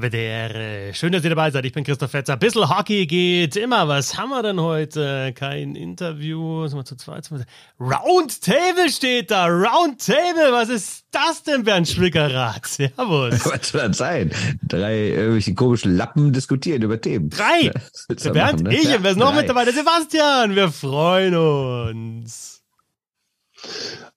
HWDR. 0.00 0.92
Schön, 0.94 1.12
dass 1.12 1.24
ihr 1.24 1.30
dabei 1.30 1.50
seid. 1.50 1.64
Ich 1.64 1.72
bin 1.72 1.84
Christoph 1.84 2.10
Fetzer. 2.10 2.36
Bissl 2.36 2.68
Hockey 2.68 3.06
geht 3.06 3.56
immer. 3.56 3.86
Was 3.88 4.16
haben 4.18 4.30
wir 4.30 4.42
denn 4.42 4.60
heute? 4.60 5.32
Kein 5.34 5.76
Interview. 5.76 6.66
Sind 6.66 6.78
wir 6.78 6.84
zu 6.84 6.96
zweit? 6.96 7.28
Roundtable 7.78 8.88
steht 8.88 9.30
da. 9.30 9.46
Roundtable. 9.46 10.52
Was 10.52 10.68
ist 10.68 11.04
das 11.12 11.42
denn, 11.42 11.64
Bernd 11.64 11.88
Schwickerath? 11.88 12.66
Servus. 12.66 13.46
Was 13.50 13.68
soll 13.68 13.88
das 13.88 13.98
sein? 13.98 14.30
Drei 14.66 15.10
irgendwelche 15.10 15.54
komischen 15.54 15.96
Lappen 15.96 16.32
diskutieren 16.32 16.82
über 16.82 17.00
Themen. 17.00 17.30
Drei. 17.30 17.70
Der 18.08 18.30
Bernd, 18.30 18.64
machen, 18.64 18.74
ne? 18.74 18.74
ich. 18.74 18.96
Und 18.96 19.02
wer 19.04 19.10
ist 19.12 19.16
noch 19.18 19.32
Drei. 19.32 19.40
mit 19.40 19.48
dabei? 19.48 19.64
Der 19.64 19.74
Sebastian. 19.74 20.56
Wir 20.56 20.70
freuen 20.70 21.36
uns. 21.36 22.62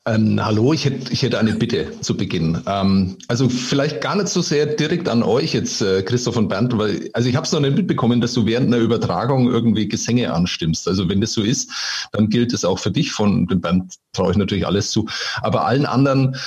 Ähm, 0.07 0.43
hallo, 0.43 0.71
ich 0.71 0.85
hätte, 0.85 1.11
ich 1.11 1.21
hätte 1.21 1.37
eine 1.37 1.53
Bitte 1.53 1.99
zu 1.99 2.15
Beginn. 2.15 2.61
Ähm, 2.65 3.17
also 3.27 3.49
vielleicht 3.49 3.99
gar 3.99 4.15
nicht 4.15 4.29
so 4.29 4.41
sehr 4.41 4.65
direkt 4.65 5.09
an 5.09 5.21
euch 5.21 5.53
jetzt, 5.53 5.81
äh, 5.81 6.01
Christoph 6.01 6.37
und 6.37 6.47
Bernd, 6.47 6.77
weil 6.77 7.09
also 7.11 7.27
ich 7.27 7.35
habe 7.35 7.45
es 7.45 7.51
noch 7.51 7.59
nicht 7.59 7.75
mitbekommen, 7.75 8.21
dass 8.21 8.31
du 8.31 8.45
während 8.45 8.67
einer 8.67 8.81
Übertragung 8.81 9.51
irgendwie 9.51 9.89
Gesänge 9.89 10.33
anstimmst. 10.33 10.87
Also 10.87 11.09
wenn 11.09 11.19
das 11.19 11.33
so 11.33 11.41
ist, 11.41 11.69
dann 12.13 12.29
gilt 12.29 12.53
es 12.53 12.63
auch 12.63 12.79
für 12.79 12.89
dich. 12.89 13.11
Von 13.11 13.47
dem 13.47 13.59
Bernd 13.59 13.95
traue 14.13 14.31
ich 14.31 14.37
natürlich 14.37 14.65
alles 14.65 14.91
zu. 14.91 15.09
Aber 15.41 15.65
allen 15.65 15.85
anderen 15.85 16.37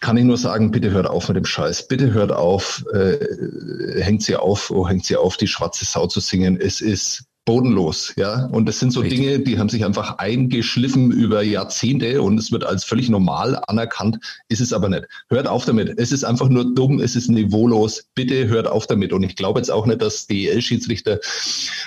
kann 0.00 0.16
ich 0.16 0.24
nur 0.24 0.36
sagen, 0.36 0.72
bitte 0.72 0.90
hört 0.90 1.06
auf 1.06 1.28
mit 1.28 1.36
dem 1.36 1.44
Scheiß. 1.44 1.86
Bitte 1.86 2.12
hört 2.12 2.32
auf, 2.32 2.84
äh, 2.92 4.02
hängt 4.02 4.24
sie 4.24 4.34
auf, 4.34 4.72
oh, 4.72 4.88
hängt 4.88 5.04
sie 5.04 5.16
auf, 5.16 5.36
die 5.36 5.46
schwarze 5.46 5.84
Sau 5.84 6.08
zu 6.08 6.18
singen. 6.18 6.60
Es 6.60 6.80
ist 6.80 7.25
bodenlos, 7.46 8.12
ja. 8.16 8.46
Und 8.46 8.66
das 8.66 8.80
sind 8.80 8.92
so 8.92 9.00
Richtig. 9.00 9.20
Dinge, 9.20 9.38
die 9.38 9.58
haben 9.58 9.70
sich 9.70 9.84
einfach 9.84 10.18
eingeschliffen 10.18 11.12
über 11.12 11.42
Jahrzehnte 11.42 12.20
und 12.20 12.38
es 12.38 12.52
wird 12.52 12.64
als 12.64 12.84
völlig 12.84 13.08
normal 13.08 13.62
anerkannt, 13.68 14.18
ist 14.48 14.60
es 14.60 14.72
aber 14.72 14.90
nicht. 14.90 15.04
Hört 15.30 15.46
auf 15.46 15.64
damit. 15.64 15.94
Es 15.96 16.12
ist 16.12 16.24
einfach 16.24 16.48
nur 16.48 16.74
dumm, 16.74 17.00
es 17.00 17.16
ist 17.16 17.30
niveaulos. 17.30 18.04
Bitte 18.14 18.48
hört 18.48 18.66
auf 18.66 18.86
damit. 18.86 19.12
Und 19.12 19.22
ich 19.22 19.36
glaube 19.36 19.60
jetzt 19.60 19.70
auch 19.70 19.86
nicht, 19.86 20.02
dass 20.02 20.26
DEL-Schiedsrichter 20.26 21.20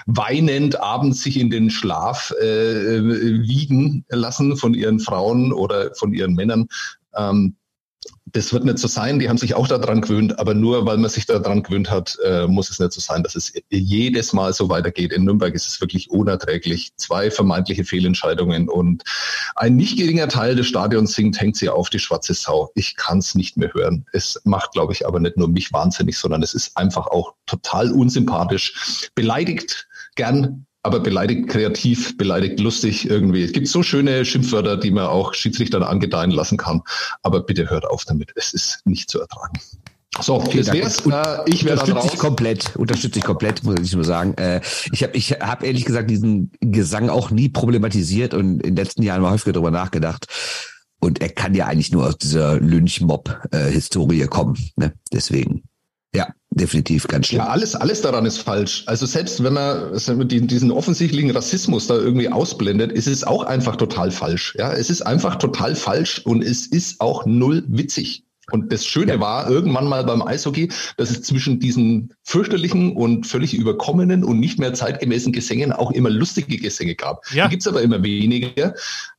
weinend 0.08 0.80
abends 0.80 1.22
sich 1.22 1.38
in 1.38 1.50
den 1.50 1.70
Schlaf 1.70 2.34
äh, 2.42 3.04
wiegen 3.04 4.06
lassen 4.10 4.56
von 4.56 4.74
ihren 4.74 5.00
Frauen 5.00 5.52
oder 5.52 5.94
von 5.94 6.14
ihren 6.14 6.36
Männern. 6.36 6.68
Ähm, 7.16 7.56
das 8.32 8.54
wird 8.54 8.64
nicht 8.64 8.78
so 8.78 8.88
sein, 8.88 9.20
die 9.20 9.28
haben 9.28 9.38
sich 9.38 9.56
auch 9.56 9.68
daran 9.68 10.02
gewöhnt, 10.02 10.38
aber 10.40 10.54
nur 10.54 10.86
weil 10.86 10.98
man 10.98 11.10
sich 11.10 11.26
daran 11.26 11.64
gewöhnt 11.64 11.90
hat, 11.90 12.18
äh, 12.24 12.48
muss 12.48 12.70
es 12.70 12.80
nicht 12.80 12.92
so 12.92 13.02
sein, 13.02 13.24
dass 13.24 13.36
es 13.36 13.54
jedes 13.70 14.34
Mal 14.34 14.54
so 14.54 14.70
weitergeht. 14.70 15.12
In 15.14 15.24
Nürnberg 15.24 15.54
ist 15.54 15.68
es 15.68 15.82
wirklich 15.82 16.10
unerträglich. 16.10 16.92
Zwei 16.98 17.32
vermeintliche 17.32 17.84
Fehlentscheidungen 17.84 18.70
und 18.70 19.04
ein 19.56 19.76
nicht 19.76 19.98
geringer 19.98 20.28
Teil 20.28 20.56
des 20.56 20.68
Stadions 20.68 21.14
singt, 21.14 21.40
hängt 21.40 21.56
sie 21.56 21.70
auf 21.70 21.90
die 21.90 22.00
schwarze 22.00 22.34
Sau. 22.34 22.72
Ich 22.76 22.96
kann 22.96 23.20
es 23.20 23.36
nicht 23.36 23.58
mehr 23.58 23.74
hören. 23.74 24.06
Es 24.14 24.40
macht, 24.44 24.72
glaube 24.74 24.94
ich, 24.94 25.08
aber 25.08 25.20
nicht 25.20 25.38
nur 25.38 25.48
mich 25.48 25.74
wahnsinnig, 25.74 26.18
sondern 26.18 26.44
es 26.44 26.54
ist 26.54 26.78
einfach 26.78 27.08
auch 27.08 27.34
total 27.48 27.92
unsympathisch. 27.92 29.10
Beleidigt 29.16 29.88
gern 30.16 30.66
aber 30.84 31.00
beleidigt 31.00 31.50
kreativ, 31.50 32.18
beleidigt 32.18 32.60
lustig 32.60 33.10
irgendwie. 33.10 33.44
Es 33.44 33.52
gibt 33.52 33.68
so 33.68 33.84
schöne 33.84 34.24
Schimpfwörter, 34.24 34.78
die 34.78 34.92
man 34.92 35.08
auch 35.08 35.34
Schiedsrichtern 35.34 35.84
angedeihen 35.84 36.32
lassen 36.32 36.58
kann. 36.58 36.82
Aber 37.22 37.42
bitte 37.42 37.70
hört 37.70 37.86
auf 37.86 38.06
damit. 38.06 38.32
Es 38.36 38.54
ist 38.54 38.82
nicht 38.86 39.10
zu 39.10 39.20
ertragen. 39.20 39.60
So, 40.22 40.40
Vielen 40.42 40.66
das 40.66 40.74
wär's. 40.74 41.06
Äh, 41.06 41.50
ich 41.50 41.66
werde 41.66 41.82
unterstütze 41.82 42.14
ich 42.14 42.20
komplett, 42.20 42.76
unterstütze 42.76 43.20
ich 43.20 43.26
komplett, 43.26 43.64
muss 43.64 43.80
ich 43.82 43.94
nur 43.94 44.04
sagen. 44.04 44.34
Äh, 44.36 44.62
ich 44.92 45.04
habe 45.04 45.16
ich 45.16 45.32
hab 45.32 45.64
ehrlich 45.64 45.86
gesagt 45.86 46.10
diesen 46.10 46.52
Gesang 46.60 47.10
auch 47.10 47.30
nie 47.30 47.50
problematisiert 47.50 48.34
und 48.34 48.60
in 48.60 48.60
den 48.60 48.76
letzten 48.76 49.04
Jahren 49.04 49.22
mal 49.22 49.32
häufiger 49.32 49.54
darüber 49.54 49.72
nachgedacht. 49.72 50.28
Und 51.00 51.22
er 51.22 51.30
kann 51.30 51.56
ja 51.56 51.68
eigentlich 51.68 51.92
nur 51.92 52.08
aus 52.08 52.18
dieser 52.18 52.60
Lynch-Mob-Historie 52.60 54.26
kommen. 54.28 54.58
Ne? 54.76 54.94
Deswegen. 55.14 55.64
Definitiv 56.52 57.08
ganz 57.08 57.28
schlimm. 57.28 57.40
Ja, 57.40 57.48
alles, 57.48 57.76
alles 57.76 58.02
daran 58.02 58.26
ist 58.26 58.40
falsch. 58.40 58.84
Also 58.88 59.06
selbst 59.06 59.44
wenn 59.44 59.54
man 59.54 60.28
diesen 60.28 60.72
offensichtlichen 60.72 61.32
Rassismus 61.32 61.88
da 61.88 61.96
irgendwie 61.96 62.30
ausblendet, 62.30 62.92
ist 62.92 63.08
es 63.08 63.24
auch 63.24 63.44
einfach 63.44 63.76
total 63.76 64.10
falsch. 64.12 64.56
Ja, 64.58 64.74
es 64.74 64.90
ist 64.90 65.04
einfach 65.04 65.36
total 65.36 65.76
falsch 65.76 66.20
und 66.26 66.44
es 66.44 66.66
ist 66.66 67.02
auch 67.02 67.26
null 67.26 67.64
witzig. 67.68 68.24
Und 68.52 68.72
das 68.72 68.86
Schöne 68.86 69.14
ja. 69.14 69.20
war 69.20 69.50
irgendwann 69.50 69.88
mal 69.88 70.04
beim 70.04 70.22
Eishockey, 70.22 70.70
dass 70.98 71.10
es 71.10 71.22
zwischen 71.24 71.60
diesen 71.60 72.14
fürchterlichen 72.24 72.96
und 72.96 73.28
völlig 73.28 73.54
überkommenen 73.54 74.24
und 74.24 74.40
nicht 74.40 74.60
mehr 74.60 74.74
zeitgemäßen 74.74 75.34
Gesängen 75.34 75.72
auch 75.72 75.92
immer 75.92 76.10
lustige 76.10 76.58
Gesänge 76.58 76.96
gab. 76.96 77.24
Ja. 77.34 77.46
Die 77.46 77.52
gibt's 77.52 77.68
aber 77.68 77.82
immer 77.82 78.04
weniger, 78.04 78.74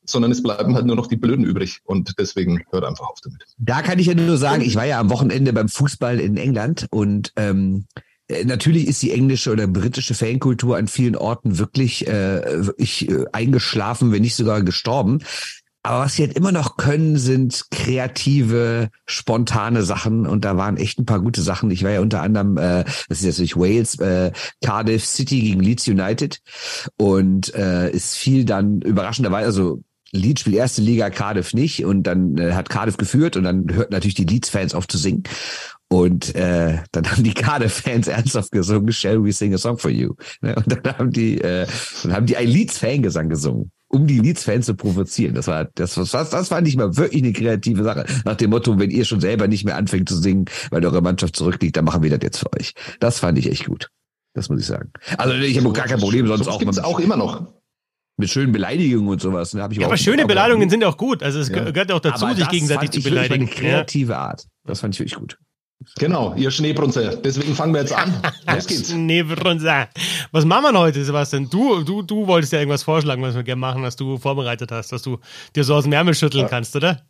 sondern 0.04 0.32
es 0.32 0.42
bleiben 0.42 0.74
halt 0.74 0.86
nur 0.86 0.96
noch 0.96 1.06
die 1.06 1.16
Blöden 1.16 1.44
übrig. 1.44 1.80
Und 1.84 2.14
deswegen 2.18 2.62
hört 2.70 2.84
einfach 2.84 3.08
auf 3.08 3.18
damit. 3.22 3.42
Da 3.58 3.82
kann 3.82 3.98
ich 3.98 4.06
ja 4.06 4.14
nur 4.14 4.36
sagen, 4.36 4.62
ich 4.62 4.76
war 4.76 4.86
ja 4.86 5.00
am 5.00 5.10
Wochenende 5.10 5.52
beim 5.52 5.68
Fußball 5.68 6.20
in 6.20 6.36
England 6.36 6.86
und 6.90 7.32
ähm, 7.36 7.86
äh, 8.30 8.44
Natürlich 8.44 8.86
ist 8.86 9.02
die 9.02 9.12
englische 9.12 9.50
oder 9.50 9.66
britische 9.66 10.14
Fankultur 10.14 10.76
an 10.76 10.88
vielen 10.88 11.16
Orten 11.16 11.58
wirklich 11.58 12.06
äh, 12.06 12.62
ich, 12.76 13.08
äh, 13.08 13.24
eingeschlafen, 13.32 14.12
wenn 14.12 14.22
nicht 14.22 14.36
sogar 14.36 14.62
gestorben. 14.62 15.20
Aber 15.82 16.04
was 16.04 16.14
sie 16.14 16.22
halt 16.22 16.36
immer 16.36 16.52
noch 16.52 16.76
können, 16.76 17.16
sind 17.16 17.66
kreative, 17.70 18.90
spontane 19.06 19.82
Sachen. 19.82 20.26
Und 20.26 20.44
da 20.44 20.56
waren 20.58 20.76
echt 20.76 20.98
ein 20.98 21.06
paar 21.06 21.20
gute 21.20 21.40
Sachen. 21.40 21.70
Ich 21.70 21.82
war 21.82 21.90
ja 21.90 22.00
unter 22.00 22.20
anderem, 22.20 22.58
äh, 22.58 22.84
das 23.08 23.20
ist 23.20 23.24
jetzt 23.24 23.38
nicht 23.40 23.56
Wales, 23.56 23.98
äh, 23.98 24.30
Cardiff 24.62 25.06
City 25.06 25.40
gegen 25.40 25.60
Leeds 25.60 25.88
United. 25.88 26.40
Und 26.98 27.54
äh, 27.54 27.88
es 27.90 28.14
fiel 28.14 28.44
dann 28.44 28.82
überraschenderweise, 28.82 29.46
also 29.46 29.82
Leeds 30.12 30.42
spielt 30.42 30.56
erste 30.56 30.82
Liga, 30.82 31.08
Cardiff 31.08 31.54
nicht. 31.54 31.82
Und 31.86 32.02
dann 32.02 32.36
äh, 32.36 32.52
hat 32.52 32.68
Cardiff 32.68 32.98
geführt 32.98 33.36
und 33.36 33.44
dann 33.44 33.72
hört 33.72 33.90
natürlich 33.90 34.16
die 34.16 34.24
Leeds-Fans 34.24 34.74
auf 34.74 34.86
zu 34.86 34.98
singen. 34.98 35.22
Und 35.88 36.34
äh, 36.34 36.78
dann 36.92 37.10
haben 37.10 37.24
die 37.24 37.34
Cardiff-Fans 37.34 38.06
ernsthaft 38.08 38.52
gesungen, 38.52 38.92
Shall 38.92 39.24
we 39.24 39.32
sing 39.32 39.54
a 39.54 39.58
song 39.58 39.78
for 39.78 39.90
you? 39.90 40.14
Ne, 40.42 40.54
und 40.54 40.66
dann 40.68 40.98
haben 40.98 41.10
die, 41.10 41.40
äh, 41.40 41.66
dann 42.02 42.12
haben 42.12 42.26
die 42.26 42.36
ein 42.36 42.48
Leeds-Fangesang 42.48 43.30
gesungen 43.30 43.72
um 43.90 44.06
die 44.06 44.20
Leeds-Fans 44.20 44.66
zu 44.66 44.74
provozieren. 44.74 45.34
Das 45.34 45.48
war, 45.48 45.64
das, 45.74 45.96
was, 45.98 46.30
das 46.30 46.48
fand 46.48 46.66
ich 46.68 46.76
mal 46.76 46.96
wirklich 46.96 47.22
eine 47.22 47.32
kreative 47.32 47.82
Sache. 47.82 48.06
Nach 48.24 48.36
dem 48.36 48.50
Motto, 48.50 48.78
wenn 48.78 48.90
ihr 48.90 49.04
schon 49.04 49.20
selber 49.20 49.48
nicht 49.48 49.64
mehr 49.64 49.76
anfängt 49.76 50.08
zu 50.08 50.16
singen, 50.16 50.44
weil 50.70 50.84
eure 50.84 51.02
Mannschaft 51.02 51.36
zurückliegt, 51.36 51.76
dann 51.76 51.84
machen 51.84 52.02
wir 52.02 52.10
das 52.10 52.20
jetzt 52.22 52.38
für 52.38 52.52
euch. 52.58 52.72
Das 53.00 53.18
fand 53.18 53.36
ich 53.38 53.50
echt 53.50 53.66
gut. 53.66 53.90
Das 54.32 54.48
muss 54.48 54.60
ich 54.60 54.66
sagen. 54.66 54.92
Also 55.18 55.34
ich 55.34 55.58
habe 55.58 55.72
gar 55.72 55.86
kein 55.86 55.98
Problem, 55.98 56.28
sonst 56.28 56.46
auch. 56.46 56.60
Gibt's 56.60 56.78
auch 56.78 57.00
immer 57.00 57.16
noch 57.16 57.52
mit 58.16 58.30
schönen 58.30 58.52
Beleidigungen 58.52 59.08
und 59.08 59.20
sowas. 59.20 59.54
Ne, 59.54 59.62
hab 59.62 59.72
ich 59.72 59.78
ja, 59.78 59.86
aber 59.86 59.96
schöne 59.96 60.26
Beleidigungen 60.26 60.70
sind 60.70 60.84
auch 60.84 60.96
gut. 60.96 61.22
Also 61.24 61.40
es 61.40 61.48
ja. 61.48 61.70
gehört 61.70 61.90
auch 61.90 62.00
dazu, 62.00 62.26
aber 62.26 62.36
sich 62.36 62.48
gegenseitig 62.48 62.90
zu 62.90 63.02
beleidigen. 63.02 63.46
Eine 63.46 63.50
kreative 63.50 64.16
Art. 64.16 64.46
Das 64.64 64.80
fand 64.80 64.94
ich 64.94 65.00
wirklich 65.00 65.18
gut. 65.18 65.36
Genau, 65.98 66.34
ihr 66.36 66.50
Schneebrunzer. 66.50 67.16
Deswegen 67.16 67.54
fangen 67.54 67.72
wir 67.72 67.80
jetzt 67.80 67.92
an. 67.92 68.12
Los 68.54 68.66
geht's. 68.66 68.90
Schneebrunzer. 68.90 69.88
Was 70.30 70.44
machen 70.44 70.64
wir 70.64 70.72
denn 70.72 70.80
heute, 70.80 71.04
Sebastian? 71.04 71.48
Du, 71.48 71.82
du, 71.82 72.02
du 72.02 72.26
wolltest 72.26 72.52
ja 72.52 72.58
irgendwas 72.58 72.82
vorschlagen, 72.82 73.22
was 73.22 73.34
wir 73.34 73.42
gerne 73.42 73.60
machen, 73.60 73.82
was 73.82 73.96
du 73.96 74.18
vorbereitet 74.18 74.70
hast, 74.72 74.92
was 74.92 75.02
du 75.02 75.18
dir 75.56 75.64
so 75.64 75.74
aus 75.74 75.84
dem 75.84 75.92
Ärmel 75.92 76.14
schütteln 76.14 76.42
ja. 76.42 76.48
kannst, 76.48 76.76
oder? 76.76 77.02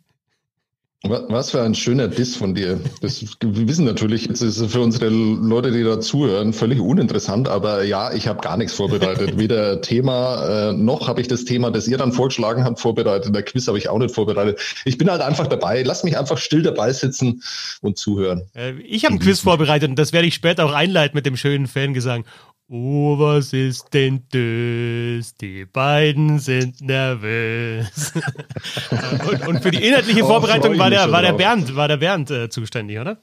Was 1.03 1.49
für 1.49 1.63
ein 1.63 1.73
schöner 1.73 2.07
Diss 2.07 2.35
von 2.35 2.53
dir. 2.53 2.79
Das, 3.01 3.25
wir 3.41 3.67
wissen 3.67 3.85
natürlich, 3.85 4.27
jetzt 4.27 4.41
ist 4.41 4.59
es 4.59 4.71
für 4.71 4.81
unsere 4.81 5.09
Leute, 5.09 5.71
die 5.71 5.83
da 5.83 5.99
zuhören, 5.99 6.53
völlig 6.53 6.79
uninteressant, 6.79 7.47
aber 7.47 7.83
ja, 7.83 8.13
ich 8.13 8.27
habe 8.27 8.39
gar 8.41 8.55
nichts 8.55 8.75
vorbereitet. 8.75 9.39
Weder 9.39 9.81
Thema, 9.81 10.69
äh, 10.69 10.73
noch 10.73 11.07
habe 11.07 11.19
ich 11.19 11.27
das 11.27 11.43
Thema, 11.43 11.71
das 11.71 11.87
ihr 11.87 11.97
dann 11.97 12.11
vorgeschlagen 12.11 12.63
habt, 12.65 12.79
vorbereitet. 12.79 13.33
Der 13.33 13.41
Quiz 13.41 13.67
habe 13.67 13.79
ich 13.79 13.89
auch 13.89 13.97
nicht 13.97 14.13
vorbereitet. 14.13 14.59
Ich 14.85 14.99
bin 14.99 15.09
halt 15.09 15.21
einfach 15.21 15.47
dabei. 15.47 15.81
Lass 15.81 16.03
mich 16.03 16.19
einfach 16.19 16.37
still 16.37 16.61
dabei 16.61 16.93
sitzen 16.93 17.41
und 17.81 17.97
zuhören. 17.97 18.43
Äh, 18.53 18.73
ich 18.81 19.03
habe 19.03 19.15
ein 19.15 19.19
Quiz 19.19 19.39
vorbereitet 19.39 19.89
und 19.89 19.97
das 19.97 20.13
werde 20.13 20.27
ich 20.27 20.35
später 20.35 20.65
auch 20.65 20.73
einleiten 20.73 21.17
mit 21.17 21.25
dem 21.25 21.35
schönen 21.35 21.65
Fangesang. 21.65 22.25
Oh, 22.73 23.19
was 23.19 23.51
ist 23.51 23.93
denn 23.93 24.23
das? 24.29 25.35
Die 25.35 25.65
beiden 25.65 26.39
sind 26.39 26.79
nervös. 26.79 28.13
und, 29.29 29.45
und, 29.45 29.61
für 29.61 29.71
die 29.71 29.85
inhaltliche 29.85 30.23
oh, 30.23 30.27
Vorbereitung 30.27 30.75
oh, 30.75 30.79
war, 30.79 30.89
der, 30.89 31.11
war 31.11 31.21
der 31.21 31.33
Bernd, 31.33 31.75
war 31.75 31.89
der 31.89 31.97
Bernd 31.97 32.31
äh, 32.31 32.47
zuständig, 32.47 32.97
oder? 32.97 33.17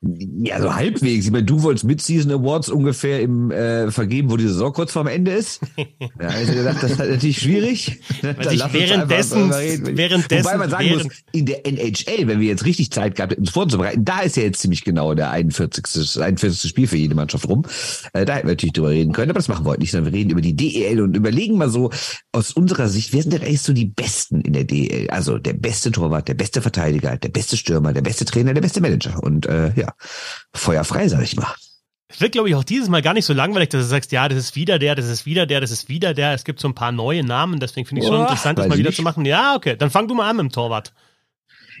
Ja, 0.00 0.60
so 0.60 0.76
halbwegs. 0.76 1.26
Ich 1.26 1.32
meine, 1.32 1.44
du 1.44 1.64
wolltest 1.64 1.84
Mid-Season 1.84 2.30
Awards 2.30 2.68
ungefähr 2.68 3.20
im 3.20 3.50
äh, 3.50 3.90
vergeben, 3.90 4.30
wo 4.30 4.36
die 4.36 4.46
Saison 4.46 4.72
kurz 4.72 4.92
vorm 4.92 5.08
Ende 5.08 5.32
ist. 5.32 5.60
Ja, 6.20 6.28
also 6.28 6.52
gedacht, 6.52 6.82
das 6.82 6.92
ist 6.92 6.98
halt 6.98 7.10
natürlich 7.10 7.38
schwierig. 7.38 8.00
Währenddessen, 8.22 9.50
währenddessen, 9.50 10.44
Wobei 10.44 10.56
man 10.56 10.70
sagen 10.70 10.84
während 10.84 11.04
muss, 11.04 11.12
in 11.32 11.46
der 11.46 11.66
NHL, 11.66 12.26
wenn 12.26 12.40
wir 12.40 12.48
jetzt 12.48 12.64
richtig 12.64 12.90
Zeit 12.90 13.14
gehabt 13.14 13.32
hätten, 13.32 13.42
uns 13.42 13.50
vorzubereiten, 13.50 14.04
da 14.04 14.20
ist 14.20 14.36
ja 14.36 14.42
jetzt 14.42 14.60
ziemlich 14.60 14.84
genau 14.84 15.14
der 15.14 15.30
41. 15.30 16.20
41. 16.20 16.70
Spiel 16.70 16.88
für 16.88 16.96
jede 16.96 17.14
Mannschaft 17.14 17.48
rum. 17.48 17.64
Äh, 18.12 18.24
da 18.24 18.34
hätten 18.34 18.48
wir 18.48 18.52
natürlich 18.52 18.72
drüber 18.72 18.90
reden 18.90 19.12
können, 19.12 19.30
aber 19.30 19.38
das 19.38 19.48
machen 19.48 19.64
wir 19.64 19.70
heute 19.70 19.80
nicht, 19.80 19.92
sondern 19.92 20.12
wir 20.12 20.18
reden 20.18 20.30
über 20.30 20.40
die 20.40 20.56
DEL 20.56 21.00
und 21.00 21.16
überlegen 21.16 21.56
mal 21.56 21.70
so 21.70 21.90
aus 22.32 22.52
unserer 22.52 22.88
Sicht, 22.88 23.12
wer 23.12 23.22
sind 23.22 23.32
denn 23.32 23.42
eigentlich 23.42 23.62
so 23.62 23.72
die 23.72 23.86
Besten 23.86 24.40
in 24.40 24.52
der 24.52 24.64
DEL? 24.64 25.10
Also 25.10 25.38
der 25.38 25.54
beste 25.54 25.90
Torwart, 25.92 26.28
der 26.28 26.34
beste 26.34 26.62
Verteidiger, 26.62 27.16
der 27.16 27.30
beste 27.30 27.56
Stürmer, 27.56 27.92
der 27.92 28.02
beste 28.02 28.24
Trainer, 28.24 28.54
der 28.54 28.62
beste 28.62 28.80
Manager. 28.80 29.22
Und 29.22 29.46
äh, 29.46 29.72
ja, 29.76 29.87
feuerfrei, 30.52 31.08
sag 31.08 31.22
ich 31.22 31.36
mal. 31.36 31.54
Es 32.10 32.22
wird, 32.22 32.32
glaube 32.32 32.48
ich, 32.48 32.54
auch 32.54 32.64
dieses 32.64 32.88
Mal 32.88 33.02
gar 33.02 33.12
nicht 33.12 33.26
so 33.26 33.34
langweilig, 33.34 33.68
dass 33.68 33.82
du 33.82 33.86
sagst, 33.86 34.12
ja, 34.12 34.28
das 34.28 34.38
ist 34.38 34.56
wieder 34.56 34.78
der, 34.78 34.94
das 34.94 35.06
ist 35.06 35.26
wieder 35.26 35.44
der, 35.44 35.60
das 35.60 35.70
ist 35.70 35.88
wieder 35.88 36.14
der. 36.14 36.32
Es 36.32 36.44
gibt 36.44 36.58
so 36.58 36.68
ein 36.68 36.74
paar 36.74 36.90
neue 36.90 37.22
Namen, 37.22 37.60
deswegen 37.60 37.86
finde 37.86 38.00
ich 38.00 38.06
es 38.06 38.10
schon 38.10 38.22
interessant, 38.22 38.58
das 38.58 38.68
mal 38.68 38.78
wieder 38.78 38.88
nicht. 38.88 38.96
zu 38.96 39.02
machen. 39.02 39.26
Ja, 39.26 39.54
okay, 39.54 39.76
dann 39.76 39.90
fang 39.90 40.08
du 40.08 40.14
mal 40.14 40.30
an 40.30 40.36
mit 40.36 40.44
dem 40.44 40.52
Torwart. 40.52 40.94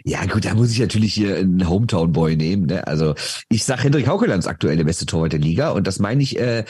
Ja, 0.04 0.24
gut, 0.26 0.44
da 0.44 0.54
muss 0.54 0.70
ich 0.70 0.78
natürlich 0.78 1.14
hier 1.14 1.36
einen 1.36 1.68
Hometown-Boy 1.68 2.36
nehmen. 2.36 2.66
Ne? 2.66 2.86
Also 2.86 3.14
ich 3.48 3.64
sag 3.64 3.82
Hendrik 3.82 4.06
Haukelands 4.06 4.46
aktuell 4.46 4.76
der 4.76 4.84
beste 4.84 5.06
Torwart 5.06 5.32
der 5.32 5.40
Liga 5.40 5.70
und 5.70 5.86
das 5.86 5.98
meine 5.98 6.22
ich 6.22 6.38
äh, 6.38 6.64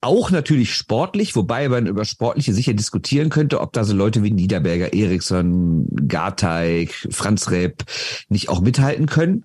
auch 0.00 0.30
natürlich 0.30 0.74
sportlich, 0.74 1.34
wobei 1.34 1.68
man 1.68 1.86
über 1.86 2.04
Sportliche 2.04 2.54
sicher 2.54 2.74
diskutieren 2.74 3.30
könnte, 3.30 3.60
ob 3.60 3.72
da 3.72 3.82
so 3.82 3.94
Leute 3.94 4.22
wie 4.22 4.30
Niederberger, 4.30 4.92
Eriksson, 4.92 5.88
Garteig, 6.06 6.92
Franz 7.10 7.50
Repp 7.50 7.84
nicht 8.28 8.48
auch 8.48 8.60
mithalten 8.60 9.06
können. 9.06 9.44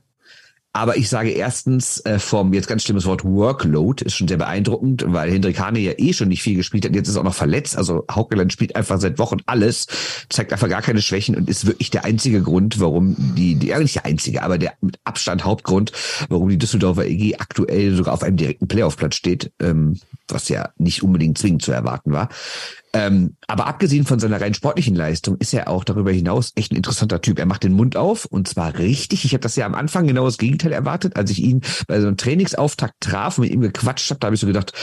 Aber 0.76 0.98
ich 0.98 1.08
sage 1.08 1.30
erstens 1.30 2.00
äh, 2.00 2.18
vom 2.18 2.52
jetzt 2.52 2.68
ganz 2.68 2.82
schlimmes 2.82 3.06
Wort 3.06 3.24
Workload 3.24 4.04
ist 4.04 4.16
schon 4.16 4.28
sehr 4.28 4.38
beeindruckend, 4.38 5.06
weil 5.08 5.30
Hendrik 5.32 5.60
Hane 5.60 5.78
ja 5.78 5.94
eh 5.98 6.14
schon 6.14 6.30
nicht 6.30 6.42
viel 6.42 6.56
gespielt 6.56 6.84
hat. 6.84 6.96
Jetzt 6.96 7.08
ist 7.08 7.16
er 7.16 7.20
auch 7.20 7.26
noch 7.26 7.36
verletzt. 7.36 7.78
Also 7.78 8.06
Haukeland 8.10 8.52
spielt 8.52 8.76
einfach 8.76 9.00
seit 9.00 9.20
Wochen 9.20 9.38
alles, 9.46 9.86
zeigt 10.30 10.52
einfach 10.52 10.68
gar 10.68 10.82
keine 10.82 11.04
Schwächen 11.04 11.36
und 11.36 11.48
ist 11.48 11.68
wirklich 11.68 11.92
der 11.92 12.06
einzige 12.06 12.42
Grund, 12.42 12.80
warum 12.80 13.16
die, 13.36 13.54
die 13.54 13.68
ja 13.68 13.78
nicht 13.78 13.94
der 13.94 14.06
einzige, 14.06 14.42
aber 14.42 14.58
der 14.58 14.74
mit 14.82 15.00
Abstand 15.04 15.46
Hauptgrund, 15.46 15.92
warum 16.30 16.50
die 16.50 16.58
Düsseldorfer 16.58 17.06
EG 17.06 17.36
aktuell 17.38 17.96
sogar 17.96 18.16
auf 18.16 18.24
einem 18.24 18.38
direkten 18.38 18.68
Playoff-Platz 18.68 19.16
steht, 19.16 19.52
ähm, 19.62 20.00
was 20.28 20.50
ja 20.50 20.70
nicht 20.80 21.04
unbedingt 21.04 21.38
zwingend 21.38 21.62
zu 21.62 21.72
erwarten 21.72 22.14
war. 22.14 22.30
Ähm, 22.96 23.38
aber 23.48 23.66
abgesehen 23.66 24.06
von 24.06 24.20
seiner 24.20 24.40
rein 24.40 24.54
sportlichen 24.54 24.96
Leistung 24.96 25.38
ist 25.38 25.54
er 25.54 25.68
auch 25.68 25.84
darüber 25.84 26.12
hinaus 26.12 26.52
echt 26.56 26.72
ein 26.72 26.76
interessanter 26.76 27.22
Typ. 27.22 27.40
Er 27.40 27.48
macht 27.48 27.64
den 27.64 27.74
Mund 27.74 27.96
auf 27.98 28.26
und 28.26 28.48
zwar 28.48 28.78
richtig. 28.78 29.26
Ich 29.26 29.34
habe 29.34 29.42
das 29.42 29.56
ja 29.56 29.66
am 29.66 29.74
Anfang 29.74 30.06
genau 30.06 30.26
das 30.26 30.38
Gegenteil 30.38 30.72
erwartet. 30.72 31.16
Als 31.16 31.32
ich 31.32 31.40
ihn 31.40 31.62
bei 31.88 32.00
so 32.00 32.08
einem 32.08 32.18
Trainingsauftakt 32.18 32.96
traf 33.00 33.38
und 33.38 33.46
mit 33.46 33.52
ihm 33.52 33.62
gequatscht 33.62 34.12
habe, 34.12 34.20
da 34.20 34.28
habe 34.28 34.36
ich 34.36 34.42
so 34.42 34.48
gedacht, 34.48 34.74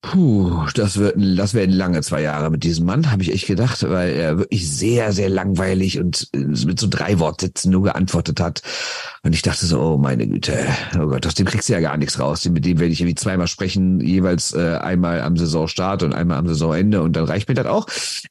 Puh, 0.00 0.64
das 0.74 0.96
wird, 0.96 1.16
das 1.18 1.54
werden 1.54 1.74
lange 1.74 2.00
zwei 2.02 2.22
Jahre 2.22 2.50
mit 2.50 2.62
diesem 2.62 2.86
Mann, 2.86 3.10
habe 3.10 3.22
ich 3.22 3.32
echt 3.32 3.48
gedacht, 3.48 3.82
weil 3.82 4.10
er 4.10 4.38
wirklich 4.38 4.70
sehr, 4.70 5.12
sehr 5.12 5.28
langweilig 5.28 5.98
und 5.98 6.28
äh, 6.32 6.38
mit 6.38 6.78
so 6.78 6.86
drei 6.88 7.18
Wortsätzen 7.18 7.72
nur 7.72 7.82
geantwortet 7.82 8.38
hat. 8.38 8.62
Und 9.24 9.34
ich 9.34 9.42
dachte 9.42 9.66
so, 9.66 9.80
oh 9.80 9.98
meine 9.98 10.28
Güte, 10.28 10.56
oh 10.94 11.08
Gott, 11.08 11.26
aus 11.26 11.34
dem 11.34 11.46
kriegst 11.46 11.68
du 11.68 11.72
ja 11.72 11.80
gar 11.80 11.96
nichts 11.96 12.20
raus. 12.20 12.48
Mit 12.48 12.64
dem 12.64 12.78
werde 12.78 12.92
ich 12.92 13.00
irgendwie 13.00 13.16
zweimal 13.16 13.48
sprechen, 13.48 14.00
jeweils 14.00 14.54
äh, 14.54 14.78
einmal 14.80 15.20
am 15.20 15.36
Saisonstart 15.36 16.04
und 16.04 16.14
einmal 16.14 16.38
am 16.38 16.46
Saisonende 16.46 17.02
und 17.02 17.16
dann 17.16 17.24
reicht 17.24 17.48
mir 17.48 17.56
das 17.56 17.66
auch. 17.66 17.86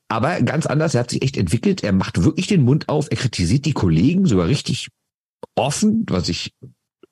Aber 0.08 0.42
ganz 0.42 0.68
anders, 0.68 0.96
er 0.96 1.02
hat 1.02 1.10
sich 1.10 1.22
echt 1.22 1.36
entwickelt, 1.36 1.84
er 1.84 1.92
macht 1.92 2.24
wirklich 2.24 2.48
den 2.48 2.64
Mund 2.64 2.88
auf, 2.88 3.08
er 3.12 3.18
kritisiert 3.18 3.66
die 3.66 3.74
Kollegen 3.74 4.26
sogar 4.26 4.48
richtig 4.48 4.88
offen, 5.56 6.06
was 6.08 6.30
ich 6.30 6.54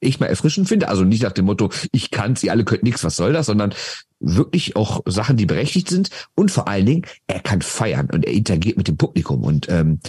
ich 0.05 0.19
mal 0.19 0.27
erfrischend 0.27 0.67
finde. 0.67 0.87
Also 0.89 1.03
nicht 1.03 1.23
nach 1.23 1.31
dem 1.31 1.45
Motto, 1.45 1.69
ich 1.91 2.11
kann 2.11 2.35
sie 2.35 2.51
alle 2.51 2.63
könnt 2.63 2.83
nichts, 2.83 3.03
was 3.03 3.15
soll 3.15 3.33
das, 3.33 3.47
sondern 3.47 3.73
wirklich 4.19 4.75
auch 4.75 5.01
Sachen, 5.05 5.37
die 5.37 5.45
berechtigt 5.45 5.89
sind. 5.89 6.09
Und 6.35 6.51
vor 6.51 6.67
allen 6.67 6.85
Dingen, 6.85 7.05
er 7.27 7.39
kann 7.39 7.61
feiern 7.61 8.09
und 8.11 8.25
er 8.25 8.33
interagiert 8.33 8.77
mit 8.77 8.87
dem 8.87 8.97
Publikum. 8.97 9.43
Und 9.43 9.67
ähm, 9.69 9.99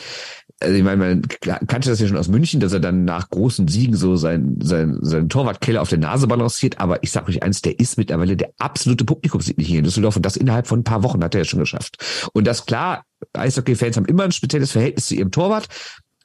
also 0.60 0.74
ich 0.74 0.82
meine, 0.82 0.96
man 0.96 1.22
kannte 1.66 1.90
das 1.90 2.00
ja 2.00 2.06
schon 2.08 2.16
aus 2.16 2.28
München, 2.28 2.60
dass 2.60 2.72
er 2.72 2.80
dann 2.80 3.04
nach 3.04 3.28
großen 3.28 3.68
Siegen 3.68 3.94
so 3.94 4.16
sein, 4.16 4.56
sein, 4.62 4.96
sein 5.02 5.28
Torwartkeller 5.28 5.82
auf 5.82 5.90
der 5.90 5.98
Nase 5.98 6.26
balanciert. 6.26 6.80
Aber 6.80 7.02
ich 7.02 7.10
sage 7.10 7.28
euch 7.28 7.42
eins, 7.42 7.60
der 7.60 7.78
ist 7.78 7.98
mittlerweile 7.98 8.36
der 8.36 8.52
absolute 8.58 9.04
Publikumsliebling 9.04 9.66
hier 9.66 9.78
in 9.80 9.84
Düsseldorf. 9.84 10.16
Und 10.16 10.24
das 10.24 10.36
innerhalb 10.36 10.66
von 10.66 10.80
ein 10.80 10.84
paar 10.84 11.02
Wochen 11.02 11.22
hat 11.22 11.34
er 11.34 11.42
ja 11.42 11.44
schon 11.44 11.60
geschafft. 11.60 11.98
Und 12.32 12.46
das 12.46 12.64
klar, 12.64 13.04
Eishockey-Fans 13.34 13.96
haben 13.96 14.06
immer 14.06 14.24
ein 14.24 14.32
spezielles 14.32 14.72
Verhältnis 14.72 15.06
zu 15.06 15.14
ihrem 15.14 15.30
Torwart. 15.30 15.68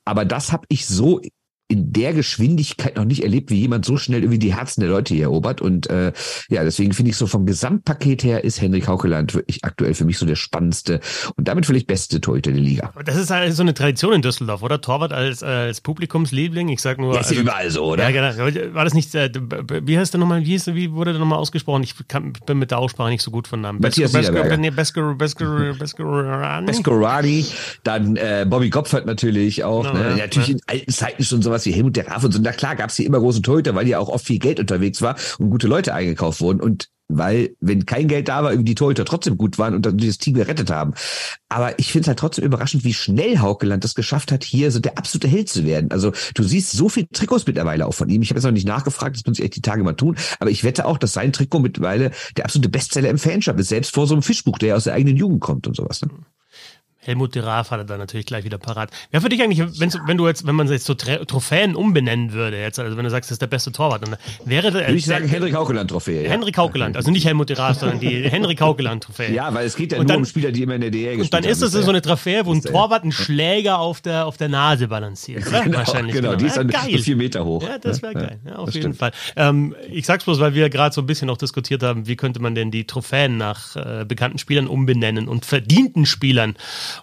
Aber 0.05 0.23
das 0.23 0.51
habe 0.51 0.65
ich 0.69 0.85
so 0.85 1.19
in 1.71 1.93
der 1.93 2.13
Geschwindigkeit 2.13 2.97
noch 2.97 3.05
nicht 3.05 3.23
erlebt, 3.23 3.49
wie 3.49 3.59
jemand 3.59 3.85
so 3.85 3.95
schnell 3.95 4.23
irgendwie 4.23 4.39
die 4.39 4.53
Herzen 4.53 4.81
der 4.81 4.89
Leute 4.89 5.13
hier 5.13 5.23
erobert. 5.23 5.61
Und 5.61 5.89
äh, 5.89 6.11
ja, 6.49 6.65
deswegen 6.65 6.91
finde 6.91 7.11
ich 7.11 7.17
so 7.17 7.27
vom 7.27 7.45
Gesamtpaket 7.45 8.25
her 8.25 8.43
ist 8.43 8.59
Henrik 8.59 8.89
Haukeland 8.89 9.33
wirklich 9.33 9.63
aktuell 9.63 9.93
für 9.93 10.03
mich 10.03 10.17
so 10.17 10.25
der 10.25 10.35
spannendste 10.35 10.99
und 11.37 11.47
damit 11.47 11.65
vielleicht 11.65 11.87
beste 11.87 12.19
Torhüter 12.19 12.51
der 12.51 12.59
Liga. 12.59 12.91
Das 13.05 13.15
ist 13.15 13.29
halt 13.31 13.53
so 13.53 13.63
eine 13.63 13.73
Tradition 13.73 14.11
in 14.11 14.21
Düsseldorf, 14.21 14.63
oder? 14.63 14.81
Torwart 14.81 15.13
als, 15.13 15.41
äh, 15.41 15.45
als 15.45 15.79
Publikumsliebling. 15.79 16.67
Ich 16.67 16.81
sag 16.81 16.97
nur. 16.97 17.13
Ja, 17.13 17.21
ist 17.21 17.29
also, 17.29 17.41
überall 17.41 17.71
so, 17.71 17.85
oder? 17.85 18.09
Ja, 18.09 18.33
genau. 18.33 18.73
War 18.73 18.83
das 18.83 18.93
nicht, 18.93 19.15
äh, 19.15 19.31
wie 19.33 19.97
heißt 19.97 20.13
der 20.13 20.19
nochmal, 20.19 20.45
wie, 20.45 20.55
ist, 20.55 20.67
wie 20.75 20.91
wurde 20.91 21.11
der 21.11 21.19
nochmal 21.19 21.39
ausgesprochen? 21.39 21.83
Ich 21.83 21.95
kann, 22.09 22.33
bin 22.45 22.59
mit 22.59 22.71
der 22.71 22.79
Aussprache 22.79 23.09
nicht 23.09 23.21
so 23.21 23.31
gut 23.31 23.47
von 23.47 23.61
Namen. 23.61 23.79
Matthias 23.79 24.11
Bescorani. 26.65 27.45
Dann 27.83 28.17
äh, 28.17 28.45
Bobby 28.47 28.69
Kopfert 28.69 29.05
natürlich 29.05 29.63
auch. 29.63 29.85
No, 29.85 29.93
ne? 29.93 30.09
ja, 30.09 30.15
natürlich 30.17 30.49
ja. 30.49 30.55
in 30.55 30.61
alten 30.67 30.91
Zeiten 30.91 31.23
schon 31.23 31.41
sowas 31.41 31.60
sowas 31.61 31.65
wie 31.65 31.71
Helmut 31.71 31.95
der 31.95 32.07
Raff 32.07 32.23
und 32.23 32.31
so. 32.31 32.39
Na 32.41 32.51
klar, 32.51 32.75
gab 32.75 32.89
es 32.89 32.95
hier 32.95 33.05
immer 33.05 33.19
große 33.19 33.41
Torhüter, 33.41 33.75
weil 33.75 33.87
ja 33.87 33.99
auch 33.99 34.09
oft 34.09 34.25
viel 34.25 34.39
Geld 34.39 34.59
unterwegs 34.59 35.01
war 35.01 35.15
und 35.39 35.49
gute 35.49 35.67
Leute 35.67 35.93
eingekauft 35.93 36.41
wurden. 36.41 36.61
Und 36.61 36.89
weil, 37.13 37.55
wenn 37.59 37.85
kein 37.85 38.07
Geld 38.07 38.29
da 38.29 38.41
war, 38.41 38.55
die 38.55 38.75
Torhüter 38.75 39.03
trotzdem 39.03 39.37
gut 39.37 39.59
waren 39.59 39.75
und 39.75 39.85
dann 39.85 39.97
dieses 39.97 40.17
Team 40.17 40.33
gerettet 40.33 40.71
haben. 40.71 40.93
Aber 41.49 41.77
ich 41.77 41.91
finde 41.91 42.03
es 42.03 42.07
halt 42.07 42.19
trotzdem 42.19 42.45
überraschend, 42.45 42.85
wie 42.85 42.93
schnell 42.93 43.39
Haukeland 43.39 43.83
das 43.83 43.95
geschafft 43.95 44.31
hat, 44.31 44.45
hier 44.45 44.71
so 44.71 44.79
der 44.79 44.97
absolute 44.97 45.27
Held 45.27 45.49
zu 45.49 45.65
werden. 45.65 45.91
Also 45.91 46.13
du 46.35 46.43
siehst 46.43 46.71
so 46.71 46.87
viel 46.87 47.07
Trikots 47.11 47.45
mittlerweile 47.45 47.85
auch 47.85 47.93
von 47.93 48.07
ihm. 48.07 48.21
Ich 48.21 48.29
habe 48.29 48.37
jetzt 48.37 48.45
noch 48.45 48.51
nicht 48.51 48.67
nachgefragt, 48.67 49.17
das 49.17 49.25
muss 49.25 49.39
ich 49.39 49.43
echt 49.43 49.57
die 49.57 49.61
Tage 49.61 49.83
mal 49.83 49.93
tun. 49.93 50.15
Aber 50.39 50.51
ich 50.51 50.63
wette 50.63 50.85
auch, 50.85 50.97
dass 50.97 51.11
sein 51.11 51.33
Trikot 51.33 51.59
mittlerweile 51.59 52.11
der 52.37 52.45
absolute 52.45 52.69
Bestseller 52.69 53.09
im 53.09 53.17
Fanshop 53.17 53.59
ist, 53.59 53.67
selbst 53.67 53.93
vor 53.93 54.07
so 54.07 54.13
einem 54.13 54.23
Fischbuch, 54.23 54.57
der 54.57 54.77
aus 54.77 54.85
der 54.85 54.93
eigenen 54.93 55.17
Jugend 55.17 55.41
kommt 55.41 55.67
und 55.67 55.75
sowas. 55.75 56.01
Ne? 56.01 56.11
Helmut 57.03 57.33
de 57.33 57.41
Raaf 57.41 57.71
hat 57.71 57.79
er 57.79 57.85
dann 57.85 57.97
natürlich 57.97 58.27
gleich 58.27 58.43
wieder 58.43 58.59
parat. 58.59 58.91
Wer 59.09 59.21
für 59.21 59.29
dich 59.29 59.41
eigentlich, 59.41 59.59
wenn 59.59 60.17
du 60.17 60.27
jetzt, 60.27 60.45
wenn 60.45 60.55
man 60.55 60.67
jetzt 60.67 60.85
so 60.85 60.93
Trophäen 60.93 61.75
umbenennen 61.75 62.31
würde, 62.31 62.59
jetzt, 62.59 62.77
also 62.77 62.95
wenn 62.95 63.03
du 63.03 63.09
sagst, 63.09 63.31
das 63.31 63.35
ist 63.35 63.41
der 63.41 63.47
beste 63.47 63.71
Torwart, 63.71 64.07
dann 64.07 64.17
wäre. 64.45 64.71
Würde 64.71 64.93
ich 64.93 65.05
sagen, 65.05 65.27
Henrik 65.27 65.55
Haukeland-Trophäe. 65.55 66.23
Ja. 66.23 66.29
Henrik 66.29 66.57
Haukeland, 66.57 66.95
also 66.95 67.09
nicht 67.09 67.25
Helmut 67.25 67.49
de 67.49 67.57
Raaf, 67.57 67.79
sondern 67.79 67.99
die 67.99 68.23
Henrik 68.29 68.61
Haukeland-Trophäe. 68.61 69.33
Ja, 69.33 69.51
weil 69.53 69.65
es 69.65 69.75
geht 69.75 69.91
ja 69.91 69.97
und 69.97 70.05
nur 70.05 70.13
dann, 70.13 70.21
um 70.21 70.25
Spieler, 70.25 70.51
die 70.51 70.61
immer 70.61 70.75
in 70.75 70.81
der 70.81 70.91
DL 70.91 71.17
gespielt 71.17 71.33
haben. 71.33 71.37
Und 71.39 71.45
dann 71.45 71.51
ist 71.51 71.61
es 71.63 71.71
so 71.71 71.89
eine 71.89 72.01
Trophäe, 72.01 72.45
wo 72.45 72.53
ein 72.53 72.61
Torwart 72.61 73.01
einen 73.01 73.11
Schläger 73.11 73.79
auf 73.79 74.01
der, 74.01 74.27
auf 74.27 74.37
der 74.37 74.49
Nase 74.49 74.87
balanciert, 74.87 75.47
oder? 75.47 75.63
Genau, 75.63 75.79
Wahrscheinlich. 75.79 76.15
Genau, 76.15 76.29
genau. 76.29 76.39
die 76.39 76.45
ist 76.45 76.57
dann 76.57 76.69
ja, 76.69 76.79
vier 76.79 77.15
Meter 77.15 77.45
hoch. 77.45 77.63
Ja, 77.63 77.79
das 77.79 78.01
wäre 78.01 78.13
geil. 78.13 78.39
Ja, 78.45 78.57
auf 78.57 78.73
jeden 78.73 78.93
stimmt. 78.93 78.97
Fall. 78.97 79.11
Ähm, 79.35 79.75
ich 79.89 80.05
sag's 80.05 80.25
bloß, 80.25 80.39
weil 80.39 80.53
wir 80.53 80.69
gerade 80.69 80.93
so 80.93 81.01
ein 81.01 81.07
bisschen 81.07 81.27
noch 81.27 81.37
diskutiert 81.37 81.81
haben, 81.81 82.07
wie 82.07 82.15
könnte 82.15 82.39
man 82.39 82.53
denn 82.53 82.69
die 82.69 82.85
Trophäen 82.85 83.37
nach 83.37 83.75
äh, 83.75 84.05
bekannten 84.05 84.37
Spielern 84.37 84.67
umbenennen 84.67 85.27
und 85.27 85.45
verdienten 85.45 86.05
Spielern 86.05 86.55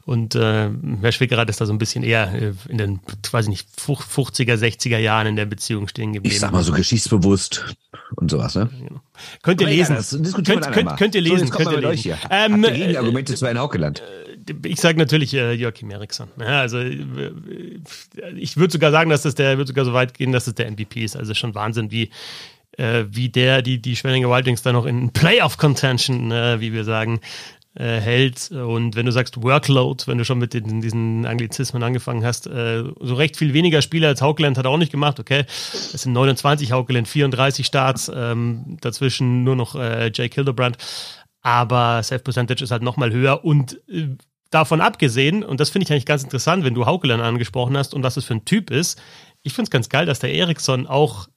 und 0.04 0.34
äh, 0.34 0.70
Herr 1.00 1.12
Schwickerath 1.12 1.48
ist 1.50 1.60
da 1.60 1.66
so 1.66 1.72
ein 1.72 1.78
bisschen 1.78 2.02
eher 2.02 2.32
äh, 2.32 2.52
in 2.68 2.78
den, 2.78 3.00
weiß 3.30 3.46
ich 3.46 3.50
nicht, 3.50 3.68
50er, 3.78 4.54
60er 4.54 4.98
Jahren 4.98 5.26
in 5.26 5.36
der 5.36 5.46
Beziehung 5.46 5.88
stehen 5.88 6.12
geblieben. 6.12 6.34
Ich 6.34 6.40
sag 6.40 6.52
mal 6.52 6.62
so 6.62 6.72
geschichtsbewusst 6.72 7.76
und 8.16 8.30
sowas, 8.30 8.54
ne? 8.54 8.68
Genau. 8.78 9.00
Könnt 9.42 9.60
ihr 9.60 9.68
lesen. 9.68 9.96
Ja, 9.96 10.32
könnt, 10.32 10.72
könnt, 10.72 10.96
könnt, 10.96 11.14
ihr 11.14 11.20
lesen. 11.20 11.48
So, 11.48 11.54
könnt 11.54 11.72
ihr 11.72 11.80
lesen. 11.80 12.02
Hier. 12.02 12.18
Ähm, 12.30 12.64
ihr 12.64 12.98
Argumente 12.98 13.32
äh, 13.32 13.36
zu 13.36 13.46
einem 13.46 13.60
Haukeland? 13.60 14.02
Ich 14.64 14.80
sage 14.80 14.98
natürlich 14.98 15.34
äh, 15.34 15.52
Joachim 15.52 15.90
Eriksson. 15.90 16.28
Ja, 16.38 16.60
also 16.60 16.78
äh, 16.78 17.32
ich 18.36 18.56
würde 18.56 18.72
sogar 18.72 18.90
sagen, 18.90 19.10
dass 19.10 19.22
das 19.22 19.34
der, 19.34 19.58
würde 19.58 19.68
sogar 19.68 19.84
so 19.84 19.92
weit 19.92 20.14
gehen, 20.14 20.32
dass 20.32 20.46
es 20.46 20.54
der 20.54 20.70
MVP 20.70 21.04
ist. 21.04 21.16
Also 21.16 21.34
schon 21.34 21.54
Wahnsinn, 21.54 21.90
wie 21.90 22.10
äh, 22.78 23.04
wie 23.10 23.28
der 23.28 23.62
die 23.62 23.80
die 23.80 23.96
Schwenninger 23.96 24.30
Wildings 24.30 24.62
da 24.62 24.72
noch 24.72 24.86
in 24.86 25.10
Playoff 25.10 25.58
Contention, 25.58 26.30
äh, 26.30 26.60
wie 26.60 26.72
wir 26.72 26.84
sagen, 26.84 27.20
äh, 27.74 28.00
hält. 28.00 28.50
Und 28.50 28.96
wenn 28.96 29.06
du 29.06 29.12
sagst 29.12 29.42
Workload, 29.42 30.06
wenn 30.06 30.18
du 30.18 30.24
schon 30.24 30.38
mit 30.38 30.54
den, 30.54 30.80
diesen 30.80 31.26
Anglizismen 31.26 31.82
angefangen 31.82 32.24
hast, 32.24 32.46
äh, 32.46 32.84
so 33.00 33.14
recht 33.14 33.36
viel 33.36 33.54
weniger 33.54 33.82
Spieler 33.82 34.08
als 34.08 34.22
Haukeland 34.22 34.58
hat 34.58 34.64
er 34.64 34.70
auch 34.70 34.78
nicht 34.78 34.92
gemacht, 34.92 35.20
okay. 35.20 35.44
Es 35.48 35.92
sind 35.92 36.12
29 36.12 36.72
Haukeland, 36.72 37.08
34 37.08 37.66
Starts, 37.66 38.10
ähm, 38.14 38.78
dazwischen 38.80 39.44
nur 39.44 39.56
noch 39.56 39.74
äh, 39.74 40.10
Jake 40.12 40.34
Hildebrand. 40.34 40.76
Aber 41.40 42.02
Self-Percentage 42.02 42.64
ist 42.64 42.70
halt 42.70 42.82
nochmal 42.82 43.12
höher 43.12 43.44
und 43.44 43.80
äh, 43.88 44.08
davon 44.50 44.80
abgesehen, 44.80 45.44
und 45.44 45.60
das 45.60 45.70
finde 45.70 45.84
ich 45.84 45.92
eigentlich 45.92 46.06
ganz 46.06 46.24
interessant, 46.24 46.64
wenn 46.64 46.74
du 46.74 46.86
Haukeland 46.86 47.22
angesprochen 47.22 47.76
hast 47.76 47.94
und 47.94 48.02
was 48.02 48.16
es 48.16 48.24
für 48.24 48.34
ein 48.34 48.44
Typ 48.44 48.70
ist, 48.70 49.00
ich 49.42 49.52
finde 49.52 49.68
es 49.68 49.70
ganz 49.70 49.88
geil, 49.88 50.06
dass 50.06 50.18
der 50.18 50.34
Eriksson 50.34 50.86
auch 50.86 51.28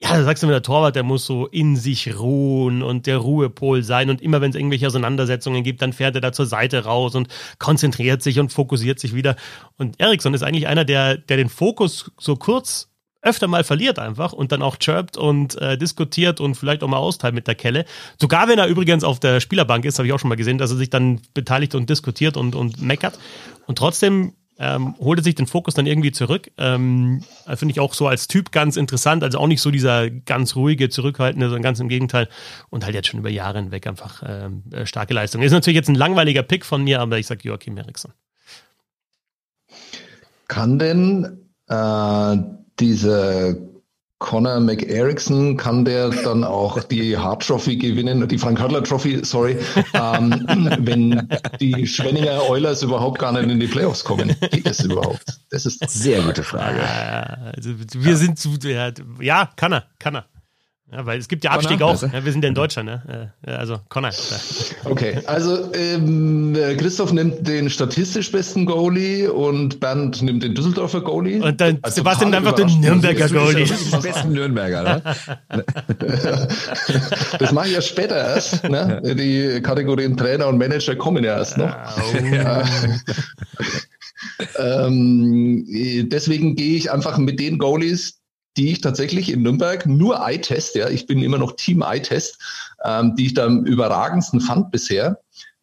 ja, 0.00 0.16
da 0.16 0.22
sagst 0.22 0.42
du 0.42 0.46
mir, 0.46 0.52
der 0.52 0.62
Torwart, 0.62 0.94
der 0.94 1.02
muss 1.02 1.26
so 1.26 1.46
in 1.46 1.74
sich 1.74 2.18
ruhen 2.18 2.82
und 2.82 3.06
der 3.06 3.16
Ruhepol 3.18 3.82
sein. 3.82 4.10
Und 4.10 4.22
immer 4.22 4.40
wenn 4.40 4.50
es 4.50 4.56
irgendwelche 4.56 4.86
Auseinandersetzungen 4.86 5.64
gibt, 5.64 5.82
dann 5.82 5.92
fährt 5.92 6.14
er 6.14 6.20
da 6.20 6.32
zur 6.32 6.46
Seite 6.46 6.84
raus 6.84 7.16
und 7.16 7.28
konzentriert 7.58 8.22
sich 8.22 8.38
und 8.38 8.52
fokussiert 8.52 9.00
sich 9.00 9.14
wieder. 9.14 9.34
Und 9.76 10.00
Eriksson 10.00 10.34
ist 10.34 10.42
eigentlich 10.42 10.68
einer, 10.68 10.84
der, 10.84 11.16
der 11.16 11.36
den 11.36 11.48
Fokus 11.48 12.12
so 12.16 12.36
kurz 12.36 12.88
öfter 13.22 13.48
mal 13.48 13.64
verliert 13.64 13.98
einfach 13.98 14.32
und 14.32 14.52
dann 14.52 14.62
auch 14.62 14.76
chirpt 14.76 15.16
und 15.16 15.60
äh, 15.60 15.76
diskutiert 15.76 16.40
und 16.40 16.54
vielleicht 16.54 16.84
auch 16.84 16.88
mal 16.88 16.98
austeilt 16.98 17.34
mit 17.34 17.48
der 17.48 17.56
Kelle. 17.56 17.84
Sogar 18.20 18.46
wenn 18.46 18.60
er 18.60 18.68
übrigens 18.68 19.02
auf 19.02 19.18
der 19.18 19.40
Spielerbank 19.40 19.84
ist, 19.84 19.98
habe 19.98 20.06
ich 20.06 20.14
auch 20.14 20.20
schon 20.20 20.28
mal 20.28 20.36
gesehen, 20.36 20.58
dass 20.58 20.70
er 20.70 20.76
sich 20.76 20.90
dann 20.90 21.20
beteiligt 21.34 21.74
und 21.74 21.90
diskutiert 21.90 22.36
und, 22.36 22.54
und 22.54 22.80
meckert. 22.80 23.18
Und 23.66 23.76
trotzdem 23.78 24.34
ähm, 24.58 24.94
holte 24.98 25.22
sich 25.22 25.34
den 25.34 25.46
Fokus 25.46 25.74
dann 25.74 25.86
irgendwie 25.86 26.12
zurück. 26.12 26.50
Ähm, 26.58 27.22
Finde 27.46 27.72
ich 27.72 27.80
auch 27.80 27.94
so 27.94 28.08
als 28.08 28.26
Typ 28.26 28.50
ganz 28.50 28.76
interessant, 28.76 29.22
also 29.22 29.38
auch 29.38 29.46
nicht 29.46 29.60
so 29.60 29.70
dieser 29.70 30.10
ganz 30.10 30.56
ruhige, 30.56 30.88
zurückhaltende, 30.88 31.46
sondern 31.46 31.62
ganz 31.62 31.80
im 31.80 31.88
Gegenteil. 31.88 32.28
Und 32.70 32.84
halt 32.84 32.94
jetzt 32.94 33.08
schon 33.08 33.20
über 33.20 33.30
Jahre 33.30 33.58
hinweg 33.58 33.86
einfach 33.86 34.22
ähm, 34.26 34.64
äh, 34.72 34.86
starke 34.86 35.14
Leistung. 35.14 35.42
Ist 35.42 35.52
natürlich 35.52 35.76
jetzt 35.76 35.88
ein 35.88 35.94
langweiliger 35.94 36.42
Pick 36.42 36.64
von 36.64 36.82
mir, 36.82 37.00
aber 37.00 37.18
ich 37.18 37.26
sage 37.26 37.40
Joachim 37.44 37.76
Eriksson. 37.76 38.12
Kann 40.48 40.78
denn 40.78 41.50
äh, 41.68 42.36
diese 42.80 43.67
Conor 44.18 44.58
McErickson 44.58 45.56
kann 45.56 45.84
der 45.84 46.10
dann 46.10 46.42
auch 46.42 46.82
die 46.84 47.16
Hart 47.16 47.46
Trophy 47.46 47.76
gewinnen, 47.76 48.26
die 48.26 48.38
Frank 48.38 48.58
Hörtler 48.58 48.82
Trophy, 48.82 49.24
sorry, 49.24 49.56
ähm, 49.94 50.44
wenn 50.80 51.28
die 51.60 51.86
Schwenninger 51.86 52.48
Oilers 52.48 52.82
überhaupt 52.82 53.20
gar 53.20 53.32
nicht 53.32 53.48
in 53.48 53.60
die 53.60 53.68
Playoffs 53.68 54.02
kommen. 54.02 54.34
Geht 54.50 54.66
das 54.66 54.80
überhaupt? 54.80 55.40
Das 55.50 55.66
ist 55.66 55.80
eine 55.80 55.90
sehr 55.90 56.22
gute 56.22 56.42
Frage. 56.42 56.82
Also 57.54 57.70
wir 57.78 58.10
ja. 58.10 58.16
sind 58.16 58.38
zu, 58.38 58.56
ja, 59.20 59.50
kann 59.56 59.72
er, 59.72 59.84
kann 59.98 60.16
er. 60.16 60.24
Ja, 60.90 61.04
weil 61.04 61.18
es 61.18 61.28
gibt 61.28 61.44
ja 61.44 61.50
Abstieg 61.50 61.80
Connor, 61.80 61.94
auch. 61.96 62.02
Ja, 62.02 62.24
wir 62.24 62.32
sind 62.32 62.42
ja 62.42 62.48
in 62.48 62.54
Deutschland, 62.54 62.88
ne? 62.88 63.32
Also 63.44 63.78
Connor. 63.88 64.10
Okay, 64.84 65.18
also 65.26 65.72
ähm, 65.74 66.56
Christoph 66.78 67.12
nimmt 67.12 67.46
den 67.46 67.68
statistisch 67.68 68.32
besten 68.32 68.64
Goalie 68.64 69.30
und 69.30 69.80
Bernd 69.80 70.22
nimmt 70.22 70.42
den 70.42 70.54
Düsseldorfer 70.54 71.02
Goalie. 71.02 71.42
Und 71.42 71.60
dann 71.60 71.78
also 71.82 71.96
Sebastian 71.96 72.30
nimmt 72.30 72.46
einfach 72.46 72.56
den 72.56 72.80
Nürnberger 72.80 73.28
Goalie. 73.28 73.66
Den 73.66 74.02
besten 74.02 74.32
Nürnberger, 74.32 74.82
ne? 74.82 75.02
das 77.38 77.52
mache 77.52 77.68
ich 77.68 77.74
ja 77.74 77.82
später 77.82 78.16
erst. 78.16 78.66
Ne? 78.68 79.02
Die 79.04 79.60
Kategorien 79.60 80.16
Trainer 80.16 80.46
und 80.46 80.56
Manager 80.58 80.96
kommen 80.96 81.22
ja 81.22 81.36
erst 81.36 81.58
noch. 81.58 81.74
Oh. 81.98 82.62
ähm, 84.58 85.66
deswegen 86.08 86.56
gehe 86.56 86.76
ich 86.76 86.90
einfach 86.90 87.18
mit 87.18 87.38
den 87.40 87.58
Goalies, 87.58 88.20
die 88.58 88.72
ich 88.72 88.80
tatsächlich 88.80 89.30
in 89.32 89.42
Nürnberg 89.42 89.86
nur 89.86 90.26
Eye-Test, 90.26 90.74
ja, 90.74 90.88
ich 90.88 91.06
bin 91.06 91.22
immer 91.22 91.38
noch 91.38 91.52
Team 91.56 91.80
Eye-Test, 91.82 92.38
ähm, 92.84 93.14
die 93.14 93.26
ich 93.26 93.34
da 93.34 93.46
am 93.46 93.64
überragendsten 93.64 94.40
fand 94.40 94.72
bisher. 94.72 95.20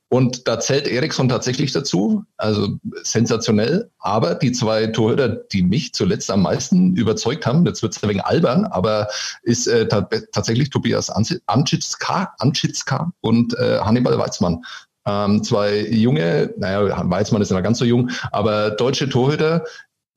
Und 0.07 0.47
da 0.47 0.59
zählt 0.59 0.87
Eriksson 0.87 1.27
tatsächlich 1.27 1.73
dazu, 1.73 2.23
also 2.37 2.77
sensationell. 3.03 3.91
Aber 3.99 4.35
die 4.35 4.53
zwei 4.53 4.87
Torhüter, 4.87 5.27
die 5.27 5.61
mich 5.61 5.93
zuletzt 5.93 6.31
am 6.31 6.43
meisten 6.43 6.95
überzeugt 6.95 7.45
haben, 7.45 7.65
jetzt 7.65 7.81
wird 7.81 7.95
es 7.95 8.01
ein 8.01 8.09
wenig 8.09 8.23
albern, 8.23 8.65
aber 8.65 9.09
ist 9.43 9.67
äh, 9.67 9.87
tatsächlich 9.87 10.69
Tobias 10.69 11.09
Anschitska, 11.09 12.33
Anschitska 12.37 13.11
und 13.19 13.57
äh, 13.57 13.79
Hannibal 13.79 14.17
Weizmann. 14.17 14.63
Ähm, 15.05 15.43
zwei 15.43 15.81
junge, 15.81 16.53
naja, 16.57 17.09
Weizmann 17.09 17.41
ist 17.41 17.51
ja 17.51 17.59
ganz 17.61 17.79
so 17.79 17.85
jung, 17.85 18.09
aber 18.31 18.71
deutsche 18.71 19.09
Torhüter, 19.09 19.65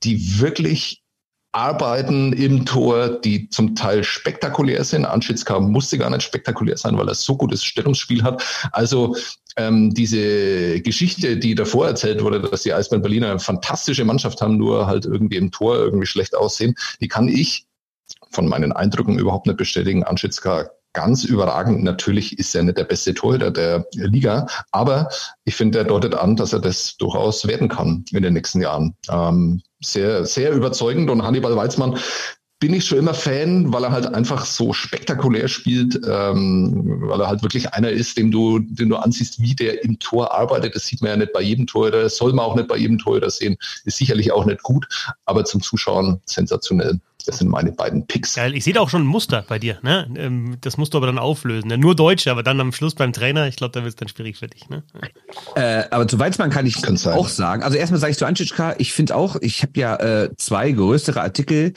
die 0.04 0.38
wirklich 0.38 1.02
Arbeiten 1.52 2.32
im 2.34 2.66
Tor, 2.66 3.20
die 3.20 3.48
zum 3.48 3.74
Teil 3.74 4.04
spektakulär 4.04 4.84
sind. 4.84 5.06
Anschitzka 5.06 5.58
musste 5.60 5.98
gar 5.98 6.10
nicht 6.10 6.22
spektakulär 6.22 6.76
sein, 6.76 6.98
weil 6.98 7.08
er 7.08 7.14
so 7.14 7.36
gutes 7.36 7.64
Stellungsspiel 7.64 8.22
hat. 8.22 8.44
Also 8.72 9.16
ähm, 9.56 9.94
diese 9.94 10.80
Geschichte, 10.82 11.36
die 11.38 11.54
davor 11.54 11.86
erzählt 11.86 12.22
wurde, 12.22 12.40
dass 12.40 12.62
die 12.62 12.72
Eisbären 12.72 13.02
Berliner 13.02 13.30
eine 13.30 13.40
fantastische 13.40 14.04
Mannschaft 14.04 14.40
haben, 14.40 14.56
nur 14.56 14.86
halt 14.86 15.06
irgendwie 15.06 15.36
im 15.36 15.50
Tor 15.50 15.76
irgendwie 15.76 16.06
schlecht 16.06 16.36
aussehen, 16.36 16.74
die 17.00 17.08
kann 17.08 17.28
ich 17.28 17.66
von 18.30 18.46
meinen 18.46 18.72
Eindrücken 18.72 19.18
überhaupt 19.18 19.46
nicht 19.46 19.56
bestätigen. 19.56 20.04
Anschitzka 20.04 20.70
ganz 20.92 21.24
überragend. 21.24 21.82
Natürlich 21.82 22.38
ist 22.38 22.54
er 22.54 22.62
nicht 22.62 22.78
der 22.78 22.84
beste 22.84 23.14
Torhüter 23.14 23.50
der 23.50 23.86
Liga, 23.94 24.46
aber 24.72 25.08
ich 25.44 25.54
finde, 25.54 25.78
er 25.78 25.84
deutet 25.84 26.14
an, 26.14 26.36
dass 26.36 26.52
er 26.52 26.60
das 26.60 26.96
durchaus 26.96 27.46
werden 27.46 27.68
kann 27.68 28.04
in 28.10 28.22
den 28.22 28.34
nächsten 28.34 28.60
Jahren. 28.60 28.96
Ähm, 29.10 29.62
sehr, 29.80 30.24
sehr 30.24 30.52
überzeugend 30.52 31.10
und 31.10 31.22
Hannibal 31.22 31.56
Weizmann 31.56 31.98
bin 32.60 32.74
ich 32.74 32.86
schon 32.86 32.98
immer 32.98 33.14
Fan, 33.14 33.72
weil 33.72 33.84
er 33.84 33.92
halt 33.92 34.06
einfach 34.06 34.44
so 34.44 34.72
spektakulär 34.72 35.46
spielt, 35.46 36.00
ähm, 36.08 37.02
weil 37.02 37.20
er 37.20 37.28
halt 37.28 37.42
wirklich 37.42 37.72
einer 37.72 37.90
ist, 37.90 38.18
dem 38.18 38.32
du, 38.32 38.58
den 38.58 38.88
du 38.88 38.96
ansiehst, 38.96 39.40
wie 39.40 39.54
der 39.54 39.84
im 39.84 39.98
Tor 40.00 40.32
arbeitet. 40.32 40.74
Das 40.74 40.86
sieht 40.86 41.00
man 41.00 41.10
ja 41.10 41.16
nicht 41.18 41.32
bei 41.32 41.40
jedem 41.40 41.68
Tor, 41.68 41.92
das 41.92 42.16
soll 42.16 42.32
man 42.32 42.44
auch 42.44 42.56
nicht 42.56 42.66
bei 42.66 42.76
jedem 42.76 42.98
Tor 42.98 43.18
sehen. 43.30 43.56
Ist 43.84 43.98
sicherlich 43.98 44.32
auch 44.32 44.44
nicht 44.44 44.62
gut, 44.62 44.88
aber 45.24 45.44
zum 45.44 45.62
Zuschauen 45.62 46.20
sensationell. 46.24 46.98
Das 47.28 47.36
sind 47.36 47.48
meine 47.48 47.72
beiden 47.72 48.06
Picks. 48.06 48.36
Geil, 48.36 48.54
ich 48.54 48.64
sehe 48.64 48.72
da 48.72 48.80
auch 48.80 48.88
schon 48.88 49.02
ein 49.02 49.06
Muster 49.06 49.44
bei 49.46 49.58
dir. 49.58 49.78
Ne? 49.82 50.10
Ähm, 50.16 50.56
das 50.62 50.78
musst 50.78 50.94
du 50.94 50.96
aber 50.96 51.08
dann 51.08 51.18
auflösen. 51.18 51.68
Nur 51.78 51.94
Deutsche, 51.94 52.30
aber 52.30 52.42
dann 52.42 52.58
am 52.58 52.72
Schluss 52.72 52.94
beim 52.94 53.12
Trainer, 53.12 53.46
ich 53.46 53.56
glaube, 53.56 53.72
da 53.72 53.80
wird 53.80 53.90
es 53.90 53.96
dann 53.96 54.08
schwierig 54.08 54.38
für 54.38 54.46
dich. 54.46 54.70
Ne? 54.70 54.82
Äh, 55.54 55.84
aber 55.90 56.08
zu 56.08 56.18
Weizmann 56.18 56.48
kann 56.48 56.64
ich 56.64 56.76
auch 57.06 57.28
sagen. 57.28 57.62
Also 57.62 57.76
erstmal 57.76 58.00
sage 58.00 58.12
ich 58.12 58.16
zu 58.16 58.24
Anschitschka, 58.24 58.76
ich 58.78 58.94
finde 58.94 59.14
auch, 59.14 59.36
ich 59.42 59.60
habe 59.60 59.72
ja 59.76 59.96
äh, 59.96 60.30
zwei 60.38 60.72
größere 60.72 61.20
Artikel 61.20 61.74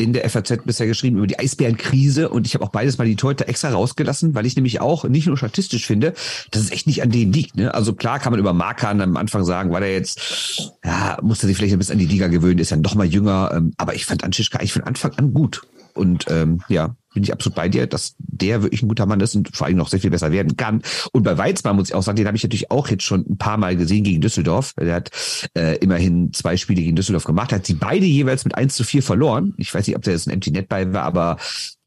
in 0.00 0.12
der 0.12 0.28
FAZ 0.28 0.64
bisher 0.64 0.86
geschrieben 0.86 1.18
über 1.18 1.26
die 1.26 1.38
Eisbärenkrise 1.38 2.30
und 2.30 2.46
ich 2.46 2.54
habe 2.54 2.64
auch 2.64 2.70
beides 2.70 2.96
mal 2.96 3.06
die 3.06 3.16
Torhüter 3.16 3.48
extra 3.48 3.68
rausgelassen, 3.68 4.34
weil 4.34 4.46
ich 4.46 4.56
nämlich 4.56 4.80
auch 4.80 5.04
nicht 5.04 5.26
nur 5.26 5.36
statistisch 5.36 5.86
finde, 5.86 6.14
dass 6.50 6.62
es 6.62 6.70
echt 6.70 6.86
nicht 6.86 7.02
an 7.02 7.10
denen 7.10 7.32
liegt. 7.32 7.56
Ne? 7.56 7.74
Also 7.74 7.92
klar 7.92 8.18
kann 8.18 8.32
man 8.32 8.40
über 8.40 8.54
Markan 8.54 9.00
am 9.00 9.16
Anfang 9.16 9.44
sagen, 9.44 9.70
weil 9.72 9.82
er 9.82 9.92
jetzt, 9.92 10.72
ja, 10.84 11.18
musste 11.22 11.46
sich 11.46 11.56
vielleicht 11.56 11.74
ein 11.74 11.78
bisschen 11.78 11.94
an 11.94 11.98
die 11.98 12.06
Liga 12.06 12.28
gewöhnen, 12.28 12.58
ist 12.58 12.70
ja 12.70 12.76
noch 12.78 12.94
mal 12.94 13.06
jünger, 13.06 13.52
ähm, 13.54 13.72
aber 13.76 13.94
ich 13.94 14.06
fand 14.06 14.24
Anschischka 14.24 14.58
eigentlich 14.58 14.72
von 14.72 14.84
Anfang 14.84 15.12
an 15.14 15.34
gut. 15.34 15.62
Und 15.92 16.26
ähm, 16.30 16.62
ja, 16.68 16.96
bin 17.14 17.22
ich 17.22 17.32
absolut 17.32 17.56
bei 17.56 17.68
dir, 17.68 17.86
dass 17.86 18.14
der 18.18 18.62
wirklich 18.62 18.82
ein 18.82 18.88
guter 18.88 19.06
Mann 19.06 19.20
ist 19.20 19.34
und 19.34 19.54
vor 19.54 19.66
allem 19.66 19.76
noch 19.76 19.88
sehr 19.88 20.00
viel 20.00 20.10
besser 20.10 20.32
werden 20.32 20.56
kann. 20.56 20.82
Und 21.12 21.22
bei 21.22 21.36
Weizmann 21.36 21.76
muss 21.76 21.88
ich 21.88 21.94
auch 21.94 22.02
sagen, 22.02 22.16
den 22.16 22.26
habe 22.26 22.36
ich 22.36 22.42
natürlich 22.42 22.70
auch 22.70 22.88
jetzt 22.88 23.02
schon 23.02 23.24
ein 23.28 23.38
paar 23.38 23.56
Mal 23.56 23.76
gesehen 23.76 24.04
gegen 24.04 24.20
Düsseldorf. 24.20 24.74
Der 24.78 24.94
hat 24.94 25.10
äh, 25.56 25.76
immerhin 25.78 26.32
zwei 26.32 26.56
Spiele 26.56 26.82
gegen 26.82 26.96
Düsseldorf 26.96 27.24
gemacht, 27.24 27.52
hat 27.52 27.66
sie 27.66 27.74
beide 27.74 28.06
jeweils 28.06 28.44
mit 28.44 28.54
1 28.54 28.74
zu 28.74 28.84
4 28.84 29.02
verloren. 29.02 29.54
Ich 29.56 29.74
weiß 29.74 29.86
nicht, 29.86 29.96
ob 29.96 30.02
der 30.02 30.12
jetzt 30.12 30.26
ein 30.26 30.32
Empty 30.32 30.50
Net 30.50 30.68
bei 30.68 30.92
war, 30.92 31.02
aber 31.02 31.36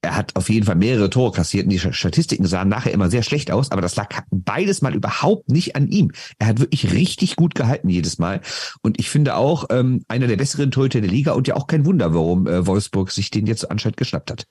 er 0.03 0.17
hat 0.17 0.35
auf 0.35 0.49
jeden 0.49 0.65
Fall 0.65 0.75
mehrere 0.75 1.09
Tore 1.09 1.31
kassiert 1.31 1.63
und 1.63 1.69
die 1.69 1.79
Statistiken 1.79 2.45
sahen 2.45 2.67
nachher 2.67 2.91
immer 2.91 3.09
sehr 3.09 3.23
schlecht 3.23 3.51
aus, 3.51 3.71
aber 3.71 3.81
das 3.81 3.95
lag 3.95 4.09
beides 4.29 4.81
mal 4.81 4.93
überhaupt 4.93 5.49
nicht 5.49 5.75
an 5.77 5.87
ihm. 5.87 6.11
Er 6.39 6.47
hat 6.47 6.59
wirklich 6.59 6.91
richtig 6.91 7.37
gut 7.37 7.55
gehalten 7.55 7.87
jedes 7.87 8.19
Mal 8.19 8.41
und 8.81 8.99
ich 8.99 9.09
finde 9.09 9.35
auch 9.35 9.65
ähm, 9.69 10.03
einer 10.09 10.27
der 10.27 10.35
besseren 10.35 10.71
Torhüter 10.71 10.99
der 10.99 11.09
Liga 11.09 11.31
und 11.31 11.47
ja 11.47 11.55
auch 11.55 11.67
kein 11.67 11.85
Wunder, 11.85 12.13
warum 12.13 12.47
äh, 12.47 12.67
Wolfsburg 12.67 13.11
sich 13.11 13.31
den 13.31 13.45
jetzt 13.45 13.71
anscheinend 13.71 13.97
geschnappt 13.97 14.29
hat. 14.29 14.45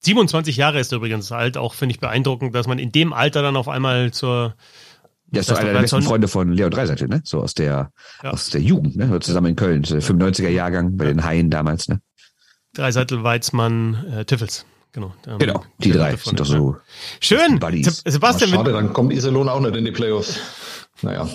27 0.00 0.56
Jahre 0.56 0.80
ist 0.80 0.92
übrigens 0.92 1.30
alt, 1.30 1.56
auch 1.56 1.74
finde 1.74 1.94
ich 1.94 2.00
beeindruckend, 2.00 2.54
dass 2.54 2.66
man 2.66 2.78
in 2.78 2.92
dem 2.92 3.12
Alter 3.12 3.42
dann 3.42 3.56
auf 3.56 3.68
einmal 3.68 4.12
zur 4.12 4.54
der 5.32 5.40
ist 5.42 5.46
so 5.46 5.54
einer 5.54 5.72
der 5.72 5.80
besten 5.80 6.02
Freunde 6.02 6.26
von 6.26 6.52
Leo 6.52 6.68
Dreiseitel, 6.68 7.06
ne? 7.06 7.22
So 7.24 7.40
aus 7.40 7.54
der, 7.54 7.92
ja. 8.22 8.30
aus 8.30 8.50
der 8.50 8.60
Jugend, 8.60 8.96
ne? 8.96 9.20
Zusammen 9.20 9.48
in 9.48 9.56
Köln, 9.56 9.84
95er 9.84 10.48
Jahrgang 10.48 10.96
bei 10.96 11.04
den 11.04 11.24
Haien 11.24 11.50
damals, 11.50 11.88
ne? 11.88 12.00
Dreiseitel, 12.74 13.22
Weizmann, 13.22 14.06
äh, 14.12 14.24
Tiffels. 14.24 14.66
Genau, 14.92 15.14
genau 15.38 15.64
die 15.78 15.92
drei 15.92 16.16
sind 16.16 16.40
doch 16.40 16.46
so. 16.46 16.76
Schön. 17.20 17.60
Sebastian, 18.04 18.50
schade, 18.50 18.72
dann 18.72 18.92
kommt 18.92 19.12
Iserlohn 19.12 19.48
auch 19.48 19.60
nicht 19.60 19.76
in 19.76 19.84
die 19.84 19.92
Playoffs. 19.92 20.40
Naja. 21.02 21.28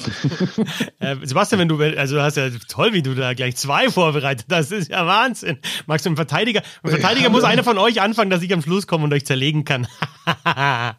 äh, 1.00 1.16
Sebastian, 1.24 1.60
wenn 1.60 1.68
du, 1.68 1.80
also 1.98 2.16
du 2.16 2.22
hast 2.22 2.38
ja 2.38 2.50
toll, 2.68 2.94
wie 2.94 3.02
du 3.02 3.16
da 3.16 3.34
gleich 3.34 3.56
zwei 3.56 3.90
vorbereitet 3.90 4.46
hast. 4.52 4.72
Das 4.72 4.80
ist 4.80 4.92
ja 4.92 5.06
Wahnsinn. 5.06 5.60
Magst 5.88 6.06
du 6.06 6.10
einen 6.10 6.18
Verteidiger? 6.18 6.62
Ein 6.84 6.92
Verteidiger 6.92 7.30
muss 7.30 7.44
einer 7.44 7.64
von 7.64 7.78
euch 7.78 8.02
anfangen, 8.02 8.30
dass 8.30 8.42
ich 8.42 8.54
am 8.54 8.62
Schluss 8.62 8.88
komme 8.88 9.06
und 9.06 9.14
euch 9.14 9.26
zerlegen 9.26 9.66
kann. 9.66 9.88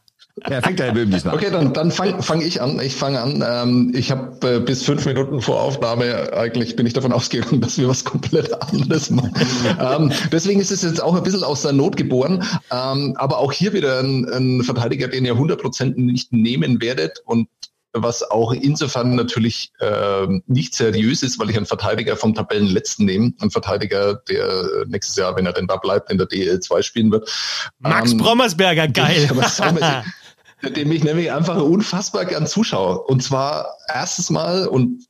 Ja, 0.50 0.60
fängt 0.60 0.78
der 0.78 0.86
Herr 0.86 0.92
Böhm 0.92 1.10
diesmal 1.10 1.34
Okay, 1.34 1.50
dann, 1.50 1.72
dann 1.72 1.90
fange 1.90 2.22
fang 2.22 2.42
ich 2.42 2.60
an. 2.60 2.78
Ich 2.80 2.94
fange 2.94 3.22
an. 3.22 3.42
Ähm, 3.46 3.92
ich 3.94 4.10
habe 4.10 4.56
äh, 4.56 4.60
bis 4.60 4.82
fünf 4.82 5.06
Minuten 5.06 5.40
vor 5.40 5.62
Aufnahme 5.62 6.30
eigentlich 6.34 6.76
bin 6.76 6.84
ich 6.84 6.92
davon 6.92 7.10
ausgegangen, 7.14 7.62
dass 7.62 7.78
wir 7.78 7.88
was 7.88 8.04
komplett 8.04 8.52
anderes 8.52 9.08
machen. 9.08 9.32
ähm, 9.80 10.12
deswegen 10.30 10.60
ist 10.60 10.70
es 10.70 10.82
jetzt 10.82 11.02
auch 11.02 11.14
ein 11.14 11.22
bisschen 11.22 11.42
aus 11.42 11.62
der 11.62 11.72
Not 11.72 11.96
geboren. 11.96 12.44
Ähm, 12.70 13.14
aber 13.16 13.38
auch 13.38 13.50
hier 13.50 13.72
wieder 13.72 14.00
ein, 14.00 14.26
ein 14.30 14.62
Verteidiger, 14.62 15.08
den 15.08 15.24
ihr 15.24 15.36
100% 15.36 15.98
nicht 15.98 16.34
nehmen 16.34 16.82
werdet 16.82 17.22
und 17.24 17.48
was 17.92 18.22
auch 18.22 18.52
insofern 18.52 19.14
natürlich 19.14 19.72
äh, 19.80 20.26
nicht 20.46 20.74
seriös 20.74 21.22
ist, 21.22 21.38
weil 21.38 21.50
ich 21.50 21.56
einen 21.56 21.66
Verteidiger 21.66 22.16
vom 22.16 22.34
Tabellenletzten 22.34 23.06
nehme, 23.06 23.32
einen 23.40 23.50
Verteidiger, 23.50 24.14
der 24.28 24.84
nächstes 24.86 25.16
Jahr, 25.16 25.36
wenn 25.36 25.46
er 25.46 25.52
denn 25.52 25.66
da 25.66 25.76
bleibt, 25.76 26.10
in 26.10 26.18
der 26.18 26.28
DL2 26.28 26.82
spielen 26.82 27.10
wird. 27.10 27.30
Max 27.78 28.12
ähm, 28.12 28.18
Brommersberger, 28.18 28.88
geil. 28.88 29.28
dem 30.62 30.90
ich 30.90 31.04
nämlich 31.04 31.32
einfach 31.32 31.56
unfassbar 31.56 32.24
gern 32.24 32.46
zuschaue. 32.46 33.02
Und 33.02 33.22
zwar 33.22 33.76
erstes 33.88 34.30
Mal 34.30 34.66
und 34.66 35.06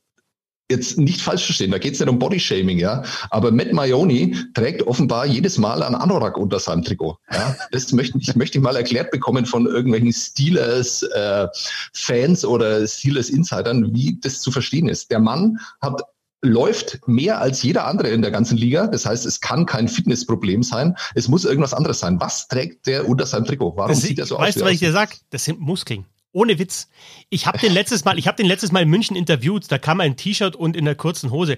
jetzt 0.69 0.97
nicht 0.97 1.21
falsch 1.21 1.45
verstehen, 1.45 1.71
da 1.71 1.77
geht 1.77 1.93
es 1.93 1.99
nicht 1.99 2.09
um 2.09 2.19
Bodyshaming, 2.19 2.77
ja. 2.77 3.03
Aber 3.29 3.51
Matt 3.51 3.71
Maioni 3.71 4.35
trägt 4.53 4.83
offenbar 4.83 5.25
jedes 5.25 5.57
Mal 5.57 5.81
einen 5.81 5.95
Anorak 5.95 6.37
unter 6.37 6.59
seinem 6.59 6.83
Trikot. 6.83 7.17
Ja? 7.31 7.55
Das 7.71 7.91
möchte 7.93 8.17
ich 8.17 8.35
möchte 8.35 8.57
ich 8.57 8.63
mal 8.63 8.75
erklärt 8.75 9.11
bekommen 9.11 9.45
von 9.45 9.65
irgendwelchen 9.65 10.11
Steelers 10.11 11.03
äh, 11.03 11.47
Fans 11.93 12.43
oder 12.43 12.85
Steelers 12.87 13.29
Insidern, 13.29 13.93
wie 13.93 14.19
das 14.21 14.41
zu 14.41 14.51
verstehen 14.51 14.89
ist. 14.89 15.09
Der 15.11 15.19
Mann 15.19 15.57
hat 15.81 16.01
läuft 16.43 16.99
mehr 17.07 17.41
als 17.41 17.63
jeder 17.63 17.87
andere 17.87 18.09
in 18.09 18.21
der 18.21 18.29
ganzen 18.31 18.57
Liga. 18.57 18.87
Das 18.87 19.05
heißt, 19.05 19.25
es 19.25 19.41
kann 19.41 19.65
kein 19.65 19.87
Fitnessproblem 19.87 20.61
sein. 20.61 20.95
Es 21.15 21.27
muss 21.27 21.45
irgendwas 21.45 21.73
anderes 21.73 21.99
sein. 21.99 22.19
Was 22.19 22.47
trägt 22.47 22.85
der 22.85 23.09
unter 23.09 23.25
seinem 23.25 23.45
Trikot? 23.45 23.75
Warum 23.75 23.91
das 23.91 24.01
sieht 24.01 24.19
er 24.19 24.27
so 24.27 24.35
weißt 24.35 24.41
aus? 24.41 24.47
Weißt 24.47 24.57
du, 24.61 24.65
was 24.65 24.71
ich 24.73 24.79
dir 24.79 24.91
sag? 24.91 25.17
Das 25.31 25.45
sind 25.45 25.59
Muskeln. 25.59 26.05
Ohne 26.31 26.59
Witz. 26.59 26.89
Ich 27.29 27.47
habe 27.47 27.57
den 27.57 27.73
letztes 27.73 28.05
Mal, 28.05 28.19
ich 28.19 28.27
habe 28.27 28.37
den 28.37 28.45
letztes 28.45 28.71
Mal 28.71 28.83
in 28.83 28.89
München 28.89 29.15
interviewt. 29.15 29.71
Da 29.71 29.77
kam 29.77 30.01
ein 30.01 30.17
T-Shirt 30.17 30.55
und 30.55 30.75
in 30.75 30.85
der 30.85 30.95
kurzen 30.95 31.31
Hose. 31.31 31.57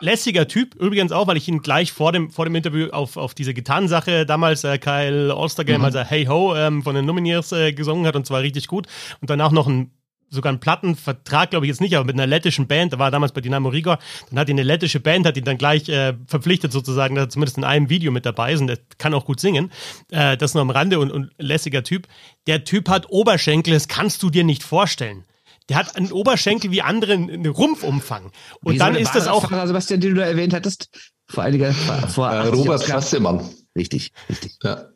Lässiger 0.00 0.48
Typ, 0.48 0.74
übrigens 0.74 1.12
auch, 1.12 1.28
weil 1.28 1.36
ich 1.36 1.46
ihn 1.46 1.62
gleich 1.62 1.92
vor 1.92 2.10
dem, 2.10 2.30
vor 2.30 2.44
dem 2.44 2.54
Interview 2.56 2.88
auf, 2.88 3.16
auf 3.16 3.32
diese 3.32 3.54
Gitarrensache 3.54 4.26
damals, 4.26 4.64
äh, 4.64 4.78
Kyle 4.78 5.34
Ostergame, 5.34 5.78
mhm. 5.78 5.84
also 5.84 6.00
Hey 6.00 6.24
Ho 6.26 6.54
ähm, 6.56 6.82
von 6.82 6.96
den 6.96 7.06
Lumineers 7.06 7.52
äh, 7.52 7.72
gesungen 7.72 8.04
hat 8.06 8.16
und 8.16 8.26
zwar 8.26 8.42
richtig 8.42 8.66
gut. 8.66 8.88
Und 9.20 9.30
danach 9.30 9.52
noch 9.52 9.68
ein 9.68 9.92
sogar 10.34 10.50
einen 10.50 10.60
Plattenvertrag, 10.60 11.50
glaube 11.50 11.66
ich 11.66 11.70
jetzt 11.70 11.80
nicht, 11.80 11.96
aber 11.96 12.04
mit 12.04 12.14
einer 12.14 12.26
lettischen 12.26 12.66
Band, 12.66 12.92
da 12.92 12.98
war 12.98 13.08
er 13.08 13.10
damals 13.10 13.32
bei 13.32 13.40
Dynamo 13.40 13.68
Riga, 13.68 13.98
dann 14.30 14.38
hat 14.38 14.48
ihn 14.48 14.54
eine 14.54 14.64
lettische 14.64 15.00
Band, 15.00 15.26
hat 15.26 15.36
ihn 15.36 15.44
dann 15.44 15.58
gleich 15.58 15.88
äh, 15.88 16.14
verpflichtet 16.26 16.72
sozusagen, 16.72 17.14
dass 17.14 17.26
er 17.26 17.30
zumindest 17.30 17.58
in 17.58 17.64
einem 17.64 17.88
Video 17.88 18.12
mit 18.12 18.26
dabei 18.26 18.52
ist 18.52 18.60
und 18.60 18.66
der 18.66 18.78
kann 18.98 19.14
auch 19.14 19.24
gut 19.24 19.40
singen. 19.40 19.70
Äh, 20.10 20.36
das 20.36 20.54
nur 20.54 20.62
am 20.62 20.70
Rande 20.70 20.98
und, 20.98 21.10
und 21.10 21.30
lässiger 21.38 21.82
Typ. 21.82 22.06
Der 22.46 22.64
Typ 22.64 22.88
hat 22.88 23.10
Oberschenkel, 23.10 23.72
das 23.72 23.88
kannst 23.88 24.22
du 24.22 24.30
dir 24.30 24.44
nicht 24.44 24.62
vorstellen. 24.62 25.24
Der 25.68 25.78
hat 25.78 25.96
einen 25.96 26.12
Oberschenkel 26.12 26.70
wie 26.70 26.82
andere 26.82 27.14
einen 27.14 27.46
Rumpfumfang. 27.46 28.32
Und 28.62 28.74
Wie 28.74 28.78
dann 28.78 28.94
ist 28.96 29.14
das 29.14 29.28
auch. 29.28 29.48
Sebastian, 29.48 30.00
den 30.00 30.14
du 30.14 30.20
da 30.20 30.26
erwähnt 30.26 30.52
hattest, 30.52 30.90
vor 31.26 31.44
einiger 31.44 31.72
vor 31.72 32.30
äh, 32.30 32.48
Robert 32.48 32.84
Fassemann. 32.84 33.48
Richtig, 33.76 34.12
richtig. 34.28 34.58
Ja. 34.62 34.88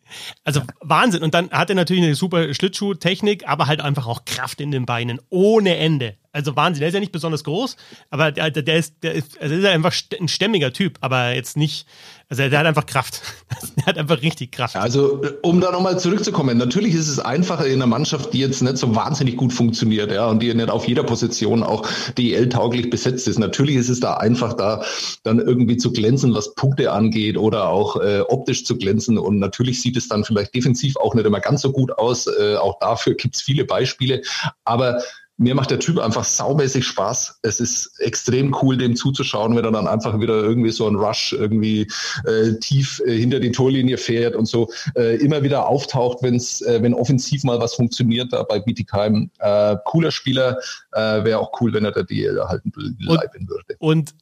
Also 0.44 0.62
Wahnsinn. 0.80 1.22
Und 1.22 1.34
dann 1.34 1.50
hat 1.50 1.70
er 1.70 1.76
natürlich 1.76 2.02
eine 2.02 2.14
super 2.14 2.52
Schlittschuhtechnik, 2.54 3.48
aber 3.48 3.66
halt 3.66 3.80
einfach 3.80 4.06
auch 4.06 4.24
Kraft 4.24 4.60
in 4.60 4.70
den 4.70 4.86
Beinen. 4.86 5.20
Ohne 5.30 5.76
Ende. 5.76 6.16
Also 6.32 6.56
Wahnsinn. 6.56 6.80
Der 6.80 6.88
ist 6.88 6.94
ja 6.94 7.00
nicht 7.00 7.12
besonders 7.12 7.44
groß, 7.44 7.76
aber 8.10 8.32
der, 8.32 8.50
der 8.50 8.76
ist, 8.76 9.02
der 9.02 9.14
ist, 9.14 9.40
also 9.40 9.54
ist 9.54 9.64
einfach 9.64 9.94
ein 10.20 10.28
stämmiger 10.28 10.72
Typ, 10.72 10.98
aber 11.00 11.34
jetzt 11.34 11.56
nicht, 11.56 11.86
also 12.30 12.46
der 12.46 12.58
hat 12.58 12.66
einfach 12.66 12.84
Kraft. 12.84 13.22
der 13.76 13.86
hat 13.86 13.98
einfach 13.98 14.20
richtig 14.20 14.52
Kraft. 14.52 14.76
Also, 14.76 15.22
um 15.42 15.60
da 15.62 15.72
nochmal 15.72 15.98
zurückzukommen, 15.98 16.58
natürlich 16.58 16.94
ist 16.94 17.08
es 17.08 17.18
einfacher 17.18 17.66
in 17.66 17.76
einer 17.76 17.86
Mannschaft, 17.86 18.34
die 18.34 18.40
jetzt 18.40 18.60
nicht 18.60 18.76
so 18.76 18.94
wahnsinnig 18.94 19.36
gut 19.36 19.52
funktioniert, 19.52 20.12
ja, 20.12 20.26
und 20.26 20.42
die 20.42 20.52
nicht 20.52 20.68
auf 20.68 20.86
jeder 20.86 21.04
Position 21.04 21.62
auch 21.62 21.88
DL-tauglich 22.18 22.90
besetzt 22.90 23.28
ist. 23.28 23.38
Natürlich 23.38 23.76
ist 23.76 23.88
es 23.88 24.00
da 24.00 24.14
einfach, 24.14 24.52
da 24.52 24.84
dann 25.22 25.38
irgendwie 25.38 25.78
zu 25.78 25.90
glänzen, 25.90 26.34
was 26.34 26.54
Punkte 26.54 26.92
angeht 26.92 27.38
oder 27.38 27.68
auch 27.68 27.96
äh, 27.96 28.20
optisch 28.20 28.66
zu 28.66 28.76
glänzen. 28.76 29.16
Und 29.16 29.38
natürlich 29.38 29.80
sieht 29.80 29.96
es 29.96 30.08
dann 30.08 30.24
vielleicht 30.24 30.54
defensiv 30.54 30.96
auch 30.98 31.14
nicht 31.14 31.26
immer 31.26 31.40
ganz 31.40 31.62
so 31.62 31.72
gut 31.72 31.92
aus. 31.92 32.26
Äh, 32.26 32.56
auch 32.56 32.78
dafür 32.78 33.14
gibt 33.14 33.36
es 33.36 33.42
viele 33.42 33.64
Beispiele. 33.64 34.20
Aber 34.64 35.00
mir 35.38 35.54
macht 35.54 35.70
der 35.70 35.78
Typ 35.78 35.98
einfach 35.98 36.24
saumäßig 36.24 36.84
Spaß. 36.84 37.38
Es 37.42 37.60
ist 37.60 38.00
extrem 38.00 38.54
cool, 38.60 38.76
dem 38.76 38.96
zuzuschauen, 38.96 39.56
wenn 39.56 39.64
er 39.64 39.70
dann 39.70 39.86
einfach 39.86 40.20
wieder 40.20 40.34
irgendwie 40.34 40.72
so 40.72 40.88
ein 40.88 40.96
Rush 40.96 41.32
irgendwie 41.32 41.88
äh, 42.26 42.58
tief 42.60 43.00
äh, 43.06 43.16
hinter 43.16 43.38
die 43.38 43.52
Torlinie 43.52 43.98
fährt 43.98 44.34
und 44.34 44.46
so 44.46 44.68
äh, 44.96 45.16
immer 45.16 45.44
wieder 45.44 45.68
auftaucht, 45.68 46.18
wenn's, 46.22 46.60
äh, 46.62 46.82
wenn 46.82 46.92
offensiv 46.92 47.44
mal 47.44 47.60
was 47.60 47.74
funktioniert 47.74 48.32
da 48.32 48.42
bei 48.42 48.58
Bietigheim. 48.58 49.30
Äh, 49.38 49.76
cooler 49.84 50.10
Spieler, 50.10 50.58
äh, 50.92 51.24
wäre 51.24 51.38
auch 51.38 51.52
cool, 51.60 51.72
wenn 51.72 51.84
er 51.84 51.92
der 51.92 52.04
DL 52.04 52.36
erhalten 52.36 52.72
bleiben 52.72 53.48
würde. 53.48 53.76
Und 53.78 54.14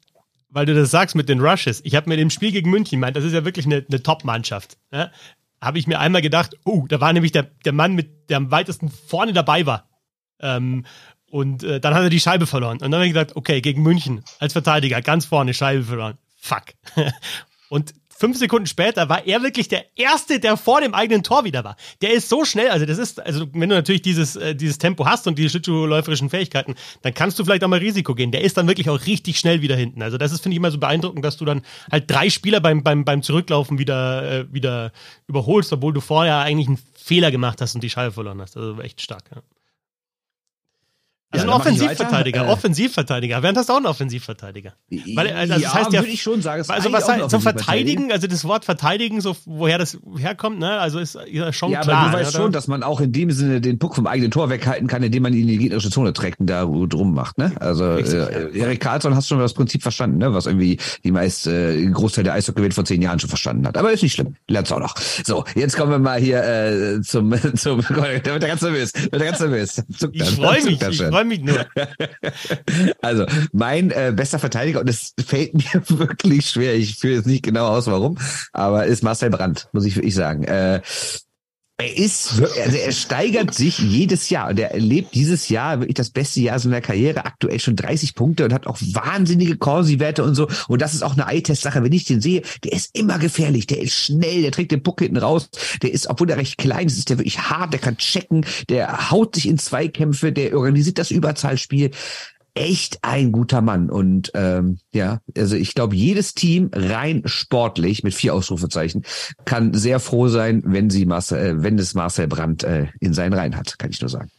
weil 0.51 0.67
du 0.67 0.75
das 0.75 0.91
sagst 0.91 1.17
mit 1.17 1.31
den 1.31 1.41
Rushes, 1.41 1.81
ich 1.83 1.95
habe 1.95 2.11
mir 2.11 2.19
dem 2.19 2.31
Spiel 2.31 2.53
gegen 2.53 2.71
München 2.71 3.01
meint, 3.01 3.17
das 3.17 3.25
ist 3.25 3.33
ja 3.33 3.45
wirklich 3.45 3.65
eine, 3.65 3.85
eine 3.89 4.03
Top-Mannschaft. 4.03 4.77
Ne? 4.91 5.11
Habe 5.63 5.79
ich 5.79 5.87
mir 5.87 5.99
einmal 5.99 6.21
gedacht, 6.21 6.57
oh, 6.65 6.85
da 6.89 7.01
war 7.01 7.13
nämlich 7.15 7.33
der, 7.33 7.45
der 7.65 7.73
Mann, 7.73 7.95
mit, 7.95 8.29
der 8.29 8.37
am 8.37 8.51
weitesten 8.51 8.91
vorne 8.91 9.33
dabei 9.33 9.65
war 9.65 9.89
ähm, 10.41 10.85
und 11.31 11.65
äh, 11.65 11.81
dann 11.81 11.95
hat 11.95 12.03
er 12.03 12.11
die 12.11 12.21
Scheibe 12.21 12.47
verloren. 12.47 12.79
Und 12.79 12.83
dann 12.83 12.95
habe 12.95 13.07
ich 13.07 13.13
gesagt, 13.13 13.37
okay, 13.37 13.61
gegen 13.61 13.83
München 13.83 14.23
als 14.39 14.53
Verteidiger, 14.53 15.03
ganz 15.03 15.25
vorne 15.25 15.55
Scheibe 15.55 15.83
verloren. 15.83 16.19
Fuck. 16.39 16.65
und 17.69 17.95
fünf 18.19 18.39
Sekunden 18.39 18.67
später 18.67 19.09
war 19.09 19.27
er 19.27 19.43
wirklich 19.43 19.69
der 19.69 19.85
Erste, 19.97 20.41
der 20.41 20.57
vor 20.57 20.81
dem 20.81 20.95
eigenen 20.95 21.23
Tor 21.23 21.45
wieder 21.45 21.65
war. 21.65 21.77
Der 22.01 22.13
ist 22.13 22.29
so 22.29 22.45
schnell, 22.45 22.71
also 22.71 22.87
das 22.87 22.99
ist, 22.99 23.21
also 23.21 23.47
wenn 23.53 23.69
du 23.69 23.75
natürlich 23.75 24.03
dieses, 24.03 24.37
äh, 24.37 24.55
dieses 24.55 24.79
Tempo 24.79 25.05
hast 25.05 25.27
und 25.27 25.39
diese 25.39 25.51
schlittschuhläuferischen 25.51 26.31
Fähigkeiten, 26.31 26.75
dann 27.03 27.15
kannst 27.15 27.39
du 27.39 27.45
vielleicht 27.45 27.65
auch 27.65 27.69
mal 27.69 27.79
Risiko 27.79 28.15
gehen. 28.15 28.33
Der 28.33 28.43
ist 28.43 28.57
dann 28.57 28.67
wirklich 28.69 28.89
auch 28.89 29.07
richtig 29.07 29.39
schnell 29.39 29.63
wieder 29.63 29.77
hinten. 29.77 30.03
Also 30.03 30.19
das 30.19 30.33
ist, 30.33 30.43
finde 30.43 30.55
ich, 30.55 30.59
immer 30.59 30.71
so 30.71 30.79
beeindruckend, 30.79 31.25
dass 31.25 31.37
du 31.37 31.45
dann 31.45 31.63
halt 31.91 32.11
drei 32.11 32.31
Spieler 32.31 32.61
beim, 32.61 32.83
beim, 32.83 33.05
beim 33.05 33.23
Zurücklaufen 33.23 33.79
wieder, 33.79 34.31
äh, 34.31 34.53
wieder 34.53 34.93
überholst, 35.27 35.73
obwohl 35.73 35.93
du 35.93 36.01
vorher 36.01 36.39
eigentlich 36.39 36.69
einen 36.69 36.79
Fehler 36.95 37.31
gemacht 37.31 37.61
hast 37.61 37.75
und 37.75 37.83
die 37.83 37.91
Scheibe 37.91 38.13
verloren 38.13 38.41
hast. 38.41 38.57
Also 38.57 38.81
echt 38.81 39.01
stark, 39.01 39.25
ja. 39.35 39.43
Also 41.37 41.47
ja, 41.47 41.53
ein 41.53 41.61
Offensivverteidiger, 41.61 42.47
äh, 42.47 42.51
Offensivverteidiger. 42.51 43.43
Während 43.43 43.59
hast 43.59 43.69
du 43.69 43.73
auch 43.73 43.77
einen 43.79 43.87
Offensivverteidiger. 43.87 44.73
Weil, 45.15 45.33
also 45.33 45.55
das 45.55 45.63
ja, 45.63 45.75
heißt 45.75 45.93
ja, 45.93 46.01
würde 46.01 46.13
ich 46.13 46.23
schon 46.23 46.43
sagen. 46.43 46.65
Also 46.69 46.93
was 46.93 47.09
heißt, 47.09 47.31
zum 47.31 47.41
Verteidigen, 47.41 48.13
also 48.13 48.27
das 48.27 48.45
Wort 48.45 48.65
Verteidigen, 48.65 49.21
so 49.21 49.37
woher 49.45 49.79
das 49.79 49.99
herkommt, 50.19 50.59
ne? 50.59 50.79
Also 50.79 50.99
ist 50.99 51.19
ja 51.31 51.53
schon 51.53 51.71
ja, 51.71 51.81
klar. 51.81 51.97
Aber 51.99 52.11
du 52.11 52.19
weißt 52.19 52.35
oder? 52.35 52.45
schon, 52.45 52.53
dass 52.53 52.69
man 52.69 52.83
auch 52.83 53.01
in 53.01 53.13
dem 53.13 53.31
Sinne 53.31 53.61
den 53.61 53.79
Puck 53.79 53.95
vom 53.95 54.07
eigenen 54.07 54.31
Tor 54.31 54.51
weghalten 54.51 54.87
kann, 54.87 55.03
indem 55.03 55.23
man 55.23 55.33
ihn 55.33 55.43
in 55.43 55.49
die 55.49 55.59
gegnerische 55.59 55.91
Zone 55.91 56.13
trägt 56.13 56.41
und 56.41 56.47
da 56.47 56.65
drum 56.65 57.15
macht, 57.15 57.39
ne? 57.39 57.53
Also 57.61 57.85
äh, 57.85 58.59
Erik 58.59 58.81
Karlsson 58.81 59.15
hast 59.15 59.29
schon 59.29 59.39
das 59.39 59.55
Prinzip 59.55 59.83
verstanden, 59.83 60.19
ne? 60.19 60.33
Was 60.33 60.47
irgendwie 60.47 60.79
die 61.05 61.13
meist 61.13 61.47
äh, 61.47 61.85
Großteil 61.87 62.25
der 62.25 62.35
Eishockey 62.35 62.71
vor 62.71 62.85
zehn 62.85 63.03
Jahren 63.03 63.19
schon 63.19 63.29
verstanden 63.29 63.67
hat. 63.67 63.77
Aber 63.77 63.93
ist 63.93 64.03
nicht 64.03 64.15
schlimm, 64.15 64.37
lernst 64.49 64.73
auch 64.73 64.81
noch. 64.81 64.97
So, 64.99 65.45
jetzt 65.55 65.77
kommen 65.77 65.91
wir 65.91 65.99
mal 65.99 66.21
hier 66.21 66.43
äh, 66.43 67.01
zum 67.03 67.35
zum. 67.57 67.81
Der 67.97 68.25
wird 68.25 68.47
ganz 68.47 68.63
nervös, 68.63 68.93
wird 68.95 69.23
ganz 69.23 69.41
nervös. 69.41 69.83
Ich 70.13 70.31
freue 70.31 70.63
mich, 70.65 70.81
ich 70.81 71.03
freue 71.03 71.25
mich 71.27 71.41
nur. 71.41 71.67
also, 73.03 73.27
mein 73.53 73.91
äh, 73.91 74.13
bester 74.15 74.39
Verteidiger, 74.39 74.81
und 74.81 74.89
es 74.89 75.15
fällt 75.25 75.55
mir 75.55 75.83
wirklich 75.89 76.51
schwer, 76.51 76.75
ich 76.75 76.97
fühle 76.97 77.17
jetzt 77.17 77.27
nicht 77.27 77.45
genau 77.45 77.67
aus, 77.67 77.87
warum, 77.87 78.19
aber 78.53 78.87
ist 78.87 79.03
Marcel 79.03 79.31
Brandt, 79.31 79.69
muss 79.73 79.85
ich 79.85 79.97
wirklich 79.97 80.15
sagen. 80.15 80.45
Äh, 80.45 80.81
er 81.79 81.95
ist, 81.95 82.41
also 82.41 82.77
er 82.79 82.93
steigert 82.93 83.53
sich 83.53 83.79
jedes 83.79 84.31
Jahr 84.31 84.49
und 84.49 84.59
er 84.59 84.71
erlebt 84.71 85.15
dieses 85.15 85.51
Jahr 85.51 85.81
wirklich 85.81 85.97
das 85.97 86.09
beste 86.09 86.41
Jahr 86.41 86.59
seiner 86.59 86.81
Karriere. 86.81 87.27
Aktuell 87.27 87.61
schon 87.61 87.77
30 87.77 88.15
Punkte 88.15 88.47
und 88.47 88.55
hat 88.55 88.67
auch 88.67 88.79
wahnsinnige 88.81 89.59
Corsi-Werte 89.59 90.25
und 90.25 90.35
so. 90.35 90.49
Und 90.69 90.81
das 90.81 90.95
ist 90.95 91.03
auch 91.03 91.13
eine 91.13 91.31
Eye-Test-Sache. 91.31 91.83
Wenn 91.83 91.93
ich 91.93 92.07
den 92.07 92.23
sehe, 92.23 92.41
der 92.65 92.73
ist 92.73 92.97
immer 92.99 93.19
gefährlich. 93.19 93.67
Der 93.67 93.83
ist 93.83 93.93
schnell, 93.93 94.41
der 94.41 94.53
trägt 94.53 94.73
den 94.73 94.83
Puck 94.83 95.01
hinten 95.01 95.19
raus. 95.19 95.51
Der 95.83 95.93
ist, 95.93 96.07
obwohl 96.07 96.31
er 96.31 96.39
recht 96.39 96.57
klein 96.57 96.87
ist, 96.87 96.97
ist 96.97 97.11
der 97.11 97.19
wirklich 97.19 97.41
hart. 97.41 97.75
Der 97.75 97.81
kann 97.81 97.99
checken. 97.99 98.47
Der 98.71 99.11
haut 99.11 99.35
sich 99.35 99.47
in 99.47 99.59
Zweikämpfe. 99.59 100.33
Der 100.33 100.57
organisiert 100.57 100.97
das 100.97 101.11
Überzahlspiel 101.11 101.91
echt 102.57 102.99
ein 103.03 103.33
guter 103.33 103.61
Mann. 103.61 103.91
Und 103.91 104.33
ähm, 104.35 104.79
ja, 104.93 105.21
also 105.37 105.57
ich 105.57 105.75
glaube, 105.75 105.95
jedes 105.95 106.35
Team 106.35 106.71
rein 106.75 107.23
sportlich 107.27 108.03
mit 108.03 108.15
vier 108.15 108.35
Ausrufezeichen 108.35 109.05
kann 109.45 109.75
sehr 109.75 110.01
froh 110.01 110.29
sein, 110.29 110.63
wenn 110.65 110.91
sie 110.91 111.07
Marcel, 111.07 111.39
äh, 111.39 111.63
wenn 111.63 111.79
es 111.79 111.95
Marcel 111.95 112.27
Brandt 112.27 112.65
äh, 112.65 112.89
in 113.01 113.15
seinen 113.15 113.35
Reihen 113.35 113.57
hat, 113.57 113.79
kann 113.79 113.91
ich 113.91 114.01
nur 114.01 114.11
sagen. 114.11 114.31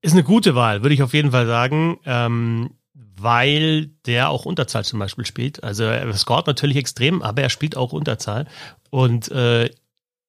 Ist 0.00 0.12
eine 0.12 0.22
gute 0.22 0.54
Wahl, 0.54 0.82
würde 0.82 0.94
ich 0.94 1.02
auf 1.02 1.14
jeden 1.14 1.32
Fall 1.32 1.46
sagen. 1.46 1.98
Ähm, 2.04 2.70
weil 3.20 3.86
der 4.06 4.30
auch 4.30 4.44
Unterzahl 4.44 4.84
zum 4.84 4.98
Beispiel 4.98 5.26
spielt. 5.26 5.64
Also 5.64 5.84
er 5.84 6.12
scoret 6.14 6.46
natürlich 6.46 6.76
extrem, 6.76 7.20
aber 7.22 7.42
er 7.42 7.50
spielt 7.50 7.76
auch 7.76 7.92
Unterzahl. 7.92 8.46
Und 8.90 9.30
äh, 9.32 9.70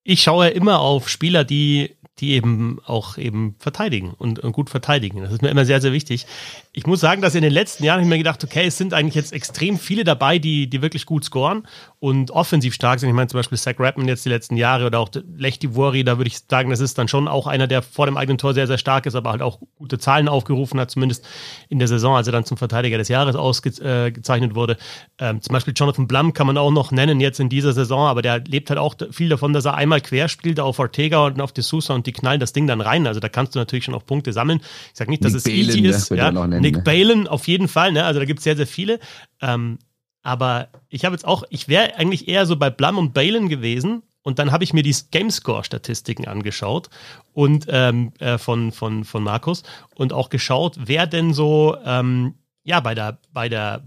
ich 0.04 0.24
schaue 0.24 0.50
immer 0.50 0.80
auf 0.80 1.08
Spieler, 1.08 1.44
die 1.44 1.96
die 2.20 2.34
eben 2.34 2.80
auch 2.86 3.18
eben 3.18 3.56
verteidigen 3.60 4.14
und, 4.18 4.40
und, 4.40 4.52
gut 4.52 4.70
verteidigen. 4.70 5.22
Das 5.22 5.32
ist 5.32 5.42
mir 5.42 5.50
immer 5.50 5.66
sehr, 5.66 5.82
sehr 5.82 5.94
wichtig. 5.94 6.26
Ich 6.74 6.86
muss 6.86 7.00
sagen, 7.00 7.22
dass 7.22 7.36
in 7.36 7.42
den 7.42 7.52
letzten 7.52 7.84
Jahren 7.84 7.98
habe 7.98 8.04
ich 8.04 8.10
mir 8.10 8.18
gedacht, 8.18 8.44
okay, 8.44 8.66
es 8.66 8.78
sind 8.78 8.94
eigentlich 8.94 9.16
jetzt 9.16 9.34
extrem 9.34 9.78
viele 9.80 10.04
dabei, 10.04 10.40
die, 10.40 10.70
die 10.70 10.82
wirklich 10.82 11.06
gut 11.06 11.24
scoren 11.24 11.64
und 12.00 12.32
offensiv 12.32 12.74
stark 12.74 13.00
sind. 13.00 13.10
Ich 13.10 13.16
meine 13.16 13.28
zum 13.28 13.40
Beispiel 13.40 13.58
Zach 13.58 13.76
Rapman 13.78 14.08
jetzt 14.08 14.26
die 14.26 14.30
letzten 14.30 14.58
Jahre 14.58 14.86
oder 14.86 15.00
auch 15.00 15.10
Lechty 15.38 15.76
Wori, 15.76 16.04
da 16.04 16.18
würde 16.18 16.28
ich 16.28 16.40
sagen, 16.50 16.70
das 16.70 16.80
ist 16.80 16.98
dann 16.98 17.08
schon 17.08 17.28
auch 17.28 17.48
einer, 17.48 17.68
der 17.68 17.82
vor 17.82 18.06
dem 18.06 18.18
eigenen 18.18 18.38
Tor 18.38 18.54
sehr, 18.54 18.68
sehr 18.68 18.78
stark 18.78 19.06
ist, 19.06 19.16
aber 19.16 19.32
halt 19.32 19.42
auch 19.42 19.60
gute 19.78 19.98
Zahlen 19.98 20.28
aufgerufen 20.28 20.80
hat, 20.80 20.92
zumindest 20.92 21.26
in 21.70 21.80
der 21.80 21.88
Saison, 21.88 22.16
als 22.16 22.28
er 22.28 22.34
dann 22.34 22.46
zum 22.46 22.58
Verteidiger 22.58 22.98
des 22.98 23.08
Jahres 23.08 23.36
ausgezeichnet 23.36 24.56
wurde. 24.56 24.78
Ähm, 25.18 25.42
zum 25.42 25.54
Beispiel 25.54 25.74
Jonathan 25.76 26.08
Blum 26.08 26.34
kann 26.34 26.48
man 26.48 26.58
auch 26.58 26.72
noch 26.72 26.92
nennen 26.92 27.20
jetzt 27.20 27.40
in 27.40 27.50
dieser 27.50 27.74
Saison, 27.74 28.08
aber 28.08 28.22
der 28.22 28.40
lebt 28.40 28.70
halt 28.70 28.80
auch 28.80 28.96
viel 29.12 29.30
davon, 29.30 29.54
dass 29.54 29.66
er 29.66 29.76
einmal 29.76 30.02
quer 30.02 30.28
spielt 30.28 30.60
auf 30.60 30.80
Ortega 30.80 31.26
und 31.26 31.42
auf 31.42 31.52
De 31.52 31.64
Sousa 31.64 31.94
und 31.94 32.06
die 32.10 32.19
knallen 32.19 32.39
das 32.39 32.54
Ding 32.54 32.67
dann 32.67 32.82
rein. 32.82 33.08
Also 33.08 33.19
da 33.19 33.30
kannst 33.30 33.56
du 33.56 33.60
natürlich 33.60 33.86
schon 33.86 33.95
auch 33.95 34.06
Punkte 34.06 34.34
sammeln. 34.34 34.62
Ich 34.91 34.98
sage 34.98 35.12
nicht, 35.12 35.24
dass 35.24 35.34
Nick 35.34 35.38
es 35.38 35.43
Balen, 35.43 35.60
easy 35.60 35.88
ist. 35.88 36.10
Ja, 36.10 36.32
nennen, 36.32 36.62
Nick 36.62 36.78
ne? 36.78 36.82
Balen 36.82 37.28
auf 37.28 37.48
jeden 37.48 37.67
Fall. 37.67 37.91
Ne? 37.91 38.04
Also 38.04 38.19
da 38.19 38.26
gibt 38.26 38.39
es 38.39 38.43
sehr, 38.43 38.56
sehr 38.56 38.67
viele. 38.67 39.00
Ähm, 39.41 39.80
aber 40.22 40.67
ich 40.89 41.06
habe 41.06 41.15
jetzt 41.15 41.26
auch, 41.26 41.43
ich 41.50 41.67
wäre 41.67 41.95
eigentlich 41.95 42.28
eher 42.28 42.45
so 42.45 42.56
bei 42.56 42.69
Blum 42.69 42.98
und 42.98 43.13
Balen 43.13 43.50
gewesen. 43.50 44.04
Und 44.22 44.38
dann 44.38 44.52
habe 44.52 44.63
ich 44.65 44.74
mir 44.74 44.84
die 44.84 44.95
Gamescore-Statistiken 45.12 46.28
angeschaut 46.28 46.89
und 47.34 47.67
ähm, 47.69 48.12
äh, 48.19 48.38
von, 48.38 48.74
von, 48.74 49.06
von 49.06 49.24
Markus 49.24 49.63
und 49.95 50.12
auch 50.12 50.30
geschaut, 50.30 50.76
wer 50.78 51.08
denn 51.08 51.34
so 51.34 51.78
ähm, 51.86 52.36
ja, 52.63 52.80
bei 52.82 52.93
der, 52.93 53.17
bei 53.34 53.50
der 53.50 53.84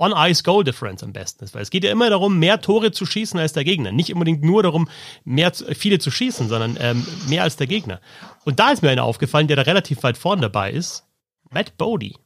On-Ice-Goal-Difference 0.00 1.02
am 1.02 1.12
besten 1.12 1.44
ist. 1.44 1.54
Weil 1.54 1.62
es 1.62 1.70
geht 1.70 1.84
ja 1.84 1.92
immer 1.92 2.10
darum, 2.10 2.38
mehr 2.38 2.60
Tore 2.60 2.90
zu 2.90 3.06
schießen 3.06 3.38
als 3.38 3.52
der 3.52 3.64
Gegner. 3.64 3.92
Nicht 3.92 4.12
unbedingt 4.12 4.42
nur 4.42 4.62
darum, 4.62 4.88
mehr, 5.24 5.52
viele 5.52 5.98
zu 5.98 6.10
schießen, 6.10 6.48
sondern 6.48 6.76
ähm, 6.80 7.06
mehr 7.28 7.42
als 7.42 7.56
der 7.56 7.66
Gegner. 7.66 8.00
Und 8.44 8.58
da 8.58 8.70
ist 8.70 8.82
mir 8.82 8.90
einer 8.90 9.04
aufgefallen, 9.04 9.46
der 9.46 9.56
da 9.56 9.62
relativ 9.62 10.02
weit 10.02 10.16
vorne 10.16 10.42
dabei 10.42 10.72
ist. 10.72 11.04
Matt 11.50 11.76
Bodie 11.76 12.16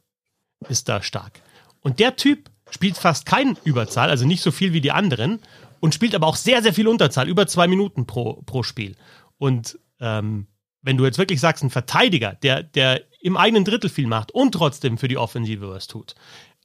ist 0.69 0.87
da 0.87 1.01
stark. 1.01 1.41
Und 1.81 1.99
der 1.99 2.15
Typ 2.15 2.49
spielt 2.69 2.97
fast 2.97 3.25
kein 3.25 3.57
Überzahl, 3.63 4.09
also 4.09 4.25
nicht 4.25 4.41
so 4.41 4.51
viel 4.51 4.73
wie 4.73 4.81
die 4.81 4.91
anderen, 4.91 5.39
und 5.79 5.93
spielt 5.93 6.15
aber 6.15 6.27
auch 6.27 6.35
sehr, 6.35 6.63
sehr 6.63 6.73
viel 6.73 6.87
Unterzahl, 6.87 7.27
über 7.27 7.45
zwei 7.45 7.67
Minuten 7.67 8.07
pro, 8.07 8.41
pro 8.45 8.63
Spiel. 8.63 8.95
Und 9.37 9.77
ähm, 9.99 10.47
wenn 10.81 10.97
du 10.97 11.05
jetzt 11.05 11.17
wirklich 11.17 11.39
sagst, 11.39 11.63
ein 11.63 11.69
Verteidiger, 11.69 12.33
der, 12.41 12.63
der 12.63 13.01
im 13.19 13.37
eigenen 13.37 13.65
Drittel 13.65 13.89
viel 13.89 14.07
macht 14.07 14.31
und 14.31 14.51
trotzdem 14.51 14.97
für 14.97 15.07
die 15.07 15.17
Offensive 15.17 15.69
was 15.69 15.87
tut, 15.87 16.15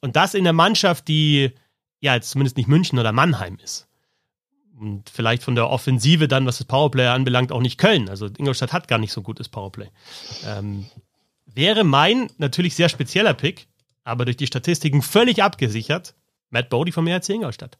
und 0.01 0.15
das 0.15 0.33
in 0.33 0.43
der 0.43 0.53
Mannschaft, 0.53 1.07
die 1.07 1.51
ja 1.99 2.15
jetzt 2.15 2.31
zumindest 2.31 2.57
nicht 2.57 2.67
München 2.67 2.99
oder 2.99 3.11
Mannheim 3.11 3.57
ist. 3.63 3.87
Und 4.79 5.09
vielleicht 5.09 5.43
von 5.43 5.53
der 5.53 5.69
Offensive 5.69 6.27
dann, 6.27 6.47
was 6.47 6.57
das 6.57 6.65
Powerplay 6.65 7.05
anbelangt, 7.07 7.51
auch 7.51 7.61
nicht 7.61 7.77
Köln. 7.77 8.09
Also 8.09 8.25
Ingolstadt 8.25 8.73
hat 8.73 8.87
gar 8.87 8.97
nicht 8.97 9.13
so 9.13 9.21
gutes 9.21 9.47
Powerplay. 9.47 9.89
Ähm, 10.45 10.87
wäre 11.45 11.83
mein 11.83 12.29
natürlich 12.39 12.75
sehr 12.75 12.89
spezieller 12.89 13.35
Pick, 13.35 13.67
aber 14.03 14.25
durch 14.25 14.37
die 14.37 14.47
Statistiken 14.47 15.03
völlig 15.03 15.43
abgesichert, 15.43 16.15
Matt 16.49 16.69
Bodie 16.69 16.91
vom 16.91 17.05
ERC 17.05 17.29
Ingolstadt. 17.29 17.77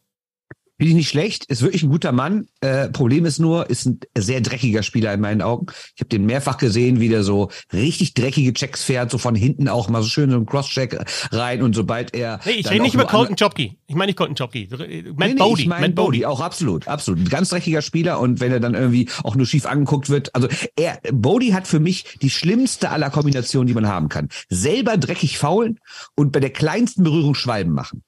Finde 0.81 0.93
ich 0.93 0.97
nicht 0.97 1.09
schlecht, 1.09 1.45
ist 1.45 1.61
wirklich 1.61 1.83
ein 1.83 1.91
guter 1.91 2.11
Mann. 2.11 2.47
Äh, 2.59 2.89
Problem 2.89 3.25
ist 3.25 3.37
nur, 3.37 3.69
ist 3.69 3.85
ein 3.85 3.99
sehr 4.17 4.41
dreckiger 4.41 4.81
Spieler 4.81 5.13
in 5.13 5.21
meinen 5.21 5.43
Augen. 5.43 5.67
Ich 5.93 6.01
habe 6.01 6.09
den 6.09 6.25
mehrfach 6.25 6.57
gesehen, 6.57 6.99
wie 6.99 7.07
der 7.07 7.21
so 7.21 7.51
richtig 7.71 8.15
dreckige 8.15 8.51
Checks 8.51 8.83
fährt, 8.83 9.11
so 9.11 9.19
von 9.19 9.35
hinten 9.35 9.67
auch 9.67 9.89
mal 9.89 10.01
so 10.01 10.09
schön 10.09 10.31
so 10.31 10.37
ein 10.37 10.47
Crosscheck 10.47 10.97
rein 11.31 11.61
und 11.61 11.75
sobald 11.75 12.15
er. 12.15 12.39
Nee, 12.47 12.53
ich 12.53 12.71
rede 12.71 12.81
nicht 12.81 12.95
über 12.95 13.05
Colton 13.05 13.35
Chopke. 13.35 13.75
Ich 13.85 13.93
meine 13.93 14.07
nicht 14.07 14.15
Colton 14.17 14.35
Chopke. 14.35 14.67
Matt 14.71 14.79
nee, 14.79 15.03
nee, 15.03 15.33
Bodie. 15.35 15.61
Ich 15.61 15.67
mein 15.67 15.81
Matt 15.81 15.93
Bodie, 15.93 16.25
auch 16.25 16.39
absolut, 16.39 16.87
absolut. 16.87 17.19
Ein 17.19 17.29
ganz 17.29 17.49
dreckiger 17.49 17.83
Spieler 17.83 18.19
und 18.19 18.39
wenn 18.39 18.51
er 18.51 18.59
dann 18.59 18.73
irgendwie 18.73 19.07
auch 19.23 19.35
nur 19.35 19.45
schief 19.45 19.67
angeguckt 19.67 20.09
wird. 20.09 20.33
Also 20.33 20.47
er, 20.75 20.99
Bodie 21.13 21.53
hat 21.53 21.67
für 21.67 21.79
mich 21.79 22.17
die 22.23 22.31
schlimmste 22.31 22.89
aller 22.89 23.11
Kombinationen, 23.11 23.67
die 23.67 23.75
man 23.75 23.87
haben 23.87 24.09
kann. 24.09 24.29
Selber 24.49 24.97
dreckig 24.97 25.37
faulen 25.37 25.79
und 26.15 26.31
bei 26.31 26.39
der 26.39 26.49
kleinsten 26.49 27.03
Berührung 27.03 27.35
Schwalben 27.35 27.73
machen. 27.73 28.01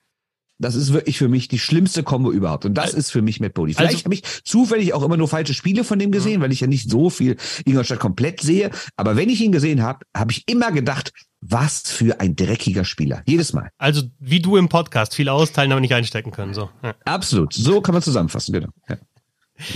Das 0.60 0.76
ist 0.76 0.94
wirklich 0.94 1.18
für 1.18 1.28
mich 1.28 1.48
die 1.48 1.60
schlimmste 1.60 2.04
Kombo 2.04 2.32
überhaupt. 2.32 2.66
Und 2.66 2.76
das 2.76 2.86
also, 2.86 2.98
ist 2.98 3.12
für 3.12 3.22
mich 3.22 3.40
Matt 3.40 3.54
Bodie. 3.54 3.74
Vielleicht 3.74 3.96
also, 3.96 4.06
habe 4.06 4.16
ich 4.16 4.24
zufällig 4.44 4.94
auch 4.94 5.04
immer 5.04 5.18
nur 5.18 5.28
falsche 5.28 5.54
Spiele 5.54 5.84
von 5.84 6.00
dem 6.00 6.12
gesehen, 6.12 6.42
weil 6.42 6.52
ich 6.52 6.62
ja 6.62 6.68
nicht 6.68 6.90
so 6.90 7.10
viel 7.10 7.38
Ingolstadt 7.66 8.00
komplett 8.00 8.42
sehe. 8.42 8.70
Aber 8.96 9.16
wenn 9.16 9.30
ich 9.30 9.42
ihn 9.42 9.52
gesehen 9.52 9.82
habe, 9.82 10.06
habe 10.16 10.32
ich 10.32 10.44
immer 10.48 10.72
gedacht, 10.72 11.12
was 11.42 11.82
für 11.82 12.20
ein 12.20 12.36
dreckiger 12.36 12.86
Spieler. 12.86 13.22
Jedes 13.26 13.52
Mal. 13.54 13.70
Also 13.78 14.04
wie 14.20 14.42
du 14.42 14.56
im 14.56 14.70
Podcast, 14.70 15.16
viel 15.16 15.28
austeilen, 15.28 15.72
aber 15.72 15.82
nicht 15.82 15.94
einstecken 15.94 16.32
können. 16.32 16.54
So. 16.54 16.70
Ja. 16.82 16.96
Absolut. 17.04 17.54
So 17.54 17.82
kann 17.82 17.94
man 17.94 18.02
zusammenfassen, 18.02 18.54
genau. 18.54 18.70
Ja. 18.88 18.98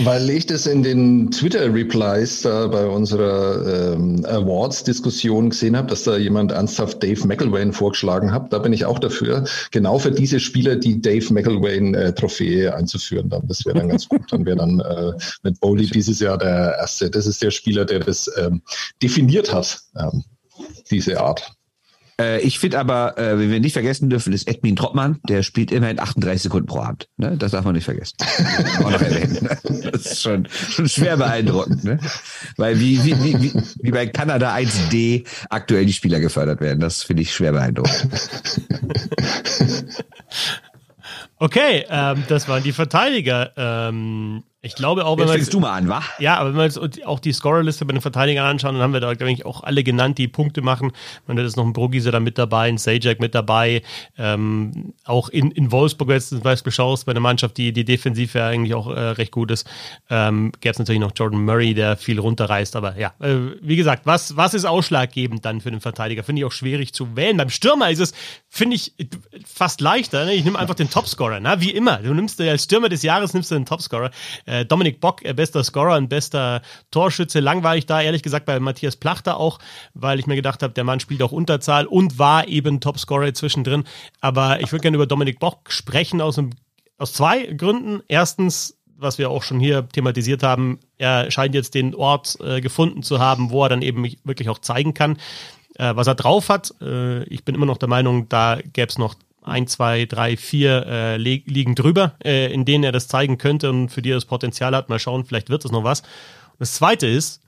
Weil 0.00 0.28
ich 0.30 0.46
das 0.46 0.66
in 0.66 0.82
den 0.82 1.30
Twitter-Replies 1.30 2.42
da 2.42 2.66
bei 2.66 2.86
unserer 2.86 3.94
ähm, 3.94 4.24
Awards-Diskussion 4.24 5.50
gesehen 5.50 5.76
habe, 5.76 5.88
dass 5.88 6.04
da 6.04 6.16
jemand 6.16 6.52
ernsthaft 6.52 7.02
Dave 7.02 7.26
McElwain 7.26 7.72
vorgeschlagen 7.72 8.32
hat. 8.32 8.52
Da 8.52 8.58
bin 8.58 8.72
ich 8.72 8.84
auch 8.84 8.98
dafür, 8.98 9.44
genau 9.70 9.98
für 9.98 10.10
diese 10.10 10.40
Spieler 10.40 10.76
die 10.76 11.00
Dave 11.00 11.32
McElwain-Trophäe 11.32 12.66
äh, 12.66 12.70
einzuführen. 12.70 13.28
Dann. 13.28 13.46
Das 13.48 13.64
wäre 13.64 13.78
dann 13.78 13.88
ganz 13.88 14.08
gut. 14.08 14.22
Dann 14.30 14.44
wäre 14.46 14.56
dann 14.56 14.80
äh, 14.80 15.12
mit 15.42 15.58
Bowley 15.60 15.86
dieses 15.86 16.20
Jahr 16.20 16.38
der 16.38 16.76
erste. 16.78 17.10
Das 17.10 17.26
ist 17.26 17.42
der 17.42 17.50
Spieler, 17.50 17.84
der 17.84 18.00
das 18.00 18.30
ähm, 18.36 18.62
definiert 19.02 19.52
hat, 19.52 19.80
ähm, 19.96 20.24
diese 20.90 21.20
Art. 21.20 21.57
Äh, 22.20 22.40
ich 22.40 22.58
finde 22.58 22.78
aber, 22.78 23.16
äh, 23.18 23.38
wenn 23.38 23.50
wir 23.50 23.60
nicht 23.60 23.72
vergessen 23.74 24.10
dürfen, 24.10 24.32
ist 24.32 24.48
Edmin 24.48 24.76
Troppmann, 24.76 25.18
der 25.28 25.42
spielt 25.42 25.70
immerhin 25.70 26.00
38 26.00 26.42
Sekunden 26.42 26.66
pro 26.66 26.80
Abend. 26.80 27.08
Ne? 27.16 27.36
Das 27.36 27.52
darf 27.52 27.64
man 27.64 27.74
nicht 27.74 27.84
vergessen. 27.84 28.16
auch 28.78 28.90
noch 28.90 29.00
erwähnen. 29.00 29.38
Ne? 29.42 29.90
Das 29.92 30.06
ist 30.06 30.22
schon, 30.22 30.48
schon 30.50 30.88
schwer 30.88 31.16
beeindruckend. 31.16 31.84
Ne? 31.84 31.98
Weil 32.56 32.80
wie, 32.80 33.04
wie, 33.04 33.22
wie, 33.22 33.42
wie, 33.42 33.62
wie 33.80 33.90
bei 33.90 34.06
Kanada 34.06 34.54
1D 34.54 35.26
aktuell 35.48 35.86
die 35.86 35.92
Spieler 35.92 36.20
gefördert 36.20 36.60
werden, 36.60 36.80
das 36.80 37.02
finde 37.02 37.22
ich 37.22 37.32
schwer 37.32 37.52
beeindruckend. 37.52 38.08
Okay, 41.40 41.84
ähm, 41.88 42.24
das 42.28 42.48
waren 42.48 42.64
die 42.64 42.72
Verteidiger. 42.72 43.52
Ähm, 43.56 44.42
ich 44.60 44.74
glaube 44.74 45.06
auch, 45.06 45.16
wenn 45.18 45.28
man. 45.28 45.38
Jetzt 45.38 45.54
du 45.54 45.60
mal 45.60 45.72
an, 45.72 45.88
wa? 45.88 46.02
Ja, 46.18 46.38
aber 46.38 46.50
wenn 46.50 46.56
wir 46.56 46.82
uns 46.82 47.02
auch 47.04 47.20
die 47.20 47.32
Scorerliste 47.32 47.84
bei 47.84 47.92
den 47.92 48.02
Verteidigern 48.02 48.44
anschauen, 48.44 48.74
dann 48.74 48.82
haben 48.82 48.92
wir 48.92 48.98
da, 48.98 49.14
glaube 49.14 49.30
ich, 49.30 49.46
auch 49.46 49.62
alle 49.62 49.84
genannt, 49.84 50.18
die 50.18 50.26
Punkte 50.26 50.62
machen. 50.62 50.90
Man 51.28 51.38
hat 51.38 51.44
jetzt 51.44 51.56
noch 51.56 51.64
ein 51.64 51.72
Brugise 51.72 52.10
da 52.10 52.18
mit 52.18 52.38
dabei, 52.38 52.68
ein 52.68 52.76
Sajak 52.76 53.20
mit 53.20 53.36
dabei. 53.36 53.82
Ähm, 54.16 54.94
auch 55.04 55.28
in, 55.28 55.52
in 55.52 55.70
Wolfsburg, 55.70 56.08
wenn 56.08 56.18
du 56.18 56.24
zum 56.24 56.40
Beispiel 56.40 56.72
schaust, 56.72 57.06
bei 57.06 57.12
einer 57.12 57.20
Mannschaft, 57.20 57.56
die, 57.56 57.72
die 57.72 57.84
defensiv 57.84 58.34
ja 58.34 58.48
eigentlich 58.48 58.74
auch 58.74 58.88
äh, 58.88 58.98
recht 58.98 59.30
gut 59.30 59.52
ist, 59.52 59.64
ähm, 60.10 60.50
gäbe 60.60 60.72
es 60.72 60.78
natürlich 60.80 61.00
noch 61.00 61.12
Jordan 61.14 61.44
Murray, 61.44 61.72
der 61.74 61.96
viel 61.96 62.18
runterreißt. 62.18 62.74
Aber 62.74 62.98
ja, 62.98 63.14
äh, 63.20 63.36
wie 63.62 63.76
gesagt, 63.76 64.06
was, 64.06 64.36
was 64.36 64.54
ist 64.54 64.64
ausschlaggebend 64.64 65.44
dann 65.44 65.60
für 65.60 65.70
den 65.70 65.80
Verteidiger? 65.80 66.24
Finde 66.24 66.40
ich 66.40 66.44
auch 66.44 66.52
schwierig 66.52 66.92
zu 66.92 67.14
wählen. 67.14 67.36
Beim 67.36 67.50
Stürmer 67.50 67.90
ist 67.90 68.00
es, 68.00 68.12
finde 68.48 68.74
ich, 68.74 68.92
fast 69.46 69.80
leichter. 69.80 70.24
Ne? 70.24 70.34
Ich 70.34 70.44
nehme 70.44 70.58
einfach 70.58 70.74
den 70.74 70.90
Topscorer, 70.90 71.38
ne? 71.38 71.54
wie 71.60 71.70
immer. 71.70 71.98
Du 71.98 72.12
nimmst 72.12 72.40
als 72.40 72.64
Stürmer 72.64 72.88
des 72.88 73.04
Jahres 73.04 73.34
nimmst 73.34 73.52
du 73.52 73.54
den 73.54 73.64
Topscorer. 73.64 74.10
Äh, 74.48 74.57
Dominik 74.64 75.00
Bock, 75.00 75.24
äh, 75.24 75.32
bester 75.32 75.62
Scorer 75.64 75.96
und 75.96 76.08
bester 76.08 76.62
Torschütze. 76.90 77.40
Langweilig 77.40 77.86
da, 77.86 78.00
ehrlich 78.00 78.22
gesagt, 78.22 78.46
bei 78.46 78.58
Matthias 78.60 78.96
Plachter 78.96 79.38
auch, 79.38 79.58
weil 79.94 80.18
ich 80.18 80.26
mir 80.26 80.36
gedacht 80.36 80.62
habe, 80.62 80.72
der 80.72 80.84
Mann 80.84 81.00
spielt 81.00 81.22
auch 81.22 81.32
Unterzahl 81.32 81.86
und 81.86 82.18
war 82.18 82.48
eben 82.48 82.80
Topscorer 82.80 83.34
zwischendrin. 83.34 83.84
Aber 84.20 84.60
ich 84.60 84.72
würde 84.72 84.82
gerne 84.82 84.96
über 84.96 85.06
Dominik 85.06 85.40
Bock 85.40 85.70
sprechen 85.70 86.20
aus, 86.20 86.38
einem, 86.38 86.50
aus 86.98 87.12
zwei 87.12 87.46
Gründen. 87.46 88.02
Erstens, 88.08 88.78
was 88.96 89.18
wir 89.18 89.30
auch 89.30 89.42
schon 89.42 89.60
hier 89.60 89.88
thematisiert 89.88 90.42
haben, 90.42 90.80
er 90.98 91.30
scheint 91.30 91.54
jetzt 91.54 91.74
den 91.74 91.94
Ort 91.94 92.36
äh, 92.40 92.60
gefunden 92.60 93.02
zu 93.02 93.18
haben, 93.18 93.50
wo 93.50 93.62
er 93.62 93.68
dann 93.68 93.82
eben 93.82 94.04
wirklich 94.24 94.48
auch 94.48 94.58
zeigen 94.58 94.94
kann, 94.94 95.18
äh, 95.76 95.94
was 95.94 96.06
er 96.06 96.14
drauf 96.14 96.48
hat. 96.48 96.74
Äh, 96.80 97.24
ich 97.24 97.44
bin 97.44 97.54
immer 97.54 97.66
noch 97.66 97.78
der 97.78 97.88
Meinung, 97.88 98.28
da 98.28 98.58
gäbe 98.72 98.88
es 98.88 98.98
noch 98.98 99.14
ein, 99.48 99.66
zwei, 99.66 100.04
drei, 100.04 100.36
vier 100.36 100.86
äh, 100.86 101.16
liegen 101.16 101.74
drüber, 101.74 102.14
äh, 102.24 102.52
in 102.52 102.64
denen 102.64 102.84
er 102.84 102.92
das 102.92 103.08
zeigen 103.08 103.38
könnte 103.38 103.70
und 103.70 103.88
für 103.88 104.02
die 104.02 104.10
er 104.10 104.16
das 104.16 104.24
Potenzial 104.24 104.74
hat. 104.74 104.88
Mal 104.88 104.98
schauen, 104.98 105.24
vielleicht 105.24 105.50
wird 105.50 105.64
es 105.64 105.72
noch 105.72 105.84
was. 105.84 106.00
Und 106.00 106.60
das 106.60 106.74
Zweite 106.74 107.06
ist, 107.06 107.42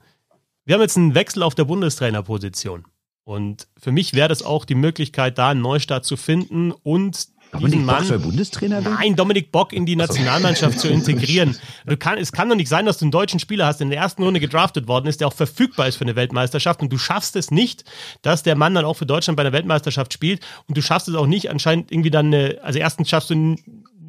wir 0.65 0.75
haben 0.75 0.81
jetzt 0.81 0.97
einen 0.97 1.15
Wechsel 1.15 1.43
auf 1.43 1.55
der 1.55 1.65
Bundestrainerposition. 1.65 2.85
Und 3.23 3.67
für 3.77 3.91
mich 3.91 4.13
wäre 4.13 4.29
das 4.29 4.43
auch 4.43 4.65
die 4.65 4.75
Möglichkeit, 4.75 5.37
da 5.37 5.49
einen 5.49 5.61
Neustart 5.61 6.05
zu 6.05 6.17
finden 6.17 6.71
und 6.71 7.27
Dominik 7.51 7.81
Mann, 7.81 7.97
Bock 7.97 8.05
soll 8.05 8.19
Bundestrainer 8.19 8.83
werden? 8.83 8.95
Nein, 8.99 9.15
Dominik 9.15 9.51
Bock 9.51 9.73
in 9.73 9.85
die 9.85 9.95
Nationalmannschaft 9.95 10.79
zu 10.79 10.87
integrieren. 10.89 11.57
Du 11.85 11.97
kann, 11.97 12.17
es 12.17 12.31
kann 12.31 12.49
doch 12.49 12.55
nicht 12.55 12.69
sein, 12.69 12.85
dass 12.85 12.97
du 12.97 13.05
einen 13.05 13.11
deutschen 13.11 13.39
Spieler 13.39 13.65
hast, 13.65 13.79
der 13.79 13.85
in 13.85 13.91
der 13.91 13.99
ersten 13.99 14.23
Runde 14.23 14.39
gedraftet 14.39 14.87
worden 14.87 15.07
ist, 15.07 15.19
der 15.19 15.27
auch 15.27 15.33
verfügbar 15.33 15.87
ist 15.87 15.97
für 15.97 16.05
eine 16.05 16.15
Weltmeisterschaft 16.15 16.81
und 16.81 16.91
du 16.91 16.97
schaffst 16.97 17.35
es 17.35 17.51
nicht, 17.51 17.83
dass 18.21 18.43
der 18.43 18.55
Mann 18.55 18.73
dann 18.73 18.85
auch 18.85 18.95
für 18.95 19.05
Deutschland 19.05 19.37
bei 19.37 19.41
einer 19.41 19.53
Weltmeisterschaft 19.53 20.13
spielt 20.13 20.41
und 20.67 20.77
du 20.77 20.81
schaffst 20.81 21.07
es 21.07 21.15
auch 21.15 21.27
nicht 21.27 21.49
anscheinend 21.49 21.91
irgendwie 21.91 22.11
dann 22.11 22.27
eine, 22.27 22.59
also 22.63 22.79
erstens 22.79 23.09
schaffst 23.09 23.29
du 23.29 23.55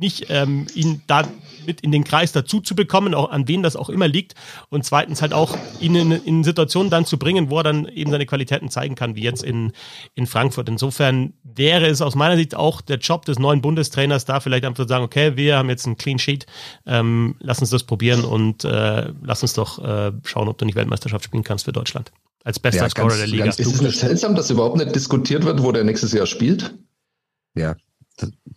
nicht, 0.02 0.26
ähm, 0.28 0.66
ihn 0.74 1.00
da 1.06 1.26
mit 1.66 1.80
in 1.80 1.92
den 1.92 2.04
Kreis 2.04 2.32
dazu 2.32 2.60
zu 2.60 2.74
bekommen, 2.74 3.14
auch 3.14 3.30
an 3.30 3.48
wen 3.48 3.62
das 3.62 3.76
auch 3.76 3.88
immer 3.88 4.08
liegt. 4.08 4.34
Und 4.68 4.84
zweitens 4.84 5.22
halt 5.22 5.32
auch 5.32 5.56
ihn 5.80 5.94
in, 5.94 6.10
in 6.10 6.44
Situationen 6.44 6.90
dann 6.90 7.06
zu 7.06 7.18
bringen, 7.18 7.50
wo 7.50 7.58
er 7.58 7.62
dann 7.62 7.86
eben 7.86 8.10
seine 8.10 8.26
Qualitäten 8.26 8.68
zeigen 8.68 8.94
kann, 8.94 9.14
wie 9.14 9.22
jetzt 9.22 9.42
in, 9.42 9.72
in 10.14 10.26
Frankfurt. 10.26 10.68
Insofern 10.68 11.32
wäre 11.42 11.86
es 11.86 12.02
aus 12.02 12.14
meiner 12.14 12.36
Sicht 12.36 12.54
auch 12.54 12.80
der 12.80 12.98
Job 12.98 13.24
des 13.24 13.38
neuen 13.38 13.62
Bundestrainers, 13.62 14.24
da 14.24 14.40
vielleicht 14.40 14.64
einfach 14.64 14.82
zu 14.82 14.88
sagen, 14.88 15.04
okay, 15.04 15.36
wir 15.36 15.56
haben 15.56 15.70
jetzt 15.70 15.86
einen 15.86 15.96
Clean 15.96 16.18
Sheet, 16.18 16.46
ähm, 16.86 17.36
lass 17.38 17.60
uns 17.60 17.70
das 17.70 17.84
probieren 17.84 18.24
und 18.24 18.64
äh, 18.64 19.12
lass 19.22 19.42
uns 19.42 19.54
doch 19.54 19.78
äh, 19.78 20.12
schauen, 20.24 20.48
ob 20.48 20.58
du 20.58 20.64
nicht 20.64 20.74
Weltmeisterschaft 20.74 21.24
spielen 21.24 21.44
kannst 21.44 21.64
für 21.64 21.72
Deutschland. 21.72 22.12
Als 22.44 22.58
bester 22.58 22.82
ja, 22.82 22.90
Scorer 22.90 23.16
der 23.16 23.28
Liga. 23.28 23.44
Ganz, 23.44 23.60
ist 23.60 23.80
es 23.80 24.00
seltsam, 24.00 24.34
dass 24.34 24.50
überhaupt 24.50 24.76
nicht 24.76 24.94
diskutiert 24.94 25.44
wird, 25.44 25.62
wo 25.62 25.70
der 25.70 25.84
nächstes 25.84 26.12
Jahr 26.12 26.26
spielt? 26.26 26.74
Ja, 27.54 27.76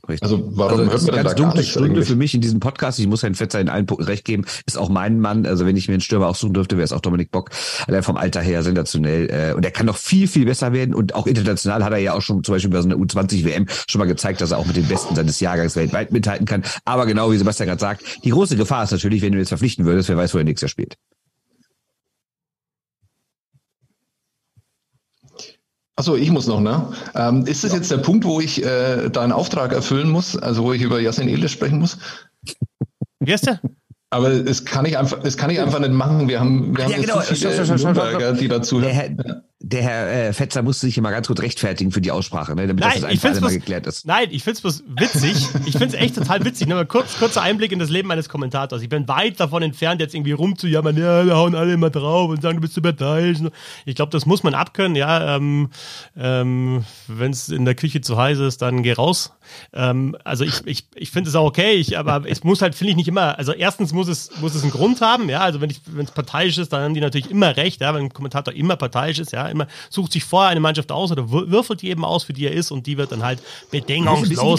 Richtig. 0.08 0.24
Also 0.24 0.44
warum 0.52 0.80
also, 0.80 0.92
hört 0.92 1.16
man 1.16 1.24
ganz 1.24 1.36
dunkle 1.36 1.64
Stunde 1.64 2.06
für 2.06 2.16
mich 2.16 2.34
in 2.34 2.42
diesem 2.42 2.60
Podcast. 2.60 3.00
Ich 3.00 3.08
muss 3.08 3.24
Herrn 3.24 3.36
Fetzer 3.36 3.60
in 3.60 3.70
allen 3.70 3.86
Punkten 3.86 4.06
recht 4.06 4.26
geben. 4.26 4.46
Ist 4.66 4.78
auch 4.78 4.90
mein 4.90 5.20
Mann. 5.20 5.46
Also 5.46 5.66
wenn 5.66 5.76
ich 5.76 5.88
mir 5.88 5.96
einen 5.96 6.02
Stürmer 6.02 6.28
aussuchen 6.28 6.54
dürfte, 6.54 6.78
wäre 6.78 6.86
es 6.86 6.92
auch 6.92 7.00
Dominik 7.00 7.32
Bock. 7.32 7.50
Allein 7.88 8.04
vom 8.04 8.18
Alter 8.18 8.42
her 8.42 8.64
sensationell. 8.64 9.30
Äh, 9.30 9.54
und 9.54 9.66
er 9.66 9.72
kann 9.72 9.86
noch 9.86 9.98
viel, 9.98 10.28
viel 10.28 10.46
besser 10.46 10.74
werden. 10.74 10.94
Und 10.94 11.16
auch 11.16 11.28
international 11.28 11.84
hat 11.84 11.92
er 11.92 11.98
ja 11.98 12.14
auch 12.14 12.22
schon 12.22 12.44
zum 12.44 12.54
Beispiel 12.54 12.72
bei 12.72 12.82
so 12.82 12.88
einer 12.88 12.98
U20-WM 12.98 13.66
schon 13.88 14.00
mal 14.00 14.06
gezeigt, 14.06 14.42
dass 14.42 14.52
er 14.52 14.58
auch 14.58 14.66
mit 14.66 14.76
den 14.76 14.88
Besten 14.88 15.16
seines 15.16 15.40
Jahrgangs 15.40 15.76
weltweit 15.76 16.12
mithalten 16.12 16.46
kann. 16.46 16.64
Aber 16.84 17.06
genau 17.06 17.32
wie 17.32 17.38
Sebastian 17.38 17.68
gerade 17.68 17.82
sagt, 17.82 18.04
die 18.24 18.30
große 18.30 18.56
Gefahr 18.56 18.84
ist 18.84 18.92
natürlich, 18.92 19.22
wenn 19.22 19.32
du 19.32 19.40
jetzt 19.40 19.50
verpflichten 19.50 19.86
würdest, 19.86 20.10
wer 20.10 20.18
weiß, 20.18 20.34
wo 20.34 20.38
er 20.38 20.44
nächstes 20.44 20.70
Jahr 20.70 20.70
spielt. 20.70 20.98
Achso, 25.98 26.16
ich 26.16 26.30
muss 26.30 26.48
noch, 26.48 26.60
ne? 26.60 26.90
Ähm, 27.16 27.46
ist 27.46 27.64
das 27.64 27.72
ja. 27.72 27.78
jetzt 27.78 27.90
der 27.90 27.98
Punkt, 27.98 28.26
wo 28.26 28.42
ich 28.42 28.64
äh, 28.64 29.10
deinen 29.10 29.32
Auftrag 29.32 29.72
erfüllen 29.72 30.10
muss, 30.10 30.36
also 30.36 30.64
wo 30.64 30.74
ich 30.74 30.82
über 30.82 31.00
Yasin 31.00 31.30
Elias 31.30 31.52
sprechen 31.52 31.80
muss? 31.80 31.98
Wie 33.20 33.32
ist 33.32 33.48
der? 33.48 33.62
Aber 34.10 34.30
es 34.30 34.66
kann 34.66 34.86
ich 34.86 34.98
einfach, 34.98 35.20
es 35.24 35.38
kann 35.38 35.50
ich 35.50 35.60
einfach 35.60 35.80
nicht 35.80 35.94
machen. 35.94 36.28
Wir 36.28 36.40
haben, 36.40 36.76
wir 36.76 36.84
haben 36.84 36.92
ja, 36.92 36.98
genau. 37.00 37.22
so 37.22 37.34
viele 37.34 37.78
Nürnberger, 37.78 38.34
die 38.34 38.48
dazu 38.48 38.80
der, 38.80 39.10
der 39.68 39.82
Herr 39.82 40.28
äh, 40.28 40.34
Fetzer 40.34 40.62
musste 40.62 40.86
sich 40.86 40.96
immer 40.96 41.10
ganz 41.10 41.26
kurz 41.26 41.42
rechtfertigen 41.42 41.92
für 41.92 42.00
die 42.00 42.12
Aussprache, 42.12 42.54
ne, 42.54 42.68
damit 42.68 42.84
Nein, 42.84 43.02
das 43.02 43.12
ich 43.12 43.20
find's 43.20 43.42
mal 43.42 43.50
bloß- 43.50 43.54
geklärt 43.54 43.88
ist. 43.88 44.06
Nein, 44.06 44.28
ich 44.30 44.44
find's 44.44 44.62
bloß 44.62 44.84
witzig. 44.88 45.48
Ich 45.66 45.76
find's 45.76 45.96
echt 45.96 46.14
total 46.14 46.46
witzig. 46.46 46.68
Nur 46.68 46.78
mal 46.78 46.86
kurz, 46.86 47.18
kurzer 47.18 47.42
Einblick 47.42 47.72
in 47.72 47.80
das 47.80 47.90
Leben 47.90 48.12
eines 48.12 48.30
Kommentators. 48.30 48.84
Ich 48.84 48.90
bin 48.90 49.08
weit 49.08 49.40
davon 49.40 49.64
entfernt, 49.64 50.02
jetzt 50.02 50.14
irgendwie 50.14 50.34
rumzujammern, 50.34 50.96
ja, 50.98 51.26
wir 51.26 51.36
hauen 51.36 51.56
alle 51.56 51.74
immer 51.74 51.90
drauf 51.90 52.30
und 52.30 52.44
sagen, 52.44 52.58
du 52.58 52.62
bist 52.62 52.78
überteilt. 52.78 53.42
Ich 53.86 53.96
glaube, 53.96 54.12
das 54.12 54.28
muss 54.28 54.44
man 54.44 54.54
abkönnen, 54.54 54.96
ja. 54.96 55.36
Ähm, 55.36 55.70
ähm, 56.16 56.86
Wenn 57.08 57.32
es 57.32 57.50
in 57.50 57.66
der 57.66 57.74
Küche 57.74 58.02
zu 58.02 58.18
heiß 58.18 58.38
ist, 58.40 58.62
dann 58.62 58.84
geh 58.84 58.94
raus. 58.94 59.32
Ähm, 59.74 60.16
also 60.24 60.44
ich, 60.44 60.62
ich, 60.66 60.88
ich 60.94 61.10
finde 61.10 61.30
es 61.30 61.36
auch 61.36 61.46
okay, 61.46 61.74
ich, 61.74 61.98
aber 61.98 62.24
es 62.28 62.44
muss 62.44 62.62
halt, 62.62 62.76
finde 62.76 62.92
ich, 62.92 62.98
nicht 62.98 63.08
immer, 63.08 63.38
also 63.40 63.52
erstens 63.52 63.94
muss 63.94 64.08
es, 64.08 64.30
muss 64.42 64.54
es 64.54 64.62
einen 64.62 64.72
Grund 64.72 65.02
haben, 65.02 65.28
ja, 65.28 65.40
also 65.42 65.60
wenn 65.62 65.70
es 65.70 66.12
parteiisch 66.12 66.58
ist, 66.60 66.72
dann 66.72 66.84
haben 66.84 66.94
die 66.94 67.02
natürlich 67.02 67.32
immer 67.32 67.58
recht, 67.58 67.82
ja, 67.82 67.94
wenn 67.96 68.04
ein 68.04 68.14
Kommentator 68.14 68.54
immer 68.54 68.76
parteiisch 68.76 69.20
ist, 69.20 69.32
ja, 69.32 69.48
immer 69.56 69.68
sucht 69.90 70.12
sich 70.14 70.24
vorher 70.24 70.52
eine 70.52 70.60
Mannschaft 70.60 70.92
aus 70.92 71.12
oder 71.12 71.24
wür- 71.24 71.50
würfelt 71.50 71.82
die 71.82 71.90
eben 71.90 72.06
aus, 72.06 72.24
für 72.24 72.34
die 72.34 72.46
er 72.46 72.52
ist 72.54 72.72
und 72.72 72.86
die 72.86 72.98
wird 72.98 73.12
dann 73.12 73.24
halt 73.24 73.42
der 73.74 73.82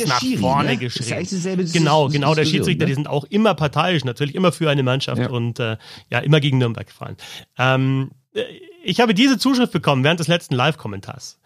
nach 0.08 0.20
Schiri, 0.20 0.38
vorne 0.38 0.68
ne? 0.70 0.78
Das 0.78 0.94
geschrieben. 0.94 1.12
eigentlich 1.12 1.28
dieselbe 1.28 1.62
Dis- 1.62 1.72
genau, 1.72 2.08
genau, 2.08 2.34
der 2.34 2.44
Schiedsrichter, 2.44 2.84
ne? 2.84 2.86
die 2.86 2.94
sind 2.94 3.08
auch 3.08 3.24
immer 3.24 3.54
parteiisch, 3.54 4.04
natürlich 4.04 4.34
immer 4.34 4.50
für 4.52 4.68
eine 4.70 4.82
Mannschaft 4.82 5.20
Ja. 5.20 5.30
und 5.30 5.60
äh, 5.60 5.76
ja, 6.10 6.18
immer 6.20 6.40
gegen 6.40 6.58
Nürnberg 6.58 6.86
gefallen. 6.86 7.16
Ähm, 7.58 8.10
äh, 8.34 8.42
ich 8.82 9.00
habe 9.00 9.14
diese 9.14 9.38
Zuschrift 9.38 9.72
bekommen 9.72 10.02
während 10.04 10.20
des 10.20 10.28
letzten 10.28 10.54
Live-Kommentars. 10.54 11.38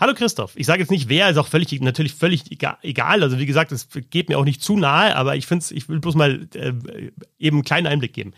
Hallo 0.00 0.14
Christoph, 0.14 0.52
ich 0.54 0.64
sage 0.64 0.80
jetzt 0.80 0.90
nicht 0.92 1.08
wer, 1.08 1.28
ist 1.28 1.38
auch 1.38 1.48
völlig 1.48 1.80
natürlich 1.80 2.14
völlig 2.14 2.44
ega- 2.52 2.78
egal. 2.82 3.22
Also 3.24 3.38
wie 3.40 3.46
gesagt, 3.46 3.72
es 3.72 3.88
geht 4.10 4.28
mir 4.28 4.38
auch 4.38 4.44
nicht 4.44 4.62
zu 4.62 4.76
nahe, 4.76 5.16
aber 5.16 5.34
ich 5.34 5.46
finde 5.46 5.64
ich 5.70 5.88
will 5.88 5.98
bloß 5.98 6.14
mal 6.14 6.48
äh, 6.54 6.72
eben 7.38 7.56
einen 7.56 7.64
kleinen 7.64 7.88
Einblick 7.88 8.12
geben. 8.12 8.32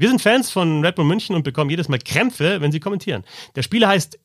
Wir 0.00 0.08
sind 0.08 0.22
Fans 0.22 0.50
von 0.50 0.82
Red 0.82 0.94
Bull 0.94 1.04
München 1.04 1.36
und 1.36 1.42
bekommen 1.42 1.68
jedes 1.68 1.90
Mal 1.90 1.98
Krämpfe, 1.98 2.62
wenn 2.62 2.72
sie 2.72 2.80
kommentieren. 2.80 3.22
Der 3.54 3.62
Spieler 3.62 3.88
heißt 3.88 4.18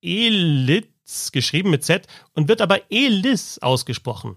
Elitz, 0.00 1.32
geschrieben 1.32 1.70
mit 1.70 1.82
Z, 1.82 2.06
und 2.34 2.46
wird 2.46 2.60
aber 2.60 2.82
Elis 2.92 3.58
ausgesprochen. 3.58 4.36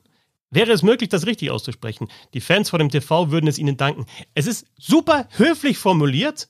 Wäre 0.50 0.72
es 0.72 0.82
möglich, 0.82 1.10
das 1.10 1.28
richtig 1.28 1.52
auszusprechen? 1.52 2.08
Die 2.34 2.42
Fans 2.42 2.72
vor 2.72 2.80
dem 2.80 2.90
TV 2.90 3.30
würden 3.30 3.46
es 3.46 3.60
Ihnen 3.60 3.78
danken. 3.78 4.08
Es 4.34 4.48
ist 4.48 4.66
super 4.76 5.28
höflich 5.38 5.78
formuliert, 5.78 6.50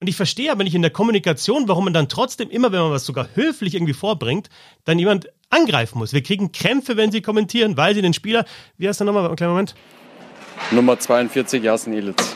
und 0.00 0.08
ich 0.08 0.16
verstehe 0.16 0.50
aber 0.50 0.64
nicht 0.64 0.74
in 0.74 0.80
der 0.80 0.90
Kommunikation, 0.90 1.68
warum 1.68 1.84
man 1.84 1.92
dann 1.92 2.08
trotzdem 2.08 2.48
immer, 2.48 2.72
wenn 2.72 2.80
man 2.80 2.92
was 2.92 3.04
sogar 3.04 3.28
höflich 3.34 3.74
irgendwie 3.74 3.92
vorbringt, 3.92 4.48
dann 4.84 4.98
jemand 4.98 5.28
angreifen 5.50 5.98
muss. 5.98 6.14
Wir 6.14 6.22
kriegen 6.22 6.52
Krämpfe, 6.52 6.96
wenn 6.96 7.12
sie 7.12 7.20
kommentieren, 7.20 7.76
weil 7.76 7.94
sie 7.94 8.00
den 8.00 8.14
Spieler, 8.14 8.46
wie 8.78 8.88
heißt 8.88 9.00
der 9.00 9.04
nochmal, 9.04 9.26
einen 9.26 9.36
kleinen 9.36 9.52
Moment, 9.52 9.74
Nummer 10.70 10.98
42, 10.98 11.62
Jasen 11.62 11.92
Elitz. 11.92 12.34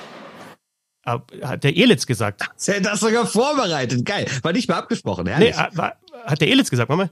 Hat 1.05 1.65
der 1.65 1.77
Elitz 1.77 2.07
gesagt. 2.07 2.43
Er 2.67 2.77
hat 2.77 2.87
das 2.87 3.01
sogar 3.01 3.27
vorbereitet. 3.27 4.05
Geil. 4.05 4.27
War 4.43 4.53
nicht 4.53 4.69
mal 4.69 4.77
abgesprochen. 4.79 5.25
Nee, 5.25 5.31
Herrlich. 5.33 5.57
ah, 5.57 5.69
war- 5.75 5.97
hat 6.27 6.41
der 6.41 6.49
Elitz 6.49 6.71
gesagt, 6.71 6.88
Mama? 6.88 7.09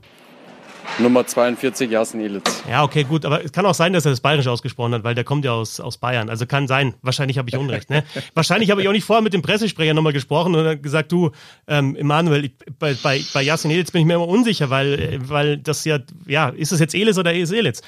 Nummer 0.99 1.25
42, 1.27 1.91
Jasen 1.91 2.21
Elitz. 2.21 2.63
Ja, 2.69 2.83
okay, 2.83 3.05
gut, 3.05 3.25
aber 3.25 3.45
es 3.45 3.53
kann 3.53 3.65
auch 3.65 3.75
sein, 3.75 3.93
dass 3.93 4.05
er 4.07 4.11
das 4.11 4.21
Bayerisch 4.21 4.49
ausgesprochen 4.49 4.93
hat, 4.95 5.05
weil 5.05 5.15
der 5.15 5.25
kommt 5.25 5.45
ja 5.45 5.53
aus, 5.53 5.79
aus 5.79 5.99
Bayern. 5.99 6.29
Also 6.29 6.47
kann 6.47 6.67
sein. 6.67 6.95
Wahrscheinlich 7.03 7.39
habe 7.39 7.49
ich 7.49 7.57
Unrecht. 7.57 7.91
Ne? 7.91 8.03
Wahrscheinlich 8.35 8.71
habe 8.71 8.83
ich 8.83 8.89
auch 8.89 8.93
nicht 8.93 9.05
vorher 9.05 9.23
mit 9.23 9.33
dem 9.33 9.43
Pressesprecher 9.43 9.95
nochmal 9.95 10.13
gesprochen 10.13 10.55
und 10.55 10.83
gesagt, 10.83 11.13
du, 11.13 11.31
ähm, 11.69 11.95
Emanuel, 11.97 12.47
ich, 12.47 12.53
bei, 12.79 12.95
bei, 12.95 13.21
bei 13.33 13.43
Yasin 13.43 13.71
Elitz 13.71 13.91
bin 13.93 14.01
ich 14.01 14.07
mir 14.07 14.15
immer 14.15 14.27
unsicher, 14.29 14.69
weil, 14.71 14.95
äh, 14.95 15.19
weil 15.29 15.59
das 15.59 15.85
ja, 15.85 15.99
ja, 16.27 16.49
ist 16.49 16.73
es 16.73 16.81
jetzt 16.81 16.95
Elis 16.95 17.19
oder 17.19 17.33
ist 17.35 17.51
es 17.51 17.57
Elitz? 17.57 17.83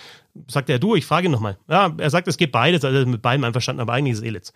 Sagt 0.49 0.71
er, 0.71 0.79
du, 0.79 0.95
ich 0.95 1.05
frage 1.05 1.27
ihn 1.27 1.33
nochmal. 1.33 1.59
Ja, 1.69 1.93
er 1.99 2.11
sagt, 2.11 2.29
es 2.29 2.37
geht 2.37 2.53
beides, 2.53 2.85
also 2.85 3.07
mit 3.07 3.21
beidem 3.21 3.45
einverstanden, 3.45 3.81
aber 3.81 3.95
eigentlich 3.95 4.13
ist 4.13 4.19
es 4.21 4.25
Elitz. 4.25 4.53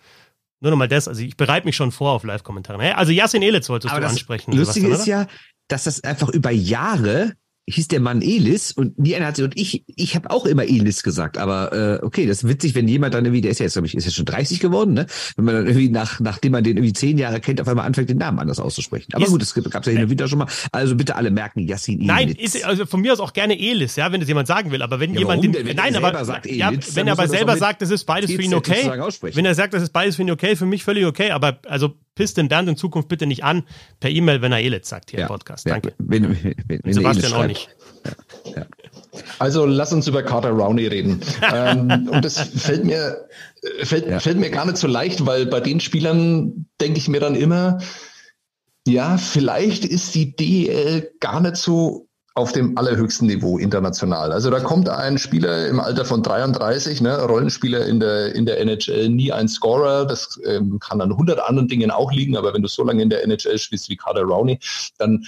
Nur 0.59 0.71
nochmal 0.71 0.87
das, 0.87 1.07
also 1.07 1.21
ich 1.21 1.37
bereite 1.37 1.65
mich 1.65 1.75
schon 1.75 1.91
vor 1.91 2.13
auf 2.13 2.23
Live-Kommentare. 2.23 2.95
Also 2.97 3.11
Yasin 3.11 3.43
Elitz 3.43 3.69
wolltest 3.69 3.91
Aber 3.91 4.01
du 4.01 4.05
das 4.05 4.13
ansprechen. 4.13 4.53
Lustige 4.53 4.87
ist 4.87 5.05
ja, 5.05 5.27
dass 5.67 5.83
das 5.83 6.03
einfach 6.03 6.29
über 6.29 6.49
Jahre 6.49 7.33
hieß 7.69 7.89
der 7.89 7.99
Mann 7.99 8.21
Elis 8.21 8.71
und 8.71 8.97
nie 8.97 9.15
einer 9.15 9.25
hat 9.27 9.39
und 9.39 9.57
ich 9.57 9.83
ich 9.95 10.15
habe 10.15 10.29
auch 10.29 10.45
immer 10.45 10.63
Elis 10.63 11.03
gesagt, 11.03 11.37
aber 11.37 11.73
äh, 12.01 12.05
okay, 12.05 12.25
das 12.25 12.43
ist 12.43 12.49
witzig, 12.49 12.75
wenn 12.75 12.87
jemand 12.87 13.13
dann 13.13 13.25
irgendwie 13.25 13.41
der 13.41 13.51
ist 13.51 13.59
ja 13.59 13.65
jetzt 13.65 13.73
glaube 13.73 13.87
ich 13.87 13.95
ist 13.95 14.05
jetzt 14.05 14.15
schon 14.15 14.25
30 14.25 14.59
geworden, 14.61 14.93
ne? 14.93 15.05
Wenn 15.35 15.43
man 15.45 15.53
dann 15.55 15.65
irgendwie 15.67 15.89
nach 15.89 16.19
nachdem 16.21 16.53
man 16.53 16.63
den 16.63 16.77
irgendwie 16.77 16.93
zehn 16.93 17.17
Jahre 17.17 17.41
kennt, 17.41 17.59
auf 17.59 17.67
einmal 17.67 17.85
anfängt 17.85 18.09
den 18.09 18.17
Namen 18.17 18.39
anders 18.39 18.59
auszusprechen. 18.59 19.13
Aber 19.13 19.25
Ist- 19.25 19.31
gut, 19.31 19.41
das 19.41 19.53
gab 19.53 19.81
es 19.81 19.85
ja 19.87 19.91
hin 19.91 20.03
und 20.03 20.09
wieder 20.09 20.27
schon 20.29 20.39
mal. 20.39 20.47
Also 20.71 20.95
bitte 20.95 21.15
alle 21.17 21.29
merken, 21.29 21.59
Yassin 21.67 21.95
Elis. 21.95 22.07
Nein, 22.07 22.29
ist, 22.29 22.63
also 22.63 22.85
von 22.85 23.01
mir 23.01 23.11
aus 23.11 23.19
auch 23.19 23.33
gerne 23.33 23.59
Elis, 23.59 23.97
ja, 23.97 24.11
wenn 24.13 24.21
das 24.21 24.29
jemand 24.29 24.47
sagen 24.47 24.71
will. 24.71 24.81
Aber 24.81 24.99
wenn 25.01 25.13
Ja, 25.13 25.19
jemand 25.19 25.43
den? 25.43 25.53
Wenn 25.53 25.75
nein, 25.75 25.93
er 25.93 25.97
aber 26.03 26.07
selber 26.09 26.25
sagt 26.25 26.45
ja, 26.45 26.69
Elitz, 26.69 26.95
wenn 26.95 27.07
er 27.07 27.13
aber 27.13 27.23
er 27.23 27.29
selber 27.29 27.57
sagt, 27.57 27.81
das 27.81 27.91
ist 27.91 28.05
beides 28.05 28.31
für 28.31 28.41
ihn 28.41 28.53
okay. 28.53 28.89
Wenn 29.33 29.45
er 29.45 29.55
sagt, 29.55 29.73
das 29.73 29.83
ist 29.83 29.91
beides 29.91 30.15
für 30.15 30.21
ihn 30.21 30.31
okay, 30.31 30.55
für 30.55 30.65
mich 30.65 30.83
völlig 30.85 31.05
okay. 31.05 31.31
Aber 31.31 31.59
also 31.67 31.95
pisst 32.17 32.35
den 32.37 32.49
Bernd 32.49 32.67
in 32.67 32.75
Zukunft 32.75 33.07
bitte 33.07 33.25
nicht 33.27 33.43
an 33.43 33.63
per 33.99 34.09
E-Mail, 34.09 34.41
wenn 34.41 34.51
er 34.51 34.59
Elitz 34.59 34.89
sagt 34.89 35.11
hier 35.11 35.21
im 35.21 35.27
Podcast. 35.27 35.65
Ja, 35.65 35.73
Danke. 35.73 35.93
Wenn, 35.99 36.23
wenn, 36.23 36.43
wenn, 36.43 36.65
wenn 36.67 36.81
Und 36.81 36.93
Sebastian 36.93 37.33
auch 37.33 37.37
schreibt. 37.37 37.47
nicht. 37.49 37.69
Also 39.39 39.65
lass 39.65 39.93
uns 39.93 40.07
über 40.07 40.23
Carter 40.23 40.51
Rowney 40.51 40.87
reden. 40.87 41.21
ähm, 41.53 42.09
und 42.11 42.23
das 42.25 42.39
fällt 42.39 42.83
mir, 42.85 43.27
äh, 43.79 43.85
fällt, 43.85 44.07
Ja. 44.07 44.19
fällt 44.19 44.37
mir 44.37 44.49
gar 44.49 44.65
nicht 44.65 44.77
so 44.77 44.87
leicht, 44.87 45.25
weil 45.25 45.45
bei 45.45 45.59
den 45.59 45.79
Spielern 45.79 46.67
denke 46.81 46.97
ich 46.99 47.07
mir 47.07 47.19
dann 47.19 47.35
immer, 47.35 47.79
ja, 48.87 49.17
vielleicht 49.17 49.85
ist 49.85 50.15
die 50.15 50.35
DL 50.35 51.11
gar 51.19 51.41
nicht 51.41 51.57
so 51.57 52.06
auf 52.37 52.51
dem 52.51 52.77
allerhöchsten 52.77 53.27
Niveau 53.27 53.57
international. 53.57 54.31
Also 54.31 54.51
da 54.51 54.59
kommt 54.59 54.87
ein 54.89 55.17
Spieler 55.17 55.67
im 55.67 55.79
Alter 55.79 56.05
von 56.05 56.21
33, 56.21 57.01
ne, 57.01 57.19
Rollenspieler 57.23 57.87
in 57.87 57.99
der, 57.99 58.35
in 58.35 58.45
der 58.45 58.59
NHL, 58.59 59.09
nie 59.09 59.31
ein 59.31 59.47
Scorer. 59.47 60.05
Das 60.05 60.39
ähm, 60.45 60.77
kann 60.79 61.01
an 61.01 61.17
hundert 61.17 61.39
anderen 61.39 61.67
Dingen 61.67 61.89
auch 61.89 62.11
liegen, 62.11 62.37
aber 62.37 62.53
wenn 62.53 62.61
du 62.61 62.67
so 62.67 62.83
lange 62.83 63.01
in 63.01 63.09
der 63.09 63.23
NHL 63.23 63.57
spielst 63.57 63.89
wie 63.89 63.95
Carter 63.95 64.21
Rowney, 64.21 64.59
dann 64.99 65.25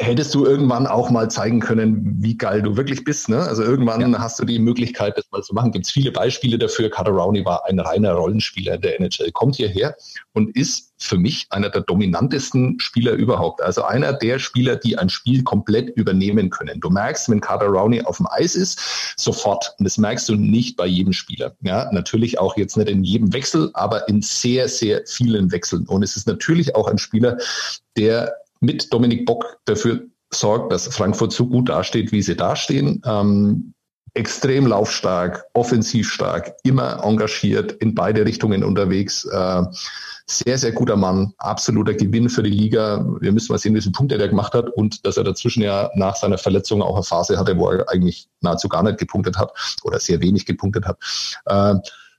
hättest 0.00 0.34
du 0.34 0.46
irgendwann 0.46 0.86
auch 0.86 1.10
mal 1.10 1.30
zeigen 1.30 1.60
können, 1.60 2.16
wie 2.20 2.36
geil 2.36 2.62
du 2.62 2.76
wirklich 2.76 3.04
bist. 3.04 3.28
Ne? 3.28 3.38
Also 3.38 3.62
irgendwann 3.62 4.18
hast 4.18 4.40
du 4.40 4.44
die 4.46 4.58
Möglichkeit, 4.58 5.16
das 5.18 5.30
mal 5.30 5.42
zu 5.42 5.54
machen. 5.54 5.72
Gibt 5.72 5.86
es 5.86 5.92
viele 5.92 6.10
Beispiele 6.10 6.58
dafür. 6.58 6.90
Carter 6.90 7.12
Rowney 7.12 7.44
war 7.44 7.66
ein 7.66 7.78
reiner 7.78 8.12
Rollenspieler 8.12 8.78
der 8.78 8.98
NHL, 8.98 9.30
kommt 9.32 9.56
hierher 9.56 9.94
und 10.32 10.56
ist 10.56 10.94
für 10.96 11.18
mich 11.18 11.46
einer 11.50 11.68
der 11.68 11.82
dominantesten 11.82 12.80
Spieler 12.80 13.12
überhaupt. 13.12 13.62
Also 13.62 13.84
einer 13.84 14.14
der 14.14 14.38
Spieler, 14.38 14.76
die 14.76 14.96
ein 14.96 15.10
Spiel 15.10 15.42
komplett 15.42 15.90
übernehmen 15.90 16.48
können. 16.48 16.80
Du 16.80 16.88
merkst, 16.88 17.28
wenn 17.28 17.40
Carter 17.40 17.66
Rowney 17.66 18.02
auf 18.02 18.16
dem 18.16 18.26
Eis 18.30 18.54
ist, 18.54 18.80
sofort. 19.16 19.74
Und 19.78 19.84
das 19.84 19.98
merkst 19.98 20.28
du 20.30 20.34
nicht 20.34 20.76
bei 20.76 20.86
jedem 20.86 21.12
Spieler. 21.12 21.54
Ja, 21.60 21.90
natürlich 21.92 22.38
auch 22.38 22.56
jetzt 22.56 22.76
nicht 22.76 22.88
in 22.88 23.04
jedem 23.04 23.32
Wechsel, 23.34 23.70
aber 23.74 24.08
in 24.08 24.22
sehr, 24.22 24.68
sehr 24.68 25.02
vielen 25.06 25.52
Wechseln. 25.52 25.86
Und 25.86 26.02
es 26.02 26.16
ist 26.16 26.26
natürlich 26.26 26.74
auch 26.74 26.88
ein 26.88 26.98
Spieler, 26.98 27.36
der 27.96 28.34
mit 28.60 28.92
Dominik 28.92 29.26
Bock 29.26 29.58
dafür 29.64 30.06
sorgt, 30.32 30.72
dass 30.72 30.86
Frankfurt 30.88 31.32
so 31.32 31.46
gut 31.46 31.68
dasteht, 31.68 32.12
wie 32.12 32.22
sie 32.22 32.36
dastehen. 32.36 33.02
Ähm, 33.04 33.74
extrem 34.14 34.66
laufstark, 34.66 35.44
offensiv 35.54 36.10
stark, 36.10 36.54
immer 36.64 37.04
engagiert, 37.04 37.72
in 37.72 37.94
beide 37.94 38.24
Richtungen 38.24 38.64
unterwegs. 38.64 39.24
Äh, 39.24 39.62
sehr, 40.26 40.58
sehr 40.58 40.72
guter 40.72 40.96
Mann, 40.96 41.32
absoluter 41.38 41.94
Gewinn 41.94 42.28
für 42.28 42.42
die 42.42 42.50
Liga. 42.50 43.04
Wir 43.20 43.32
müssen 43.32 43.52
mal 43.52 43.58
sehen, 43.58 43.74
wie 43.74 43.80
viele 43.80 43.92
Punkte 43.92 44.16
der 44.16 44.28
gemacht 44.28 44.54
hat 44.54 44.70
und 44.70 45.04
dass 45.04 45.16
er 45.16 45.24
dazwischen 45.24 45.62
ja 45.62 45.90
nach 45.94 46.14
seiner 46.16 46.38
Verletzung 46.38 46.82
auch 46.82 46.94
eine 46.94 47.02
Phase 47.02 47.36
hatte, 47.36 47.58
wo 47.58 47.68
er 47.70 47.88
eigentlich 47.88 48.28
nahezu 48.40 48.68
gar 48.68 48.82
nicht 48.82 48.98
gepunktet 48.98 49.36
hat 49.36 49.52
oder 49.82 49.98
sehr 49.98 50.20
wenig 50.20 50.46
gepunktet 50.46 50.86
hat. 50.86 50.98
Äh, 51.46 51.74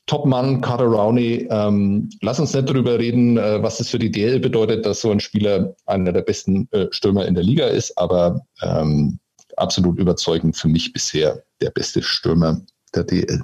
Top-Mann, 0.08 0.62
Carter 0.62 0.86
Rowney. 0.86 1.48
Ähm, 1.50 2.10
lass 2.22 2.40
uns 2.40 2.54
nicht 2.54 2.70
darüber 2.70 3.00
reden, 3.00 3.38
äh, 3.38 3.62
was 3.62 3.78
das 3.78 3.90
für 3.90 4.00
die 4.00 4.12
DL 4.12 4.40
bedeutet, 4.40 4.86
dass 4.86 5.02
so 5.02 5.12
ein 5.12 5.20
Spieler 5.20 5.74
einer 5.86 6.12
der 6.12 6.22
besten 6.22 6.68
äh, 6.72 6.88
Stürmer 6.92 7.26
in 7.26 7.36
der 7.36 7.44
Liga 7.44 7.68
ist, 7.68 7.98
aber 7.98 8.42
ähm, 8.62 9.20
absolut 9.58 10.00
überzeugend 10.00 10.58
für 10.58 10.68
mich 10.68 10.92
bisher 10.92 11.44
der 11.62 11.70
beste 11.70 12.02
Stürmer 12.02 12.62
der 12.96 13.04
DL. 13.04 13.44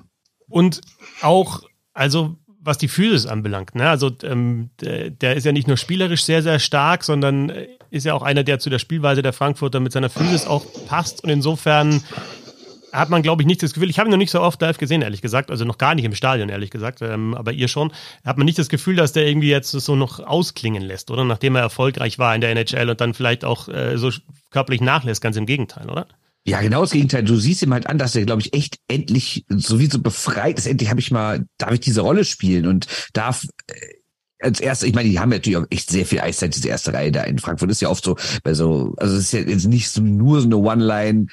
Und 0.49 0.81
auch, 1.21 1.61
also 1.93 2.35
was 2.59 2.77
die 2.77 2.89
Physis 2.89 3.25
anbelangt, 3.25 3.75
ne? 3.75 3.89
Also 3.89 4.11
ähm, 4.23 4.69
der, 4.81 5.09
der 5.09 5.35
ist 5.37 5.45
ja 5.45 5.53
nicht 5.53 5.67
nur 5.67 5.77
spielerisch 5.77 6.25
sehr, 6.25 6.43
sehr 6.43 6.59
stark, 6.59 7.03
sondern 7.03 7.49
äh, 7.49 7.67
ist 7.91 8.05
ja 8.05 8.13
auch 8.13 8.23
einer, 8.23 8.43
der 8.43 8.59
zu 8.59 8.69
der 8.69 8.79
Spielweise 8.79 9.21
der 9.21 9.31
Frankfurter 9.31 9.79
mit 9.79 9.93
seiner 9.93 10.09
Physis 10.09 10.45
auch 10.45 10.65
passt. 10.85 11.23
Und 11.23 11.29
insofern 11.29 12.03
hat 12.91 13.09
man, 13.09 13.21
glaube 13.21 13.41
ich, 13.41 13.47
nicht 13.47 13.61
das 13.61 13.73
Gefühl, 13.73 13.89
ich 13.89 13.99
habe 13.99 14.09
ihn 14.09 14.11
noch 14.11 14.17
nicht 14.17 14.31
so 14.31 14.41
oft 14.41 14.61
live 14.61 14.77
gesehen, 14.77 15.01
ehrlich 15.01 15.21
gesagt, 15.21 15.51
also 15.51 15.65
noch 15.65 15.77
gar 15.77 15.95
nicht 15.95 16.05
im 16.05 16.15
Stadion, 16.15 16.49
ehrlich 16.49 16.71
gesagt, 16.71 17.01
ähm, 17.01 17.33
aber 17.33 17.51
ihr 17.51 17.67
schon, 17.67 17.91
hat 18.25 18.37
man 18.37 18.45
nicht 18.45 18.59
das 18.59 18.69
Gefühl, 18.69 18.95
dass 18.95 19.13
der 19.13 19.27
irgendwie 19.27 19.49
jetzt 19.49 19.71
so 19.71 19.95
noch 19.95 20.19
ausklingen 20.19 20.83
lässt, 20.83 21.11
oder? 21.11 21.23
Nachdem 21.23 21.55
er 21.55 21.61
erfolgreich 21.61 22.19
war 22.19 22.33
in 22.33 22.41
der 22.41 22.51
NHL 22.51 22.89
und 22.89 23.01
dann 23.01 23.13
vielleicht 23.13 23.45
auch 23.45 23.67
äh, 23.67 23.97
so 23.97 24.11
körperlich 24.51 24.81
nachlässt, 24.81 25.21
ganz 25.21 25.35
im 25.37 25.45
Gegenteil, 25.45 25.89
oder? 25.89 26.07
Ja, 26.45 26.61
genau 26.61 26.81
das 26.81 26.91
Gegenteil. 26.91 27.23
Du 27.23 27.35
siehst 27.35 27.61
ihm 27.61 27.73
halt 27.73 27.87
an, 27.87 27.97
dass 27.97 28.15
er, 28.15 28.25
glaube 28.25 28.41
ich, 28.41 28.53
echt 28.53 28.77
endlich 28.87 29.43
so 29.49 29.79
wie 29.79 29.87
so 29.87 29.99
befreit 29.99 30.57
ist. 30.57 30.65
Endlich 30.65 30.89
habe 30.89 31.01
ich 31.01 31.11
mal, 31.11 31.45
darf 31.57 31.73
ich 31.73 31.81
diese 31.81 31.99
Rolle 31.99 32.23
spielen 32.23 32.67
und 32.67 32.87
darf 33.11 33.45
äh, 33.67 33.73
als 34.39 34.59
erstes, 34.59 34.87
ich 34.87 34.95
meine, 34.95 35.09
die 35.09 35.19
haben 35.19 35.29
natürlich 35.29 35.57
auch 35.57 35.65
echt 35.69 35.89
sehr 35.89 36.05
viel 36.05 36.21
Eiszeit, 36.21 36.55
diese 36.55 36.69
erste 36.69 36.93
Reihe 36.93 37.11
da 37.11 37.23
in 37.23 37.39
Frankfurt. 37.39 37.71
ist 37.71 37.81
ja 37.81 37.89
oft 37.89 38.03
so, 38.03 38.15
bei 38.43 38.53
so, 38.53 38.93
also 38.97 39.15
es 39.15 39.23
ist 39.23 39.33
ja 39.33 39.39
jetzt 39.41 39.65
nicht 39.65 39.89
so 39.89 40.01
nur 40.01 40.39
so 40.41 40.45
eine 40.45 40.57
One-Line, 40.57 41.27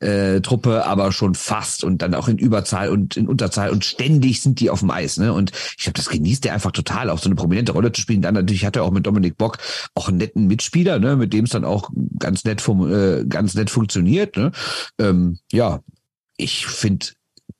äh, 0.00 0.40
Truppe, 0.40 0.84
aber 0.84 1.12
schon 1.12 1.34
fast 1.34 1.84
und 1.84 2.02
dann 2.02 2.14
auch 2.14 2.28
in 2.28 2.38
Überzahl 2.38 2.90
und 2.90 3.16
in 3.16 3.28
Unterzahl 3.28 3.70
und 3.70 3.84
ständig 3.84 4.40
sind 4.42 4.60
die 4.60 4.70
auf 4.70 4.80
dem 4.80 4.90
Eis. 4.90 5.16
Ne? 5.16 5.32
Und 5.32 5.52
ich 5.76 5.84
glaube, 5.84 5.96
das 5.96 6.08
genießt 6.08 6.44
er 6.46 6.54
einfach 6.54 6.72
total, 6.72 7.10
auch 7.10 7.18
so 7.18 7.28
eine 7.28 7.34
prominente 7.34 7.72
Rolle 7.72 7.92
zu 7.92 8.00
spielen. 8.00 8.22
Dann 8.22 8.34
natürlich 8.34 8.66
hat 8.66 8.76
er 8.76 8.84
auch 8.84 8.90
mit 8.90 9.06
Dominik 9.06 9.38
Bock 9.38 9.58
auch 9.94 10.08
einen 10.08 10.18
netten 10.18 10.46
Mitspieler, 10.46 10.98
ne? 10.98 11.16
mit 11.16 11.32
dem 11.32 11.44
es 11.44 11.50
dann 11.50 11.64
auch 11.64 11.90
ganz 12.18 12.44
nett, 12.44 12.60
vom, 12.60 12.92
äh, 12.92 13.24
ganz 13.24 13.54
nett 13.54 13.70
funktioniert. 13.70 14.36
Ne? 14.36 14.52
Ähm, 14.98 15.38
ja, 15.50 15.80
ich 16.36 16.66
finde, 16.66 17.06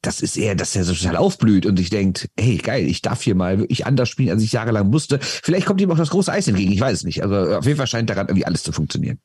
das 0.03 0.21
ist 0.21 0.37
eher, 0.37 0.55
dass 0.55 0.77
er 0.77 0.85
so 0.85 0.95
total 0.95 1.17
aufblüht 1.17 1.67
und 1.67 1.77
sich 1.79 1.91
denkt, 1.91 2.29
hey, 2.39 2.59
geil, 2.59 2.87
ich 2.87 3.03
darf 3.03 3.23
hier 3.23 3.35
mal 3.35 3.59
wirklich 3.59 3.87
anders 3.87 4.09
spielen, 4.09 4.31
als 4.31 4.43
ich 4.43 4.53
jahrelang 4.53 4.89
musste. 4.89 5.19
Vielleicht 5.21 5.67
kommt 5.67 5.81
ihm 5.81 5.91
auch 5.91 5.97
das 5.97 6.11
große 6.11 6.31
Eis 6.31 6.49
entgegen, 6.49 6.73
ich 6.73 6.81
weiß 6.81 6.99
es 6.99 7.05
nicht. 7.05 7.23
Also 7.23 7.57
auf 7.57 7.65
jeden 7.65 7.79
Fall 7.79 7.87
scheint 7.87 8.11
daran 8.11 8.29
irgendwie 8.29 8.47
alles 8.47 8.63
zu 8.63 8.73
funktionieren. 8.73 9.19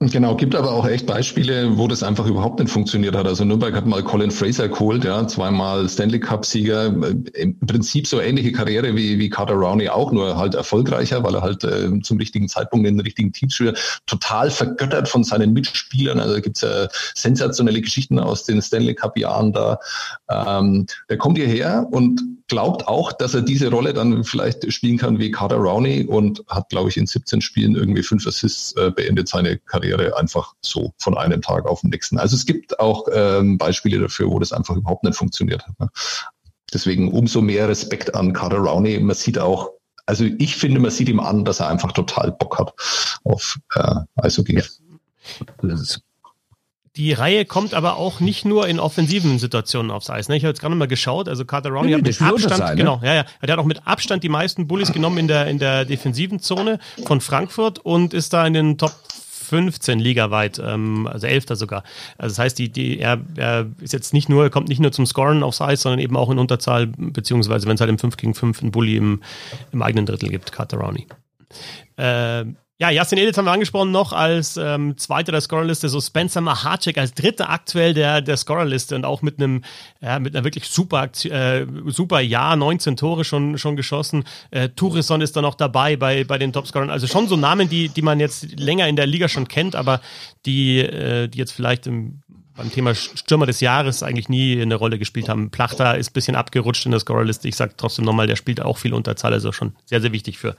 Genau, 0.00 0.36
gibt 0.36 0.54
aber 0.54 0.70
auch 0.70 0.86
echt 0.86 1.06
Beispiele, 1.06 1.76
wo 1.76 1.88
das 1.88 2.04
einfach 2.04 2.24
überhaupt 2.24 2.60
nicht 2.60 2.70
funktioniert 2.70 3.16
hat. 3.16 3.26
Also 3.26 3.44
Nürnberg 3.44 3.74
hat 3.74 3.84
mal 3.84 4.04
Colin 4.04 4.30
Fraser 4.30 4.68
geholt, 4.68 5.02
ja, 5.02 5.26
zweimal 5.26 5.88
Stanley 5.88 6.20
Cup-Sieger, 6.20 6.86
im 7.34 7.58
Prinzip 7.66 8.06
so 8.06 8.20
ähnliche 8.20 8.52
Karriere 8.52 8.94
wie, 8.94 9.18
wie 9.18 9.28
Carter 9.28 9.54
Rowney 9.54 9.88
auch, 9.88 10.12
nur 10.12 10.36
halt 10.36 10.54
erfolgreicher, 10.54 11.24
weil 11.24 11.34
er 11.34 11.42
halt 11.42 11.64
äh, 11.64 12.00
zum 12.00 12.18
richtigen 12.18 12.48
Zeitpunkt 12.48 12.86
in 12.86 12.96
den 12.96 13.04
richtigen 13.04 13.32
Teams 13.32 13.54
spielt. 13.56 14.00
Total 14.06 14.52
vergöttert 14.52 15.08
von 15.08 15.24
seinen 15.24 15.52
Mitspielern. 15.52 16.20
Also 16.20 16.40
gibt's 16.42 16.60
ja 16.60 16.86
sensationelle 17.16 17.80
Geschichten 17.80 18.20
aus 18.20 18.44
den 18.44 18.62
Stanley 18.62 18.94
Cup-Jahren 18.94 19.52
da. 19.52 19.80
Ähm, 20.30 20.86
der 21.10 21.18
kommt 21.18 21.38
hierher 21.38 21.88
und 21.90 22.37
glaubt 22.48 22.88
auch, 22.88 23.12
dass 23.12 23.34
er 23.34 23.42
diese 23.42 23.70
Rolle 23.70 23.92
dann 23.92 24.24
vielleicht 24.24 24.70
spielen 24.72 24.96
kann 24.96 25.18
wie 25.18 25.30
Carter 25.30 25.56
Rowney 25.56 26.04
und 26.04 26.42
hat, 26.48 26.70
glaube 26.70 26.88
ich, 26.88 26.96
in 26.96 27.06
17 27.06 27.40
Spielen 27.40 27.76
irgendwie 27.76 28.02
fünf 28.02 28.26
Assists 28.26 28.74
äh, 28.76 28.90
beendet 28.90 29.28
seine 29.28 29.58
Karriere 29.58 30.16
einfach 30.16 30.54
so 30.62 30.92
von 30.98 31.16
einem 31.16 31.42
Tag 31.42 31.66
auf 31.66 31.82
den 31.82 31.90
nächsten. 31.90 32.18
Also 32.18 32.36
es 32.36 32.46
gibt 32.46 32.80
auch 32.80 33.06
ähm, 33.12 33.58
Beispiele 33.58 34.00
dafür, 34.00 34.30
wo 34.30 34.38
das 34.38 34.52
einfach 34.52 34.76
überhaupt 34.76 35.04
nicht 35.04 35.16
funktioniert 35.16 35.66
hat. 35.66 35.78
Ne? 35.78 35.88
Deswegen 36.72 37.12
umso 37.12 37.40
mehr 37.40 37.68
Respekt 37.68 38.14
an 38.14 38.32
Carter 38.32 38.58
Rowney. 38.58 38.98
Man 38.98 39.16
sieht 39.16 39.38
auch, 39.38 39.70
also 40.06 40.24
ich 40.24 40.56
finde, 40.56 40.80
man 40.80 40.90
sieht 40.90 41.08
ihm 41.08 41.20
an, 41.20 41.44
dass 41.44 41.60
er 41.60 41.68
einfach 41.68 41.92
total 41.92 42.32
Bock 42.32 42.58
hat 42.58 42.72
auf 43.24 43.58
äh, 43.74 43.94
Eishockey. 44.16 44.56
Ja. 44.58 44.64
Die 46.98 47.12
Reihe 47.12 47.44
kommt 47.44 47.74
aber 47.74 47.96
auch 47.96 48.18
nicht 48.18 48.44
nur 48.44 48.66
in 48.66 48.80
offensiven 48.80 49.38
Situationen 49.38 49.92
aufs 49.92 50.10
Eis. 50.10 50.28
Ne? 50.28 50.36
Ich 50.36 50.42
habe 50.42 50.50
jetzt 50.50 50.60
gerade 50.60 50.74
mal 50.74 50.88
geschaut, 50.88 51.28
also 51.28 51.44
Carter 51.44 51.70
Rowney 51.70 51.92
hat 51.92 52.02
mit 52.02 52.20
Abstand, 52.20 52.56
sein, 52.56 52.70
ne? 52.70 52.76
genau, 52.76 53.00
ja, 53.04 53.14
ja, 53.14 53.24
der 53.40 53.52
hat 53.52 53.60
auch 53.60 53.64
mit 53.64 53.86
Abstand 53.86 54.24
die 54.24 54.28
meisten 54.28 54.66
Bullies 54.66 54.92
genommen 54.92 55.18
in 55.18 55.28
der, 55.28 55.46
in 55.46 55.60
der 55.60 55.84
defensiven 55.84 56.40
Zone 56.40 56.80
von 57.06 57.20
Frankfurt 57.20 57.78
und 57.78 58.14
ist 58.14 58.32
da 58.32 58.44
in 58.44 58.52
den 58.52 58.78
Top 58.78 58.92
15 59.48 60.00
ligaweit, 60.00 60.60
ähm, 60.62 61.06
also 61.06 61.28
Elfter 61.28 61.54
sogar. 61.54 61.84
Also 62.18 62.34
das 62.34 62.38
heißt, 62.40 62.58
die, 62.58 62.68
die, 62.68 62.98
er, 62.98 63.20
er 63.36 63.66
ist 63.80 63.92
jetzt 63.92 64.12
nicht 64.12 64.28
nur, 64.28 64.50
kommt 64.50 64.68
nicht 64.68 64.80
nur 64.80 64.90
zum 64.90 65.06
Scoren 65.06 65.44
aufs 65.44 65.60
Eis, 65.60 65.82
sondern 65.82 66.00
eben 66.00 66.16
auch 66.16 66.30
in 66.30 66.38
Unterzahl, 66.40 66.88
beziehungsweise 66.88 67.68
wenn 67.68 67.76
es 67.76 67.80
halt 67.80 67.90
im 67.90 67.98
5 67.98 68.16
gegen 68.16 68.34
5 68.34 68.60
einen 68.60 68.72
Bully 68.72 68.96
im, 68.96 69.22
im 69.70 69.82
eigenen 69.82 70.04
Drittel 70.04 70.30
gibt, 70.30 70.50
Carter 70.50 70.78
Rowney. 70.78 71.06
Äh, 71.96 72.44
ja, 72.80 72.90
Justin 72.90 73.18
Edith 73.18 73.36
haben 73.36 73.46
wir 73.46 73.52
angesprochen 73.52 73.90
noch 73.90 74.12
als 74.12 74.56
ähm, 74.56 74.96
Zweiter 74.96 75.32
der 75.32 75.40
Scorerliste, 75.40 75.88
so 75.88 76.00
Spencer 76.00 76.40
Mahacek 76.40 76.96
als 76.96 77.12
Dritter 77.12 77.50
aktuell 77.50 77.92
der, 77.92 78.20
der 78.20 78.36
Scorerliste 78.36 78.94
und 78.94 79.04
auch 79.04 79.20
mit 79.20 79.38
einem, 79.38 79.64
ja, 80.00 80.20
mit 80.20 80.36
einer 80.36 80.44
wirklich 80.44 80.68
super, 80.68 81.10
äh, 81.24 81.66
super 81.86 82.20
Jahr, 82.20 82.54
19 82.54 82.96
Tore 82.96 83.24
schon, 83.24 83.58
schon 83.58 83.74
geschossen. 83.74 84.22
Äh, 84.52 84.68
Tourisson 84.68 85.20
ist 85.20 85.34
da 85.34 85.42
noch 85.42 85.56
dabei 85.56 85.96
bei, 85.96 86.22
bei 86.22 86.38
den 86.38 86.52
Topscorern. 86.52 86.88
Also 86.88 87.08
schon 87.08 87.26
so 87.26 87.34
Namen, 87.34 87.68
die, 87.68 87.88
die 87.88 88.02
man 88.02 88.20
jetzt 88.20 88.58
länger 88.58 88.86
in 88.86 88.94
der 88.94 89.08
Liga 89.08 89.28
schon 89.28 89.48
kennt, 89.48 89.74
aber 89.74 90.00
die, 90.46 90.78
äh, 90.78 91.26
die 91.26 91.38
jetzt 91.38 91.52
vielleicht 91.52 91.88
im 91.88 92.22
beim 92.58 92.70
Thema 92.70 92.94
Stürmer 92.94 93.46
des 93.46 93.60
Jahres 93.60 94.02
eigentlich 94.02 94.28
nie 94.28 94.60
eine 94.60 94.74
Rolle 94.74 94.98
gespielt 94.98 95.28
haben. 95.28 95.50
Plachter 95.50 95.96
ist 95.96 96.10
ein 96.10 96.12
bisschen 96.12 96.36
abgerutscht 96.36 96.84
in 96.84 96.90
der 96.90 97.00
Scorerliste. 97.00 97.48
Ich 97.48 97.56
sage 97.56 97.72
trotzdem 97.76 98.04
nochmal, 98.04 98.26
der 98.26 98.36
spielt 98.36 98.60
auch 98.60 98.76
viel 98.76 98.92
Unterzahl, 98.92 99.32
also 99.32 99.52
schon 99.52 99.74
sehr, 99.86 100.00
sehr 100.00 100.12
wichtig 100.12 100.38
für 100.38 100.56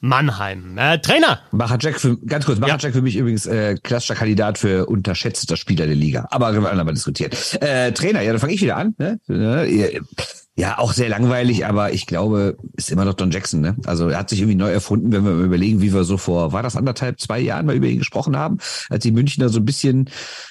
Mannheim. 0.00 0.76
Äh, 0.78 0.98
Trainer! 0.98 1.40
Machacek 1.52 2.00
für, 2.00 2.16
ganz 2.18 2.46
kurz, 2.46 2.58
Machacek 2.58 2.90
ja. 2.90 2.92
für 2.92 3.02
mich 3.02 3.16
übrigens 3.16 3.46
äh, 3.46 3.76
klassischer 3.82 4.14
Kandidat 4.14 4.58
für 4.58 4.86
unterschätzter 4.86 5.56
Spieler 5.56 5.86
der 5.86 5.94
Liga. 5.96 6.26
Aber 6.30 6.52
wir 6.52 6.70
andermal 6.70 6.94
diskutieren. 6.94 7.32
Äh, 7.60 7.92
Trainer, 7.92 8.22
ja, 8.22 8.32
dann 8.32 8.40
fange 8.40 8.54
ich 8.54 8.62
wieder 8.62 8.76
an. 8.76 8.94
Ne? 8.98 9.20
Ja, 10.54 10.78
auch 10.78 10.92
sehr 10.92 11.08
langweilig, 11.08 11.64
aber 11.64 11.94
ich 11.94 12.04
glaube, 12.04 12.58
ist 12.76 12.90
immer 12.90 13.06
noch 13.06 13.14
Don 13.14 13.30
Jackson. 13.30 13.62
Ne? 13.62 13.74
Also 13.86 14.10
er 14.10 14.18
hat 14.18 14.28
sich 14.28 14.40
irgendwie 14.40 14.56
neu 14.56 14.70
erfunden, 14.70 15.10
wenn 15.10 15.24
wir 15.24 15.32
überlegen, 15.32 15.80
wie 15.80 15.94
wir 15.94 16.04
so 16.04 16.18
vor, 16.18 16.52
war 16.52 16.62
das 16.62 16.76
anderthalb, 16.76 17.18
zwei 17.20 17.40
Jahren 17.40 17.64
mal 17.64 17.74
über 17.74 17.86
ihn 17.86 18.00
gesprochen 18.00 18.36
haben, 18.36 18.58
als 18.90 19.02
die 19.02 19.12
Münchner 19.12 19.48
so 19.48 19.60
ein 19.60 19.64
bisschen, 19.64 20.10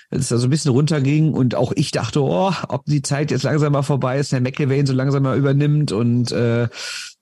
als 0.10 0.24
es 0.24 0.30
da 0.30 0.38
so 0.40 0.48
ein 0.48 0.50
bisschen 0.50 0.72
runterging 0.72 1.34
und 1.34 1.54
auch 1.54 1.72
ich 1.76 1.92
dachte, 1.92 2.24
oh, 2.24 2.52
ob 2.68 2.86
die 2.86 3.04
Zeit 3.04 3.30
jetzt 3.30 3.44
langsam 3.44 3.74
mal 3.74 3.84
vorbei 3.84 4.18
ist, 4.18 4.32
der 4.32 4.42
McElwain 4.42 4.88
so 4.88 4.94
langsam 4.94 5.22
mal 5.22 5.38
übernimmt 5.38 5.92
und 5.92 6.32
äh, 6.32 6.68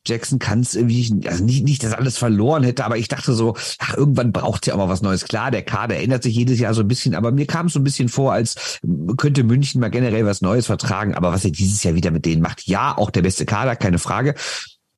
Jackson 0.06 0.40
kann 0.40 0.62
es 0.62 0.76
irgendwie, 0.76 1.28
also 1.28 1.44
nicht, 1.44 1.64
nicht, 1.64 1.84
dass 1.84 1.94
alles 1.94 2.18
verloren 2.18 2.64
hätte, 2.64 2.86
aber 2.86 2.98
ich 2.98 3.08
dachte 3.08 3.34
so, 3.34 3.56
ach, 3.80 3.96
irgendwann 3.96 4.32
braucht 4.32 4.66
ja 4.66 4.74
auch 4.74 4.78
mal 4.78 4.90
was 4.90 5.02
Neues. 5.02 5.26
Klar, 5.26 5.52
der 5.52 5.64
Kader 5.64 5.98
ändert 5.98 6.24
sich 6.24 6.36
jedes 6.36 6.60
Jahr 6.60 6.74
so 6.74 6.82
ein 6.82 6.88
bisschen, 6.88 7.16
aber 7.16 7.32
mir 7.32 7.46
kam 7.46 7.68
es 7.68 7.74
so 7.74 7.80
ein 7.80 7.84
bisschen 7.84 8.10
vor, 8.10 8.34
als 8.34 8.80
könnte 9.18 9.44
München 9.44 9.82
mal 9.82 9.90
generell 9.90 10.26
was 10.26 10.42
Neues 10.42 10.68
vertragen. 10.68 11.16
Aber 11.16 11.32
was 11.32 11.46
er 11.46 11.52
dieses 11.52 11.84
Jahr 11.84 11.96
wieder 11.96 12.12
mit 12.12 12.26
denen 12.26 12.42
macht, 12.42 12.66
ja, 12.68 12.98
auch 12.98 13.12
der 13.12 13.22
beste 13.22 13.46
Kader, 13.46 13.76
keine 13.76 14.00
Frage. 14.00 14.36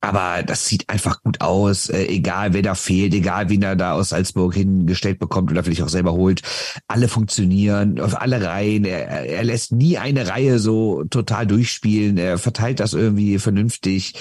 Aber 0.04 0.42
das 0.42 0.66
sieht 0.66 0.90
einfach 0.90 1.22
gut 1.22 1.40
aus, 1.40 1.88
äh, 1.88 2.06
egal 2.06 2.52
wer 2.54 2.62
da 2.62 2.74
fehlt, 2.74 3.14
egal 3.14 3.48
wen 3.48 3.62
er 3.62 3.76
da 3.76 3.92
aus 3.92 4.08
Salzburg 4.08 4.52
hingestellt 4.52 5.20
bekommt 5.20 5.52
oder 5.52 5.62
vielleicht 5.62 5.82
auch 5.82 5.88
selber 5.88 6.12
holt. 6.12 6.42
Alle 6.88 7.06
funktionieren 7.06 8.00
auf 8.00 8.20
alle 8.20 8.44
Reihen. 8.44 8.84
Er, 8.84 9.08
er 9.08 9.44
lässt 9.44 9.70
nie 9.70 9.98
eine 9.98 10.26
Reihe 10.26 10.58
so 10.58 11.04
total 11.04 11.46
durchspielen. 11.46 12.18
Er 12.18 12.38
verteilt 12.38 12.80
das 12.80 12.94
irgendwie 12.94 13.38
vernünftig, 13.38 14.14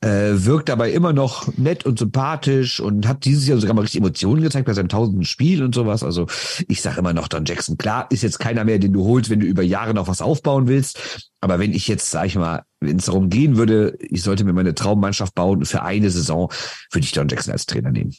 äh, 0.00 0.32
wirkt 0.32 0.70
dabei 0.70 0.90
immer 0.90 1.12
noch 1.12 1.54
nett 1.58 1.84
und 1.84 1.98
sympathisch 1.98 2.80
und 2.80 3.06
hat 3.06 3.26
dieses 3.26 3.46
Jahr 3.46 3.58
sogar 3.58 3.74
mal 3.74 3.82
richtig 3.82 4.00
Emotionen 4.00 4.40
gezeigt 4.42 4.64
bei 4.64 4.72
seinem 4.72 4.88
tausenden 4.88 5.24
Spiel 5.26 5.62
und 5.62 5.74
sowas. 5.74 6.02
Also 6.02 6.26
ich 6.66 6.80
sage 6.80 7.00
immer 7.00 7.12
noch 7.12 7.28
Don 7.28 7.44
Jackson. 7.44 7.76
Klar, 7.76 8.06
ist 8.10 8.22
jetzt 8.22 8.38
keiner 8.38 8.64
mehr, 8.64 8.78
den 8.78 8.94
du 8.94 9.04
holst, 9.04 9.28
wenn 9.28 9.40
du 9.40 9.46
über 9.46 9.62
Jahre 9.62 9.92
noch 9.92 10.08
was 10.08 10.22
aufbauen 10.22 10.66
willst. 10.66 11.30
Aber 11.40 11.58
wenn 11.58 11.72
ich 11.72 11.86
jetzt, 11.88 12.10
sag 12.10 12.26
ich 12.26 12.36
mal, 12.36 12.64
wenn 12.80 12.96
es 12.96 13.06
darum 13.06 13.28
gehen 13.28 13.56
würde, 13.56 13.96
ich 14.00 14.22
sollte 14.22 14.44
mir 14.44 14.52
meine 14.52 14.74
Traummannschaft 14.74 15.34
bauen, 15.34 15.64
für 15.64 15.82
eine 15.82 16.10
Saison 16.10 16.50
würde 16.90 17.04
ich 17.04 17.12
Don 17.12 17.28
Jackson 17.28 17.52
als 17.52 17.66
Trainer 17.66 17.90
nehmen. 17.90 18.14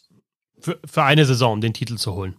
Für, 0.60 0.80
für 0.86 1.04
eine 1.04 1.26
Saison, 1.26 1.54
um 1.54 1.62
den 1.62 1.74
Titel 1.74 1.98
zu 1.98 2.14
holen. 2.14 2.36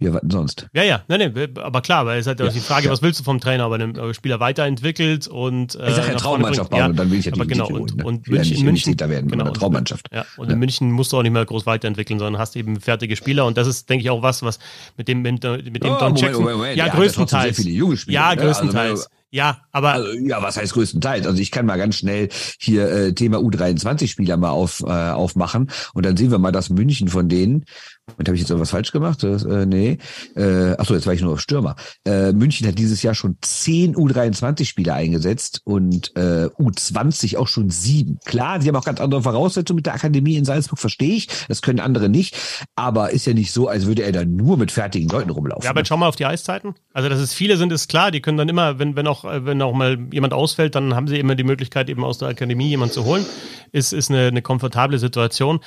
Ja, 0.00 0.12
was 0.12 0.20
denn 0.20 0.30
sonst? 0.30 0.68
Ja, 0.74 0.84
ja, 0.84 1.02
nein, 1.08 1.32
nein, 1.34 1.58
aber 1.58 1.80
klar, 1.80 2.06
weil 2.06 2.20
es 2.20 2.26
halt 2.28 2.38
ja, 2.38 2.48
die 2.48 2.60
Frage, 2.60 2.86
ja. 2.86 2.92
was 2.92 3.02
willst 3.02 3.18
du 3.18 3.24
vom 3.24 3.40
Trainer, 3.40 3.64
aber 3.64 3.78
den 3.78 4.14
Spieler 4.14 4.38
weiterentwickelt 4.38 5.26
und 5.26 5.74
äh, 5.74 5.88
ich 5.88 5.96
sag 5.96 6.06
ja 6.06 6.14
Traummannschaft 6.14 6.70
bauen 6.70 6.78
ja, 6.78 6.86
und 6.86 6.96
dann 6.96 7.10
will 7.10 7.18
ich 7.18 7.24
ja 7.24 7.32
die 7.32 7.40
genau, 7.40 7.66
Titel 7.66 7.80
und, 7.80 7.90
holen, 7.90 7.96
ne? 7.96 8.04
und 8.04 8.28
München, 8.28 8.64
München 8.64 8.96
da 8.96 9.10
werden 9.10 9.28
genau, 9.28 9.50
Traummannschaft. 9.50 10.08
Ja, 10.12 10.24
und 10.36 10.52
in 10.52 10.58
München 10.60 10.92
musst 10.92 11.12
du 11.12 11.18
auch 11.18 11.22
nicht 11.22 11.32
mehr 11.32 11.44
groß 11.44 11.66
weiterentwickeln, 11.66 12.20
sondern 12.20 12.40
hast 12.40 12.54
eben 12.54 12.80
fertige 12.80 13.16
Spieler 13.16 13.44
und 13.44 13.56
das 13.56 13.66
ist, 13.66 13.90
denke 13.90 14.04
ich, 14.04 14.10
auch 14.10 14.22
was, 14.22 14.42
was 14.42 14.60
mit 14.96 15.08
dem 15.08 15.22
mit, 15.22 15.42
dem 15.42 15.52
oh, 15.82 15.98
Don 15.98 16.14
Jackson, 16.14 16.42
Moment, 16.42 16.58
Moment, 16.58 16.76
ja, 16.76 16.88
größtenteils, 16.88 17.56
sehr 17.56 17.64
viele 17.64 17.76
junge 17.76 17.96
Spieler, 17.96 18.14
ja, 18.20 18.34
ne? 18.36 18.40
größtenteils. 18.40 19.00
Also, 19.00 19.08
ja, 19.30 19.58
aber. 19.72 19.92
Also, 19.92 20.12
ja, 20.12 20.42
was 20.42 20.56
heißt 20.56 20.72
größtenteils? 20.72 21.26
Also 21.26 21.42
ich 21.42 21.50
kann 21.50 21.66
mal 21.66 21.76
ganz 21.76 21.96
schnell 21.96 22.28
hier 22.58 22.90
äh, 22.90 23.12
Thema 23.12 23.38
U23-Spieler 23.38 24.36
mal 24.36 24.50
auf, 24.50 24.80
äh, 24.80 24.86
aufmachen 24.86 25.70
und 25.92 26.06
dann 26.06 26.16
sehen 26.16 26.30
wir 26.30 26.38
mal 26.38 26.52
das 26.52 26.70
München 26.70 27.08
von 27.08 27.28
denen. 27.28 27.66
Und 28.16 28.28
habe 28.28 28.34
ich 28.34 28.40
jetzt 28.40 28.50
irgendwas 28.50 28.70
falsch 28.70 28.92
gemacht? 28.92 29.22
Das, 29.22 29.44
äh, 29.44 29.66
nee. 29.66 29.98
Äh, 30.34 30.72
achso, 30.78 30.94
jetzt 30.94 31.06
war 31.06 31.14
ich 31.14 31.20
nur 31.20 31.34
auf 31.34 31.40
Stürmer. 31.40 31.76
Äh, 32.04 32.32
München 32.32 32.66
hat 32.66 32.78
dieses 32.78 33.02
Jahr 33.02 33.14
schon 33.14 33.36
zehn 33.42 33.94
U23-Spieler 33.94 34.94
eingesetzt 34.94 35.60
und 35.64 36.16
äh, 36.16 36.46
U20 36.58 37.36
auch 37.36 37.48
schon 37.48 37.70
sieben. 37.70 38.18
Klar, 38.24 38.60
sie 38.60 38.68
haben 38.68 38.76
auch 38.76 38.84
ganz 38.84 39.00
andere 39.00 39.22
Voraussetzungen 39.22 39.76
mit 39.76 39.86
der 39.86 39.94
Akademie 39.94 40.36
in 40.36 40.44
Salzburg, 40.44 40.78
verstehe 40.78 41.14
ich. 41.14 41.28
Das 41.48 41.62
können 41.62 41.80
andere 41.80 42.08
nicht. 42.08 42.36
Aber 42.76 43.10
ist 43.10 43.26
ja 43.26 43.34
nicht 43.34 43.52
so, 43.52 43.68
als 43.68 43.86
würde 43.86 44.02
er 44.02 44.12
da 44.12 44.24
nur 44.24 44.56
mit 44.56 44.72
fertigen 44.72 45.08
Leuten 45.08 45.30
rumlaufen. 45.30 45.64
Ja, 45.64 45.70
aber 45.70 45.84
schau 45.84 45.96
mal 45.96 46.08
auf 46.08 46.16
die 46.16 46.26
Eiszeiten. 46.26 46.74
Also, 46.92 47.08
dass 47.08 47.20
es 47.20 47.34
viele 47.34 47.56
sind, 47.56 47.72
ist 47.72 47.88
klar. 47.88 48.10
Die 48.10 48.20
können 48.20 48.38
dann 48.38 48.48
immer, 48.48 48.78
wenn, 48.78 48.96
wenn 48.96 49.06
auch, 49.06 49.24
wenn 49.24 49.60
auch 49.62 49.74
mal 49.74 49.98
jemand 50.12 50.32
ausfällt, 50.32 50.74
dann 50.74 50.94
haben 50.94 51.08
sie 51.08 51.18
immer 51.18 51.34
die 51.34 51.44
Möglichkeit, 51.44 51.88
eben 51.88 52.04
aus 52.04 52.18
der 52.18 52.28
Akademie 52.28 52.68
jemanden 52.68 52.94
zu 52.94 53.04
holen. 53.04 53.24
Ist, 53.72 53.92
ist 53.92 54.10
eine, 54.10 54.26
eine 54.26 54.42
komfortable 54.42 54.98
Situation. 54.98 55.60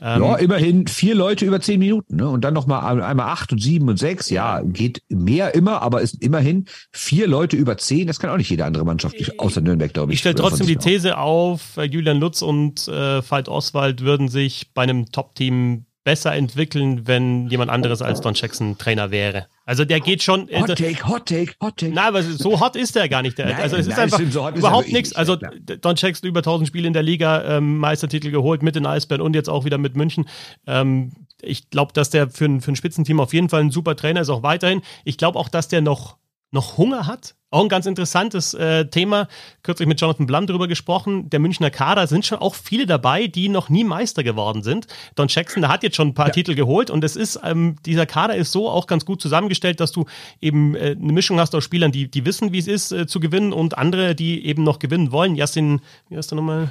Ähm, 0.00 0.22
ja, 0.22 0.36
immerhin 0.36 0.86
vier 0.86 1.14
Leute 1.14 1.44
über 1.44 1.60
zehn 1.60 1.80
Minuten, 1.80 2.16
ne? 2.16 2.28
Und 2.28 2.42
dann 2.42 2.54
nochmal 2.54 3.02
einmal 3.02 3.28
acht 3.28 3.52
und 3.52 3.60
sieben 3.60 3.88
und 3.88 3.98
sechs. 3.98 4.30
Ja, 4.30 4.62
geht 4.62 5.02
mehr 5.08 5.54
immer, 5.54 5.82
aber 5.82 6.02
ist 6.02 6.22
immerhin 6.22 6.66
vier 6.92 7.26
Leute 7.26 7.56
über 7.56 7.76
zehn. 7.78 8.06
Das 8.06 8.20
kann 8.20 8.30
auch 8.30 8.36
nicht 8.36 8.50
jede 8.50 8.64
andere 8.64 8.84
Mannschaft, 8.84 9.16
außer 9.38 9.60
Nürnberg, 9.60 9.92
glaube 9.92 10.12
ich. 10.12 10.16
Ich 10.16 10.20
stelle 10.20 10.36
trotzdem 10.36 10.66
die 10.66 10.76
These 10.76 11.18
auf, 11.18 11.76
äh, 11.76 11.84
Julian 11.84 12.18
Lutz 12.18 12.42
und 12.42 12.86
äh, 12.88 13.28
Veit 13.28 13.48
Oswald 13.48 14.02
würden 14.02 14.28
sich 14.28 14.72
bei 14.72 14.82
einem 14.82 15.10
Top-Team 15.10 15.86
besser 16.04 16.34
entwickeln, 16.34 17.06
wenn 17.06 17.48
jemand 17.48 17.70
anderes 17.70 18.00
als 18.00 18.20
Don 18.20 18.34
Jackson 18.34 18.78
Trainer 18.78 19.10
wäre. 19.10 19.46
Also 19.68 19.84
der 19.84 20.00
geht 20.00 20.22
schon. 20.22 20.48
Hot 20.50 20.78
Take, 20.78 21.06
Hot 21.06 21.26
Take, 21.26 21.52
Hot 21.60 21.76
Take. 21.76 21.92
Nein, 21.92 22.06
aber 22.06 22.22
so 22.22 22.58
hot 22.58 22.74
ist 22.74 22.96
der 22.96 23.06
gar 23.10 23.20
nicht. 23.20 23.36
Der, 23.36 23.46
nein, 23.46 23.56
also 23.56 23.76
es 23.76 23.86
nein, 23.86 24.08
ist 24.08 24.14
einfach 24.14 24.32
so 24.32 24.48
überhaupt 24.48 24.90
nichts. 24.90 25.12
Also 25.12 25.36
Don 25.36 25.94
Jackson 25.94 26.26
über 26.26 26.40
1000 26.40 26.66
Spiele 26.66 26.86
in 26.86 26.94
der 26.94 27.02
Liga, 27.02 27.58
ähm, 27.58 27.76
Meistertitel 27.76 28.30
geholt 28.30 28.62
mit 28.62 28.76
den 28.76 28.86
Eisbären 28.86 29.20
und 29.20 29.34
jetzt 29.34 29.50
auch 29.50 29.66
wieder 29.66 29.76
mit 29.76 29.94
München. 29.94 30.26
Ähm, 30.66 31.12
Ich 31.42 31.68
glaube, 31.68 31.92
dass 31.92 32.08
der 32.08 32.30
für 32.30 32.46
ein, 32.46 32.62
für 32.62 32.72
ein 32.72 32.76
Spitzenteam 32.76 33.20
auf 33.20 33.34
jeden 33.34 33.50
Fall 33.50 33.60
ein 33.60 33.70
super 33.70 33.94
Trainer 33.94 34.22
ist, 34.22 34.30
auch 34.30 34.42
weiterhin. 34.42 34.80
Ich 35.04 35.18
glaube 35.18 35.38
auch, 35.38 35.50
dass 35.50 35.68
der 35.68 35.82
noch, 35.82 36.16
noch 36.50 36.78
Hunger 36.78 37.06
hat. 37.06 37.34
Auch 37.50 37.62
ein 37.62 37.70
ganz 37.70 37.86
interessantes 37.86 38.52
äh, 38.52 38.86
Thema. 38.86 39.26
Kürzlich 39.62 39.88
mit 39.88 39.98
Jonathan 39.98 40.26
Blum 40.26 40.46
darüber 40.46 40.68
gesprochen. 40.68 41.30
Der 41.30 41.40
Münchner 41.40 41.70
Kader 41.70 42.06
sind 42.06 42.26
schon 42.26 42.38
auch 42.38 42.54
viele 42.54 42.84
dabei, 42.84 43.26
die 43.26 43.48
noch 43.48 43.70
nie 43.70 43.84
Meister 43.84 44.22
geworden 44.22 44.62
sind. 44.62 44.86
Don 45.14 45.28
Jackson, 45.28 45.62
der 45.62 45.70
hat 45.70 45.82
jetzt 45.82 45.96
schon 45.96 46.08
ein 46.08 46.14
paar 46.14 46.26
ja. 46.26 46.32
Titel 46.32 46.54
geholt 46.54 46.90
und 46.90 47.02
es 47.04 47.16
ist, 47.16 47.40
ähm, 47.42 47.76
dieser 47.86 48.04
Kader 48.04 48.36
ist 48.36 48.52
so 48.52 48.68
auch 48.68 48.86
ganz 48.86 49.06
gut 49.06 49.22
zusammengestellt, 49.22 49.80
dass 49.80 49.92
du 49.92 50.04
eben 50.42 50.74
äh, 50.74 50.96
eine 51.00 51.12
Mischung 51.14 51.40
hast 51.40 51.54
aus 51.54 51.64
Spielern, 51.64 51.90
die, 51.90 52.10
die 52.10 52.26
wissen, 52.26 52.52
wie 52.52 52.58
es 52.58 52.66
ist, 52.66 52.92
äh, 52.92 53.06
zu 53.06 53.18
gewinnen 53.18 53.54
und 53.54 53.78
andere, 53.78 54.14
die 54.14 54.44
eben 54.44 54.62
noch 54.62 54.78
gewinnen 54.78 55.10
wollen. 55.10 55.34
Jasin, 55.34 55.80
wie 56.10 56.18
heißt 56.18 56.30
der 56.30 56.36
nochmal? 56.36 56.68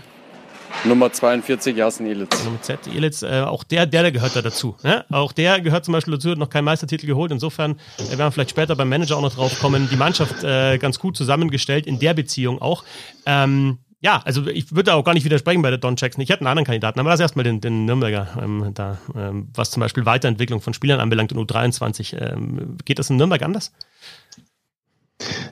Nummer 0.84 1.11
42, 1.11 1.76
Jasen 1.76 2.07
Elitz. 2.07 2.43
Nummer 2.43 2.61
Z, 2.61 2.88
Elitz, 2.88 3.24
äh, 3.24 3.41
auch 3.41 3.63
der, 3.63 3.86
der, 3.86 4.03
der 4.03 4.11
gehört 4.11 4.36
da 4.36 4.41
dazu. 4.41 4.76
Ne? 4.84 5.05
Auch 5.09 5.32
der 5.32 5.61
gehört 5.61 5.86
zum 5.86 5.93
Beispiel 5.93 6.13
dazu, 6.13 6.32
hat 6.32 6.38
noch 6.38 6.49
keinen 6.49 6.65
Meistertitel 6.65 7.07
geholt. 7.07 7.32
Insofern 7.32 7.80
äh, 7.97 8.09
werden 8.09 8.20
wir 8.20 8.32
vielleicht 8.32 8.51
später 8.51 8.76
beim 8.76 8.89
Manager 8.89 9.18
auch 9.18 9.22
noch 9.22 9.36
drauf 9.36 9.59
kommen. 9.59 9.88
Die 9.91 9.95
Mannschaft 9.95 10.43
äh, 10.43 10.78
ganz 10.78 10.99
gut 10.99 11.18
zusammengestellt, 11.18 11.88
in 11.88 11.99
der 11.99 12.13
Beziehung 12.13 12.61
auch. 12.61 12.84
Ähm, 13.26 13.80
ja, 13.99 14.22
also 14.26 14.45
ich 14.47 14.76
würde 14.76 14.93
auch 14.93 15.03
gar 15.03 15.13
nicht 15.13 15.26
widersprechen 15.26 15.61
bei 15.63 15.72
der 15.72 15.80
Don 15.80 15.95
Jackson. 15.97 16.22
Ich 16.22 16.30
hätte 16.30 16.41
einen 16.41 16.47
anderen 16.47 16.65
Kandidaten, 16.65 16.99
aber 16.99 17.09
lass 17.09 17.20
erstmal 17.20 17.43
den, 17.43 17.61
den 17.61 17.86
Nürnberger 17.86 18.28
ähm, 18.41 18.72
da, 18.74 18.99
ähm, 19.15 19.49
was 19.55 19.72
zum 19.72 19.82
Beispiel 19.82 20.05
Weiterentwicklung 20.05 20.61
von 20.61 20.74
Spielern 20.74 20.99
anbelangt 20.99 21.32
in 21.32 21.39
U23. 21.39 22.15
Ähm, 22.15 22.78
geht 22.86 22.99
das 22.99 23.09
in 23.09 23.18
Nürnberg 23.18 23.41
anders? 23.41 23.72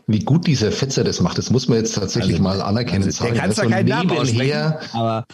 Wie 0.08 0.20
gut 0.20 0.46
dieser 0.48 0.72
Fetzer 0.72 1.04
das 1.04 1.22
macht, 1.22 1.38
das 1.38 1.50
muss 1.50 1.68
man 1.68 1.80
jetzt 1.80 1.96
tatsächlich 1.96 2.34
also, 2.34 2.44
mal 2.44 2.62
anerkennen. 2.62 3.06
Also, 3.06 3.24
der 3.24 3.34
kann 3.34 3.52
zwar 3.52 3.68
keinen 3.68 3.90
Namen 3.90 4.12
aussprechen, 4.12 4.76
aber 4.94 5.26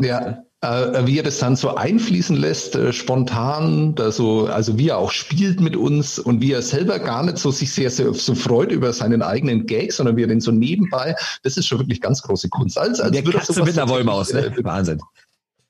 ja, 0.00 0.42
äh, 0.62 1.06
wie 1.06 1.18
er 1.18 1.22
das 1.22 1.38
dann 1.38 1.56
so 1.56 1.74
einfließen 1.74 2.36
lässt, 2.36 2.76
äh, 2.76 2.92
spontan, 2.92 3.94
da 3.94 4.12
so, 4.12 4.46
also 4.46 4.78
wie 4.78 4.88
er 4.88 4.98
auch 4.98 5.10
spielt 5.10 5.60
mit 5.60 5.76
uns 5.76 6.18
und 6.18 6.40
wie 6.40 6.52
er 6.52 6.62
selber 6.62 6.98
gar 6.98 7.24
nicht 7.24 7.38
so 7.38 7.50
sich 7.50 7.72
sehr, 7.72 7.90
sehr 7.90 8.14
so 8.14 8.34
freut 8.34 8.70
über 8.70 8.92
seinen 8.92 9.22
eigenen 9.22 9.66
Gag, 9.66 9.92
sondern 9.92 10.16
wie 10.16 10.22
er 10.22 10.28
den 10.28 10.40
so 10.40 10.52
nebenbei, 10.52 11.14
das 11.42 11.56
ist 11.56 11.66
schon 11.66 11.80
wirklich 11.80 12.00
ganz 12.00 12.22
große 12.22 12.48
Kunst. 12.48 12.78
Als, 12.78 13.00
als 13.00 13.12
der 13.12 13.24
Katze 13.24 13.62
mit 13.64 13.76
der 13.76 13.88
Wollmaus, 13.88 14.32
ne? 14.32 14.46
Äh, 14.46 14.64
Wahnsinn. 14.64 15.00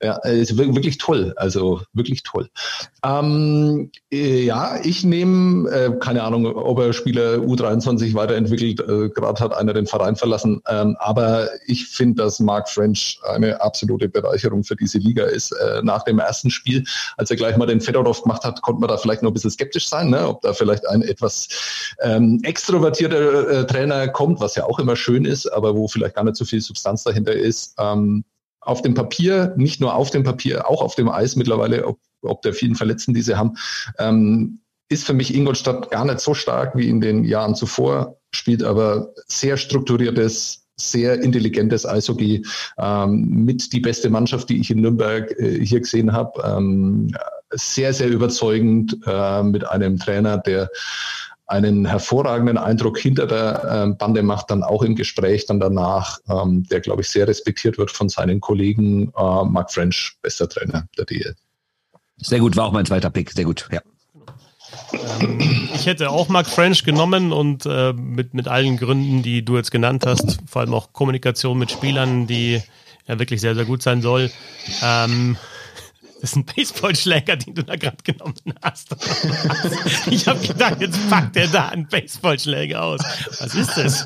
Ja, 0.03 0.17
ist 0.17 0.57
wirklich 0.57 0.97
toll. 0.97 1.33
Also 1.37 1.81
wirklich 1.93 2.23
toll. 2.23 2.49
Ähm, 3.05 3.89
äh, 4.11 4.43
ja, 4.43 4.77
ich 4.83 5.05
nehme, 5.05 5.69
äh, 5.69 5.97
keine 5.97 6.23
Ahnung, 6.23 6.45
ob 6.45 6.77
er 6.79 6.91
Spieler 6.91 7.35
U23 7.37 8.13
weiterentwickelt, 8.13 8.81
äh, 8.81 9.07
gerade 9.07 9.39
hat 9.39 9.53
einer 9.53 9.71
den 9.71 9.87
Verein 9.87 10.17
verlassen. 10.17 10.61
Ähm, 10.67 10.97
aber 10.99 11.47
ich 11.67 11.87
finde, 11.87 12.21
dass 12.21 12.41
Mark 12.41 12.67
French 12.67 13.17
eine 13.23 13.61
absolute 13.61 14.09
Bereicherung 14.09 14.65
für 14.65 14.75
diese 14.75 14.97
Liga 14.97 15.23
ist. 15.23 15.53
Äh, 15.53 15.81
nach 15.83 16.03
dem 16.03 16.19
ersten 16.19 16.49
Spiel, 16.49 16.83
als 17.15 17.31
er 17.31 17.37
gleich 17.37 17.55
mal 17.55 17.65
den 17.65 17.79
Fedorov 17.79 18.23
gemacht 18.23 18.43
hat, 18.43 18.61
konnte 18.61 18.81
man 18.81 18.89
da 18.89 18.97
vielleicht 18.97 19.23
noch 19.23 19.31
ein 19.31 19.33
bisschen 19.33 19.51
skeptisch 19.51 19.87
sein, 19.87 20.09
ne? 20.09 20.27
ob 20.27 20.41
da 20.41 20.51
vielleicht 20.51 20.85
ein 20.85 21.01
etwas 21.01 21.47
ähm, 22.01 22.41
extrovertierter 22.43 23.49
äh, 23.49 23.65
Trainer 23.67 24.09
kommt, 24.09 24.41
was 24.41 24.55
ja 24.55 24.65
auch 24.65 24.79
immer 24.79 24.97
schön 24.97 25.23
ist, 25.23 25.47
aber 25.47 25.77
wo 25.77 25.87
vielleicht 25.87 26.15
gar 26.15 26.25
nicht 26.25 26.35
so 26.35 26.43
viel 26.43 26.59
Substanz 26.59 27.03
dahinter 27.03 27.31
ist. 27.31 27.75
Ähm, 27.79 28.25
auf 28.65 28.81
dem 28.81 28.93
Papier, 28.93 29.53
nicht 29.57 29.81
nur 29.81 29.95
auf 29.95 30.09
dem 30.11 30.23
Papier, 30.23 30.69
auch 30.69 30.81
auf 30.81 30.95
dem 30.95 31.09
Eis 31.09 31.35
mittlerweile, 31.35 31.85
ob, 31.85 31.99
ob 32.21 32.41
der 32.41 32.53
vielen 32.53 32.75
Verletzten, 32.75 33.13
die 33.13 33.21
sie 33.21 33.35
haben, 33.35 33.55
ähm, 33.99 34.59
ist 34.89 35.05
für 35.05 35.13
mich 35.13 35.33
Ingolstadt 35.33 35.91
gar 35.91 36.05
nicht 36.05 36.19
so 36.19 36.33
stark 36.33 36.75
wie 36.75 36.89
in 36.89 37.01
den 37.01 37.23
Jahren 37.23 37.55
zuvor, 37.55 38.17
spielt 38.31 38.63
aber 38.63 39.13
sehr 39.27 39.57
strukturiertes, 39.57 40.65
sehr 40.75 41.21
intelligentes 41.21 41.85
Eishockey 41.85 42.45
ähm, 42.77 43.43
mit 43.45 43.73
die 43.73 43.79
beste 43.79 44.09
Mannschaft, 44.09 44.49
die 44.49 44.59
ich 44.59 44.71
in 44.71 44.81
Nürnberg 44.81 45.31
äh, 45.39 45.63
hier 45.63 45.81
gesehen 45.81 46.11
habe. 46.13 46.41
Ähm, 46.45 47.11
sehr, 47.51 47.93
sehr 47.93 48.09
überzeugend 48.09 48.97
äh, 49.05 49.43
mit 49.43 49.67
einem 49.67 49.99
Trainer, 49.99 50.37
der 50.39 50.69
einen 51.53 51.85
hervorragenden 51.85 52.57
Eindruck 52.57 52.97
hinter 52.97 53.27
der 53.27 53.63
äh, 53.63 53.93
Bande 53.93 54.23
macht, 54.23 54.49
dann 54.49 54.63
auch 54.63 54.81
im 54.81 54.95
Gespräch 54.95 55.45
dann 55.45 55.59
danach, 55.59 56.19
ähm, 56.27 56.63
der, 56.63 56.79
glaube 56.81 57.03
ich, 57.03 57.09
sehr 57.09 57.27
respektiert 57.27 57.77
wird 57.77 57.91
von 57.91 58.09
seinen 58.09 58.41
Kollegen. 58.41 59.13
Äh, 59.15 59.43
Mark 59.45 59.71
French, 59.71 60.17
bester 60.23 60.49
Trainer 60.49 60.87
der 60.97 61.05
DL. 61.05 61.35
Sehr 62.17 62.39
gut, 62.39 62.57
war 62.57 62.65
auch 62.65 62.71
mein 62.71 62.85
zweiter 62.85 63.11
Pick, 63.11 63.31
sehr 63.31 63.45
gut, 63.45 63.69
ja. 63.71 63.81
Ähm, 65.21 65.39
ich 65.75 65.85
hätte 65.85 66.09
auch 66.09 66.27
Mark 66.27 66.47
French 66.47 66.83
genommen 66.83 67.31
und 67.31 67.67
äh, 67.67 67.93
mit, 67.93 68.33
mit 68.33 68.47
allen 68.47 68.77
Gründen, 68.77 69.21
die 69.21 69.45
du 69.45 69.55
jetzt 69.55 69.69
genannt 69.69 70.05
hast, 70.07 70.39
vor 70.47 70.61
allem 70.61 70.73
auch 70.73 70.91
Kommunikation 70.91 71.59
mit 71.59 71.69
Spielern, 71.69 72.25
die 72.25 72.63
ja 73.07 73.19
wirklich 73.19 73.41
sehr, 73.41 73.53
sehr 73.53 73.65
gut 73.65 73.83
sein 73.83 74.01
soll. 74.01 74.31
Ähm, 74.81 75.37
das 76.23 76.29
ist 76.29 76.35
ein 76.37 76.45
Baseballschläger, 76.45 77.35
den 77.35 77.53
du 77.53 77.63
da 77.65 77.75
gerade 77.75 77.97
genommen 78.01 78.33
hast. 78.61 78.95
ich 80.09 80.25
habe 80.25 80.39
gedacht, 80.39 80.79
jetzt 80.79 81.09
packt 81.09 81.35
er 81.35 81.47
da 81.47 81.67
einen 81.67 81.85
Baseballschläger 81.85 82.81
aus. 82.81 83.01
Was 83.41 83.53
ist 83.53 83.75
das? 83.75 84.05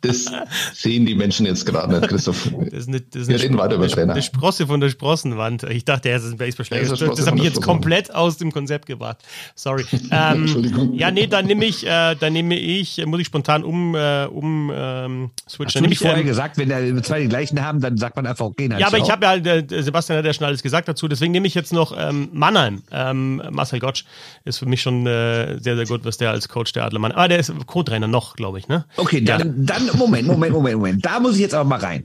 das 0.00 0.32
sehen 0.72 1.04
die 1.04 1.14
Menschen 1.14 1.44
jetzt 1.44 1.66
gerade 1.66 1.92
nicht, 1.94 2.08
Christoph. 2.08 2.50
Das 2.70 2.72
ist 2.72 2.88
eine, 2.88 3.02
das 3.02 3.22
ist 3.22 3.28
Wir 3.28 3.42
reden 3.42 3.58
weiter 3.58 3.74
über 3.74 3.88
Trainer. 3.88 4.14
Eine 4.14 4.22
Sprosse 4.22 4.66
von 4.66 4.80
der 4.80 4.88
Sprossenwand. 4.88 5.64
Ich 5.64 5.84
dachte, 5.84 6.08
es 6.08 6.24
ist 6.24 6.32
ein 6.32 6.38
Baseballschläger. 6.38 6.84
Ja, 6.84 6.96
das, 6.96 7.16
das 7.16 7.26
habe 7.26 7.36
ich 7.36 7.44
jetzt 7.44 7.60
komplett 7.60 8.14
aus 8.14 8.38
dem 8.38 8.50
Konzept 8.50 8.86
gebracht. 8.86 9.18
Sorry. 9.54 9.84
Ähm, 10.10 10.42
Entschuldigung. 10.42 10.94
Ja, 10.94 11.10
nee, 11.10 11.26
dann 11.26 11.44
nehme 11.44 11.66
ich, 11.66 11.86
äh, 11.86 12.14
dann 12.14 12.32
nehme 12.32 12.58
ich, 12.58 13.04
muss 13.04 13.20
ich 13.20 13.26
spontan 13.26 13.62
um, 13.62 13.94
äh, 13.94 14.24
um 14.24 14.72
ähm, 14.74 15.30
switchen. 15.46 15.84
Hast 15.84 15.92
du 15.92 15.96
vorher 15.96 16.20
ähm, 16.20 16.26
gesagt, 16.26 16.56
wenn 16.56 16.70
der 16.70 17.02
zwei 17.02 17.20
die 17.20 17.28
gleichen 17.28 17.62
haben, 17.62 17.80
dann 17.80 17.98
sagt 17.98 18.16
man 18.16 18.26
einfach, 18.26 18.46
okay, 18.46 18.70
Ja, 18.78 18.86
aber 18.86 18.98
ich 18.98 19.10
habe 19.10 19.26
ja, 19.26 19.34
äh, 19.34 19.82
Sebastian 19.82 20.18
hat 20.18 20.24
ja 20.24 20.32
schon 20.38 20.46
alles 20.46 20.62
gesagt 20.62 20.88
dazu. 20.88 21.08
Deswegen 21.08 21.32
nehme 21.32 21.46
ich 21.46 21.54
jetzt 21.54 21.72
noch 21.72 21.94
ähm, 21.96 22.28
Mannheim. 22.32 22.82
Ähm, 22.90 23.42
Marcel 23.50 23.80
Gottsch 23.80 24.04
ist 24.44 24.58
für 24.58 24.66
mich 24.66 24.80
schon 24.80 25.06
äh, 25.06 25.58
sehr, 25.60 25.76
sehr 25.76 25.86
gut, 25.86 26.04
was 26.04 26.16
der 26.16 26.30
als 26.30 26.48
Coach 26.48 26.72
der 26.72 26.84
Adler 26.84 26.98
Mannheim. 26.98 27.18
Ah, 27.18 27.28
der 27.28 27.38
ist 27.38 27.52
Co-Trainer 27.66 28.08
noch, 28.08 28.36
glaube 28.36 28.58
ich, 28.58 28.68
ne? 28.68 28.84
Okay, 28.96 29.20
dann, 29.20 29.40
ja. 29.40 29.46
dann, 29.56 29.98
Moment, 29.98 30.26
Moment, 30.26 30.52
Moment, 30.52 30.76
Moment. 30.76 31.04
Da 31.04 31.20
muss 31.20 31.34
ich 31.34 31.40
jetzt 31.40 31.54
aber 31.54 31.68
mal 31.68 31.78
rein 31.78 32.04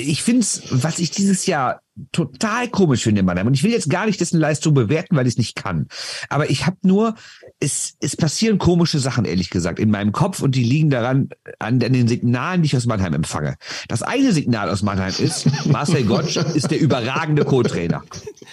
ich 0.00 0.22
finde 0.22 0.40
es, 0.40 0.62
was 0.70 0.98
ich 0.98 1.10
dieses 1.10 1.46
Jahr 1.46 1.80
total 2.12 2.68
komisch 2.68 3.02
finde 3.02 3.20
in 3.20 3.26
Mannheim, 3.26 3.46
und 3.46 3.54
ich 3.54 3.62
will 3.62 3.72
jetzt 3.72 3.90
gar 3.90 4.06
nicht 4.06 4.20
dessen 4.20 4.40
Leistung 4.40 4.74
bewerten, 4.74 5.16
weil 5.16 5.26
ich 5.26 5.34
es 5.34 5.38
nicht 5.38 5.56
kann. 5.56 5.88
Aber 6.28 6.50
ich 6.50 6.66
habe 6.66 6.76
nur, 6.82 7.14
es, 7.58 7.94
es 8.00 8.16
passieren 8.16 8.58
komische 8.58 8.98
Sachen, 8.98 9.24
ehrlich 9.24 9.50
gesagt, 9.50 9.78
in 9.78 9.90
meinem 9.90 10.12
Kopf 10.12 10.40
und 10.40 10.54
die 10.54 10.64
liegen 10.64 10.90
daran, 10.90 11.28
an, 11.58 11.82
an 11.82 11.92
den 11.92 12.08
Signalen, 12.08 12.62
die 12.62 12.66
ich 12.66 12.76
aus 12.76 12.86
Mannheim 12.86 13.14
empfange. 13.14 13.56
Das 13.88 14.02
eine 14.02 14.32
Signal 14.32 14.70
aus 14.70 14.82
Mannheim 14.82 15.12
ist, 15.18 15.46
Marcel 15.66 16.04
Gottsch 16.04 16.36
ist 16.36 16.70
der 16.70 16.80
überragende 16.80 17.44
Co-Trainer. 17.44 18.02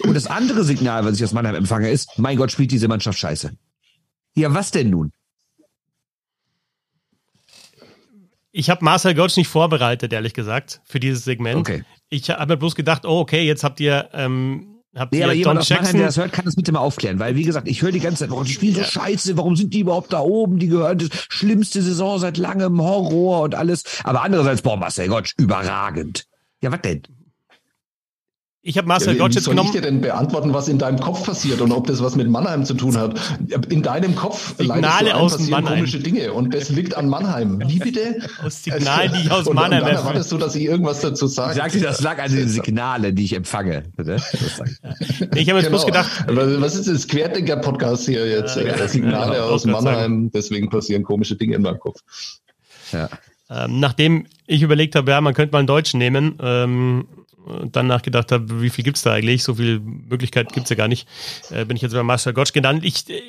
Und 0.00 0.14
das 0.14 0.26
andere 0.26 0.64
Signal, 0.64 1.04
was 1.04 1.16
ich 1.16 1.24
aus 1.24 1.32
Mannheim 1.32 1.54
empfange, 1.54 1.90
ist, 1.90 2.18
mein 2.18 2.36
Gott, 2.36 2.52
spielt 2.52 2.70
diese 2.70 2.88
Mannschaft 2.88 3.18
scheiße. 3.18 3.52
Ja, 4.34 4.52
was 4.52 4.70
denn 4.70 4.90
nun? 4.90 5.12
Ich 8.58 8.70
habe 8.70 8.84
Marcel 8.84 9.14
Gottsch 9.14 9.36
nicht 9.36 9.46
vorbereitet, 9.46 10.12
ehrlich 10.12 10.34
gesagt, 10.34 10.80
für 10.84 10.98
dieses 10.98 11.22
Segment. 11.22 11.60
Okay. 11.60 11.84
Ich 12.08 12.28
habe 12.28 12.54
mir 12.54 12.56
bloß 12.56 12.74
gedacht, 12.74 13.06
oh, 13.06 13.20
okay, 13.20 13.46
jetzt 13.46 13.62
habt 13.62 13.78
ihr. 13.78 14.08
Ähm, 14.12 14.74
Habt 14.96 15.12
nee, 15.12 15.22
aber 15.22 15.32
jemand 15.32 15.60
aus 15.60 15.70
Mannheim, 15.70 15.96
der 15.96 16.06
das 16.06 16.16
hört, 16.16 16.32
kann 16.32 16.44
das 16.44 16.56
bitte 16.56 16.72
mal 16.72 16.80
aufklären, 16.80 17.20
weil 17.20 17.36
wie 17.36 17.44
gesagt, 17.44 17.68
ich 17.68 17.82
höre 17.82 17.92
die 17.92 18.00
ganze 18.00 18.24
Zeit, 18.24 18.30
warum 18.30 18.44
die 18.44 18.52
spielen 18.52 18.74
so 18.74 18.82
scheiße, 18.82 19.36
warum 19.36 19.54
sind 19.54 19.72
die 19.74 19.80
überhaupt 19.80 20.12
da 20.12 20.18
oben? 20.20 20.58
Die 20.58 20.66
gehören 20.66 20.98
das 20.98 21.10
schlimmste 21.28 21.82
Saison 21.82 22.18
seit 22.18 22.36
langem, 22.36 22.82
Horror 22.82 23.42
und 23.42 23.54
alles. 23.54 23.84
Aber 24.02 24.22
andererseits, 24.22 24.62
boah, 24.62 24.76
Marcel 24.76 25.06
Gottsch, 25.06 25.34
überragend. 25.36 26.24
Ja, 26.60 26.72
was 26.72 26.80
denn? 26.80 27.02
Ich 28.68 28.76
habe 28.76 28.86
Marcel 28.86 29.14
ja, 29.14 29.20
Gottsch 29.20 29.36
jetzt 29.36 29.48
genommen. 29.48 29.70
Wie 29.70 29.72
soll 29.72 29.76
ich 29.76 29.82
dir 29.82 29.90
denn 29.90 30.02
beantworten, 30.02 30.52
was 30.52 30.68
in 30.68 30.76
deinem 30.76 31.00
Kopf 31.00 31.24
passiert 31.24 31.62
und 31.62 31.72
ob 31.72 31.86
das 31.86 32.02
was 32.02 32.16
mit 32.16 32.28
Mannheim 32.28 32.66
zu 32.66 32.74
tun 32.74 32.98
hat? 32.98 33.18
In 33.70 33.82
deinem 33.82 34.14
Kopf 34.14 34.58
Signale 34.58 35.16
aus 35.16 35.32
passieren 35.32 35.50
Mannheim. 35.52 35.78
komische 35.78 36.00
Dinge 36.00 36.34
und 36.34 36.52
das 36.52 36.68
liegt 36.68 36.94
an 36.94 37.08
Mannheim. 37.08 37.62
Wie 37.66 37.78
bitte? 37.78 38.18
Aus 38.44 38.62
Signalen, 38.62 39.10
die 39.14 39.22
ich 39.22 39.30
aus 39.30 39.46
und, 39.46 39.54
Mannheim 39.54 39.84
und 39.84 39.88
dann 39.88 39.96
erwartest 39.96 40.30
du, 40.32 40.36
dass 40.36 40.54
ich 40.54 40.64
irgendwas 40.64 41.00
dazu 41.00 41.28
sage. 41.28 41.52
Ich 41.52 41.56
sagte, 41.56 41.80
das 41.80 42.02
lag 42.02 42.22
an 42.22 42.30
den 42.30 42.46
Signalen, 42.46 43.16
die 43.16 43.24
ich 43.24 43.32
empfange. 43.32 43.84
ich 43.96 44.06
habe 44.06 44.18
jetzt 44.20 45.44
genau. 45.46 45.68
bloß 45.70 45.86
gedacht. 45.86 46.10
Was 46.26 46.74
ist 46.74 46.88
das 46.88 47.08
Querdenker-Podcast 47.08 48.04
hier 48.04 48.28
jetzt? 48.28 48.54
Ja, 48.56 48.64
ja, 48.64 48.86
Signale 48.86 49.36
ja, 49.36 49.44
aus 49.44 49.64
Mannheim, 49.64 50.30
deswegen 50.30 50.68
passieren 50.68 51.04
komische 51.04 51.36
Dinge 51.36 51.56
in 51.56 51.62
meinem 51.62 51.78
Kopf. 51.78 52.02
Ja. 52.92 53.08
Ähm, 53.50 53.80
nachdem 53.80 54.26
ich 54.46 54.60
überlegt 54.60 54.94
habe, 54.94 55.10
ja, 55.10 55.22
man 55.22 55.32
könnte 55.32 55.52
mal 55.52 55.60
einen 55.60 55.66
Deutschen 55.66 55.96
nehmen, 55.96 56.38
ähm, 56.42 57.06
dann 57.72 57.86
nachgedacht 57.86 58.32
habe, 58.32 58.62
wie 58.62 58.70
viel 58.70 58.84
gibt 58.84 58.96
es 58.96 59.02
da 59.02 59.12
eigentlich? 59.12 59.42
So 59.42 59.54
viel 59.54 59.80
Möglichkeit 59.80 60.52
gibt 60.52 60.64
es 60.64 60.70
ja 60.70 60.76
gar 60.76 60.88
nicht. 60.88 61.08
Äh, 61.50 61.64
bin 61.64 61.76
ich 61.76 61.82
jetzt 61.82 61.92
bei 61.92 62.02
Master 62.02 62.32
Gotch 62.32 62.52
genannt. 62.52 62.84
Ich 62.84 63.08
äh, 63.08 63.20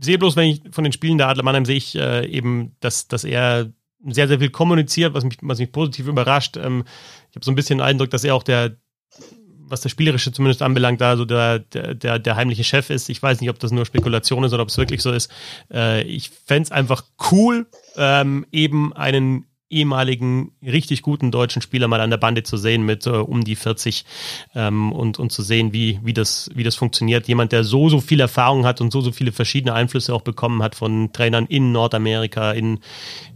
sehe 0.00 0.18
bloß, 0.18 0.36
wenn 0.36 0.48
ich 0.48 0.62
von 0.70 0.84
den 0.84 0.92
Spielen 0.92 1.18
der 1.18 1.28
Adler 1.28 1.42
Mannheim 1.42 1.64
sehe 1.64 1.76
ich 1.76 1.94
äh, 1.94 2.26
eben, 2.26 2.76
dass, 2.80 3.08
dass 3.08 3.24
er 3.24 3.72
sehr, 4.08 4.28
sehr 4.28 4.38
viel 4.38 4.50
kommuniziert, 4.50 5.14
was 5.14 5.24
mich, 5.24 5.38
was 5.42 5.58
mich 5.58 5.72
positiv 5.72 6.06
überrascht. 6.06 6.56
Ähm, 6.56 6.84
ich 7.30 7.36
habe 7.36 7.44
so 7.44 7.50
ein 7.50 7.54
bisschen 7.54 7.78
den 7.78 7.86
Eindruck, 7.86 8.10
dass 8.10 8.24
er 8.24 8.34
auch 8.34 8.42
der, 8.42 8.76
was 9.58 9.80
das 9.80 9.92
Spielerische 9.92 10.32
zumindest 10.32 10.62
anbelangt, 10.62 11.00
da 11.00 11.16
so 11.16 11.24
der, 11.24 11.58
der, 11.60 12.18
der 12.18 12.36
heimliche 12.36 12.64
Chef 12.64 12.90
ist. 12.90 13.08
Ich 13.08 13.22
weiß 13.22 13.40
nicht, 13.40 13.50
ob 13.50 13.58
das 13.58 13.72
nur 13.72 13.86
Spekulation 13.86 14.44
ist 14.44 14.52
oder 14.52 14.62
ob 14.62 14.68
es 14.68 14.78
wirklich 14.78 15.02
so 15.02 15.12
ist. 15.12 15.30
Äh, 15.72 16.02
ich 16.02 16.30
fände 16.30 16.64
es 16.64 16.72
einfach 16.72 17.04
cool, 17.30 17.66
ähm, 17.96 18.46
eben 18.52 18.92
einen 18.92 19.46
ehemaligen 19.68 20.52
richtig 20.62 21.02
guten 21.02 21.30
deutschen 21.30 21.60
Spieler 21.60 21.88
mal 21.88 22.00
an 22.00 22.10
der 22.10 22.18
Bande 22.18 22.44
zu 22.44 22.56
sehen 22.56 22.84
mit 22.84 23.06
äh, 23.06 23.10
um 23.10 23.42
die 23.42 23.56
40 23.56 24.04
ähm, 24.54 24.92
und, 24.92 25.18
und 25.18 25.32
zu 25.32 25.42
sehen, 25.42 25.72
wie, 25.72 25.98
wie, 26.04 26.12
das, 26.12 26.50
wie 26.54 26.62
das 26.62 26.76
funktioniert. 26.76 27.26
Jemand, 27.26 27.50
der 27.50 27.64
so, 27.64 27.88
so 27.88 28.00
viel 28.00 28.20
Erfahrung 28.20 28.64
hat 28.64 28.80
und 28.80 28.92
so, 28.92 29.00
so 29.00 29.10
viele 29.10 29.32
verschiedene 29.32 29.74
Einflüsse 29.74 30.14
auch 30.14 30.22
bekommen 30.22 30.62
hat 30.62 30.76
von 30.76 31.12
Trainern 31.12 31.46
in 31.46 31.72
Nordamerika, 31.72 32.52
in, 32.52 32.78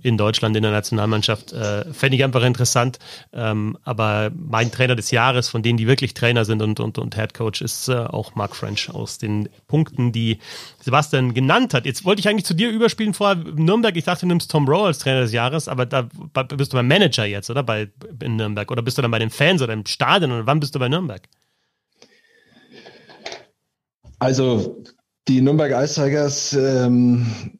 in 0.03 0.17
Deutschland, 0.17 0.57
in 0.57 0.63
der 0.63 0.73
Nationalmannschaft, 0.73 1.53
äh, 1.53 1.93
fände 1.93 2.17
ich 2.17 2.23
einfach 2.23 2.45
interessant. 2.45 3.01
Ähm, 3.33 3.77
aber 3.83 4.31
mein 4.35 4.71
Trainer 4.71 4.95
des 4.95 5.11
Jahres, 5.11 5.49
von 5.49 5.63
denen, 5.63 5.79
die 5.79 5.89
wirklich 5.89 6.15
Trainer 6.15 6.45
sind 6.45 6.63
und, 6.63 6.79
und, 6.79 6.99
und 6.99 7.17
Head 7.17 7.35
Coach, 7.35 7.61
ist 7.61 7.89
äh, 7.89 7.97
auch 7.97 8.37
Mark 8.37 8.55
French 8.55 8.89
aus 8.91 9.19
den 9.19 9.49
Punkten, 9.67 10.13
die 10.13 10.39
Sebastian 10.81 11.35
genannt 11.35 11.75
hat. 11.75 11.87
Jetzt 11.87 12.05
wollte 12.05 12.21
ich 12.21 12.29
eigentlich 12.29 12.47
zu 12.47 12.55
dir 12.55 12.71
überspielen 12.71 13.15
vorher 13.15 13.37
Nürnberg. 13.37 13.97
Ich 13.97 14.05
dachte, 14.05 14.21
du 14.21 14.27
nimmst 14.29 14.49
Tom 14.51 14.69
Rowe 14.69 14.87
als 14.87 14.99
Trainer 14.99 15.23
des 15.23 15.33
Jahres, 15.33 15.67
aber 15.67 15.87
da 15.87 16.09
bist 16.57 16.73
du 16.73 16.77
beim 16.77 16.89
Manager 16.89 17.25
jetzt, 17.25 17.51
oder? 17.51 17.63
Bei, 17.63 17.91
in 18.23 18.37
Nürnberg? 18.37 18.71
Oder 18.71 18.83
bist 18.83 18.99
du 18.99 19.03
dann 19.03 19.11
bei 19.11 19.19
den 19.19 19.31
Fans 19.31 19.63
oder 19.63 19.73
im 19.73 19.87
Stadion? 19.87 20.33
Oder 20.33 20.47
wann 20.47 20.61
bist 20.61 20.75
du 20.75 20.79
bei 20.79 20.89
Nürnberg? 20.89 21.29
Also, 24.19 24.83
die 25.29 25.41
Nürnberg 25.41 25.73
Ice 25.73 26.01
ähm, 26.55 27.60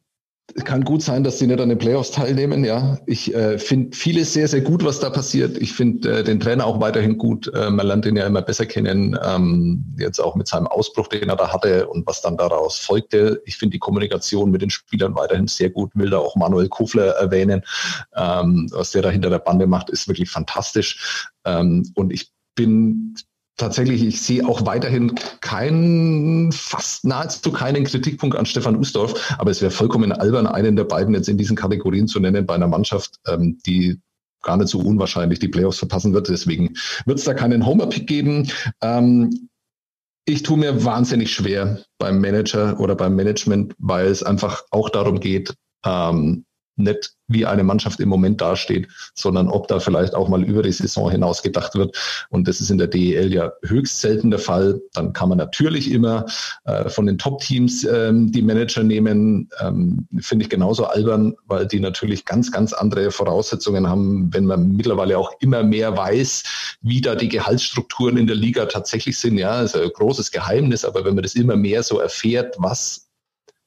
kann 0.53 0.83
gut 0.83 1.01
sein, 1.01 1.23
dass 1.23 1.39
sie 1.39 1.47
nicht 1.47 1.59
an 1.59 1.69
den 1.69 1.77
Playoffs 1.77 2.11
teilnehmen. 2.11 2.63
Ja, 2.63 2.99
ich 3.05 3.33
äh, 3.33 3.57
finde 3.57 3.95
vieles 3.95 4.33
sehr, 4.33 4.47
sehr 4.47 4.61
gut, 4.61 4.83
was 4.83 4.99
da 4.99 5.09
passiert. 5.09 5.57
Ich 5.57 5.73
finde 5.73 6.19
äh, 6.19 6.23
den 6.23 6.39
Trainer 6.39 6.65
auch 6.65 6.79
weiterhin 6.79 7.17
gut. 7.17 7.51
Äh, 7.53 7.69
man 7.69 7.87
lernt 7.87 8.05
ihn 8.05 8.15
ja 8.15 8.25
immer 8.25 8.41
besser 8.41 8.65
kennen. 8.65 9.17
Ähm, 9.23 9.85
jetzt 9.97 10.19
auch 10.19 10.35
mit 10.35 10.47
seinem 10.47 10.67
Ausbruch, 10.67 11.07
den 11.07 11.29
er 11.29 11.35
da 11.35 11.51
hatte 11.51 11.87
und 11.87 12.07
was 12.07 12.21
dann 12.21 12.37
daraus 12.37 12.77
folgte. 12.77 13.41
Ich 13.45 13.57
finde 13.57 13.73
die 13.73 13.79
Kommunikation 13.79 14.51
mit 14.51 14.61
den 14.61 14.69
Spielern 14.69 15.15
weiterhin 15.15 15.47
sehr 15.47 15.69
gut. 15.69 15.91
Will 15.95 16.09
da 16.09 16.17
auch 16.17 16.35
Manuel 16.35 16.69
Kofler 16.69 17.11
erwähnen. 17.11 17.63
Ähm, 18.15 18.67
was 18.71 18.91
der 18.91 19.01
da 19.01 19.09
hinter 19.09 19.29
der 19.29 19.39
Bande 19.39 19.67
macht, 19.67 19.89
ist 19.89 20.07
wirklich 20.07 20.29
fantastisch. 20.29 21.29
Ähm, 21.45 21.91
und 21.95 22.11
ich 22.11 22.31
bin 22.55 23.15
tatsächlich, 23.57 24.03
ich 24.03 24.21
sehe 24.21 24.47
auch 24.47 24.65
weiterhin 24.65 25.15
keinen, 25.41 26.51
fast 26.51 27.05
nahezu 27.05 27.51
keinen 27.51 27.83
Kritikpunkt 27.83 28.35
an 28.35 28.45
Stefan 28.45 28.75
Usdorf, 28.75 29.35
aber 29.37 29.51
es 29.51 29.61
wäre 29.61 29.71
vollkommen 29.71 30.11
albern, 30.11 30.47
einen 30.47 30.75
der 30.75 30.85
beiden 30.85 31.13
jetzt 31.13 31.29
in 31.29 31.37
diesen 31.37 31.55
Kategorien 31.55 32.07
zu 32.07 32.19
nennen 32.19 32.45
bei 32.45 32.55
einer 32.55 32.67
Mannschaft, 32.67 33.15
ähm, 33.27 33.59
die 33.65 33.99
gar 34.41 34.57
nicht 34.57 34.69
so 34.69 34.79
unwahrscheinlich 34.79 35.39
die 35.39 35.47
Playoffs 35.47 35.79
verpassen 35.79 36.13
wird. 36.13 36.29
Deswegen 36.29 36.73
wird 37.05 37.19
es 37.19 37.25
da 37.25 37.33
keinen 37.33 37.65
Homer-Pick 37.65 38.07
geben. 38.07 38.49
Ähm, 38.81 39.49
ich 40.25 40.43
tue 40.43 40.57
mir 40.57 40.83
wahnsinnig 40.83 41.33
schwer 41.33 41.83
beim 41.97 42.19
Manager 42.19 42.79
oder 42.79 42.95
beim 42.95 43.15
Management, 43.15 43.73
weil 43.77 44.07
es 44.07 44.23
einfach 44.23 44.63
auch 44.71 44.89
darum 44.89 45.19
geht, 45.19 45.53
ähm, 45.85 46.45
nicht 46.83 47.13
wie 47.33 47.45
eine 47.45 47.63
Mannschaft 47.63 47.99
im 47.99 48.09
Moment 48.09 48.41
dasteht, 48.41 48.87
sondern 49.15 49.47
ob 49.47 49.67
da 49.67 49.79
vielleicht 49.79 50.15
auch 50.15 50.27
mal 50.27 50.43
über 50.43 50.63
die 50.63 50.71
Saison 50.71 51.09
hinaus 51.09 51.41
gedacht 51.41 51.75
wird. 51.75 51.97
Und 52.29 52.47
das 52.47 52.61
ist 52.61 52.69
in 52.69 52.77
der 52.77 52.87
DEL 52.87 53.33
ja 53.33 53.51
höchst 53.63 54.01
selten 54.01 54.31
der 54.31 54.39
Fall. 54.39 54.81
Dann 54.93 55.13
kann 55.13 55.29
man 55.29 55.37
natürlich 55.37 55.91
immer 55.91 56.25
äh, 56.65 56.89
von 56.89 57.05
den 57.05 57.17
Top-Teams 57.17 57.83
ähm, 57.85 58.31
die 58.31 58.41
Manager 58.41 58.83
nehmen. 58.83 59.49
Ähm, 59.59 60.07
Finde 60.19 60.43
ich 60.43 60.49
genauso 60.49 60.85
albern, 60.85 61.35
weil 61.47 61.67
die 61.67 61.79
natürlich 61.79 62.25
ganz, 62.25 62.51
ganz 62.51 62.73
andere 62.73 63.11
Voraussetzungen 63.11 63.87
haben, 63.87 64.33
wenn 64.33 64.45
man 64.45 64.73
mittlerweile 64.73 65.17
auch 65.17 65.31
immer 65.39 65.63
mehr 65.63 65.95
weiß, 65.95 66.43
wie 66.81 67.01
da 67.01 67.15
die 67.15 67.29
Gehaltsstrukturen 67.29 68.17
in 68.17 68.27
der 68.27 68.35
Liga 68.35 68.65
tatsächlich 68.65 69.17
sind. 69.17 69.37
Ja, 69.37 69.61
ist 69.61 69.75
ein 69.75 69.89
großes 69.89 70.31
Geheimnis, 70.31 70.85
aber 70.85 71.05
wenn 71.05 71.15
man 71.15 71.23
das 71.23 71.35
immer 71.35 71.55
mehr 71.55 71.83
so 71.83 71.99
erfährt, 71.99 72.55
was 72.57 73.10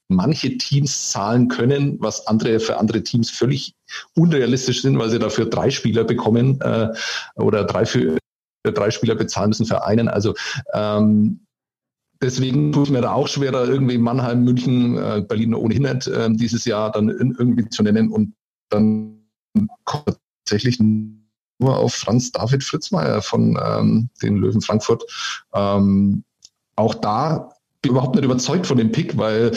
manche 0.08 0.58
Teams 0.58 1.10
zahlen 1.10 1.48
können, 1.48 1.96
was 2.00 2.26
andere 2.26 2.60
für 2.60 2.78
andere 2.78 3.02
Teams 3.02 3.30
völlig 3.30 3.74
unrealistisch 4.14 4.82
sind, 4.82 4.98
weil 4.98 5.10
sie 5.10 5.18
dafür 5.18 5.46
drei 5.46 5.70
Spieler 5.70 6.04
bekommen 6.04 6.60
äh, 6.60 6.88
oder 7.36 7.64
drei 7.64 7.86
für 7.86 8.18
drei 8.64 8.90
Spieler 8.90 9.14
bezahlen 9.14 9.50
müssen 9.50 9.66
für 9.66 9.84
einen. 9.84 10.08
Also 10.08 10.34
ähm, 10.72 11.40
deswegen 12.22 12.72
ich 12.84 12.90
mir 12.90 13.02
da 13.02 13.12
auch 13.12 13.28
schwer, 13.28 13.52
da 13.52 13.64
irgendwie 13.64 13.98
Mannheim, 13.98 14.44
München, 14.44 14.96
äh, 14.96 15.22
Berlin 15.26 15.54
ohnehin 15.54 15.82
nicht 15.82 16.06
äh, 16.06 16.30
dieses 16.32 16.64
Jahr 16.64 16.90
dann 16.90 17.08
in, 17.08 17.34
irgendwie 17.38 17.68
zu 17.68 17.82
nennen 17.82 18.10
und 18.10 18.34
dann 18.70 19.20
kommt 19.84 20.16
tatsächlich 20.44 20.78
nur 20.80 21.76
auf 21.76 21.94
Franz 21.94 22.32
David 22.32 22.64
Fritzmeier 22.64 23.22
von 23.22 23.58
ähm, 23.62 24.10
den 24.22 24.36
Löwen 24.36 24.60
Frankfurt. 24.60 25.04
Ähm, 25.54 26.24
auch 26.76 26.94
da 26.94 27.50
bin 27.84 27.92
überhaupt 27.92 28.16
nicht 28.16 28.24
überzeugt 28.24 28.66
von 28.66 28.78
dem 28.78 28.90
Pick, 28.90 29.16
weil 29.16 29.52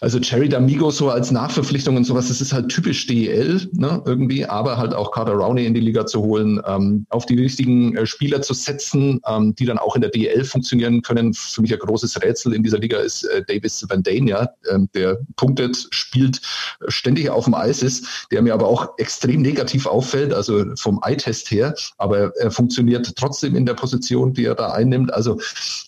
also 0.00 0.20
Cherry 0.20 0.48
D'Amigo 0.48 0.90
so 0.90 1.08
als 1.08 1.30
Nachverpflichtung 1.30 1.96
und 1.96 2.04
sowas, 2.04 2.28
das 2.28 2.42
ist 2.42 2.52
halt 2.52 2.68
typisch 2.68 3.06
DEL, 3.06 3.70
ne, 3.72 4.02
irgendwie, 4.04 4.44
aber 4.44 4.76
halt 4.76 4.92
auch 4.92 5.12
Carter 5.12 5.32
Rowney 5.32 5.64
in 5.64 5.72
die 5.72 5.80
Liga 5.80 6.04
zu 6.04 6.20
holen, 6.20 6.60
ähm, 6.66 7.06
auf 7.08 7.24
die 7.24 7.40
richtigen 7.40 7.96
äh, 7.96 8.04
Spieler 8.04 8.42
zu 8.42 8.52
setzen, 8.52 9.20
ähm, 9.26 9.54
die 9.54 9.64
dann 9.64 9.78
auch 9.78 9.94
in 9.94 10.02
der 10.02 10.10
DEL 10.10 10.44
funktionieren 10.44 11.00
können. 11.00 11.32
Für 11.32 11.62
mich 11.62 11.72
ein 11.72 11.78
großes 11.78 12.22
Rätsel 12.22 12.52
in 12.52 12.62
dieser 12.62 12.78
Liga 12.78 12.98
ist 12.98 13.24
äh, 13.24 13.42
Davis 13.46 13.82
Van 13.88 14.02
Dane, 14.02 14.28
ja, 14.28 14.48
ähm, 14.70 14.90
der 14.94 15.18
punktet, 15.36 15.86
spielt 15.90 16.42
ständig 16.88 17.30
auf 17.30 17.44
dem 17.44 17.54
Eis 17.54 17.82
ist, 17.82 18.28
der 18.30 18.42
mir 18.42 18.52
aber 18.52 18.68
auch 18.68 18.98
extrem 18.98 19.40
negativ 19.40 19.86
auffällt, 19.86 20.34
also 20.34 20.64
vom 20.76 21.00
Eye-Test 21.02 21.50
her, 21.50 21.74
aber 21.96 22.36
er 22.36 22.50
funktioniert 22.50 23.10
trotzdem 23.16 23.56
in 23.56 23.64
der 23.64 23.74
Position, 23.74 24.34
die 24.34 24.44
er 24.44 24.54
da 24.54 24.72
einnimmt. 24.72 25.14
Also 25.14 25.40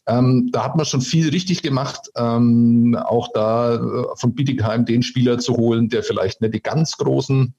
ähm, 0.06 0.48
da 0.52 0.64
hat 0.64 0.76
man 0.76 0.86
schon 0.86 1.02
viel 1.02 1.28
richtig 1.28 1.55
gemacht, 1.62 2.10
ähm, 2.16 2.96
auch 3.06 3.28
da 3.32 3.74
äh, 3.74 4.04
von 4.16 4.34
Bietigheim 4.34 4.84
den 4.84 5.02
Spieler 5.02 5.38
zu 5.38 5.56
holen, 5.56 5.88
der 5.88 6.02
vielleicht 6.02 6.40
nicht 6.40 6.54
die 6.54 6.62
ganz 6.62 6.96
großen 6.96 7.54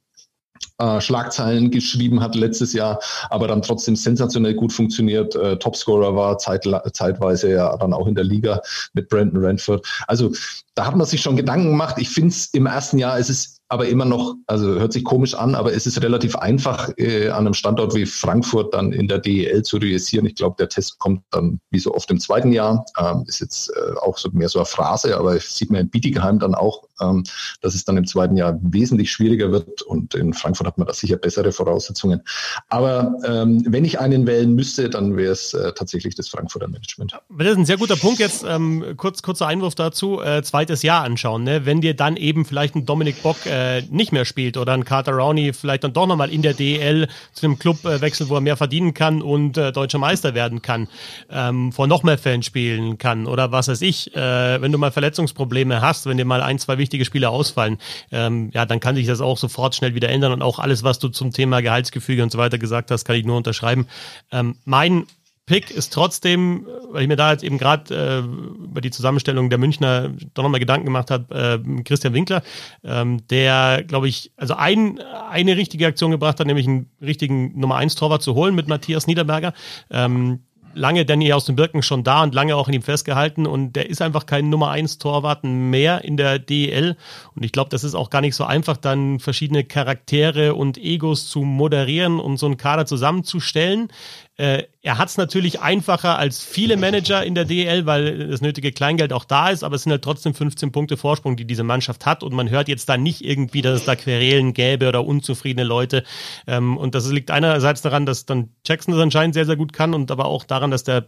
äh, 0.80 1.02
Schlagzeilen 1.02 1.72
geschrieben 1.72 2.22
hat 2.22 2.36
letztes 2.36 2.74
Jahr, 2.74 3.00
aber 3.30 3.48
dann 3.48 3.62
trotzdem 3.62 3.96
sensationell 3.96 4.54
gut 4.54 4.74
funktioniert. 4.74 5.36
Äh, 5.36 5.58
Topscorer 5.58 6.16
war 6.16 6.38
zeit, 6.38 6.68
zeitweise 6.94 7.52
ja 7.52 7.76
dann 7.78 7.94
auch 7.94 8.08
in 8.08 8.16
der 8.16 8.24
Liga 8.24 8.62
mit 8.94 9.10
Brandon 9.10 9.44
Ranford. 9.44 9.86
Also 10.08 10.32
da 10.76 10.86
hat 10.86 10.96
man 10.96 11.08
sich 11.08 11.22
schon 11.22 11.36
Gedanken 11.36 11.72
gemacht. 11.72 11.96
Ich 11.98 12.10
finde 12.10 12.30
es 12.30 12.48
im 12.54 12.66
ersten 12.66 12.98
Jahr, 12.98 13.18
es 13.18 13.30
ist 13.30 13.57
aber 13.70 13.88
immer 13.88 14.06
noch, 14.06 14.36
also 14.48 14.68
hört 14.76 14.94
sich 14.94 15.04
komisch 15.04 15.34
an, 15.34 15.56
aber 15.56 15.74
es 15.74 15.86
ist 15.86 16.02
relativ 16.02 16.36
einfach, 16.36 16.90
äh, 16.98 17.30
an 17.30 17.46
einem 17.46 17.54
Standort 17.54 17.94
wie 17.96 18.06
Frankfurt 18.06 18.74
dann 18.74 18.94
in 18.94 19.08
der 19.08 19.20
DEL 19.20 19.64
zu 19.64 19.78
realisieren. 19.78 20.26
Ich 20.26 20.36
glaube, 20.36 20.56
der 20.58 20.70
Test 20.70 21.00
kommt 21.00 21.24
dann 21.32 21.60
wie 21.70 21.80
so 21.80 21.94
oft 21.94 22.10
im 22.10 22.20
zweiten 22.20 22.54
Jahr. 22.54 22.86
Ähm, 22.98 23.26
ist 23.28 23.42
jetzt 23.42 23.70
äh, 23.70 23.98
auch 24.00 24.18
so 24.18 24.30
mehr 24.32 24.50
so 24.50 24.60
eine 24.60 24.66
Phrase, 24.66 25.18
aber 25.18 25.38
sieht 25.40 25.70
man 25.70 25.82
in 25.82 25.90
Bietigheim 25.90 26.40
dann 26.40 26.56
auch, 26.56 26.87
ähm, 27.02 27.24
dass 27.62 27.76
es 27.76 27.86
dann 27.86 27.98
im 27.98 28.06
zweiten 28.06 28.38
Jahr 28.38 28.58
wesentlich 28.62 29.12
schwieriger 29.12 29.52
wird 29.52 29.82
und 29.84 30.16
in 30.16 30.34
Frankfurt 30.34 30.68
hat 30.68 30.78
man 30.78 30.88
da 30.88 30.94
sicher 30.94 31.18
bessere 31.18 31.52
Voraussetzungen. 31.52 32.22
Aber 32.70 33.14
ähm, 33.26 33.64
wenn 33.68 33.86
ich 33.86 34.00
einen 34.00 34.28
wählen 34.28 34.54
müsste, 34.54 34.90
dann 34.90 35.16
wäre 35.18 35.32
es 35.32 35.54
äh, 35.54 35.74
tatsächlich 35.74 36.16
das 36.16 36.30
Frankfurter 36.30 36.68
Management. 36.68 37.14
Das 37.38 37.48
ist 37.48 37.58
ein 37.58 37.66
sehr 37.66 37.78
guter 37.78 37.96
Punkt. 37.96 38.20
Jetzt 38.20 38.44
ähm, 38.48 38.94
kurz, 38.98 39.22
kurzer 39.22 39.48
Einwurf 39.48 39.76
dazu. 39.76 40.22
Äh, 40.22 40.44
zweites 40.44 40.84
Jahr 40.84 41.04
anschauen. 41.04 41.44
Ne? 41.44 41.66
Wenn 41.66 41.82
dir 41.82 41.94
dann 41.96 42.18
eben 42.18 42.46
vielleicht 42.46 42.76
ein 42.76 42.86
Dominik 42.86 43.22
Bock 43.24 43.46
äh, 43.46 43.82
nicht 43.90 44.12
mehr 44.12 44.26
spielt 44.26 44.58
oder 44.58 44.74
ein 44.74 44.86
Carter 44.86 45.14
Rowney 45.14 45.54
vielleicht 45.54 45.84
dann 45.84 45.94
doch 45.94 46.08
nochmal 46.08 46.30
in 46.30 46.42
der 46.42 46.54
DL 46.54 47.08
zu 47.34 47.46
einem 47.46 47.60
Club 47.60 47.84
äh, 47.86 48.02
wechselt, 48.02 48.30
wo 48.30 48.36
er 48.36 48.42
mehr 48.42 48.58
verdienen 48.58 48.94
kann 48.94 49.22
und 49.22 49.58
äh, 49.58 49.72
deutscher 49.72 50.00
Meister 50.00 50.34
werden 50.34 50.62
kann, 50.62 50.88
ähm, 51.30 51.72
vor 51.72 51.88
noch 51.88 52.04
mehr 52.04 52.18
Fans 52.18 52.46
spielen 52.46 52.98
kann 52.98 53.28
oder 53.28 53.52
was 53.52 53.68
weiß 53.68 53.82
ich, 53.82 54.16
äh, 54.16 54.62
wenn 54.62 54.72
du 54.72 54.78
mal 54.78 54.92
Verletzungsprobleme 54.92 55.82
hast, 55.82 56.06
wenn 56.06 56.18
dir 56.18 56.26
mal 56.26 56.42
ein, 56.42 56.60
zwei 56.60 56.78
wichtige 56.78 56.87
Spiele 57.06 57.30
ausfallen, 57.30 57.78
ähm, 58.12 58.50
ja, 58.54 58.66
dann 58.66 58.80
kann 58.80 58.96
sich 58.96 59.08
das 59.08 59.22
auch 59.22 59.38
sofort 59.38 59.76
schnell 59.76 59.96
wieder 59.96 60.10
ändern 60.10 60.32
und 60.32 60.42
auch 60.42 60.60
alles, 60.60 60.84
was 60.84 61.00
du 61.00 61.10
zum 61.10 61.32
Thema 61.32 61.62
Gehaltsgefüge 61.62 62.24
und 62.24 62.32
so 62.32 62.38
weiter 62.38 62.58
gesagt 62.58 62.92
hast, 62.92 63.06
kann 63.06 63.16
ich 63.16 63.26
nur 63.26 63.38
unterschreiben. 63.38 63.88
Ähm, 64.32 64.56
mein 64.66 65.06
Pick 65.48 65.72
ist 65.72 65.94
trotzdem, 65.94 66.68
weil 66.92 67.04
ich 67.04 67.08
mir 67.08 67.16
da 67.16 67.32
jetzt 67.32 67.44
eben 67.44 67.58
gerade 67.58 67.96
äh, 67.96 68.20
über 68.20 68.82
die 68.82 68.92
Zusammenstellung 68.92 69.50
der 69.50 69.58
Münchner 69.58 70.12
doch 70.34 70.44
nochmal 70.44 70.60
Gedanken 70.60 70.86
gemacht 70.86 71.10
habe, 71.10 71.64
äh, 71.66 71.84
Christian 71.84 72.14
Winkler, 72.14 72.44
ähm, 72.84 73.26
der, 73.30 73.84
glaube 73.88 74.10
ich, 74.10 74.34
also 74.36 74.56
ein, 74.56 75.00
eine 75.00 75.56
richtige 75.56 75.88
Aktion 75.88 76.12
gebracht 76.12 76.42
hat, 76.42 76.48
nämlich 76.48 76.68
einen 76.68 76.92
richtigen 77.02 77.58
Nummer 77.58 77.78
1 77.78 77.96
Torwart 77.96 78.22
zu 78.22 78.36
holen 78.36 78.56
mit 78.56 78.68
Matthias 78.68 79.08
Niederberger. 79.08 79.54
Ähm, 79.90 80.42
lange 80.78 81.06
Danny 81.06 81.34
aus 81.34 81.46
den 81.46 81.56
Birken 81.56 81.82
schon 81.82 82.04
da 82.04 82.24
und 82.24 82.34
lange 82.34 82.56
auch 82.56 82.68
in 82.68 82.76
ihm 82.76 82.82
festgehalten 82.82 83.46
und 83.46 83.74
der 83.74 83.90
ist 83.90 84.02
einfach 84.02 84.26
kein 84.26 84.50
Nummer 84.50 84.70
1 84.70 85.00
Torwart 85.00 85.44
mehr 85.44 86.04
in 86.04 86.18
der 86.18 86.40
DEL 86.40 86.96
und 87.36 87.44
ich 87.44 87.52
glaube, 87.52 87.70
das 87.70 87.84
ist 87.84 87.96
auch 87.96 88.10
gar 88.10 88.22
nicht 88.22 88.36
so 88.36 88.44
einfach, 88.44 88.78
dann 88.78 89.20
verschiedene 89.20 89.64
Charaktere 89.64 90.56
und 90.56 90.78
Egos 90.78 91.28
zu 91.28 91.42
moderieren 91.42 92.20
und 92.20 92.38
so 92.38 92.46
einen 92.46 92.58
Kader 92.58 92.86
zusammenzustellen. 92.86 93.90
Äh, 94.38 94.66
er 94.84 95.00
hat 95.00 95.10
es 95.10 95.18
natürlich 95.18 95.62
einfacher 95.62 96.20
als 96.20 96.44
viele 96.44 96.78
Manager 96.78 97.24
in 97.24 97.34
der 97.34 97.46
DL, 97.46 97.88
weil 97.88 98.28
das 98.28 98.40
nötige 98.40 98.72
Kleingeld 98.72 99.12
auch 99.12 99.26
da 99.26 99.50
ist, 99.50 99.64
aber 99.64 99.76
es 99.76 99.84
sind 99.84 99.92
halt 99.92 100.04
trotzdem 100.04 100.36
15 100.36 100.72
Punkte 100.72 100.96
Vorsprung, 100.96 101.36
die 101.36 101.46
diese 101.46 101.64
Mannschaft 101.64 102.06
hat 102.06 102.22
und 102.22 102.34
man 102.34 102.50
hört 102.50 102.68
jetzt 102.68 102.88
da 102.88 102.98
nicht 102.98 103.26
irgendwie, 103.26 103.64
dass 103.64 103.80
es 103.80 103.86
da 103.86 103.96
Querelen 103.96 104.54
gäbe 104.54 104.88
oder 104.88 105.04
unzufriedene 105.06 105.68
Leute. 105.68 106.04
Ähm, 106.46 106.78
und 106.78 106.94
das 106.94 107.10
liegt 107.10 107.32
einerseits 107.32 107.82
daran, 107.82 108.06
dass 108.06 108.28
dann 108.28 108.50
Jackson 108.66 108.94
das 108.94 109.02
anscheinend 109.02 109.34
sehr, 109.34 109.48
sehr 109.48 109.56
gut 109.56 109.74
kann 109.74 109.96
und 109.96 110.12
aber 110.12 110.26
auch 110.26 110.44
daran, 110.44 110.70
dass 110.70 110.84
der 110.84 111.08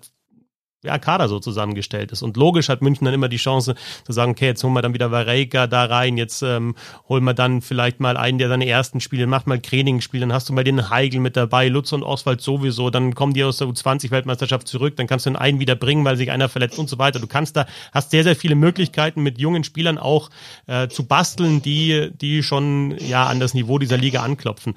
ja, 0.83 0.97
Kader 0.97 1.27
so 1.27 1.39
zusammengestellt 1.39 2.11
ist. 2.13 2.21
Und 2.21 2.37
logisch 2.37 2.69
hat 2.69 2.81
München 2.81 3.03
dann 3.03 3.13
immer 3.13 3.27
die 3.27 3.37
Chance 3.37 3.75
zu 4.05 4.13
sagen, 4.13 4.31
okay, 4.31 4.45
jetzt 4.45 4.63
holen 4.63 4.73
wir 4.73 4.81
dann 4.81 4.93
wieder 4.93 5.11
Varejka 5.11 5.67
da 5.67 5.85
rein, 5.85 6.17
jetzt 6.17 6.41
ähm, 6.41 6.75
holen 7.09 7.23
wir 7.25 7.33
dann 7.33 7.61
vielleicht 7.61 7.99
mal 7.99 8.15
einen, 8.15 8.37
der 8.37 8.47
seine 8.47 8.65
ersten 8.65 9.01
Spiele 9.01 9.27
macht, 9.27 9.45
mal 9.45 9.59
Trainingsspiele, 9.59 10.21
dann 10.21 10.33
hast 10.33 10.47
du 10.47 10.53
mal 10.53 10.63
den 10.63 10.89
Heigl 10.89 11.19
mit 11.19 11.35
dabei, 11.35 11.67
Lutz 11.67 11.91
und 11.91 12.03
Oswald 12.03 12.39
sowieso, 12.39 12.89
dann 12.89 13.13
kommen 13.13 13.33
die 13.33 13.43
aus 13.43 13.57
der 13.57 13.67
U20-Weltmeisterschaft 13.67 14.69
zurück, 14.69 14.95
dann 14.95 15.07
kannst 15.07 15.25
du 15.25 15.31
den 15.31 15.35
einen 15.35 15.59
wieder 15.59 15.75
bringen, 15.75 16.05
weil 16.05 16.15
sich 16.15 16.31
einer 16.31 16.47
verletzt 16.47 16.79
und 16.79 16.87
so 16.87 16.97
weiter. 16.97 17.19
Du 17.19 17.27
kannst 17.27 17.57
da, 17.57 17.65
hast 17.91 18.11
sehr, 18.11 18.23
sehr 18.23 18.37
viele 18.37 18.55
Möglichkeiten 18.55 19.21
mit 19.21 19.37
jungen 19.37 19.65
Spielern 19.65 19.97
auch 19.97 20.29
äh, 20.67 20.87
zu 20.87 21.05
basteln, 21.05 21.61
die, 21.61 22.09
die 22.13 22.41
schon 22.41 22.95
ja 22.99 23.25
an 23.25 23.41
das 23.41 23.53
Niveau 23.53 23.79
dieser 23.79 23.97
Liga 23.97 24.23
anklopfen. 24.23 24.75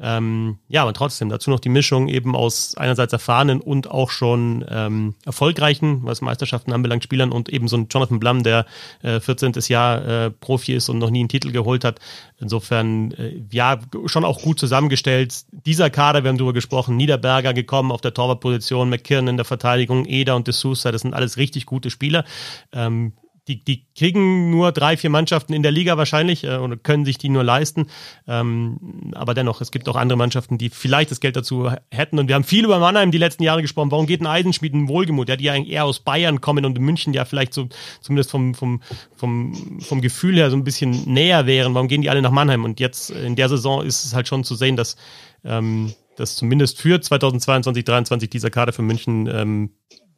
Ähm, 0.00 0.58
ja, 0.68 0.82
aber 0.82 0.92
trotzdem 0.92 1.28
dazu 1.28 1.50
noch 1.50 1.60
die 1.60 1.68
Mischung 1.68 2.08
eben 2.08 2.34
aus 2.34 2.76
einerseits 2.76 3.12
erfahrenen 3.12 3.60
und 3.60 3.90
auch 3.90 4.10
schon 4.10 4.64
ähm, 4.68 5.14
erfolgreichen, 5.24 6.00
was 6.02 6.20
Meisterschaften 6.20 6.72
anbelangt, 6.72 7.04
Spielern 7.04 7.30
und 7.30 7.48
eben 7.48 7.68
so 7.68 7.76
ein 7.76 7.86
Jonathan 7.88 8.18
Blum, 8.18 8.42
der 8.42 8.66
äh, 9.02 9.20
14. 9.20 9.52
Jahr 9.68 10.06
äh, 10.06 10.30
Profi 10.30 10.74
ist 10.74 10.88
und 10.88 10.98
noch 10.98 11.10
nie 11.10 11.20
einen 11.20 11.28
Titel 11.28 11.52
geholt 11.52 11.84
hat. 11.84 12.00
Insofern, 12.40 13.12
äh, 13.12 13.42
ja, 13.50 13.78
schon 14.06 14.24
auch 14.24 14.42
gut 14.42 14.58
zusammengestellt. 14.58 15.44
Dieser 15.52 15.90
Kader, 15.90 16.24
wir 16.24 16.30
haben 16.30 16.38
darüber 16.38 16.52
gesprochen, 16.52 16.96
Niederberger 16.96 17.54
gekommen 17.54 17.92
auf 17.92 18.00
der 18.00 18.14
Torwartposition, 18.14 18.90
McKinnon 18.90 19.28
in 19.28 19.36
der 19.36 19.44
Verteidigung, 19.44 20.06
Eder 20.06 20.34
und 20.34 20.48
De 20.48 20.54
Sousa, 20.54 20.90
das 20.90 21.02
sind 21.02 21.14
alles 21.14 21.36
richtig 21.36 21.66
gute 21.66 21.90
Spieler. 21.90 22.24
Ähm, 22.72 23.12
die, 23.48 23.62
die 23.62 23.86
kriegen 23.94 24.50
nur 24.50 24.72
drei, 24.72 24.96
vier 24.96 25.10
Mannschaften 25.10 25.52
in 25.52 25.62
der 25.62 25.72
Liga 25.72 25.96
wahrscheinlich 25.98 26.44
äh, 26.44 26.56
oder 26.56 26.76
können 26.76 27.04
sich 27.04 27.18
die 27.18 27.28
nur 27.28 27.44
leisten. 27.44 27.88
Ähm, 28.26 29.12
aber 29.14 29.34
dennoch, 29.34 29.60
es 29.60 29.70
gibt 29.70 29.88
auch 29.88 29.96
andere 29.96 30.16
Mannschaften, 30.16 30.56
die 30.56 30.70
vielleicht 30.70 31.10
das 31.10 31.20
Geld 31.20 31.36
dazu 31.36 31.70
hätten. 31.90 32.18
Und 32.18 32.28
wir 32.28 32.36
haben 32.36 32.44
viel 32.44 32.64
über 32.64 32.78
Mannheim 32.78 33.10
die 33.10 33.18
letzten 33.18 33.42
Jahre 33.42 33.60
gesprochen. 33.60 33.90
Warum 33.90 34.06
geht 34.06 34.22
ein 34.22 34.26
Eisenschmied 34.26 34.72
in 34.72 34.88
Wohlgemut? 34.88 35.28
Ja, 35.28 35.36
die 35.36 35.50
eigentlich 35.50 35.74
eher 35.74 35.84
aus 35.84 36.00
Bayern 36.00 36.40
kommen 36.40 36.64
und 36.64 36.78
in 36.78 36.84
München 36.84 37.12
ja 37.12 37.24
vielleicht 37.24 37.52
so 37.52 37.68
zumindest 38.00 38.30
vom, 38.30 38.54
vom, 38.54 38.80
vom, 39.14 39.80
vom 39.80 40.00
Gefühl 40.00 40.36
her 40.36 40.50
so 40.50 40.56
ein 40.56 40.64
bisschen 40.64 41.04
näher 41.04 41.46
wären. 41.46 41.74
Warum 41.74 41.88
gehen 41.88 42.02
die 42.02 42.10
alle 42.10 42.22
nach 42.22 42.30
Mannheim? 42.30 42.64
Und 42.64 42.80
jetzt 42.80 43.10
in 43.10 43.36
der 43.36 43.48
Saison 43.50 43.84
ist 43.84 44.04
es 44.04 44.14
halt 44.14 44.26
schon 44.26 44.44
zu 44.44 44.54
sehen, 44.54 44.76
dass, 44.76 44.96
ähm, 45.44 45.92
dass 46.16 46.36
zumindest 46.36 46.80
für 46.80 47.00
2022, 47.00 47.84
2023 47.84 48.30
dieser 48.30 48.50
Kader 48.50 48.72
für 48.72 48.82
München 48.82 49.26
ähm, 49.26 49.70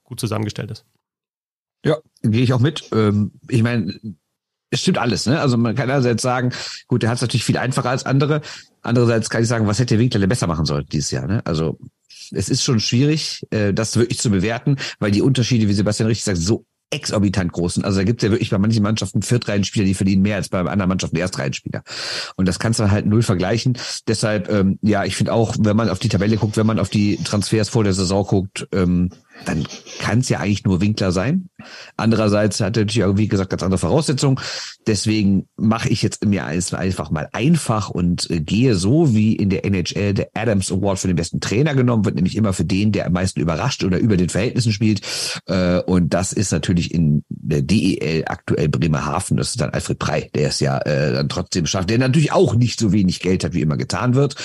gut 0.04 0.20
zusammengestellt 0.20 0.70
ist. 0.70 0.84
Ja, 1.84 1.98
gehe 2.22 2.42
ich 2.42 2.52
auch 2.52 2.60
mit. 2.60 2.88
Ähm, 2.92 3.32
ich 3.48 3.62
meine, 3.62 3.94
es 4.70 4.80
stimmt 4.80 4.98
alles, 4.98 5.26
ne? 5.26 5.40
Also 5.40 5.56
man 5.56 5.74
kann 5.74 5.90
einerseits 5.90 6.22
sagen, 6.22 6.52
gut, 6.88 7.02
der 7.02 7.10
hat 7.10 7.16
es 7.16 7.22
natürlich 7.22 7.44
viel 7.44 7.58
einfacher 7.58 7.90
als 7.90 8.04
andere. 8.04 8.42
Andererseits 8.82 9.30
kann 9.30 9.42
ich 9.42 9.48
sagen, 9.48 9.66
was 9.66 9.78
hätte 9.78 9.98
Winkler 9.98 10.20
denn 10.20 10.28
besser 10.28 10.46
machen 10.46 10.66
sollen 10.66 10.86
dieses 10.90 11.10
Jahr, 11.10 11.26
ne? 11.26 11.42
Also 11.44 11.78
es 12.32 12.48
ist 12.48 12.64
schon 12.64 12.80
schwierig, 12.80 13.46
äh, 13.50 13.72
das 13.72 13.96
wirklich 13.96 14.18
zu 14.18 14.30
bewerten, 14.30 14.76
weil 14.98 15.10
die 15.10 15.22
Unterschiede, 15.22 15.68
wie 15.68 15.72
Sebastian 15.72 16.08
richtig 16.08 16.24
sagt, 16.24 16.38
so 16.38 16.64
exorbitant 16.90 17.52
großen. 17.52 17.84
Also 17.84 17.98
da 17.98 18.04
gibt 18.04 18.22
es 18.22 18.26
ja 18.26 18.30
wirklich 18.30 18.50
bei 18.50 18.58
manchen 18.58 18.82
Mannschaften 18.82 19.22
Viertreihenspieler, 19.22 19.84
die 19.84 19.94
verdienen 19.94 20.22
mehr 20.22 20.36
als 20.36 20.48
bei 20.48 20.60
anderen 20.60 20.88
Mannschaften 20.88 21.16
Erstreihenspieler. 21.16 21.82
Und 22.36 22.46
das 22.46 22.58
kannst 22.58 22.78
du 22.78 22.90
halt 22.90 23.06
null 23.06 23.22
vergleichen. 23.22 23.76
Deshalb, 24.06 24.48
ähm, 24.48 24.78
ja, 24.82 25.04
ich 25.04 25.16
finde 25.16 25.32
auch, 25.32 25.56
wenn 25.58 25.76
man 25.76 25.88
auf 25.88 25.98
die 25.98 26.08
Tabelle 26.08 26.36
guckt, 26.36 26.56
wenn 26.56 26.66
man 26.66 26.78
auf 26.78 26.88
die 26.88 27.16
Transfers 27.16 27.68
vor 27.68 27.82
der 27.82 27.92
Saison 27.92 28.24
guckt, 28.24 28.68
ähm, 28.72 29.10
dann 29.44 29.64
kann 29.98 30.20
es 30.20 30.28
ja 30.28 30.40
eigentlich 30.40 30.64
nur 30.64 30.80
Winkler 30.80 31.12
sein. 31.12 31.48
Andererseits 31.96 32.60
hat 32.60 32.76
er 32.76 32.84
natürlich 32.84 33.04
auch, 33.04 33.16
wie 33.16 33.28
gesagt, 33.28 33.50
ganz 33.50 33.62
andere 33.62 33.78
Voraussetzungen. 33.78 34.40
Deswegen 34.86 35.46
mache 35.56 35.88
ich 35.88 36.02
jetzt 36.02 36.24
mir 36.24 36.44
einfach 36.44 37.10
mal 37.10 37.28
einfach 37.32 37.90
und 37.90 38.30
äh, 38.30 38.40
gehe 38.40 38.74
so, 38.74 39.14
wie 39.14 39.34
in 39.34 39.50
der 39.50 39.64
NHL 39.64 40.14
der 40.14 40.28
Adams 40.34 40.70
Award 40.72 40.98
für 40.98 41.08
den 41.08 41.16
besten 41.16 41.40
Trainer 41.40 41.74
genommen 41.74 42.04
wird, 42.04 42.14
nämlich 42.14 42.36
immer 42.36 42.52
für 42.52 42.64
den, 42.64 42.92
der 42.92 43.06
am 43.06 43.12
meisten 43.12 43.40
überrascht 43.40 43.84
oder 43.84 43.98
über 43.98 44.16
den 44.16 44.28
Verhältnissen 44.28 44.72
spielt. 44.72 45.00
Äh, 45.46 45.80
und 45.80 46.14
das 46.14 46.32
ist 46.32 46.52
natürlich 46.52 46.92
in 46.92 47.24
der 47.28 47.62
DEL 47.62 48.24
aktuell 48.26 48.68
Bremerhaven. 48.68 49.36
Das 49.36 49.50
ist 49.50 49.60
dann 49.60 49.70
Alfred 49.70 49.98
Prey, 49.98 50.30
der 50.34 50.48
es 50.48 50.60
ja 50.60 50.78
äh, 50.78 51.12
dann 51.12 51.28
trotzdem 51.28 51.66
schafft, 51.66 51.90
der 51.90 51.98
natürlich 51.98 52.32
auch 52.32 52.54
nicht 52.54 52.78
so 52.78 52.92
wenig 52.92 53.20
Geld 53.20 53.44
hat, 53.44 53.54
wie 53.54 53.62
immer 53.62 53.76
getan 53.76 54.14
wird 54.14 54.36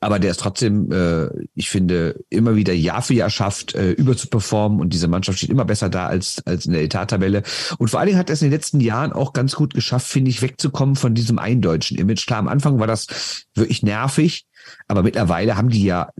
aber 0.00 0.18
der 0.18 0.30
ist 0.30 0.40
trotzdem, 0.40 0.90
äh, 0.92 1.28
ich 1.54 1.70
finde, 1.70 2.24
immer 2.30 2.56
wieder 2.56 2.72
Jahr 2.72 3.02
für 3.02 3.14
Jahr 3.14 3.30
schafft, 3.30 3.74
äh, 3.74 3.92
überzuperformen 3.92 4.80
und 4.80 4.92
diese 4.92 5.08
Mannschaft 5.08 5.38
steht 5.38 5.50
immer 5.50 5.64
besser 5.64 5.88
da 5.88 6.06
als, 6.06 6.42
als 6.46 6.66
in 6.66 6.72
der 6.72 6.82
Etattabelle. 6.82 7.42
Und 7.78 7.88
vor 7.88 8.00
allen 8.00 8.08
Dingen 8.08 8.18
hat 8.18 8.30
er 8.30 8.34
es 8.34 8.42
in 8.42 8.48
den 8.48 8.52
letzten 8.52 8.80
Jahren 8.80 9.12
auch 9.12 9.32
ganz 9.32 9.54
gut 9.56 9.74
geschafft, 9.74 10.06
finde 10.06 10.30
ich, 10.30 10.42
wegzukommen 10.42 10.96
von 10.96 11.14
diesem 11.14 11.38
eindeutschen 11.38 11.98
Image. 11.98 12.26
Klar, 12.26 12.38
am 12.38 12.48
Anfang 12.48 12.78
war 12.78 12.86
das 12.86 13.46
wirklich 13.54 13.82
nervig, 13.82 14.46
aber 14.86 15.02
mittlerweile 15.02 15.56
haben 15.56 15.70
die 15.70 15.84
ja 15.84 16.10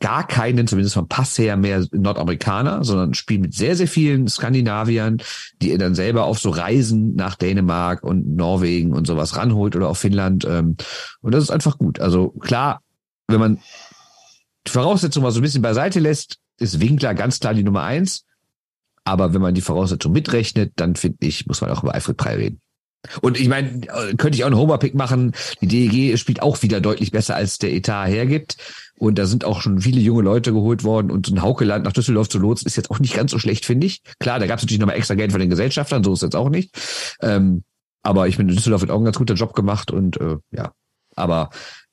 gar 0.00 0.26
keinen, 0.26 0.66
zumindest 0.66 0.94
vom 0.94 1.08
Pass 1.08 1.38
her, 1.38 1.56
mehr 1.56 1.86
Nordamerikaner, 1.92 2.82
sondern 2.84 3.12
spielen 3.12 3.42
mit 3.42 3.54
sehr, 3.54 3.76
sehr 3.76 3.86
vielen 3.86 4.28
Skandinaviern, 4.28 5.18
die 5.60 5.70
ihr 5.70 5.78
dann 5.78 5.94
selber 5.94 6.24
auf 6.24 6.38
so 6.38 6.48
Reisen 6.48 7.14
nach 7.14 7.34
Dänemark 7.34 8.02
und 8.02 8.34
Norwegen 8.34 8.94
und 8.94 9.06
sowas 9.06 9.36
ranholt 9.36 9.76
oder 9.76 9.90
auch 9.90 9.96
Finnland. 9.96 10.46
Ähm, 10.46 10.76
und 11.20 11.34
das 11.34 11.44
ist 11.44 11.50
einfach 11.50 11.76
gut. 11.76 12.00
Also 12.00 12.30
klar, 12.30 12.80
wenn 13.30 13.40
man 13.40 13.60
die 14.66 14.70
Voraussetzung 14.70 15.22
mal 15.22 15.30
so 15.30 15.40
ein 15.40 15.42
bisschen 15.42 15.62
beiseite 15.62 16.00
lässt, 16.00 16.38
ist 16.58 16.80
Winkler 16.80 17.14
ganz 17.14 17.40
klar 17.40 17.54
die 17.54 17.64
Nummer 17.64 17.82
eins. 17.82 18.24
Aber 19.04 19.32
wenn 19.32 19.40
man 19.40 19.54
die 19.54 19.62
Voraussetzung 19.62 20.12
mitrechnet, 20.12 20.72
dann 20.76 20.94
finde 20.94 21.18
ich, 21.20 21.46
muss 21.46 21.60
man 21.60 21.70
auch 21.70 21.82
über 21.82 21.94
Alfred 21.94 22.16
Prey 22.16 22.36
reden. 22.36 22.60
Und 23.22 23.40
ich 23.40 23.48
meine, 23.48 23.80
könnte 24.18 24.36
ich 24.36 24.44
auch 24.44 24.48
einen 24.48 24.58
Homer-Pick 24.58 24.94
machen. 24.94 25.32
Die 25.62 25.66
DEG 25.66 26.18
spielt 26.18 26.42
auch 26.42 26.62
wieder 26.62 26.82
deutlich 26.82 27.10
besser, 27.10 27.34
als 27.34 27.56
der 27.58 27.72
Etat 27.72 28.06
hergibt. 28.06 28.58
Und 28.98 29.18
da 29.18 29.24
sind 29.24 29.44
auch 29.46 29.62
schon 29.62 29.80
viele 29.80 30.00
junge 30.00 30.22
Leute 30.22 30.52
geholt 30.52 30.84
worden. 30.84 31.10
Und 31.10 31.26
so 31.26 31.34
ein 31.34 31.40
Haukeland 31.40 31.84
nach 31.84 31.92
Düsseldorf 31.92 32.28
zu 32.28 32.38
lotsen, 32.38 32.66
ist 32.66 32.76
jetzt 32.76 32.90
auch 32.90 32.98
nicht 32.98 33.14
ganz 33.14 33.30
so 33.30 33.38
schlecht, 33.38 33.64
finde 33.64 33.86
ich. 33.86 34.02
Klar, 34.18 34.38
da 34.38 34.46
gab 34.46 34.58
es 34.58 34.64
natürlich 34.64 34.80
nochmal 34.80 34.96
extra 34.96 35.14
Geld 35.14 35.32
von 35.32 35.40
den 35.40 35.48
Gesellschaftern, 35.48 36.04
so 36.04 36.12
ist 36.12 36.18
es 36.18 36.24
jetzt 36.24 36.36
auch 36.36 36.50
nicht. 36.50 36.76
Ähm, 37.22 37.64
aber 38.02 38.28
ich 38.28 38.36
finde, 38.36 38.54
Düsseldorf 38.54 38.82
hat 38.82 38.90
auch 38.90 38.96
einen 38.96 39.04
ganz 39.06 39.16
guten 39.16 39.36
Job 39.36 39.54
gemacht 39.54 39.90
und 39.90 40.20
äh, 40.20 40.36
ja. 40.52 40.72
Aber 41.16 41.50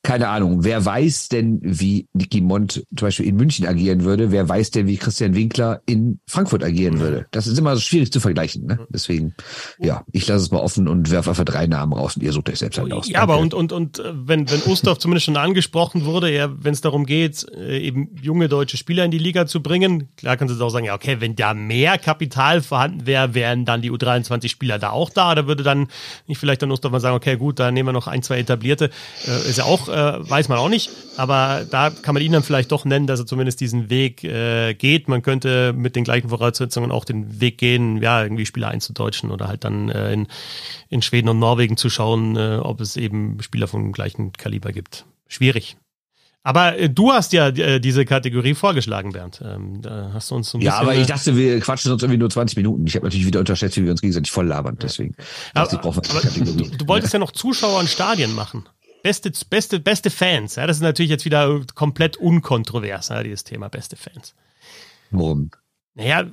keine 0.07 0.29
Ahnung, 0.29 0.63
wer 0.63 0.85
weiß 0.85 1.27
denn, 1.27 1.59
wie 1.61 2.07
Niki 2.13 2.39
Mont 2.39 2.85
zum 2.95 3.07
Beispiel 3.07 3.25
in 3.25 3.35
München 3.35 3.67
agieren 3.67 4.05
würde? 4.05 4.31
Wer 4.31 4.47
weiß 4.47 4.71
denn, 4.71 4.87
wie 4.87 4.95
Christian 4.95 5.35
Winkler 5.35 5.81
in 5.85 6.21
Frankfurt 6.25 6.63
agieren 6.63 7.01
würde? 7.01 7.25
Das 7.31 7.45
ist 7.45 7.59
immer 7.59 7.75
so 7.75 7.81
schwierig 7.81 8.09
zu 8.13 8.21
vergleichen. 8.21 8.67
Ne? 8.67 8.79
Deswegen, 8.87 9.35
ja, 9.79 10.05
ich 10.13 10.25
lasse 10.25 10.45
es 10.45 10.51
mal 10.51 10.59
offen 10.59 10.87
und 10.87 11.11
werfe 11.11 11.31
einfach 11.31 11.43
drei 11.43 11.67
Namen 11.67 11.91
raus 11.91 12.15
und 12.15 12.23
ihr 12.23 12.31
sucht 12.31 12.49
euch 12.49 12.59
selbst 12.59 12.79
halt 12.79 12.93
aus. 12.93 13.09
Ja, 13.09 13.19
Danke. 13.19 13.33
aber 13.33 13.41
und, 13.41 13.53
und, 13.53 13.73
und 13.73 13.99
äh, 13.99 14.13
wenn, 14.15 14.49
wenn 14.49 14.61
Ustorf 14.71 14.97
zumindest 14.97 15.25
schon 15.25 15.35
angesprochen 15.35 16.05
wurde, 16.05 16.33
ja, 16.33 16.49
wenn 16.57 16.71
es 16.71 16.79
darum 16.79 17.05
geht, 17.05 17.45
äh, 17.53 17.77
eben 17.77 18.15
junge 18.21 18.47
deutsche 18.47 18.77
Spieler 18.77 19.03
in 19.03 19.11
die 19.11 19.17
Liga 19.17 19.45
zu 19.45 19.61
bringen, 19.61 20.07
klar 20.15 20.37
kannst 20.37 20.57
du 20.57 20.63
auch 20.63 20.69
sagen, 20.69 20.85
ja, 20.85 20.95
okay, 20.95 21.17
wenn 21.19 21.35
da 21.35 21.53
mehr 21.53 21.97
Kapital 21.97 22.61
vorhanden 22.61 23.05
wäre, 23.05 23.33
wären 23.33 23.65
dann 23.65 23.81
die 23.81 23.91
U23-Spieler 23.91 24.79
da 24.79 24.91
auch 24.91 25.09
da. 25.09 25.35
Da 25.35 25.47
würde 25.47 25.63
dann 25.63 25.89
nicht 26.27 26.37
vielleicht 26.37 26.61
dann 26.61 26.71
Ustorf 26.71 26.93
mal 26.93 27.01
sagen, 27.01 27.17
okay, 27.17 27.35
gut, 27.35 27.59
da 27.59 27.71
nehmen 27.71 27.89
wir 27.89 27.93
noch 27.93 28.07
ein, 28.07 28.23
zwei 28.23 28.39
etablierte. 28.39 28.89
Äh, 29.25 29.49
ist 29.49 29.57
ja 29.57 29.65
auch 29.65 29.96
äh, 29.97 30.29
weiß 30.29 30.47
man 30.49 30.59
auch 30.59 30.69
nicht. 30.69 30.91
Aber 31.17 31.65
da 31.69 31.89
kann 31.89 32.13
man 32.13 32.21
ihn 32.21 32.31
dann 32.31 32.43
vielleicht 32.43 32.71
doch 32.71 32.85
nennen, 32.85 33.07
dass 33.07 33.19
er 33.19 33.25
zumindest 33.25 33.59
diesen 33.59 33.89
Weg 33.89 34.23
äh, 34.23 34.75
geht. 34.75 35.07
Man 35.07 35.23
könnte 35.23 35.73
mit 35.73 35.95
den 35.95 36.03
gleichen 36.03 36.29
Voraussetzungen 36.29 36.91
auch 36.91 37.05
den 37.05 37.41
Weg 37.41 37.57
gehen, 37.57 38.01
ja, 38.01 38.21
irgendwie 38.21 38.45
Spieler 38.45 38.67
einzudeutschen 38.67 39.31
oder 39.31 39.47
halt 39.47 39.63
dann 39.63 39.89
äh, 39.89 40.13
in, 40.13 40.27
in 40.89 41.01
Schweden 41.01 41.29
und 41.29 41.39
Norwegen 41.39 41.77
zu 41.77 41.89
schauen, 41.89 42.35
äh, 42.35 42.57
ob 42.61 42.79
es 42.81 42.95
eben 42.97 43.41
Spieler 43.41 43.67
vom 43.67 43.91
gleichen 43.91 44.31
Kaliber 44.33 44.71
gibt. 44.71 45.05
Schwierig. 45.27 45.77
Aber 46.47 46.77
äh, 46.77 46.89
du 46.89 47.11
hast 47.11 47.33
ja 47.33 47.49
äh, 47.49 47.81
diese 47.81 48.05
Kategorie 48.05 48.53
vorgeschlagen, 48.53 49.11
Bernd. 49.11 49.41
Ähm, 49.43 49.81
da 49.81 50.11
hast 50.13 50.31
du 50.31 50.35
uns 50.35 50.49
so 50.49 50.57
ein 50.57 50.61
Ja, 50.61 50.75
aber 50.79 50.95
ich 50.95 51.07
dachte, 51.07 51.35
wir 51.35 51.59
quatschen 51.59 51.91
uns 51.91 52.01
irgendwie 52.03 52.19
nur 52.19 52.29
20 52.29 52.55
Minuten. 52.55 52.87
Ich 52.87 52.95
habe 52.95 53.05
natürlich 53.05 53.25
wieder 53.25 53.41
unterschätzt, 53.41 53.75
wie 53.75 53.83
wir 53.83 53.91
uns 53.91 53.99
gegenseitig 53.99 54.31
voll 54.31 54.47
labern. 54.47 54.77
Deswegen. 54.81 55.15
Ja. 55.53 55.63
Aber, 55.63 55.87
aber 55.87 56.01
du, 56.01 56.69
du, 56.69 56.87
wolltest 56.87 57.11
ja 57.11 57.19
noch 57.19 57.31
Zuschauer 57.31 57.81
in 57.81 57.87
Stadien 57.87 58.33
machen. 58.33 58.63
Beste, 59.07 59.31
beste, 59.49 59.79
beste 59.79 60.09
Fans. 60.09 60.55
Ja, 60.55 60.67
das 60.67 60.77
ist 60.77 60.83
natürlich 60.83 61.09
jetzt 61.09 61.23
wieder 61.23 61.61
komplett 61.75 62.17
unkontrovers, 62.17 63.07
ja, 63.07 63.23
dieses 63.23 63.45
Thema 63.45 63.69
beste 63.69 63.95
Fans. 63.95 64.35
Warum? 65.11 65.49
Naja, 65.93 66.29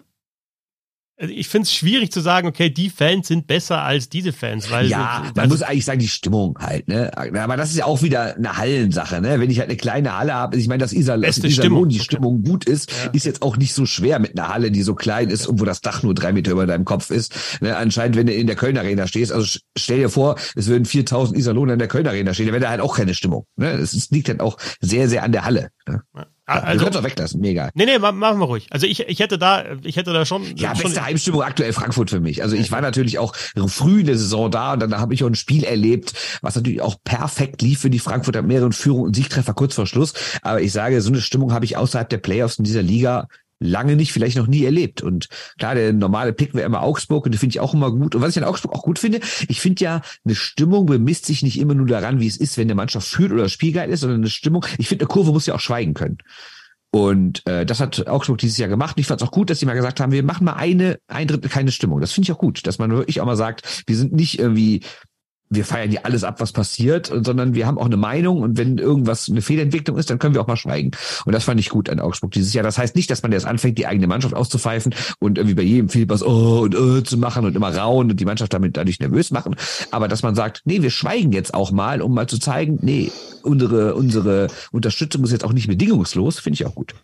ich 1.17 1.49
finde 1.49 1.67
es 1.67 1.73
schwierig 1.73 2.11
zu 2.11 2.21
sagen, 2.21 2.49
okay, 2.49 2.71
die 2.71 2.91
Fans 2.91 3.29
sind 3.29 3.47
besser 3.47 3.83
als 3.83 4.09
diese 4.09 4.33
Fans, 4.33 4.71
weil 4.71 4.89
ja, 4.89 5.23
man 5.35 5.45
also, 5.45 5.55
muss 5.55 5.63
eigentlich 5.63 5.85
sagen 5.85 6.01
die 6.01 6.09
Stimmung 6.09 6.59
halt, 6.59 6.89
ne? 6.89 7.17
Aber 7.17 7.57
das 7.57 7.71
ist 7.71 7.77
ja 7.77 7.85
auch 7.85 8.03
wieder 8.03 8.35
eine 8.35 8.57
Hallensache, 8.57 9.21
ne? 9.21 9.39
Wenn 9.39 9.49
ich 9.49 9.61
halt 9.61 9.69
eine 9.69 9.77
kleine 9.77 10.19
Halle 10.19 10.35
habe, 10.35 10.57
ich 10.57 10.67
meine, 10.67 10.81
dass 10.81 10.93
Isar, 10.93 11.19
Beste 11.19 11.47
Iserlohn 11.47 11.71
Stimmung. 11.71 11.89
die 11.89 12.01
Stimmung 12.01 12.43
gut 12.43 12.65
ist, 12.65 12.91
ja. 12.91 13.11
ist 13.13 13.27
jetzt 13.27 13.43
auch 13.43 13.57
nicht 13.57 13.75
so 13.75 13.87
schwer 13.87 14.19
mit 14.19 14.37
einer 14.37 14.49
Halle, 14.49 14.73
die 14.73 14.83
so 14.83 14.97
klein 14.97 15.31
ist 15.31 15.47
und 15.47 15.61
wo 15.61 15.65
das 15.65 15.81
Dach 15.81 16.03
nur 16.03 16.15
drei 16.15 16.33
Meter 16.33 16.51
über 16.51 16.67
deinem 16.67 16.85
Kopf 16.85 17.11
ist. 17.11 17.61
Ne? 17.61 17.77
Anscheinend, 17.77 18.17
wenn 18.17 18.27
du 18.27 18.33
in 18.33 18.49
der 18.49 18.57
Köln 18.57 18.77
Arena 18.77 19.07
stehst, 19.07 19.31
also 19.31 19.59
stell 19.77 19.99
dir 19.99 20.09
vor, 20.09 20.37
es 20.57 20.67
würden 20.67 20.85
4000 20.85 21.39
Iserlohner 21.39 21.75
in 21.75 21.79
der 21.79 21.89
Köln 21.89 22.09
Arena 22.09 22.35
stehen, 22.35 22.47
dann 22.47 22.55
wäre 22.55 22.65
da 22.65 22.71
halt 22.71 22.81
auch 22.81 22.97
keine 22.97 23.15
Stimmung. 23.15 23.47
Ne? 23.57 23.71
Es 23.71 24.11
liegt 24.11 24.29
halt 24.29 24.41
auch 24.41 24.59
sehr, 24.81 25.09
sehr 25.09 25.23
an 25.23 25.31
der 25.31 25.45
Halle. 25.45 25.69
Ne? 25.87 26.03
Ja. 26.17 26.27
Ja, 26.47 26.61
also, 26.61 26.87
auch 26.87 27.03
weglassen, 27.03 27.41
mega. 27.41 27.71
Nee, 27.75 27.87
nee, 27.87 27.99
machen 27.99 28.39
wir 28.39 28.45
ruhig. 28.45 28.67
Also 28.71 28.87
ich, 28.87 29.01
ich 29.01 29.21
hätte 29.21 29.39
da, 29.39 29.65
ich 29.83 29.97
hätte 29.97 30.13
da 30.13 30.27
schon. 30.27 30.45
Ja, 30.57 30.75
schon 30.75 30.85
beste 30.85 31.05
Heimstimmung 31.05 31.43
aktuell 31.43 31.73
Frankfurt 31.73 32.11
für 32.11 32.21
mich. 32.21 32.43
Also 32.43 32.55
ich 32.55 32.71
war 32.71 32.83
natürlich 32.83 33.19
auch 33.19 33.35
früh 33.35 34.01
in 34.01 34.07
der 34.07 34.19
Saison 34.19 34.51
da 34.51 34.75
und 34.75 34.81
dann 34.81 34.99
habe 34.99 35.15
ich 35.15 35.25
auch 35.25 35.29
ein 35.29 35.37
Spiel 35.37 35.65
erlebt, 35.65 36.13
was 36.43 36.55
natürlich 36.55 36.83
auch 36.83 36.97
perfekt 37.03 37.63
lief 37.63 37.81
für 37.81 37.91
die 37.91 37.99
Frankfurter 37.99 38.43
mehreren 38.43 38.73
Führung 38.73 39.03
und 39.03 39.17
Siegtreffer 39.17 39.55
kurz 39.55 39.75
vor 39.75 39.87
Schluss. 39.87 40.13
Aber 40.43 40.61
ich 40.61 40.73
sage, 40.73 41.01
so 41.01 41.11
eine 41.11 41.23
Stimmung 41.23 41.55
habe 41.55 41.65
ich 41.65 41.79
außerhalb 41.79 42.11
der 42.11 42.19
Playoffs 42.19 42.59
in 42.59 42.65
dieser 42.65 42.83
Liga 42.83 43.29
lange 43.61 43.97
nicht, 43.97 44.13
vielleicht 44.13 44.37
noch 44.37 44.47
nie 44.47 44.65
erlebt. 44.65 45.03
Und 45.03 45.29
klar, 45.59 45.75
der 45.75 45.93
normale 45.93 46.33
Pick 46.33 46.55
wäre 46.55 46.67
immer 46.67 46.83
Augsburg 46.83 47.25
und 47.25 47.33
den 47.33 47.39
finde 47.39 47.55
ich 47.55 47.61
auch 47.61 47.75
immer 47.75 47.91
gut. 47.91 48.15
Und 48.15 48.23
was 48.23 48.37
ich 48.37 48.43
an 48.43 48.49
Augsburg 48.49 48.75
auch 48.75 48.83
gut 48.83 48.99
finde, 48.99 49.21
ich 49.49 49.61
finde 49.61 49.85
ja, 49.85 50.03
eine 50.25 50.35
Stimmung 50.35 50.87
bemisst 50.87 51.27
sich 51.27 51.43
nicht 51.43 51.59
immer 51.59 51.75
nur 51.75 51.87
daran, 51.87 52.21
wie 52.21 52.27
es 52.27 52.37
ist, 52.37 52.59
wenn 52.59 52.69
der 52.69 52.77
Mannschaft 52.77 53.09
führt 53.09 53.33
oder 53.33 53.49
spielgeil 53.49 53.91
ist, 53.91 54.01
sondern 54.01 54.21
eine 54.21 54.31
Stimmung, 54.31 54.65
ich 54.79 54.89
finde, 54.89 55.05
eine 55.05 55.09
Kurve 55.09 55.33
muss 55.33 55.47
ja 55.47 55.55
auch 55.55 55.61
schweigen 55.61 55.95
können. 55.95 56.19
Und 56.91 57.45
äh, 57.49 57.67
das 57.67 57.81
hat 57.81 58.07
Augsburg 58.07 58.39
dieses 58.39 58.57
Jahr 58.57 58.69
gemacht. 58.69 58.95
Ich 59.01 59.07
fand 59.07 59.21
es 59.21 59.27
auch 59.27 59.33
gut, 59.33 59.51
dass 59.51 59.59
sie 59.59 59.67
mal 59.67 59.75
gesagt 59.75 59.99
haben, 59.99 60.13
wir 60.13 60.23
machen 60.23 60.45
mal 60.45 60.53
eine, 60.53 61.01
ein 61.09 61.27
Drittel 61.27 61.51
keine 61.51 61.73
Stimmung. 61.73 62.01
Das 62.01 62.13
finde 62.13 62.27
ich 62.27 62.33
auch 62.33 62.39
gut, 62.39 62.65
dass 62.69 62.79
man 62.79 62.93
wirklich 62.93 63.21
auch 63.21 63.27
mal 63.27 63.37
sagt, 63.37 63.83
wir 63.89 63.97
sind 63.97 64.13
nicht 64.13 64.39
irgendwie 64.39 64.81
wir 65.55 65.65
feiern 65.65 65.91
hier 65.91 66.05
alles 66.05 66.25
ab, 66.25 66.41
was 66.41 66.53
passiert, 66.53 67.07
sondern 67.07 67.55
wir 67.55 67.67
haben 67.67 67.79
auch 67.79 67.87
eine 67.87 67.97
Meinung 67.97 68.43
und 68.43 68.59
wenn 68.59 68.79
irgendwas 68.79 69.29
eine 69.29 69.43
Fehlentwicklung 69.43 69.99
ist, 69.99 70.11
dann 70.11 70.19
können 70.19 70.35
wir 70.35 70.43
auch 70.43 70.47
mal 70.47 70.57
schweigen. 70.57 70.93
Und 71.25 71.33
das 71.33 71.45
fand 71.45 71.61
ich 71.61 71.69
gut 71.69 71.89
an 71.89 72.01
Augsburg 72.01 72.33
dieses 72.33 72.53
Jahr. 72.53 72.65
Das 72.65 72.79
heißt 72.79 72.97
nicht, 72.97 73.11
dass 73.11 73.23
man 73.23 73.33
jetzt 73.33 73.47
anfängt, 73.47 73.79
die 73.79 73.87
eigene 73.87 74.07
Mannschaft 74.07 74.35
auszupfeifen 74.35 74.95
und 75.19 75.39
irgendwie 75.39 75.55
bei 75.55 75.63
jedem 75.63 75.89
Fehlpass 75.89 76.23
oh 76.23 76.61
und 76.61 76.77
oh 76.77 77.01
zu 77.01 77.19
machen 77.19 77.45
und 77.45 77.57
immer 77.57 77.75
rauen 77.75 78.11
und 78.11 78.19
die 78.19 78.25
Mannschaft 78.25 78.53
damit 78.53 78.77
dadurch 78.77 79.01
nervös 79.01 79.31
machen. 79.31 79.57
Aber 79.91 80.09
dass 80.09 80.23
man 80.23 80.35
sagt, 80.35 80.63
nee, 80.65 80.83
wir 80.83 80.91
schweigen 80.91 81.33
jetzt 81.33 81.55
auch 81.55 81.71
mal, 81.71 82.03
um 82.03 82.15
mal 82.15 82.29
zu 82.29 82.39
zeigen, 82.39 82.79
nee, 82.83 83.11
unsere, 83.43 83.95
unsere 83.95 84.49
Unterstützung 84.73 85.25
ist 85.25 85.33
jetzt 85.33 85.45
auch 85.45 85.53
nicht 85.53 85.69
bedingungslos, 85.69 86.39
finde 86.39 86.55
ich 86.55 86.67
auch 86.67 86.75
gut. 86.75 86.95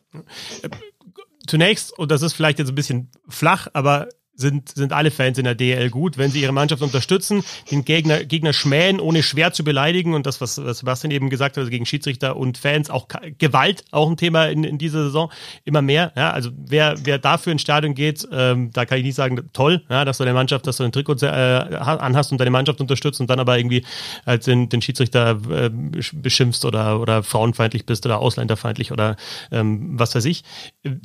Zunächst, 1.46 1.98
und 1.98 2.11
das 2.11 2.22
ist 2.22 2.32
vielleicht 2.32 2.59
jetzt 2.59 2.68
ein 2.68 2.74
bisschen 2.74 3.11
flach, 3.28 3.68
aber 3.72 4.09
sind, 4.41 4.70
sind 4.70 4.93
alle 4.93 5.11
Fans 5.11 5.38
in 5.38 5.45
der 5.45 5.55
DL 5.55 5.91
gut, 5.91 6.18
wenn 6.18 6.30
sie 6.30 6.41
ihre 6.41 6.53
Mannschaft 6.53 6.82
unterstützen, 6.82 7.43
den 7.70 7.84
Gegner, 7.84 8.24
Gegner 8.24 8.53
schmähen, 8.53 9.01
ohne 9.01 9.22
schwer 9.22 9.53
zu 9.53 9.64
beleidigen 9.64 10.14
und 10.14 10.26
das, 10.26 10.41
was, 10.41 10.62
was 10.64 10.78
Sebastian 10.78 11.11
eben 11.11 11.30
gesagt 11.30 11.57
hat, 11.57 11.61
also 11.61 11.70
gegen 11.70 11.86
Schiedsrichter 11.86 12.36
und 12.36 12.59
Fans, 12.59 12.91
auch 12.91 13.09
Gewalt, 13.38 13.84
auch 13.91 14.09
ein 14.09 14.16
Thema 14.16 14.47
in, 14.47 14.64
in 14.64 14.78
dieser 14.78 15.05
Saison, 15.05 15.30
immer 15.64 15.82
mehr. 15.82 16.12
Ja, 16.16 16.30
also 16.30 16.51
wer, 16.57 16.95
wer 17.05 17.18
dafür 17.18 17.53
ins 17.53 17.62
Stadion 17.62 17.95
geht, 17.95 18.26
ähm, 18.32 18.70
da 18.72 18.84
kann 18.84 18.99
ich 18.99 19.05
nicht 19.05 19.14
sagen, 19.14 19.41
toll, 19.53 19.82
ja, 19.88 20.05
dass 20.05 20.18
du 20.18 20.24
deine 20.24 20.34
Mannschaft, 20.34 20.66
dass 20.66 20.76
du 20.76 20.84
ein 20.84 20.93
Trikot 20.93 21.22
äh, 21.22 21.26
anhast 21.26 22.32
und 22.32 22.38
deine 22.38 22.51
Mannschaft 22.51 22.80
unterstützt 22.80 23.20
und 23.20 23.28
dann 23.30 23.41
aber 23.41 23.59
irgendwie 23.59 23.84
als 24.24 24.45
den, 24.45 24.68
den 24.68 24.82
Schiedsrichter 24.82 25.38
äh, 25.51 25.70
beschimpfst 26.12 26.64
oder, 26.64 27.01
oder 27.01 27.22
frauenfeindlich 27.22 27.86
bist 27.86 28.07
oder 28.07 28.18
ausländerfeindlich 28.18 28.93
oder 28.93 29.16
ähm, 29.51 29.99
was 29.99 30.14
weiß 30.14 30.24
ich. 30.24 30.45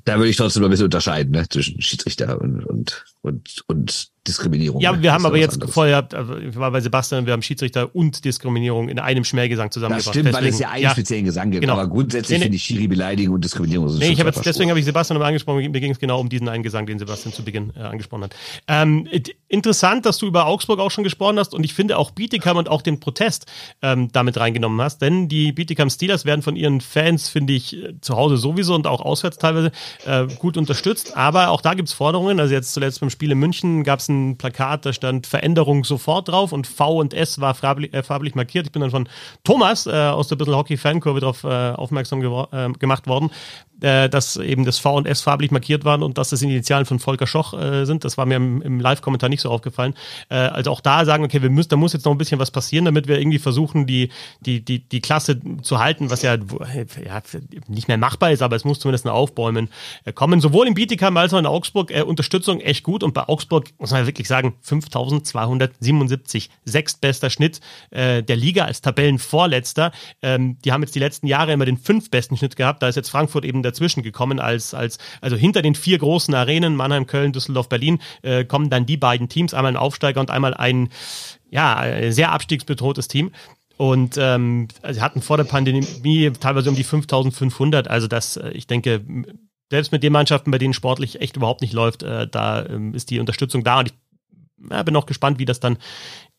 Da 0.06 0.18
würde 0.18 0.30
ich 0.30 0.38
trotzdem 0.38 0.62
noch 0.62 0.70
ein 0.70 0.72
bisschen 0.72 0.86
unterscheiden, 0.86 1.32
ne, 1.32 1.48
zwischen 1.50 1.82
Schiedsrichter 1.82 2.40
und, 2.40 2.66
und 2.66 3.06
und, 3.26 3.64
und 3.68 4.12
Diskriminierung. 4.28 4.82
Ja, 4.82 5.02
wir 5.02 5.14
haben 5.14 5.26
aber 5.26 5.38
jetzt 5.38 5.64
vorher, 5.70 6.08
also 6.14 6.38
ich 6.38 6.56
war 6.56 6.72
bei 6.72 6.82
Sebastian, 6.82 7.26
wir 7.26 7.34
haben 7.34 7.42
Schiedsrichter 7.42 7.96
und 7.96 8.26
Diskriminierung 8.26 8.90
in 8.90 9.00
einem 9.00 9.24
Schmähgesang 9.24 9.70
zusammengebracht. 9.72 10.08
Das 10.08 10.14
stimmt, 10.14 10.28
deswegen, 10.30 10.46
weil 10.46 10.52
es 10.52 10.60
ja 10.60 10.70
einen 10.70 10.84
ja, 10.84 10.90
speziellen 10.90 11.26
Gesang 11.26 11.52
gibt. 11.52 11.62
Genau. 11.62 11.74
Aber 11.74 11.88
grundsätzlich 11.88 12.40
nee, 12.40 12.44
finde 12.44 12.56
ich 12.56 12.64
Schiri 12.64 12.88
beleidigen 12.88 13.34
und 13.34 13.44
Diskriminierung 13.44 13.90
sind 13.90 14.00
nee, 14.00 14.10
ich 14.10 14.18
jetzt, 14.18 14.46
deswegen 14.46 14.70
habe 14.70 14.80
ich 14.80 14.86
Sebastian 14.86 15.16
nochmal 15.16 15.30
angesprochen. 15.30 15.60
Mir 15.72 15.80
ging 15.80 15.92
es 15.92 16.00
genau 16.00 16.20
um 16.20 16.30
diesen 16.30 16.50
einen 16.50 16.64
Gesang, 16.64 16.88
den 16.88 16.98
Sebastian 16.98 17.34
zu 17.34 17.44
Beginn 17.44 17.72
äh, 17.76 17.82
angesprochen 17.82 18.24
hat. 18.24 18.36
Ähm, 18.68 19.08
interessant, 19.48 20.06
dass 20.06 20.18
du 20.18 20.26
über 20.26 20.48
Augsburg 20.48 20.80
auch 20.80 20.92
schon 20.92 21.04
gesprochen 21.04 21.38
hast 21.38 21.54
und 21.54 21.64
ich 21.64 21.74
finde 21.74 21.98
auch 21.98 22.12
Bietigheim 22.12 22.58
und 22.58 22.68
auch 22.68 22.82
den 22.82 23.00
Protest 23.00 23.46
ähm, 23.82 24.10
damit 24.12 24.38
reingenommen 24.38 24.82
hast, 24.82 25.02
denn 25.02 25.30
die 25.30 25.52
Bietigheim 25.52 25.90
Steelers 25.90 26.26
werden 26.26 26.42
von 26.42 26.56
ihren 26.56 26.82
Fans, 26.82 27.30
finde 27.30 27.54
ich, 27.54 27.78
zu 28.02 28.16
Hause 28.16 28.38
sowieso 28.38 28.74
und 28.74 28.88
auch 28.88 29.02
auswärts 29.02 29.38
teilweise 29.38 29.72
äh, 30.06 30.26
gut 30.40 30.58
unterstützt. 30.58 31.16
Aber 31.16 31.50
auch 31.50 31.62
da 31.62 31.74
gibt 31.76 31.90
es 31.90 31.94
Forderungen. 31.94 32.40
Also 32.40 32.54
jetzt 32.54 32.74
zuletzt 32.74 33.00
beim 33.00 33.10
Spiel 33.10 33.32
in 33.32 33.38
München 33.38 33.84
gab 33.84 34.00
es 34.00 34.10
ein 34.10 34.15
Plakat, 34.38 34.86
da 34.86 34.94
stand 34.94 35.28
Veränderung 35.28 35.84
sofort 35.84 36.30
drauf 36.30 36.52
und 36.52 36.68
V 36.68 37.00
und 37.00 37.14
S 37.14 37.40
war 37.40 37.54
farblich, 37.54 37.94
äh, 37.94 38.04
farblich 38.04 38.36
markiert. 38.36 38.66
Ich 38.68 38.72
bin 38.72 38.82
dann 38.82 38.92
von 38.92 39.10
Thomas 39.44 39.88
äh, 39.88 39.92
aus 39.92 40.28
der 40.28 40.36
Bissel 40.36 40.56
Hockey 40.56 40.78
Fankurve 40.78 41.20
darauf 41.20 41.44
äh, 41.44 41.48
aufmerksam 41.48 42.22
äh, 42.22 42.72
gemacht 42.74 43.08
worden, 43.08 43.32
äh, 43.82 44.10
dass 44.10 44.38
eben 44.38 44.66
das 44.66 44.80
V 44.80 44.96
und 44.96 45.06
S 45.06 45.22
farblich 45.22 45.52
markiert 45.52 45.86
waren 45.86 46.04
und 46.04 46.18
dass 46.18 46.30
das 46.30 46.42
Initialen 46.42 46.86
von 46.86 47.00
Volker 47.00 47.28
Schoch 47.28 47.54
äh, 47.54 47.86
sind. 47.86 48.06
Das 48.06 48.18
war 48.18 48.26
mir 48.26 48.36
im, 48.36 48.62
im 48.62 48.80
Live-Kommentar 48.80 49.30
nicht 49.30 49.42
so 49.42 49.50
aufgefallen. 49.50 49.94
Äh, 50.30 50.36
also 50.36 50.72
auch 50.72 50.82
da 50.82 51.06
sagen, 51.06 51.24
okay, 51.24 51.42
wir 51.42 51.50
müssen, 51.50 51.70
da 51.70 51.76
muss 51.76 51.94
jetzt 51.94 52.06
noch 52.06 52.12
ein 52.12 52.18
bisschen 52.18 52.40
was 52.40 52.52
passieren, 52.52 52.86
damit 52.86 53.08
wir 53.08 53.20
irgendwie 53.20 53.40
versuchen, 53.40 53.86
die, 53.86 54.10
die, 54.42 54.64
die, 54.64 54.80
die 54.80 55.02
Klasse 55.02 55.42
zu 55.62 55.80
halten, 55.80 56.10
was 56.10 56.22
ja, 56.22 56.36
ja 56.36 57.22
nicht 57.68 57.88
mehr 57.88 57.98
machbar 57.98 58.32
ist, 58.32 58.42
aber 58.42 58.56
es 58.56 58.64
muss 58.64 58.80
zumindest 58.80 59.06
ein 59.06 59.12
Aufbäumen 59.12 59.70
äh, 60.06 60.14
kommen. 60.14 60.40
Sowohl 60.40 60.68
in 60.68 60.74
Bietigheim 60.74 61.18
als 61.18 61.34
auch 61.34 61.40
in 61.40 61.46
Augsburg 61.46 61.92
äh, 61.92 62.02
Unterstützung 62.02 62.62
echt 62.62 62.84
gut 62.84 63.04
und 63.04 63.14
bei 63.14 63.28
Augsburg 63.28 63.70
muss 63.78 63.92
man 63.92 64.06
wirklich 64.06 64.28
sagen, 64.28 64.56
5277, 64.62 66.50
sechstbester 66.64 67.30
Schnitt 67.30 67.60
äh, 67.92 68.24
der 68.24 68.36
Liga 68.36 68.66
als 68.66 68.82
Tabellenvorletzter. 68.82 69.92
Ähm, 70.22 70.58
die 70.64 70.72
haben 70.72 70.82
jetzt 70.82 70.96
die 70.96 71.00
letzten 71.00 71.28
Jahre 71.28 71.52
immer 71.52 71.66
den 71.66 71.78
fünftbesten 71.78 72.38
Schnitt 72.38 72.56
gehabt. 72.56 72.82
Da 72.82 72.88
ist 72.88 72.96
jetzt 72.96 73.10
Frankfurt 73.10 73.46
eben 73.46 73.65
dazwischen 73.66 74.04
gekommen 74.04 74.40
als, 74.40 74.74
als, 74.74 74.98
also 75.22 75.36
hinter 75.36 75.62
den 75.62 75.76
vier 75.76 75.98
großen 75.98 76.34
Arenen, 76.34 76.76
Mannheim, 76.76 77.08
Köln, 77.08 77.34
Düsseldorf, 77.34 77.68
Berlin, 77.68 78.00
äh, 78.22 78.46
kommen 78.46 78.70
dann 78.70 78.86
die 78.86 78.98
beiden 78.98 79.30
Teams, 79.30 79.54
einmal 79.54 79.74
ein 79.74 79.78
Aufsteiger 79.78 80.20
und 80.22 80.32
einmal 80.32 80.54
ein, 80.54 80.90
ja, 81.50 82.12
sehr 82.12 82.32
abstiegsbedrohtes 82.32 83.08
Team. 83.08 83.32
Und 83.78 84.18
ähm, 84.18 84.68
sie 84.90 85.02
hatten 85.02 85.22
vor 85.22 85.38
der 85.38 85.44
Pandemie 85.44 86.32
teilweise 86.40 86.70
um 86.70 86.76
die 86.76 86.84
5500. 86.84 87.90
Also 87.90 88.08
das, 88.08 88.38
äh, 88.38 88.52
ich 88.52 88.68
denke, 88.68 89.04
selbst 89.70 89.92
mit 89.92 90.04
den 90.04 90.14
Mannschaften, 90.14 90.52
bei 90.52 90.58
denen 90.58 90.74
sportlich 90.74 91.22
echt 91.22 91.36
überhaupt 91.36 91.62
nicht 91.62 91.74
läuft, 91.74 92.04
äh, 92.04 92.28
da 92.28 92.66
ähm, 92.66 92.94
ist 92.94 93.10
die 93.10 93.20
Unterstützung 93.20 93.64
da. 93.64 93.80
Und 93.80 93.90
ich 93.90 93.94
ja, 94.70 94.84
bin 94.84 94.96
auch 94.96 95.06
gespannt, 95.06 95.40
wie 95.40 95.46
das 95.46 95.60
dann 95.60 95.78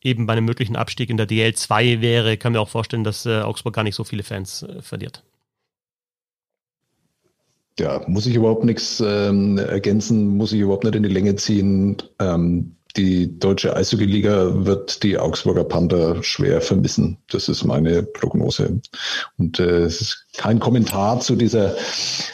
eben 0.03 0.27
bei 0.27 0.33
einem 0.33 0.47
möglichen 0.47 0.77
Abstieg 0.77 1.11
in 1.11 1.17
der 1.17 1.29
DL2 1.29 2.01
wäre. 2.01 2.35
Ich 2.35 2.41
kann 2.41 2.53
mir 2.53 2.61
auch 2.61 2.69
vorstellen, 2.69 3.05
dass 3.05 3.27
äh, 3.27 3.41
Augsburg 3.41 3.75
gar 3.75 3.83
nicht 3.83 3.95
so 3.95 4.05
viele 4.05 4.23
Fans 4.23 4.63
äh, 4.63 4.81
verliert. 4.81 5.23
Ja, 7.79 8.03
muss 8.07 8.27
ich 8.27 8.35
überhaupt 8.35 8.65
nichts 8.65 9.03
ähm, 9.05 9.59
ergänzen, 9.59 10.37
muss 10.37 10.53
ich 10.53 10.61
überhaupt 10.61 10.85
nicht 10.85 10.97
in 10.97 11.03
die 11.03 11.11
Länge 11.11 11.37
ziehen. 11.37 11.99
Ähm, 12.19 12.77
die 12.97 13.39
deutsche 13.39 13.77
Eishockey-Liga 13.77 14.65
wird 14.65 15.03
die 15.03 15.19
Augsburger 15.19 15.65
Panther 15.65 16.23
schwer 16.23 16.63
vermissen. 16.63 17.19
Das 17.29 17.49
ist 17.51 17.63
meine 17.65 18.03
Prognose. 18.03 18.81
Und 19.37 19.61
äh, 19.61 19.83
es 19.83 20.01
ist 20.01 20.27
kein 20.35 20.59
Kommentar 20.59 21.21
zu 21.21 21.37
dieser, 21.37 21.75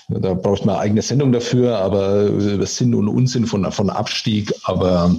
da 0.09 0.34
braucht 0.34 0.64
man 0.64 0.76
eine 0.76 0.84
eigene 0.84 1.03
Sendung 1.03 1.32
dafür, 1.32 1.78
aber 1.78 2.26
über 2.26 2.66
Sinn 2.66 2.95
und 2.95 3.09
Unsinn 3.09 3.47
von, 3.47 3.70
von 3.72 3.90
Abstieg. 3.90 4.53
Aber 4.62 5.16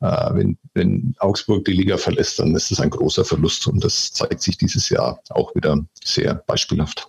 äh, 0.00 0.34
wenn, 0.34 0.56
wenn 0.74 1.16
Augsburg 1.18 1.64
die 1.64 1.72
Liga 1.72 1.96
verlässt, 1.96 2.38
dann 2.38 2.54
ist 2.54 2.70
es 2.70 2.78
ein 2.78 2.90
großer 2.90 3.24
Verlust. 3.24 3.66
Und 3.66 3.82
das 3.82 4.12
zeigt 4.12 4.40
sich 4.40 4.56
dieses 4.56 4.88
Jahr 4.88 5.20
auch 5.30 5.52
wieder 5.56 5.84
sehr 6.04 6.34
beispielhaft. 6.46 7.08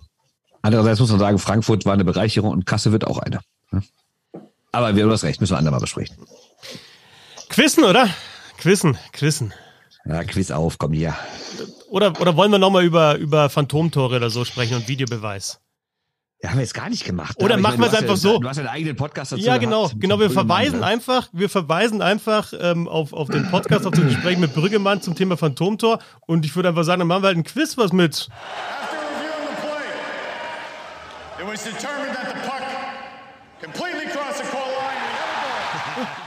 Andererseits 0.67 0.99
muss 0.99 1.11
man 1.11 1.19
sagen, 1.19 1.39
Frankfurt 1.39 1.85
war 1.85 1.93
eine 1.93 2.03
Bereicherung 2.03 2.51
und 2.51 2.65
Kasse 2.65 2.91
wird 2.91 3.07
auch 3.07 3.19
eine. 3.19 3.39
Aber 4.73 4.97
wir 4.97 5.03
haben 5.03 5.09
das 5.09 5.23
Recht, 5.23 5.39
müssen 5.39 5.53
wir 5.53 5.57
andermal 5.57 5.79
besprechen. 5.79 6.17
Quizzen, 7.47 7.85
oder? 7.85 8.09
Quizzen, 8.57 8.97
Quizzen. 9.13 9.53
Ja, 10.03 10.25
Quiz 10.25 10.51
auf, 10.51 10.77
komm 10.77 10.91
hier. 10.91 11.15
Oder, 11.89 12.19
oder 12.19 12.35
wollen 12.35 12.51
wir 12.51 12.59
nochmal 12.59 12.83
über, 12.83 13.15
über 13.15 13.49
Phantomtore 13.49 14.17
oder 14.17 14.29
so 14.29 14.43
sprechen 14.43 14.75
und 14.75 14.89
Videobeweis? 14.89 15.61
Ja, 16.43 16.49
haben 16.49 16.57
wir 16.57 16.63
jetzt 16.63 16.73
gar 16.73 16.89
nicht 16.89 17.05
gemacht. 17.05 17.41
Oder 17.41 17.55
machen 17.55 17.79
wir 17.79 17.87
es 17.87 17.93
einfach 17.93 18.09
ja, 18.09 18.17
so. 18.17 18.39
Du 18.39 18.49
hast 18.49 18.59
einen 18.59 18.67
eigenen 18.67 18.97
Podcast 18.97 19.31
dazu 19.31 19.41
Ja, 19.41 19.59
genau, 19.59 19.83
gehabt, 19.83 20.01
genau. 20.01 20.19
Wir 20.19 20.29
verweisen 20.29 20.83
einfach, 20.83 21.29
wir 21.31 21.47
verweisen 21.47 22.01
einfach 22.01 22.51
ähm, 22.59 22.89
auf, 22.89 23.13
auf 23.13 23.29
den 23.29 23.49
Podcast, 23.49 23.85
auf 23.85 23.93
das 23.93 24.03
Gespräch 24.03 24.37
mit 24.37 24.53
Brüggemann 24.53 25.01
zum 25.01 25.15
Thema 25.15 25.37
Phantomtor. 25.37 25.99
Und 26.25 26.45
ich 26.45 26.53
würde 26.57 26.67
einfach 26.67 26.83
sagen, 26.83 26.99
dann 26.99 27.07
machen 27.07 27.23
wir 27.23 27.27
halt 27.27 27.37
ein 27.37 27.45
Quiz 27.45 27.77
was 27.77 27.93
mit. 27.93 28.27
After 28.81 28.97
reviewing 28.97 29.47
the 29.47 29.55
play, 29.61 29.79
it 29.79 29.85
was 29.85 29.85
determined 29.85 29.85
that 29.85 29.85
the 29.85 29.85
puck 29.85 29.85
completely 29.85 30.17
crossed 30.17 30.25
the 30.57 31.27
goal 31.27 31.35
line. 31.35 31.36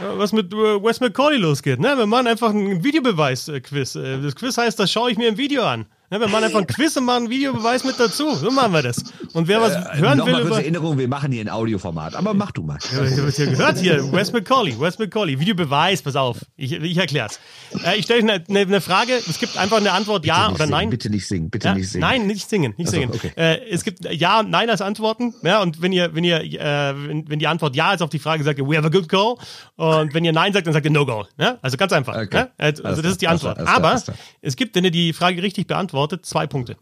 was 0.19 0.33
mit 0.33 0.53
äh, 0.53 0.57
Wes 0.83 1.01
McCauley 1.01 1.37
losgeht. 1.37 1.79
Ne? 1.79 1.97
Wir 1.97 2.07
machen 2.07 2.27
einfach 2.27 2.51
einen 2.51 2.83
Videobeweis-Quiz. 2.83 3.97
Äh, 3.97 4.23
das 4.23 4.35
Quiz 4.35 4.57
heißt, 4.57 4.79
das 4.79 4.91
schaue 4.91 5.11
ich 5.11 5.19
mir 5.19 5.29
im 5.29 5.37
Video 5.37 5.63
an. 5.65 5.87
Ja, 6.13 6.19
wir 6.19 6.27
machen 6.27 6.43
einfach 6.43 6.59
ein 6.59 6.67
Quiz 6.67 6.97
und 6.97 7.05
machen 7.05 7.19
einen 7.19 7.31
Videobeweis 7.31 7.85
mit 7.85 7.95
dazu. 8.01 8.35
So 8.35 8.51
machen 8.51 8.73
wir 8.73 8.83
das. 8.83 9.05
Und 9.33 9.47
wer 9.47 9.61
was 9.61 9.75
äh, 9.75 10.01
hören 10.01 10.27
will. 10.27 10.41
Über 10.41 10.57
Erinnerung, 10.57 10.99
wir 10.99 11.07
machen 11.07 11.31
hier 11.31 11.41
ein 11.41 11.49
Audioformat. 11.49 12.17
Aber 12.17 12.35
mach 12.35 12.51
du 12.51 12.65
mal. 12.65 12.79
Ja, 12.93 13.05
ich 13.05 13.17
habe 13.17 13.29
es 13.29 13.39
ja 13.39 13.47
gehört 13.47 13.79
hier. 13.79 14.13
Wes 14.13 14.33
McCauley, 14.33 14.81
Wes 14.81 14.99
McCauley. 14.99 15.39
Videobeweis, 15.39 16.03
pass 16.03 16.17
auf. 16.17 16.39
Ich, 16.57 16.73
ich 16.73 16.97
erklär's. 16.99 17.39
Äh, 17.85 17.97
ich 17.97 18.07
stelle 18.07 18.25
euch 18.25 18.45
eine, 18.49 18.61
eine, 18.61 18.81
Frage. 18.81 19.13
Es 19.13 19.39
gibt 19.39 19.57
einfach 19.57 19.77
eine 19.77 19.93
Antwort 19.93 20.27
ja 20.27 20.49
oder 20.49 20.57
singen, 20.57 20.71
nein. 20.71 20.91
Bitte 20.91 21.11
nicht 21.11 21.29
singen. 21.29 21.49
Bitte 21.49 21.69
ja, 21.69 21.75
nicht 21.75 21.89
singen. 21.89 22.01
Nein, 22.01 22.27
nicht 22.27 22.51
singen. 22.51 22.75
Nicht 22.77 22.91
singen. 22.91 23.11
okay. 23.15 23.31
äh, 23.37 23.71
es 23.71 23.85
gibt 23.85 24.05
ja 24.13 24.41
und 24.41 24.51
nein 24.51 24.69
als 24.69 24.81
Antworten. 24.81 25.33
Ja, 25.45 25.63
und 25.63 25.81
wenn 25.81 25.93
ihr, 25.93 26.13
wenn 26.13 26.25
ihr, 26.25 26.41
äh, 26.41 26.59
wenn, 27.07 27.31
wenn, 27.31 27.39
die 27.39 27.47
Antwort 27.47 27.77
ja 27.77 27.95
ist 27.95 28.03
auf 28.03 28.11
die 28.11 28.19
Frage, 28.19 28.43
sagt 28.43 28.59
ihr, 28.59 28.67
we 28.67 28.77
have 28.77 28.85
a 28.85 28.91
good 28.91 29.09
goal. 29.09 29.37
Und 29.77 30.13
wenn 30.13 30.25
ihr 30.25 30.33
nein 30.33 30.53
sagt, 30.53 30.67
dann 30.67 30.75
sagt 30.75 30.87
ihr 30.87 30.91
no 30.91 31.07
goal. 31.07 31.29
Ja? 31.39 31.59
Also 31.63 31.77
ganz 31.77 31.93
einfach. 31.93 32.17
Okay. 32.17 32.37
Ja? 32.37 32.49
Also, 32.59 32.83
das 32.83 33.13
ist 33.13 33.23
die 33.23 33.29
Antwort. 33.29 33.61
Aber 33.61 34.03
es 34.43 34.57
gibt, 34.57 34.75
wenn 34.75 34.85
ihr 34.85 34.91
die 34.91 35.13
Frage 35.13 35.41
richtig 35.41 35.69
beantwortet, 35.69 36.00
zwei 36.09 36.47
Punkte. 36.47 36.77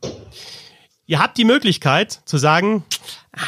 Ihr 1.07 1.19
habt 1.21 1.39
die 1.39 1.45
Möglichkeit 1.45 2.13
zu 2.25 2.37
sagen, 2.37 2.85
ah, 3.33 3.41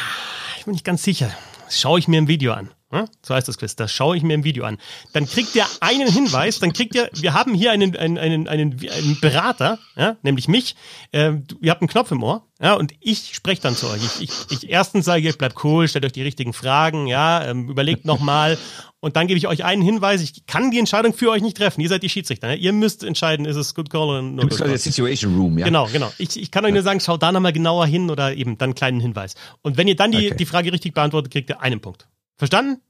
ich 0.57 0.65
bin 0.65 0.73
nicht 0.73 0.85
ganz 0.85 1.03
sicher, 1.03 1.31
das 1.65 1.79
schaue 1.79 1.99
ich 1.99 2.07
mir 2.07 2.17
im 2.17 2.27
Video 2.27 2.53
an. 2.53 2.71
Ja, 2.91 3.05
so 3.21 3.33
heißt 3.33 3.47
das 3.47 3.57
Quiz. 3.57 3.75
Das 3.75 3.91
schaue 3.91 4.17
ich 4.17 4.23
mir 4.23 4.33
im 4.33 4.43
Video 4.43 4.65
an. 4.65 4.77
Dann 5.13 5.25
kriegt 5.25 5.55
ihr 5.55 5.65
einen 5.79 6.11
Hinweis, 6.11 6.59
dann 6.59 6.73
kriegt 6.73 6.93
ihr, 6.95 7.09
wir 7.13 7.33
haben 7.33 7.53
hier 7.53 7.71
einen, 7.71 7.95
einen, 7.95 8.17
einen, 8.17 8.47
einen, 8.47 8.79
einen 8.89 9.19
Berater, 9.21 9.79
ja, 9.95 10.17
nämlich 10.23 10.47
mich. 10.47 10.75
Äh, 11.11 11.33
ihr 11.61 11.71
habt 11.71 11.81
einen 11.81 11.87
Knopf 11.89 12.11
im 12.11 12.21
Ohr, 12.23 12.45
ja, 12.61 12.73
und 12.73 12.93
ich 12.99 13.33
spreche 13.33 13.61
dann 13.61 13.75
zu 13.75 13.87
euch. 13.89 14.01
Ich, 14.03 14.21
ich, 14.29 14.51
ich 14.63 14.69
erstens 14.69 15.05
sage 15.05 15.27
ich, 15.27 15.37
bleibt 15.37 15.63
cool, 15.63 15.87
stellt 15.87 16.05
euch 16.05 16.11
die 16.11 16.21
richtigen 16.21 16.53
Fragen, 16.53 17.07
ja, 17.07 17.45
ähm, 17.45 17.69
überlegt 17.69 18.05
nochmal 18.05 18.57
und 18.99 19.15
dann 19.15 19.25
gebe 19.27 19.37
ich 19.37 19.47
euch 19.47 19.63
einen 19.63 19.81
Hinweis. 19.81 20.21
Ich 20.21 20.45
kann 20.45 20.69
die 20.69 20.77
Entscheidung 20.77 21.13
für 21.13 21.31
euch 21.31 21.41
nicht 21.41 21.57
treffen. 21.57 21.81
Ihr 21.81 21.89
seid 21.89 22.03
die 22.03 22.09
Schiedsrichter. 22.09 22.47
Ne? 22.47 22.55
Ihr 22.55 22.71
müsst 22.71 23.03
entscheiden, 23.03 23.45
ist 23.45 23.55
es 23.55 23.73
good 23.73 23.89
call 23.89 24.09
oder 24.09 24.21
no 24.21 24.41
Du 24.41 24.47
bist 24.47 24.59
quasi 24.59 24.69
der 24.71 24.79
Situation 24.79 25.35
Room, 25.35 25.57
ja? 25.57 25.65
Genau, 25.65 25.87
genau. 25.87 26.11
Ich, 26.19 26.39
ich 26.39 26.51
kann 26.51 26.63
euch 26.65 26.73
nur 26.73 26.83
sagen, 26.83 26.99
schaut 26.99 27.23
da 27.23 27.31
nochmal 27.31 27.51
genauer 27.53 27.87
hin 27.87 28.11
oder 28.11 28.35
eben 28.35 28.57
dann 28.59 28.67
einen 28.67 28.75
kleinen 28.75 28.99
Hinweis. 28.99 29.33
Und 29.63 29.77
wenn 29.77 29.87
ihr 29.87 29.95
dann 29.95 30.11
die, 30.11 30.27
Okay. 30.27 30.35
die 30.37 30.45
Frage 30.45 30.71
richtig 30.71 30.93
beantwortet, 30.93 31.31
kriegt 31.31 31.49
ihr 31.49 31.61
einen 31.61 31.81
Punkt. 31.81 32.07
Verstanden? 32.37 32.81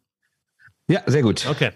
Ja, 0.87 1.01
sehr 1.05 1.21
gut. 1.21 1.45
Okay. 1.47 1.71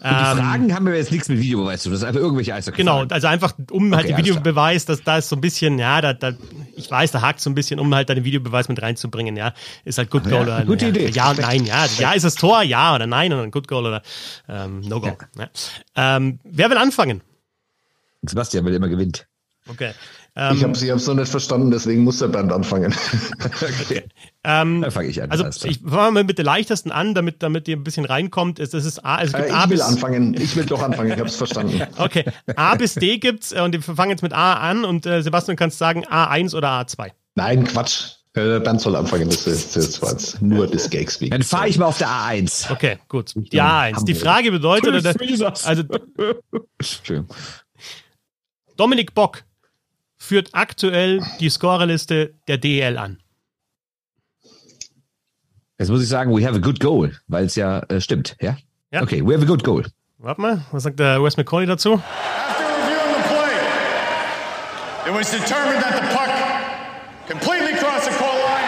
Und 0.00 0.10
die 0.10 0.40
Fragen 0.40 0.74
haben 0.74 0.86
wir 0.86 0.94
jetzt 0.94 1.10
nichts 1.10 1.28
mit 1.28 1.40
Videobeweis 1.40 1.82
zu 1.82 1.88
tun. 1.88 1.94
Das 1.94 2.02
ist 2.02 2.06
einfach 2.06 2.20
irgendwelche 2.20 2.54
Eishockey. 2.54 2.76
Genau, 2.76 3.04
also 3.04 3.26
einfach 3.26 3.54
um 3.72 3.92
halt 3.94 4.04
Okay, 4.04 4.14
den 4.14 4.24
Videobeweis, 4.24 4.84
dass 4.84 5.02
da 5.02 5.18
ist 5.18 5.28
so 5.28 5.34
ein 5.34 5.40
bisschen, 5.40 5.78
ja, 5.80 6.00
da, 6.00 6.12
da, 6.12 6.34
ich 6.76 6.88
weiß, 6.88 7.10
da 7.10 7.20
hakt 7.20 7.40
so 7.40 7.50
ein 7.50 7.54
bisschen, 7.54 7.80
um 7.80 7.92
halt 7.92 8.08
da 8.08 8.14
den 8.14 8.24
Videobeweis 8.24 8.68
mit 8.68 8.80
reinzubringen, 8.80 9.36
ja. 9.36 9.54
Ist 9.84 9.98
halt 9.98 10.10
Good 10.10 10.24
Goal 10.24 10.46
Ja, 10.46 10.58
oder 10.58 10.64
gute 10.64 10.84
ja, 10.84 10.90
Idee. 10.90 11.10
Ja 11.10 11.30
und 11.30 11.40
nein, 11.40 11.64
ja. 11.66 11.80
Also, 11.80 12.00
ja 12.00 12.12
ist 12.12 12.22
das 12.22 12.36
Tor, 12.36 12.62
ja 12.62 12.94
oder 12.94 13.08
nein 13.08 13.32
und 13.32 13.40
dann 13.40 13.50
Good 13.50 13.66
Goal 13.66 13.86
oder 13.86 14.02
ähm, 14.48 14.80
No 14.82 15.00
Goal. 15.00 15.16
Ja. 15.36 15.48
Ähm, 15.96 16.38
wer 16.44 16.70
will 16.70 16.78
anfangen? 16.78 17.22
Sebastian, 18.22 18.64
weil 18.64 18.72
er 18.72 18.76
immer 18.76 18.88
gewinnt. 18.88 19.26
Okay. 19.66 19.92
Ich 20.40 20.62
Ähm, 20.62 20.72
habe 20.72 20.72
es 20.94 21.06
noch 21.08 21.14
nicht 21.16 21.28
verstanden, 21.28 21.72
deswegen 21.72 22.04
muss 22.04 22.20
der 22.20 22.28
Band 22.28 22.52
anfangen. 22.52 22.94
ähm, 24.44 24.82
Dann 24.82 24.90
fange 24.92 25.08
ich 25.08 25.20
an. 25.20 25.32
also 25.32 25.42
alles 25.42 25.64
ich 25.64 25.80
fange 25.80 26.12
mal 26.12 26.22
mit 26.22 26.38
der 26.38 26.44
leichtesten 26.44 26.92
an, 26.92 27.12
damit, 27.12 27.42
damit 27.42 27.66
ihr 27.66 27.76
ein 27.76 27.82
bisschen 27.82 28.04
reinkommt. 28.04 28.60
Es, 28.60 28.72
es 28.72 28.84
ist 28.84 29.04
A, 29.04 29.20
es 29.20 29.32
gibt 29.32 29.48
Äh, 29.48 29.50
A 29.50 29.64
ich 29.64 29.70
will 29.70 29.76
bis 29.78 29.84
anfangen. 29.84 30.34
Ich 30.34 30.54
will 30.54 30.64
doch 30.64 30.80
anfangen. 30.80 31.10
Ich 31.10 31.18
habe 31.18 31.28
es 31.28 31.34
verstanden. 31.34 31.82
Okay, 31.96 32.24
A 32.54 32.76
bis 32.76 32.94
D 32.94 33.18
gibt's 33.18 33.50
äh, 33.50 33.60
und 33.62 33.72
wir 33.72 33.82
fangen 33.82 34.10
jetzt 34.12 34.22
mit 34.22 34.32
A 34.32 34.54
an 34.54 34.84
und 34.84 35.06
äh, 35.06 35.22
Sebastian 35.22 35.56
kannst 35.56 35.78
sagen 35.78 36.04
A1 36.06 36.54
oder 36.54 36.68
A2. 36.68 37.10
Nein, 37.34 37.64
Quatsch. 37.64 38.12
Äh, 38.34 38.44
Der 38.44 38.60
Band 38.60 38.80
soll 38.80 38.94
anfangen. 38.94 39.28
Das, 39.28 39.44
ist, 39.44 39.74
jetzt 39.74 40.40
nur 40.40 40.68
des 40.68 40.88
Gags 40.88 41.20
wegen. 41.20 41.32
Dann 41.32 41.42
fahre 41.42 41.68
ich 41.68 41.78
mal 41.78 41.86
auf 41.86 41.98
der 41.98 42.08
A1. 42.08 42.70
Okay, 42.70 42.98
gut. 43.08 43.32
Die 43.34 43.60
A1. 43.60 44.04
Die 44.04 44.14
Frage 44.14 44.52
bedeutet, 44.52 44.94
oder, 44.94 45.14
also. 45.64 45.82
Dominik 48.76 49.14
Bock 49.14 49.42
führt 50.18 50.50
aktuell 50.52 51.22
die 51.40 51.48
Scorerliste 51.48 52.34
der 52.48 52.58
DL 52.58 52.98
an. 52.98 53.18
Jetzt 55.78 55.90
muss 55.90 56.02
ich 56.02 56.08
sagen, 56.08 56.36
we 56.36 56.44
have 56.44 56.56
a 56.56 56.60
good 56.60 56.80
goal, 56.80 57.12
weil 57.28 57.46
es 57.46 57.54
ja 57.54 57.78
äh, 57.88 58.00
stimmt, 58.00 58.36
ja? 58.40 58.56
Ja. 58.90 59.02
Okay, 59.02 59.22
we 59.24 59.32
have 59.32 59.44
a 59.44 59.46
good 59.46 59.62
goal. 59.62 59.84
Warte 60.18 60.40
mal, 60.40 60.64
was 60.72 60.82
sagt 60.82 60.98
der 60.98 61.22
Wes 61.22 61.36
McCauley 61.36 61.66
dazu? 61.66 61.94
After 61.94 62.64
reviewing 62.64 63.14
the 63.14 63.22
play, 63.28 63.54
it 65.06 65.14
was 65.14 65.30
determined 65.30 65.80
that 65.80 65.94
the 65.94 66.08
puck 66.12 66.30
completely 67.28 67.74
crossed 67.78 68.10
the 68.10 68.18
goal 68.18 68.34
line. 68.34 68.66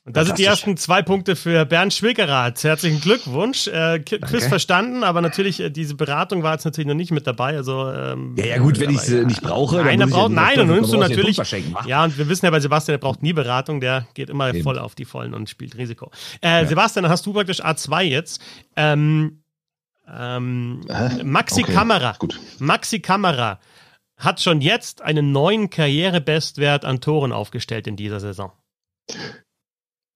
das 0.13 0.27
sind 0.27 0.39
die 0.39 0.45
ersten 0.45 0.77
zwei 0.77 1.01
Punkte 1.01 1.35
für 1.35 1.65
Bernd 1.65 1.93
Schwickerath. 1.93 2.63
Herzlichen 2.63 3.01
Glückwunsch. 3.01 3.67
Äh, 3.67 3.99
Quiz 3.99 4.47
verstanden, 4.47 5.03
aber 5.03 5.21
natürlich, 5.21 5.59
äh, 5.59 5.69
diese 5.69 5.95
Beratung 5.95 6.43
war 6.43 6.53
jetzt 6.53 6.65
natürlich 6.65 6.87
noch 6.87 6.95
nicht 6.95 7.11
mit 7.11 7.27
dabei. 7.27 7.55
Also, 7.55 7.91
ähm, 7.91 8.35
Ja, 8.37 8.45
ja, 8.45 8.57
gut, 8.57 8.79
wenn 8.79 8.89
ich 8.89 8.99
sie 9.01 9.25
nicht 9.25 9.41
brauche, 9.41 9.77
Nein, 9.77 9.99
dann 9.99 10.09
ja 10.09 10.15
braucht, 10.15 10.31
nein, 10.31 10.57
dann 10.57 10.67
nimmst 10.67 10.93
du 10.93 10.97
natürlich. 10.97 11.37
Ja, 11.85 12.03
und 12.03 12.17
wir 12.17 12.29
wissen 12.29 12.45
ja 12.45 12.51
bei 12.51 12.59
Sebastian, 12.59 12.93
der 12.93 12.99
braucht 12.99 13.21
nie 13.23 13.33
Beratung, 13.33 13.81
der 13.81 14.07
geht 14.13 14.29
immer 14.29 14.49
Eben. 14.49 14.63
voll 14.63 14.77
auf 14.79 14.95
die 14.95 15.05
Vollen 15.05 15.33
und 15.33 15.49
spielt 15.49 15.77
Risiko. 15.77 16.11
Äh, 16.41 16.65
Sebastian, 16.65 17.03
dann 17.03 17.11
hast 17.11 17.25
du 17.25 17.33
praktisch 17.33 17.63
A2 17.63 18.01
jetzt. 18.03 18.41
Ähm, 18.75 19.43
ähm? 20.11 20.81
Maxi 21.23 21.63
Okay, 21.63 21.73
Kamera. 21.73 22.15
gut. 22.19 22.39
Maxi 22.59 22.99
Kamera 22.99 23.59
hat 24.17 24.39
schon 24.39 24.61
jetzt 24.61 25.01
einen 25.01 25.31
neuen 25.31 25.69
Karrierebestwert 25.69 26.85
an 26.85 27.01
Toren 27.01 27.31
aufgestellt 27.31 27.87
in 27.87 27.95
dieser 27.95 28.19
Saison. 28.19 28.51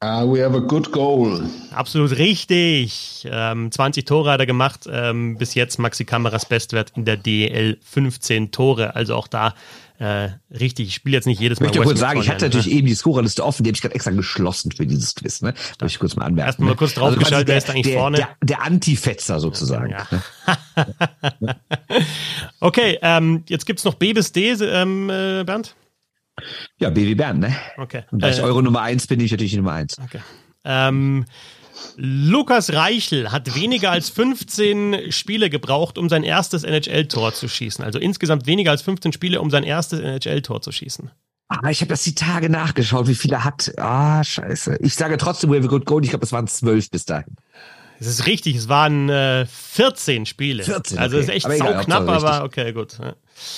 Ah, 0.01 0.25
we 0.25 0.43
have 0.43 0.55
a 0.55 0.59
good 0.59 0.91
goal. 0.91 1.41
Absolut 1.71 2.17
richtig. 2.17 3.27
Ähm, 3.31 3.71
20 3.71 4.05
Tore 4.05 4.31
hat 4.31 4.39
er 4.39 4.45
gemacht. 4.45 4.87
Ähm, 4.91 5.37
bis 5.37 5.55
jetzt 5.55 5.79
Maxi 5.79 6.03
Kameras 6.03 6.45
Bestwert 6.45 6.91
in 6.95 7.05
der 7.05 7.17
DL 7.17 7.77
15 7.81 8.51
Tore. 8.51 8.95
Also 8.95 9.15
auch 9.15 9.27
da 9.27 9.53
äh, 9.97 10.29
richtig. 10.51 10.89
Ich 10.89 10.95
spiele 10.95 11.15
jetzt 11.15 11.25
nicht 11.25 11.39
jedes 11.39 11.57
Ich 11.57 11.61
Mal. 11.61 11.67
möchte 11.67 11.79
Wes 11.79 11.87
kurz 11.87 11.99
sagen, 11.99 12.19
ich 12.19 12.27
hatte 12.27 12.45
McCauley, 12.45 12.55
natürlich 12.57 12.77
eben 12.77 12.87
die 12.87 12.95
Scorerliste 12.95 13.45
offen, 13.45 13.63
die 13.63 13.69
habe 13.69 13.75
ich 13.75 13.81
gerade 13.81 13.95
extra 13.95 14.11
geschlossen 14.11 14.71
für 14.73 14.85
dieses 14.85 15.15
Quiz. 15.15 15.41
Ne? 15.41 15.53
Möchte 15.79 15.85
ich 15.85 15.99
kurz 15.99 16.17
mal 16.17 16.25
anmerken. 16.25 16.49
Erst 16.49 16.59
mal 16.59 16.69
ne? 16.71 16.75
kurz 16.75 16.93
draufgeschaltet, 16.95 17.29
quasi 17.29 17.47
wer 17.47 17.57
ist 17.57 17.69
eigentlich 17.69 17.87
der, 17.87 17.99
vorne? 17.99 18.17
Der, 18.17 18.29
der 18.43 18.61
Anti-Fetzer 18.63 19.39
sozusagen. 19.39 19.91
Ja. 19.91 20.07
Ne? 20.11 21.55
Okay, 22.59 22.97
ähm, 23.01 23.43
jetzt 23.47 23.65
gibt's 23.65 23.83
noch 23.83 23.93
B 23.93 24.13
bis 24.13 24.31
D, 24.31 24.51
ähm, 24.51 25.09
äh, 25.09 25.43
Bernd. 25.43 25.75
Ja, 26.79 26.89
BW 26.89 27.15
Bern, 27.15 27.39
ne? 27.39 27.55
Okay. 27.77 28.03
Und 28.11 28.21
da 28.21 28.29
ich 28.29 28.39
Äh, 28.39 28.41
Euro 28.41 28.61
Nummer 28.61 28.81
eins 28.81 29.07
bin, 29.07 29.17
bin 29.17 29.25
ich 29.25 29.31
natürlich 29.31 29.51
die 29.51 29.57
Nummer 29.57 29.73
eins. 29.73 29.97
Okay. 30.03 30.19
Ähm, 30.63 31.25
Lukas 31.97 32.73
Reichel 32.73 33.31
hat 33.31 33.55
weniger 33.55 33.91
als 33.91 34.09
15 34.09 35.11
Spiele 35.11 35.49
gebraucht, 35.49 35.97
um 35.97 36.09
sein 36.09 36.23
erstes 36.23 36.63
NHL-Tor 36.63 37.33
zu 37.33 37.47
schießen. 37.47 37.83
Also 37.83 37.99
insgesamt 37.99 38.47
weniger 38.47 38.71
als 38.71 38.81
15 38.81 39.13
Spiele, 39.13 39.41
um 39.41 39.49
sein 39.49 39.63
erstes 39.63 39.99
NHL-Tor 39.99 40.61
zu 40.61 40.71
schießen. 40.71 41.11
Ah, 41.47 41.69
ich 41.69 41.81
habe 41.81 41.89
das 41.89 42.03
die 42.03 42.15
Tage 42.15 42.49
nachgeschaut, 42.49 43.07
wie 43.07 43.15
viele 43.15 43.35
er 43.35 43.43
hat. 43.43 43.71
Ah, 43.77 44.23
scheiße. 44.23 44.77
Ich 44.81 44.95
sage 44.95 45.17
trotzdem, 45.17 45.51
we 45.51 45.57
have 45.57 45.65
a 45.65 45.69
good 45.69 45.85
goal. 45.85 46.03
Ich 46.03 46.09
glaube, 46.09 46.25
es 46.25 46.31
waren 46.31 46.47
zwölf 46.47 46.89
bis 46.89 47.05
dahin. 47.05 47.35
Es 47.99 48.07
ist 48.07 48.25
richtig, 48.25 48.55
es 48.55 48.67
waren 48.67 49.09
äh, 49.09 49.45
14 49.45 50.25
Spiele. 50.25 50.63
14, 50.63 50.97
also 50.97 51.17
okay. 51.17 51.23
es 51.23 51.29
ist 51.29 51.35
echt 51.35 51.45
Aber 51.45 51.55
egal, 51.55 51.73
sauknapp, 51.75 52.07
Hauptsache 52.07 52.33
aber 52.33 52.45
okay, 52.45 52.73
gut. 52.73 52.97
Ja. 52.99 53.15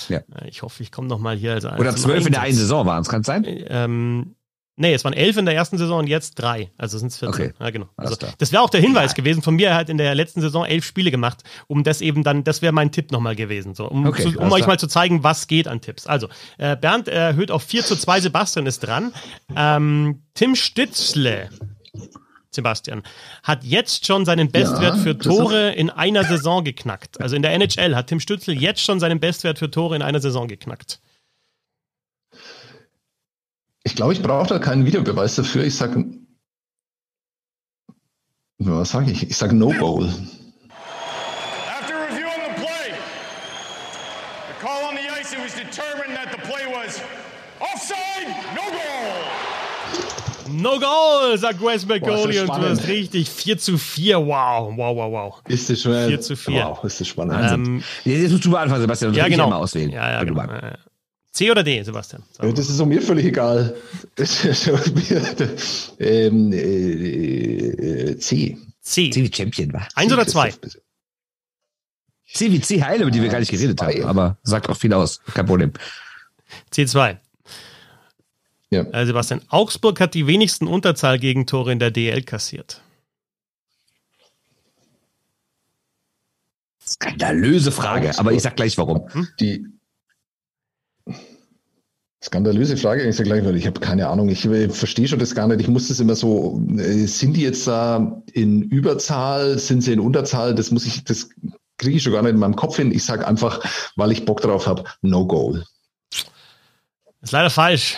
Ja. 0.09 0.19
Äh, 0.19 0.47
Ich 0.49 0.61
hoffe, 0.61 0.83
ich 0.83 0.91
komme 0.91 1.07
noch 1.07 1.19
mal 1.19 1.35
hier. 1.37 1.53
Also 1.53 1.69
Oder 1.69 1.95
zwölf 1.95 2.25
in 2.25 2.31
der 2.33 2.41
einen. 2.41 2.55
Saison 2.55 2.85
waren 2.85 3.01
es, 3.01 3.09
kann 3.09 3.21
es 3.21 3.27
sein? 3.27 3.43
Ähm, 3.45 4.35
nee, 4.75 4.93
es 4.93 5.03
waren 5.03 5.13
elf 5.13 5.37
in 5.37 5.45
der 5.45 5.55
ersten 5.55 5.77
Saison 5.77 5.99
und 5.99 6.07
jetzt 6.07 6.35
drei. 6.35 6.71
Also 6.77 6.97
sind 6.97 7.11
es 7.11 7.17
14. 7.17 7.33
Okay. 7.47 7.53
Ja, 7.59 7.69
genau. 7.69 7.87
Also, 7.95 8.15
das 8.37 8.51
wäre 8.51 8.61
auch 8.63 8.69
der 8.69 8.81
Hinweis 8.81 9.13
gewesen 9.15 9.41
von 9.41 9.55
mir. 9.55 9.69
Er 9.69 9.75
hat 9.75 9.89
in 9.89 9.97
der 9.97 10.13
letzten 10.15 10.41
Saison 10.41 10.65
elf 10.65 10.85
Spiele 10.85 11.11
gemacht, 11.11 11.43
um 11.67 11.83
das 11.83 12.01
eben 12.01 12.23
dann, 12.23 12.43
das 12.43 12.61
wäre 12.61 12.73
mein 12.73 12.91
Tipp 12.91 13.11
nochmal 13.11 13.35
gewesen. 13.35 13.75
So, 13.75 13.87
um 13.87 14.05
Okay, 14.05 14.23
zu, 14.33 14.39
um 14.39 14.51
euch 14.51 14.65
mal 14.67 14.79
zu 14.79 14.87
zeigen, 14.87 15.23
was 15.23 15.47
geht 15.47 15.67
an 15.67 15.81
Tipps. 15.81 16.07
Also, 16.07 16.27
äh, 16.57 16.75
Bernd 16.75 17.07
erhöht 17.07 17.51
auf 17.51 17.63
4 17.63 17.83
zu 17.85 17.95
2, 17.95 18.21
Sebastian 18.21 18.65
ist 18.65 18.79
dran. 18.79 19.13
Ähm, 19.55 20.23
Tim 20.33 20.55
Stützle. 20.55 21.49
Sebastian, 22.57 23.03
hat 23.43 23.63
jetzt 23.63 24.05
schon 24.05 24.25
seinen 24.25 24.51
Bestwert 24.51 24.95
Ja, 24.95 25.01
für 25.01 25.17
Tore 25.17 25.71
in 25.71 25.89
einer 25.89 26.23
Saison 26.23 26.63
geknackt. 26.63 27.21
Also 27.21 27.35
in 27.35 27.43
der 27.43 27.53
NHL 27.53 27.95
hat 27.95 28.07
Tim 28.07 28.19
Stützle 28.19 28.53
jetzt 28.53 28.81
schon 28.81 28.99
seinen 28.99 29.19
Bestwert 29.19 29.59
für 29.59 29.71
Tore 29.71 29.95
in 29.95 30.01
einer 30.01 30.19
Saison 30.19 30.47
geknackt. 30.47 30.99
Ich 33.83 33.95
glaube, 33.95 34.13
ich 34.13 34.21
brauche 34.21 34.47
da 34.47 34.59
keinen 34.59 34.85
Videobeweis 34.85 35.35
dafür. 35.35 35.63
Ich 35.63 35.75
sage, 35.75 36.03
was 38.57 38.89
sage 38.89 39.11
ich? 39.11 39.29
Ich 39.29 39.37
sage 39.37 39.55
No 39.55 39.71
Goal. 39.71 40.07
After 41.69 41.93
reviewing 42.09 42.41
the 42.47 42.61
play, 42.61 42.91
the 44.49 44.65
call 44.65 44.83
on 44.83 44.95
the 44.95 45.07
ice, 45.17 45.31
it 45.31 45.39
was 45.39 45.53
determined 45.53 46.17
that 46.17 46.31
the 46.31 46.41
play 46.41 46.65
was 46.67 47.01
offside, 47.61 48.27
no 48.55 48.63
goal. 48.71 48.87
No 50.67 50.79
goal, 50.79 51.37
sagt 51.37 51.61
Wes 51.61 51.85
McCauley 51.85 52.39
und 52.39 52.49
du 52.49 52.53
hast 52.53 52.87
richtig. 52.87 53.29
4 53.29 53.57
zu 53.57 53.77
4, 53.77 54.17
wow, 54.17 54.73
wow, 54.75 54.95
wow, 54.97 55.11
wow. 55.11 55.41
Ist 55.47 55.69
das 55.69 55.81
schon 55.81 55.93
4 55.93 56.19
zu 56.19 56.35
4. 56.35 56.53
Wow, 56.55 56.83
ist 56.83 56.99
das 56.99 57.07
spannend. 57.07 57.51
Ähm, 57.51 57.83
Jetzt 58.03 58.31
musst 58.31 58.43
du 58.43 58.49
mal 58.49 58.63
anfangen, 58.63 58.81
Sebastian. 58.81 59.13
ja, 59.13 59.25
Ich 59.25 59.31
genau. 59.31 59.49
Mal 59.49 59.57
auswählen. 59.57 59.91
Ja, 59.91 60.11
ja, 60.11 60.23
genau. 60.25 60.45
C 61.31 61.49
oder 61.51 61.63
D, 61.63 61.81
Sebastian? 61.83 62.23
Ja, 62.39 62.45
mal. 62.45 62.53
das 62.53 62.69
ist 62.69 62.85
mir 62.85 63.01
völlig 63.01 63.25
egal. 63.25 63.75
Ähm, 65.99 66.51
äh, 66.51 66.57
äh, 66.57 68.17
C. 68.17 68.57
C. 68.81 69.09
C 69.09 69.23
wie 69.23 69.33
Champion 69.33 69.71
war. 69.71 69.87
Eins 69.95 70.11
oder 70.11 70.27
zwei? 70.27 70.51
C 72.33 72.51
wie 72.51 72.59
CHL, 72.59 73.01
über 73.01 73.11
die 73.11 73.21
wir 73.21 73.29
gar 73.29 73.39
nicht 73.39 73.51
geredet 73.51 73.81
haben. 73.81 74.03
Aber 74.03 74.37
sagt 74.43 74.67
auch 74.69 74.75
viel 74.75 74.93
aus. 74.93 75.21
Kein 75.33 75.45
Problem. 75.45 75.71
C2. 76.73 77.17
Ja. 78.69 78.81
Äh, 78.81 79.05
Sebastian, 79.05 79.41
Augsburg 79.49 79.99
hat 79.99 80.13
die 80.13 80.27
wenigsten 80.27 80.67
Unterzahl-Gegentore 80.67 81.71
in 81.71 81.79
der 81.79 81.91
DL 81.91 82.21
kassiert. 82.23 82.81
Skandalöse 86.85 87.71
Frage, 87.71 88.09
Augsburg. 88.09 88.19
aber 88.19 88.33
ich 88.33 88.41
sag 88.41 88.55
gleich 88.55 88.77
warum. 88.77 89.07
Die 89.39 89.65
skandalöse 92.23 92.75
Frage, 92.77 93.07
ich 93.07 93.15
sage 93.15 93.29
gleich, 93.29 93.45
weil 93.45 93.55
ich 93.55 93.67
habe 93.67 93.79
keine 93.79 94.07
Ahnung, 94.07 94.29
ich 94.29 94.45
äh, 94.45 94.69
verstehe 94.69 95.07
schon 95.07 95.19
das 95.19 95.35
gar 95.35 95.47
nicht. 95.47 95.61
Ich 95.61 95.67
muss 95.67 95.87
das 95.87 95.99
immer 95.99 96.15
so, 96.15 96.61
äh, 96.77 97.05
sind 97.05 97.35
die 97.35 97.41
jetzt 97.41 97.67
da 97.67 98.21
in 98.33 98.63
Überzahl, 98.63 99.57
sind 99.59 99.81
sie 99.81 99.93
in 99.93 99.99
Unterzahl? 99.99 100.55
Das 100.55 100.71
muss 100.71 100.85
ich, 100.85 101.03
das 101.03 101.29
kriege 101.77 101.97
ich 101.97 102.03
schon 102.03 102.13
gar 102.13 102.21
nicht 102.21 102.31
in 102.31 102.39
meinem 102.39 102.55
Kopf 102.55 102.77
hin. 102.77 102.91
Ich 102.91 103.05
sage 103.05 103.27
einfach, 103.27 103.63
weil 103.95 104.11
ich 104.11 104.25
Bock 104.25 104.41
drauf 104.41 104.67
habe, 104.67 104.83
No 105.01 105.25
Goal. 105.25 105.63
Ist 107.21 107.31
leider 107.31 107.49
falsch. 107.49 107.97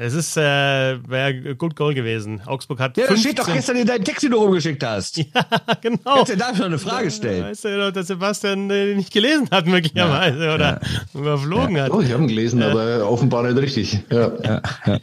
Es 0.00 0.14
ist, 0.14 0.36
äh, 0.36 0.42
wäre 0.42 1.56
Good 1.56 1.74
Goal 1.74 1.92
gewesen. 1.92 2.40
Augsburg 2.46 2.78
hat. 2.78 2.96
Ja, 2.96 3.06
das 3.08 3.20
15 3.20 3.32
steht 3.32 3.38
doch 3.40 3.52
gestern 3.52 3.76
in 3.78 3.86
deinem 3.86 4.04
Text, 4.04 4.22
den 4.22 4.30
du 4.30 4.38
rumgeschickt 4.38 4.84
hast. 4.84 5.18
Ja, 5.34 5.44
genau. 5.80 5.98
Kannst 6.04 6.32
du 6.32 6.36
da 6.36 6.54
schon 6.54 6.66
eine 6.66 6.78
Frage 6.78 7.10
stellen? 7.10 7.44
Weißt 7.44 7.64
du, 7.64 7.92
dass 7.92 8.06
Sebastian 8.06 8.70
äh, 8.70 8.94
nicht 8.94 9.12
gelesen 9.12 9.48
hat, 9.50 9.66
möglicherweise, 9.66 10.54
oder 10.54 10.80
überflogen 11.12 11.80
hat. 11.80 11.90
Oh, 11.90 12.00
ich 12.00 12.12
habe 12.12 12.22
ihn 12.22 12.28
gelesen, 12.28 12.62
aber 12.62 13.08
offenbar 13.08 13.42
nicht 13.42 13.60
richtig. 13.60 14.00
Ja. 14.10 14.62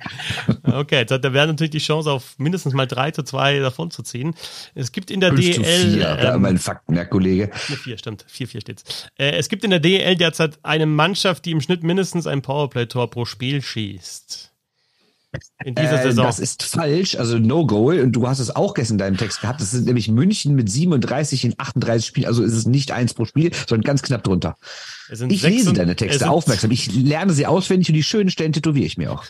Okay, 0.64 0.98
jetzt 0.98 1.12
hat 1.12 1.24
der 1.24 1.34
Werder 1.34 1.54
natürlich 1.54 1.72
die 1.72 1.78
Chance, 1.78 2.12
auf 2.12 2.36
mindestens 2.38 2.74
mal 2.74 2.86
3 2.88 3.12
zu 3.12 3.24
2 3.24 3.60
davon 3.60 3.92
zu 3.92 4.02
ziehen. 4.04 4.34
Es 4.74 4.92
gibt 4.92 5.12
in 5.12 5.20
der 5.20 5.34
5 5.34 5.56
zu 5.56 5.62
DL. 5.62 5.92
4, 5.92 6.00
ja, 6.00 6.36
ähm, 6.36 6.42
mein 6.42 6.58
Fakten, 6.58 6.96
Herr 6.96 7.06
Kollege. 7.06 7.52
4-4, 7.54 7.98
stimmt. 7.98 8.26
4-4 8.30 8.62
steht's. 8.62 9.10
Äh, 9.18 9.32
es 9.32 9.50
gibt 9.50 9.64
in 9.64 9.70
der 9.70 9.80
DL 9.80 10.16
derzeit 10.16 10.58
eine 10.64 10.86
Mannschaft, 10.86 11.46
die 11.46 11.52
im 11.52 11.62
Schnitt 11.62 11.84
mindestens 11.84 12.28
ein 12.28 12.42
Powerplay-Tor 12.42 13.10
pro 13.10 13.26
Spiel 13.26 13.62
schießt. 13.62 14.55
In 15.64 15.76
dieser 15.76 16.00
Äh, 16.00 16.04
Saison. 16.04 16.26
das 16.26 16.40
ist 16.40 16.64
falsch, 16.64 17.16
also 17.16 17.38
No 17.40 17.66
Goal. 17.66 18.00
Und 18.02 18.12
du 18.14 18.28
hast 18.28 18.40
es 18.40 18.56
auch 18.56 18.74
gestern 18.74 18.96
in 18.96 19.00
deinem 19.00 19.18
Text 19.18 19.42
gehabt. 19.42 19.62
Das 19.62 19.72
sind 19.72 19.86
nämlich 19.86 20.10
München 20.10 20.56
mit 20.56 20.70
37 20.70 21.46
in 21.46 21.56
38 21.58 22.06
Spielen. 22.06 22.28
Also 22.28 22.44
ist 22.44 22.54
es 22.54 22.66
nicht 22.66 22.92
eins 22.92 23.14
pro 23.14 23.26
Spiel, 23.26 23.52
sondern 23.68 23.84
ganz 23.84 24.02
knapp 24.02 24.24
drunter. 24.24 24.58
Es 25.10 25.20
sind 25.20 25.32
Ich 25.32 25.44
lese 25.44 25.74
deine 25.74 25.96
Texte 25.96 26.30
aufmerksam. 26.30 26.72
Ich 26.72 26.94
lerne 26.94 27.34
sie 27.34 27.46
auswendig 27.46 27.90
und 27.90 27.96
die 27.96 28.04
schönen 28.04 28.30
Stellen 28.30 28.54
tätowiere 28.54 28.86
ich 28.86 28.98
mir 28.98 29.12
auch. 29.12 29.24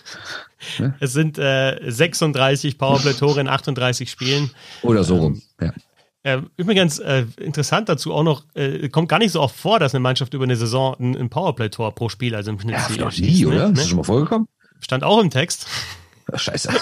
Es 0.99 1.14
sind 1.14 1.38
äh, 1.38 1.80
36 1.91 2.78
Powerplay-Tore 2.78 3.41
in 3.41 3.47
38 3.47 4.10
Spielen. 4.10 4.49
Oder 4.82 5.03
so 5.03 5.18
rum. 5.18 5.41
Ja. 5.62 5.74
Äh, 6.24 6.41
übrigens, 6.58 6.97
äh, 6.97 7.26
interessant 7.39 7.88
dazu 7.88 8.12
auch 8.12 8.24
noch, 8.24 8.45
äh, 8.56 8.89
kommt 8.89 9.10
gar 9.10 9.20
nicht 9.20 9.32
so 9.32 9.41
oft 9.41 9.56
vor, 9.56 9.80
dass 9.80 9.93
eine 9.93 9.99
Mannschaft 9.99 10.34
über 10.34 10.43
eine 10.45 10.56
Saison 10.56 10.95
ein, 10.99 11.16
ein 11.16 11.30
Powerplay-Tor 11.30 11.93
pro 11.93 12.10
Spiel, 12.10 12.34
also 12.34 12.49
im 12.49 12.60
Schnitt 12.60 12.76
Ja, 12.76 13.06
noch 13.06 13.16
nie, 13.16 13.41
ne? 13.41 13.47
oder? 13.47 13.66
Ist 13.68 13.72
das 13.78 13.84
Ne? 13.84 13.89
schon 13.89 13.97
mal 13.97 14.03
vorgekommen? 14.03 14.47
Stand 14.80 15.04
auch 15.04 15.20
im 15.20 15.30
Text. 15.30 15.68
Scheiße. 16.34 16.70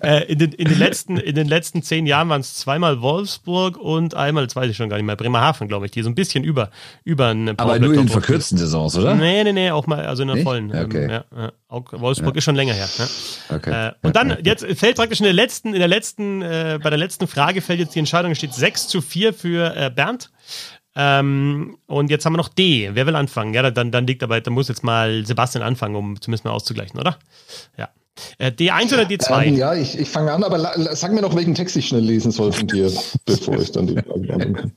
Äh, 0.00 0.24
in, 0.30 0.38
den, 0.38 0.52
in, 0.52 0.68
den 0.68 0.78
letzten, 0.78 1.16
in 1.16 1.34
den 1.34 1.48
letzten 1.48 1.82
zehn 1.82 2.06
Jahren 2.06 2.28
waren 2.28 2.40
es 2.40 2.54
zweimal 2.56 3.00
Wolfsburg 3.00 3.76
und 3.76 4.14
einmal, 4.14 4.46
das 4.46 4.54
weiß 4.54 4.70
ich 4.70 4.76
schon 4.76 4.88
gar 4.88 4.96
nicht 4.96 5.06
mehr, 5.06 5.16
Bremerhaven, 5.16 5.66
glaube 5.66 5.86
ich, 5.86 5.92
die 5.92 6.02
so 6.02 6.10
ein 6.10 6.14
bisschen 6.14 6.44
über, 6.44 6.70
über 7.04 7.28
eine 7.28 7.54
Aber 7.56 7.78
nur 7.78 7.94
in 7.94 8.08
verkürzten 8.08 8.58
Saisons, 8.58 8.96
oder? 8.96 9.14
Nee, 9.14 9.42
nee, 9.44 9.52
nee, 9.52 9.70
auch 9.70 9.86
mal, 9.86 10.06
also 10.06 10.22
in 10.22 10.28
der 10.28 10.36
Nicht? 10.36 10.44
vollen. 10.44 10.70
ähm, 10.72 10.84
Okay. 10.84 11.10
Ja, 11.10 11.24
ja. 11.36 11.52
Auch 11.68 11.84
Wolfsburg 11.92 12.36
ist 12.36 12.44
schon 12.44 12.54
länger 12.54 12.74
her. 12.74 12.88
Ne? 12.98 13.56
Okay. 13.56 13.88
Äh, 13.88 13.92
und 14.02 14.14
dann, 14.14 14.36
jetzt 14.44 14.64
fällt 14.78 14.96
praktisch 14.96 15.20
in 15.20 15.24
der 15.24 15.32
letzten, 15.32 15.72
in 15.72 15.80
der 15.80 15.88
letzten, 15.88 16.42
äh, 16.42 16.78
bei 16.82 16.90
der 16.90 16.98
letzten 16.98 17.26
Frage 17.26 17.62
fällt 17.62 17.80
jetzt 17.80 17.94
die 17.94 17.98
Entscheidung, 17.98 18.34
steht 18.34 18.54
6 18.54 18.88
zu 18.88 19.00
4 19.00 19.32
für 19.34 19.74
äh, 19.74 19.90
Bernd. 19.90 20.30
Ähm, 20.96 21.76
und 21.86 22.10
jetzt 22.10 22.24
haben 22.24 22.34
wir 22.34 22.38
noch 22.38 22.48
D. 22.48 22.90
Wer 22.92 23.06
will 23.06 23.16
anfangen? 23.16 23.52
Ja, 23.52 23.68
dann, 23.70 23.90
dann 23.90 24.06
liegt 24.06 24.22
aber, 24.22 24.40
dann 24.40 24.54
muss 24.54 24.68
jetzt 24.68 24.84
mal 24.84 25.26
Sebastian 25.26 25.64
anfangen, 25.64 25.96
um 25.96 26.20
zumindest 26.20 26.44
mal 26.44 26.52
auszugleichen, 26.52 27.00
oder? 27.00 27.18
Ja. 27.76 27.88
Äh, 28.38 28.50
D1 28.52 28.94
oder 28.94 29.02
D2? 29.02 29.44
Ähm, 29.44 29.56
ja, 29.56 29.74
ich, 29.74 29.98
ich 29.98 30.08
fange 30.08 30.32
an, 30.32 30.44
aber 30.44 30.58
sag 30.94 31.12
mir 31.12 31.20
noch, 31.20 31.34
welchen 31.34 31.54
Text 31.54 31.76
ich 31.76 31.88
schnell 31.88 32.02
lesen 32.02 32.30
soll 32.30 32.52
von 32.52 32.68
dir, 32.68 32.92
bevor 33.24 33.60
ich 33.60 33.72
dann 33.72 33.88
die 33.88 33.94
Frage 33.94 34.26
kann. 34.28 34.72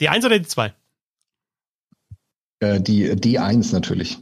D1 0.00 0.24
oder 0.24 0.36
D2? 0.36 0.72
Äh, 2.60 2.80
die 2.80 3.10
D1 3.10 3.72
natürlich. 3.72 4.18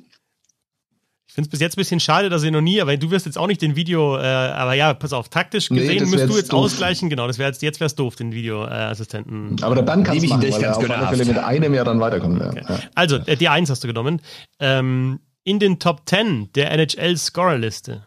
Ich 1.33 1.35
finde 1.35 1.47
es 1.47 1.51
bis 1.51 1.61
jetzt 1.61 1.78
ein 1.78 1.80
bisschen 1.80 1.99
schade, 1.99 2.28
dass 2.28 2.45
ihr 2.45 2.51
noch 2.51 2.61
nie, 2.61 2.78
aber 2.83 2.95
du 2.99 3.11
wirst 3.11 3.24
jetzt 3.24 3.39
auch 3.39 3.47
nicht 3.47 3.62
den 3.62 3.74
Video, 3.74 4.18
äh, 4.18 4.20
aber 4.20 4.74
ja, 4.74 4.93
pass 4.93 5.14
auf, 5.14 5.30
taktisch 5.30 5.70
Nee, 5.70 5.78
gesehen 5.80 6.01
musst 6.11 6.18
wär 6.18 6.26
du 6.26 6.37
jetzt 6.37 6.53
doof. 6.53 6.64
ausgleichen, 6.64 7.09
genau, 7.09 7.26
das 7.26 7.39
wäre 7.39 7.49
jetzt, 7.49 7.62
jetzt 7.62 7.80
wäre 7.80 7.87
es 7.87 7.95
doof, 7.95 8.16
den 8.16 8.33
Videoassistenten. 8.33 9.57
Aber 9.62 9.74
der 9.74 9.80
Bernd 9.80 10.07
kann 10.07 10.14
ich 10.18 10.28
machen, 10.28 10.43
dich 10.43 10.53
weil 10.53 10.62
er 10.62 10.72
ganz 10.72 10.85
auf 10.85 10.91
alle. 10.91 11.07
Fälle 11.16 11.24
mit 11.24 11.39
einem 11.39 11.72
ja 11.72 11.85
dann 11.85 12.01
weiterkommt. 12.01 12.39
Ja. 12.39 12.53
Ja. 12.55 12.80
Also, 12.95 13.16
äh, 13.16 13.37
die 13.37 13.49
1 13.49 13.70
hast 13.70 13.83
du 13.83 13.89
genommen. 13.89 14.20
Ähm, 14.61 15.20
in 15.43 15.59
den 15.59 15.78
Top 15.78 16.03
10 16.05 16.53
der 16.55 16.70
NHL-Scorerliste 16.70 18.07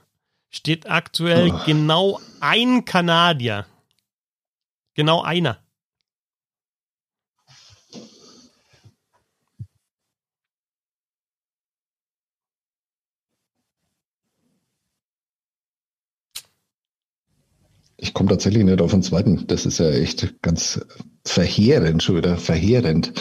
steht 0.51 0.87
aktuell 0.87 1.49
Oh. 1.51 1.59
genau 1.65 2.19
ein 2.41 2.85
Kanadier. 2.85 3.65
Genau 4.93 5.23
einer. 5.23 5.57
Ich 18.05 18.13
komme 18.13 18.29
tatsächlich 18.29 18.63
nicht 18.63 18.81
auf 18.81 18.91
den 18.91 19.01
zweiten. 19.01 19.47
Das 19.47 19.65
ist 19.65 19.79
ja 19.79 19.89
echt 19.89 20.39
ganz 20.43 20.79
verheerend 21.25 22.03
schon 22.03 22.17
wieder. 22.17 22.37
Verheerend. 22.37 23.11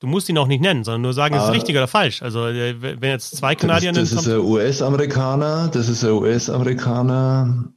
Du 0.00 0.06
musst 0.06 0.30
ihn 0.30 0.38
auch 0.38 0.46
nicht 0.46 0.62
nennen, 0.62 0.82
sondern 0.82 1.02
nur 1.02 1.12
sagen, 1.12 1.34
ist 1.34 1.42
es 1.42 1.48
Ah. 1.48 1.52
richtig 1.52 1.76
oder 1.76 1.88
falsch. 1.88 2.22
Also, 2.22 2.46
äh, 2.46 2.80
wenn 2.80 3.10
jetzt 3.10 3.36
zwei 3.36 3.54
Das, 3.54 3.60
Kanadier 3.60 3.92
das 3.92 4.12
in 4.12 4.18
ist 4.18 4.26
ein 4.28 4.38
US-Amerikaner. 4.38 5.68
Das 5.68 5.90
ist 5.90 6.04
ein 6.04 6.12
US-Amerikaner. 6.12 7.70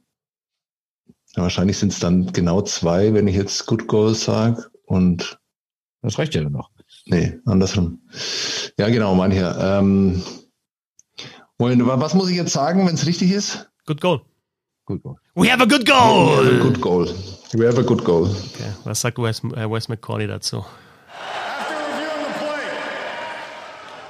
Ja, 1.36 1.42
wahrscheinlich 1.42 1.76
sind 1.76 1.92
es 1.92 1.98
dann 1.98 2.32
genau 2.32 2.62
zwei, 2.62 3.12
wenn 3.12 3.28
ich 3.28 3.36
jetzt 3.36 3.66
Good 3.66 3.86
Goal 3.88 4.14
sage. 4.14 4.70
Und 4.86 5.38
Das 6.00 6.18
reicht 6.18 6.34
ja 6.34 6.42
dann 6.42 6.52
noch. 6.52 6.70
nee, 7.04 7.38
andersrum. 7.44 8.00
Ja, 8.78 8.88
genau, 8.88 9.14
mein 9.14 9.32
Herr. 9.32 9.78
Ähm, 9.80 10.22
was 11.58 12.14
muss 12.14 12.30
ich 12.30 12.36
jetzt 12.36 12.52
sagen, 12.54 12.86
wenn 12.86 12.94
es 12.94 13.06
richtig 13.06 13.30
ist? 13.32 13.68
Good 13.84 14.00
Goal. 14.00 14.22
Gut. 14.86 15.00
We 15.36 15.48
have 15.48 15.60
a 15.62 15.66
good 15.66 15.86
We 15.86 15.94
have 15.94 16.46
a 16.46 16.58
goal! 16.58 16.60
good 16.60 16.80
goal. 16.80 17.06
We 17.54 17.64
have 17.66 17.78
a 17.78 17.82
good 17.82 18.02
goal. 18.04 18.24
Okay, 18.26 18.72
was 18.84 19.00
sagt 19.00 19.18
Wes, 19.18 19.40
äh, 19.54 19.70
Wes 19.70 19.88
McCauley 19.88 20.26
dazu? 20.26 20.58
After 20.58 21.74
reviewing 21.76 22.24
the 22.26 22.38
play, 22.38 22.66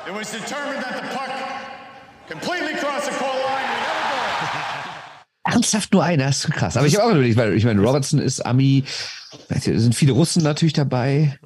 it 0.09 0.15
was 0.15 0.31
determined 0.33 0.83
that 0.83 0.95
the 1.03 1.09
puck 1.15 1.31
completely 2.29 2.75
crossed 2.79 3.11
the 3.11 3.19
goal 3.19 3.35
line. 3.35 3.69
Goal. 5.45 5.45
Ernsthaft 5.55 5.93
nur 5.93 6.03
einer, 6.05 6.29
ist 6.29 6.51
krass. 6.53 6.77
Aber 6.77 6.87
ich 6.87 6.97
habe 6.97 7.05
auch 7.07 7.11
überlegt, 7.11 7.37
weil 7.37 7.55
ich 7.55 7.65
meine, 7.65 7.83
Robertson 7.83 8.19
ist 8.21 8.41
Ami, 8.41 8.85
es 9.49 9.65
sind 9.65 9.95
viele 9.95 10.13
Russen 10.13 10.43
natürlich 10.43 10.73
dabei. 10.73 11.39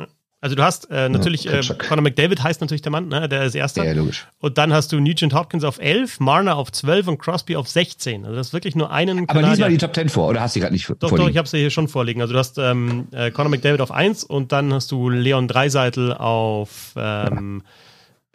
Also 0.46 0.54
du 0.54 0.62
hast 0.62 0.88
äh, 0.92 1.08
natürlich, 1.08 1.48
äh, 1.48 1.56
Kaczak. 1.56 1.88
Conor 1.88 2.02
McDavid 2.04 2.40
heißt 2.40 2.60
natürlich 2.60 2.80
der 2.80 2.92
Mann, 2.92 3.08
ne? 3.08 3.28
der 3.28 3.42
ist 3.42 3.56
erster. 3.56 3.84
Ja, 3.84 3.94
logisch. 3.94 4.28
Und 4.38 4.58
dann 4.58 4.72
hast 4.72 4.92
du 4.92 5.00
Nugent 5.00 5.34
Hopkins 5.34 5.64
auf 5.64 5.80
11, 5.80 6.20
Marner 6.20 6.54
auf 6.54 6.70
12 6.70 7.08
und 7.08 7.18
Crosby 7.18 7.56
auf 7.56 7.68
16. 7.68 8.24
Also 8.24 8.36
das 8.36 8.46
ist 8.46 8.52
wirklich 8.52 8.76
nur 8.76 8.92
einen 8.92 9.28
Aber 9.28 9.40
lies 9.40 9.48
mal 9.48 9.56
Kanadier. 9.56 9.68
die 9.70 9.78
Top 9.78 9.92
10 9.92 10.08
vor, 10.08 10.28
oder 10.28 10.42
hast 10.42 10.54
du 10.54 10.60
die 10.60 10.62
gerade 10.62 10.72
nicht 10.72 10.88
Doch, 10.88 10.94
doch, 11.00 11.08
vorliegen? 11.08 11.32
ich 11.32 11.36
habe 11.36 11.48
sie 11.48 11.58
hier 11.58 11.70
schon 11.70 11.88
vorliegen. 11.88 12.20
Also 12.20 12.32
du 12.32 12.38
hast 12.38 12.58
ähm, 12.58 13.08
äh, 13.10 13.32
Conor 13.32 13.50
McDavid 13.50 13.80
auf 13.80 13.90
1 13.90 14.22
und 14.22 14.52
dann 14.52 14.72
hast 14.72 14.92
du 14.92 15.10
Leon 15.10 15.48
Dreiseitel 15.48 16.12
auf 16.12 16.92
ähm, 16.94 17.64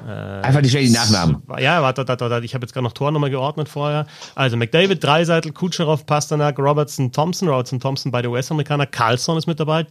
Einfach 0.06 0.62
nicht 0.62 0.72
schnell 0.72 0.84
die 0.84 0.90
Nachnamen. 0.90 1.44
ja, 1.60 1.82
warte, 1.82 2.08
warte, 2.08 2.30
warte, 2.30 2.44
ich 2.46 2.56
habe 2.56 2.66
jetzt 2.66 2.74
gerade 2.74 2.84
noch 2.84 2.94
Tornummer 2.94 3.30
geordnet 3.30 3.70
vorher. 3.70 4.08
Also 4.36 4.58
McDavid, 4.58 5.02
Dreiseitel, 5.02 5.52
Kutscherow, 5.54 6.04
Pasternak, 6.06 6.58
Robertson, 6.58 7.12
Thompson, 7.12 7.48
Robertson, 7.48 7.80
Thompson, 7.80 8.12
beide 8.12 8.30
US-Amerikaner, 8.30 8.88
Carlson 8.88 9.38
ist 9.38 9.46
mit 9.46 9.60
dabei, 9.60 9.86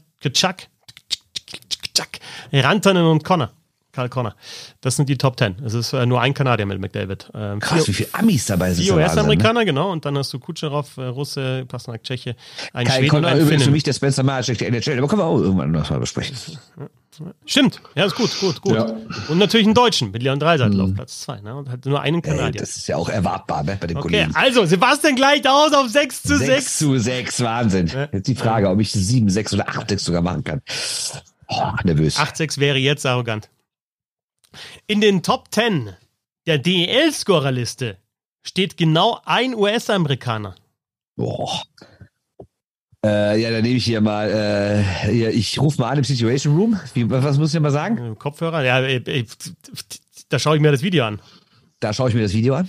Kachak, 1.95 2.19
Rantanen 2.53 3.05
und 3.07 3.25
Connor. 3.25 3.51
Karl 3.93 4.09
Connor. 4.09 4.37
Das 4.83 4.95
sind 4.95 5.09
die 5.09 5.19
Top 5.19 5.37
10. 5.37 5.57
Es 5.65 5.75
ist 5.75 5.93
äh, 5.93 6.07
nur 6.07 6.21
ein 6.21 6.33
Kanadier 6.33 6.65
mit 6.65 6.79
McDavid. 6.81 7.29
Ähm, 7.35 7.59
Krass, 7.59 7.89
wie 7.89 7.93
vier, 7.93 8.07
viele 8.07 8.19
Amis 8.21 8.47
dabei 8.47 8.73
sind. 8.73 8.85
vier 8.85 8.93
Wahnsinn, 8.95 9.07
ne? 9.07 9.13
US-Amerikaner, 9.17 9.65
genau. 9.65 9.91
Und 9.91 10.05
dann 10.05 10.17
hast 10.17 10.33
du 10.33 10.39
Kutscherow, 10.39 10.97
äh, 10.97 11.03
Russe, 11.07 11.65
Pasternak, 11.67 12.05
Tscheche, 12.05 12.37
ein 12.73 12.87
Kai 12.87 12.99
Schweden 12.99 13.05
und 13.07 13.11
Connor 13.23 13.31
ein 13.33 13.37
übrigens 13.39 13.51
für 13.51 13.59
Finnen. 13.65 13.73
mich 13.73 13.83
der 13.83 13.93
Spencer 13.93 14.23
Marchek 14.23 14.59
der 14.59 14.69
NHL. 14.69 14.97
Aber 14.99 15.09
können 15.09 15.23
wir 15.23 15.27
auch 15.27 15.39
irgendwann 15.41 15.73
noch 15.73 15.91
mal 15.91 15.99
besprechen. 15.99 16.37
Stimmt. 17.45 17.81
Ja, 17.97 18.05
ist 18.07 18.15
gut, 18.15 18.31
gut, 18.39 18.63
gut. 18.63 18.75
Ja. 18.75 18.95
Und 19.29 19.39
natürlich 19.39 19.67
einen 19.67 19.75
Deutschen 19.75 20.13
mit 20.13 20.23
Leon 20.23 20.39
Dreiseitel 20.39 20.81
auf 20.81 20.95
Platz 20.95 21.23
2. 21.23 21.41
Ne? 21.41 21.57
Und 21.57 21.69
hat 21.69 21.85
nur 21.85 22.01
einen 22.01 22.23
Ey, 22.23 22.31
Kanadier. 22.31 22.61
das 22.61 22.77
ist 22.77 22.87
ja 22.87 22.95
auch 22.97 23.09
erwartbar 23.09 23.65
ne, 23.65 23.77
bei 23.81 23.89
den 23.89 23.97
Okay, 23.97 24.07
Kollegen. 24.09 24.37
also 24.37 24.65
Sebastian 24.67 25.17
gleicht 25.17 25.49
aus 25.49 25.73
auf 25.73 25.89
6 25.89 26.23
zu 26.23 26.37
6. 26.39 26.47
6 26.47 26.79
zu 26.79 26.97
6, 26.99 27.41
Wahnsinn. 27.43 27.91
Jetzt 28.13 28.29
die 28.29 28.37
Frage, 28.37 28.69
ob 28.71 28.79
ich 28.79 28.93
7, 28.93 29.29
6 29.29 29.55
oder 29.55 29.69
8, 29.69 29.89
6 29.91 30.05
sogar 30.05 30.23
machen 30.23 30.45
kann. 30.45 30.63
Oh, 31.51 31.73
nervös. 31.85 32.17
8-6 32.17 32.59
wäre 32.59 32.79
jetzt 32.79 33.05
arrogant. 33.05 33.51
In 34.87 35.01
den 35.01 35.23
Top 35.23 35.49
10 35.53 35.95
der 36.47 36.59
DEL-Scorerliste 36.59 37.99
steht 38.43 38.77
genau 38.77 39.21
ein 39.25 39.55
US-Amerikaner. 39.55 40.55
Boah. 41.17 41.63
Äh, 43.05 43.41
ja, 43.41 43.51
dann 43.51 43.63
nehme 43.63 43.77
ich 43.77 43.85
hier 43.85 44.01
mal, 44.01 44.31
äh, 44.31 45.11
hier, 45.11 45.31
ich 45.31 45.59
rufe 45.59 45.81
mal 45.81 45.91
an 45.91 45.99
im 45.99 46.05
Situation 46.05 46.57
Room. 46.57 46.81
Wie, 46.95 47.09
was 47.09 47.39
muss 47.39 47.49
ich 47.49 47.53
denn 47.55 47.63
mal 47.63 47.71
sagen? 47.71 48.17
Kopfhörer, 48.19 48.63
ja, 48.63 48.81
äh, 48.81 48.97
äh, 48.97 49.25
da 50.29 50.39
schaue 50.39 50.57
ich 50.57 50.63
mir 50.63 50.71
das 50.71 50.83
Video 50.83 51.05
an. 51.05 51.21
Da 51.81 51.93
schaue 51.95 52.11
ich 52.11 52.15
mir 52.15 52.23
das 52.23 52.35
Video 52.35 52.55
an. 52.55 52.69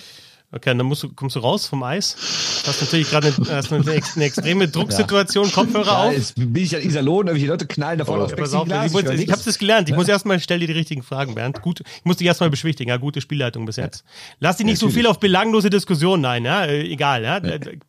Okay, 0.54 0.76
dann 0.78 0.86
musst 0.86 1.04
du, 1.04 1.14
kommst 1.14 1.38
du 1.38 1.40
raus 1.40 1.66
vom 1.66 1.82
Eis. 1.84 2.64
Hast 2.68 2.82
natürlich 2.82 3.10
gerade 3.10 3.34
eine, 3.38 3.64
eine, 3.70 3.86
eine 4.16 4.26
extreme 4.26 4.68
Drucksituation, 4.68 5.50
Kopfhörer 5.52 5.86
Da 5.86 6.04
auf. 6.10 6.14
ist, 6.14 6.36
bin 6.36 6.56
ich 6.58 6.76
an 6.76 6.82
Iserlohn, 6.82 7.28
irgendwelche 7.28 7.48
Leute 7.48 7.68
knallen 7.68 7.98
da 7.98 8.04
vorne 8.04 8.26
aufs 8.26 8.36
Pass 8.36 8.54
auf, 8.54 8.68
ich, 8.68 8.94
ich 8.94 9.18
nichts. 9.18 9.32
habe 9.32 9.42
das 9.46 9.58
gelernt. 9.58 9.88
Ich 9.90 9.96
muss 9.96 10.10
erstmal, 10.10 10.40
stell 10.42 10.60
dir 10.60 10.68
die 10.68 10.74
richtigen 10.74 11.04
Fragen, 11.04 11.36
Bernd. 11.36 11.62
Gut, 11.62 11.80
ich 11.80 12.06
muss 12.06 12.18
dich 12.18 12.28
erstmal 12.28 12.50
beschwichtigen. 12.50 12.90
Ja, 12.90 12.98
gute 12.98 13.22
Spielleitung 13.22 13.66
bis 13.66 13.78
jetzt. 13.78 14.04
Lass 14.40 14.58
dich 14.58 14.66
nicht 14.66 14.80
so 14.80 14.90
viel 14.90 15.08
auf 15.08 15.20
belanglose 15.20 15.70
Diskussionen 15.70 16.26
ein, 16.26 16.44
ja, 16.44 16.66
egal, 16.68 17.24
ja. 17.24 17.40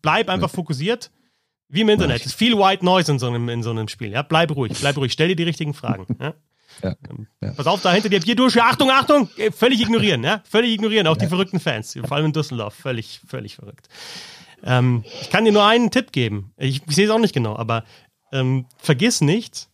Bleib 0.01 0.29
einfach 0.29 0.51
fokussiert. 0.51 1.11
Wie 1.69 1.81
im 1.81 1.89
Internet. 1.89 2.21
Es 2.21 2.27
ist 2.27 2.35
viel 2.35 2.57
White 2.59 2.85
Noise 2.85 3.13
in 3.13 3.19
so 3.19 3.27
einem, 3.29 3.49
in 3.49 3.63
so 3.63 3.71
einem 3.71 3.89
Spiel, 3.89 4.13
ja. 4.13 4.23
Bleib 4.23 4.55
ruhig, 4.55 4.73
bleib 4.79 4.97
ruhig. 4.99 5.13
Stell 5.13 5.29
dir 5.29 5.37
die 5.37 5.43
richtigen 5.43 5.75
Fragen, 5.75 6.07
ja. 6.21 6.35
Ja. 6.83 6.95
Ja. 7.41 7.53
Pass 7.53 7.67
auf, 7.67 7.83
da 7.83 7.93
hinter 7.93 8.09
dir, 8.09 8.21
hier 8.21 8.37
durch, 8.37 8.61
Achtung, 8.61 8.91
Achtung, 8.91 9.29
äh, 9.37 9.51
völlig 9.51 9.81
ignorieren, 9.81 10.25
ja, 10.25 10.43
völlig 10.49 10.73
ignorieren, 10.73 11.07
auch 11.07 11.17
die 11.17 11.27
verrückten 11.27 11.61
Fans, 11.61 11.99
vor 12.05 12.17
allem 12.17 12.27
in 12.27 12.33
Düsseldorf, 12.33 12.75
völlig, 12.75 13.21
völlig 13.27 13.57
verrückt. 13.57 13.89
Ähm, 14.65 15.05
ich 15.21 15.31
kann 15.31 15.45
dir 15.45 15.53
nur 15.53 15.65
einen 15.65 15.91
Tipp 15.91 16.13
geben, 16.13 16.53
ich, 16.57 16.83
ich 16.87 16.95
sehe 16.95 17.07
es 17.07 17.11
auch 17.11 17.19
nicht 17.19 17.35
genau, 17.35 17.57
aber 17.57 17.85
ähm, 18.33 18.67
vergiss 18.79 19.21
nicht, 19.21 19.69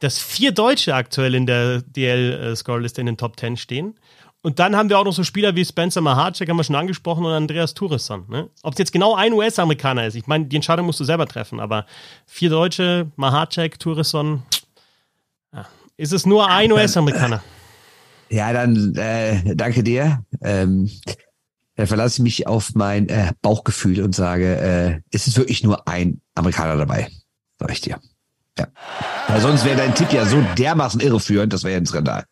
dass 0.00 0.18
vier 0.18 0.52
Deutsche 0.52 0.94
aktuell 0.94 1.34
in 1.34 1.46
der 1.46 1.82
DL-Scoreliste 1.82 3.00
in 3.00 3.06
den 3.06 3.16
Top 3.16 3.38
10 3.38 3.56
stehen. 3.56 3.94
Und 4.42 4.58
dann 4.58 4.74
haben 4.74 4.88
wir 4.88 4.98
auch 4.98 5.04
noch 5.04 5.12
so 5.12 5.22
Spieler 5.22 5.54
wie 5.54 5.64
Spencer 5.64 6.00
Mahacek, 6.00 6.48
haben 6.48 6.56
wir 6.56 6.64
schon 6.64 6.74
angesprochen, 6.74 7.24
und 7.24 7.30
Andreas 7.30 7.74
Turesson. 7.74 8.24
Ne? 8.28 8.50
Ob 8.64 8.72
es 8.72 8.78
jetzt 8.80 8.92
genau 8.92 9.14
ein 9.14 9.32
US-Amerikaner 9.32 10.06
ist, 10.06 10.16
ich 10.16 10.26
meine, 10.26 10.46
die 10.46 10.56
Entscheidung 10.56 10.86
musst 10.86 10.98
du 10.98 11.04
selber 11.04 11.26
treffen, 11.26 11.60
aber 11.60 11.86
vier 12.26 12.50
Deutsche, 12.50 13.12
Mahacek, 13.14 13.78
Turesson, 13.78 14.42
ja. 14.50 14.61
Ist 15.96 16.12
es 16.12 16.26
nur 16.26 16.48
ein 16.48 16.72
US-Amerikaner? 16.72 17.42
Ja, 18.28 18.52
dann 18.52 18.94
äh, 18.96 19.54
danke 19.54 19.82
dir. 19.82 20.24
Ähm, 20.40 20.90
dann 21.76 21.86
verlasse 21.86 22.16
ich 22.16 22.22
mich 22.22 22.46
auf 22.46 22.74
mein 22.74 23.08
äh, 23.08 23.32
Bauchgefühl 23.42 24.02
und 24.02 24.14
sage, 24.14 24.56
äh, 24.56 25.00
es 25.10 25.26
ist 25.26 25.36
wirklich 25.36 25.62
nur 25.62 25.86
ein 25.88 26.20
Amerikaner 26.34 26.76
dabei, 26.76 27.08
sag 27.58 27.72
ich 27.72 27.80
dir. 27.80 28.00
Ja. 28.58 28.68
Weil 29.28 29.40
sonst 29.40 29.64
wäre 29.64 29.76
dein 29.76 29.94
Tipp 29.94 30.12
ja 30.12 30.26
so 30.26 30.42
dermaßen 30.58 31.00
irreführend, 31.00 31.52
das 31.52 31.64
wäre 31.64 31.72
ja 31.74 31.78
ein 31.78 31.86
Skandal. 31.86 32.24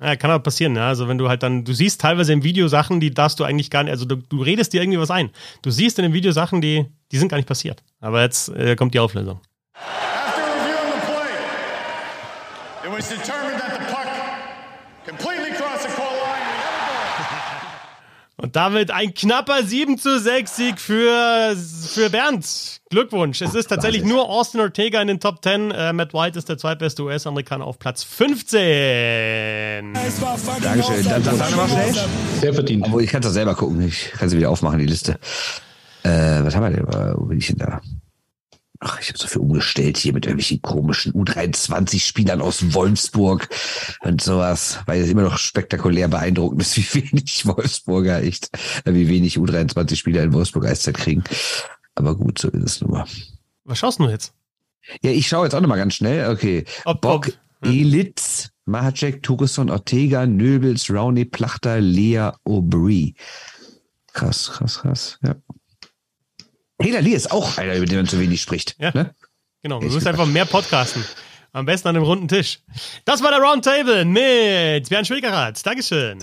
Ja, 0.00 0.16
kann 0.16 0.30
aber 0.30 0.42
passieren, 0.42 0.76
ja. 0.76 0.88
Also 0.88 1.08
wenn 1.08 1.18
du 1.18 1.28
halt 1.28 1.42
dann, 1.42 1.64
du 1.64 1.72
siehst 1.72 2.00
teilweise 2.00 2.32
im 2.32 2.42
Video 2.42 2.68
Sachen, 2.68 3.00
die 3.00 3.12
darfst 3.12 3.40
du 3.40 3.44
eigentlich 3.44 3.70
gar 3.70 3.84
nicht, 3.84 3.92
also 3.92 4.04
du, 4.04 4.16
du 4.16 4.42
redest 4.42 4.72
dir 4.72 4.82
irgendwie 4.82 4.98
was 4.98 5.10
ein. 5.10 5.30
Du 5.62 5.70
siehst 5.70 5.98
in 5.98 6.02
dem 6.02 6.12
Video 6.12 6.32
Sachen, 6.32 6.60
die, 6.60 6.86
die 7.10 7.18
sind 7.18 7.28
gar 7.28 7.36
nicht 7.36 7.48
passiert. 7.48 7.82
Aber 8.00 8.22
jetzt 8.22 8.48
äh, 8.50 8.76
kommt 8.76 8.94
die 8.94 9.00
Auflösung. 9.00 9.40
After 9.74 10.42
reviewing 10.42 10.90
the 10.90 11.06
play, 11.06 11.34
it 12.83 12.83
was 12.96 13.08
determined 13.08 13.60
that 13.60 13.72
the 13.72 13.84
puck 13.92 14.06
completely 15.04 15.50
crossed 15.50 15.82
the 15.88 15.96
goal 15.96 16.06
line. 16.06 16.42
Und 18.36 18.56
damit 18.56 18.90
ein 18.90 19.14
knapper 19.14 19.62
7 19.64 19.96
zu 19.96 20.18
6 20.18 20.56
Sieg 20.56 20.80
für, 20.80 21.56
für 21.56 22.10
Bernd. 22.10 22.80
Glückwunsch. 22.90 23.40
Es 23.40 23.54
ist 23.54 23.68
tatsächlich 23.68 24.04
nur 24.04 24.28
Austin 24.28 24.60
Ortega 24.60 25.00
in 25.00 25.08
den 25.08 25.18
Top 25.20 25.42
10. 25.42 25.70
Äh, 25.70 25.92
Matt 25.92 26.12
White 26.14 26.38
ist 26.38 26.48
der 26.48 26.58
zweitbeste 26.58 27.02
US-Amerikaner 27.04 27.64
auf 27.64 27.78
Platz 27.78 28.02
15. 28.04 29.94
Dankeschön. 30.62 31.04
Dann 31.08 31.22
sag 31.22 31.56
mal 31.56 31.68
schnell. 31.68 31.94
Sehr 32.40 32.54
verdient. 32.54 32.84
Obwohl, 32.86 33.02
ich 33.02 33.10
kann 33.10 33.22
es 33.22 33.32
selber 33.32 33.54
gucken. 33.54 33.80
Ich 33.86 34.12
kann 34.12 34.28
sie 34.28 34.36
wieder 34.36 34.50
aufmachen, 34.50 34.78
die 34.78 34.86
Liste. 34.86 35.18
Äh, 36.02 36.44
was 36.44 36.54
haben 36.54 36.64
wir 36.64 36.70
denn? 36.70 36.86
Äh, 36.86 37.14
Wo 37.16 37.24
bin 37.24 37.38
ich 37.38 37.46
denn 37.46 37.58
da? 37.58 37.80
Ach, 38.86 39.00
ich 39.00 39.08
habe 39.08 39.18
so 39.18 39.26
viel 39.26 39.40
umgestellt 39.40 39.96
hier 39.96 40.12
mit 40.12 40.26
irgendwelchen 40.26 40.60
komischen 40.60 41.12
U23-Spielern 41.14 42.42
aus 42.42 42.74
Wolfsburg 42.74 43.48
und 44.00 44.20
sowas, 44.20 44.80
weil 44.84 45.00
es 45.02 45.08
immer 45.08 45.22
noch 45.22 45.38
spektakulär 45.38 46.08
beeindruckend 46.08 46.60
ist, 46.60 46.76
wie 46.94 47.02
wenig 47.02 47.46
Wolfsburger 47.46 48.22
echt, 48.22 48.50
äh, 48.84 48.92
wie 48.92 49.08
wenig 49.08 49.38
U23-Spieler 49.38 50.22
in 50.24 50.32
Wolfsburg 50.34 50.66
Eiszeit 50.66 50.96
kriegen. 50.98 51.24
Aber 51.94 52.14
gut, 52.14 52.38
so 52.38 52.48
ist 52.50 52.62
es 52.62 52.80
nun 52.82 52.90
mal. 52.90 53.06
Was 53.64 53.78
schaust 53.78 54.00
du 54.00 54.08
jetzt? 54.08 54.34
Ja, 55.02 55.10
ich 55.10 55.28
schaue 55.28 55.46
jetzt 55.46 55.54
auch 55.54 55.62
nochmal 55.62 55.78
ganz 55.78 55.94
schnell. 55.94 56.30
Okay. 56.30 56.64
Ob- 56.84 57.00
Bock, 57.00 57.28
ob- 57.62 57.66
Elitz, 57.66 58.50
Mahacek, 58.66 59.22
Turisson, 59.22 59.70
Ortega, 59.70 60.26
Nöbels, 60.26 60.90
Rowney, 60.90 61.24
Plachter, 61.24 61.80
Lea, 61.80 62.32
Aubry. 62.44 63.14
Krass, 64.12 64.50
krass, 64.52 64.80
krass. 64.80 65.18
Ja. 65.22 65.36
Hela 66.84 67.00
Lee 67.00 67.12
ist 67.14 67.32
auch 67.32 67.56
einer, 67.56 67.74
über 67.76 67.86
den 67.86 67.96
man 67.96 68.06
zu 68.06 68.20
wenig 68.20 68.42
spricht. 68.42 68.76
Ja. 68.78 68.90
Ne? 68.94 69.14
Genau, 69.62 69.80
du 69.80 69.86
Ich- 69.86 69.94
musst 69.94 70.06
einfach 70.06 70.26
mehr 70.26 70.44
podcasten. 70.44 71.02
Am 71.52 71.64
besten 71.66 71.88
an 71.88 71.96
einem 71.96 72.04
runden 72.04 72.28
Tisch. 72.28 72.60
Das 73.04 73.22
war 73.22 73.30
der 73.30 73.40
Roundtable 73.40 74.04
mit 74.04 74.88
Bernd 74.90 75.06
Schwickerath. 75.06 75.64
Dankeschön. 75.64 76.18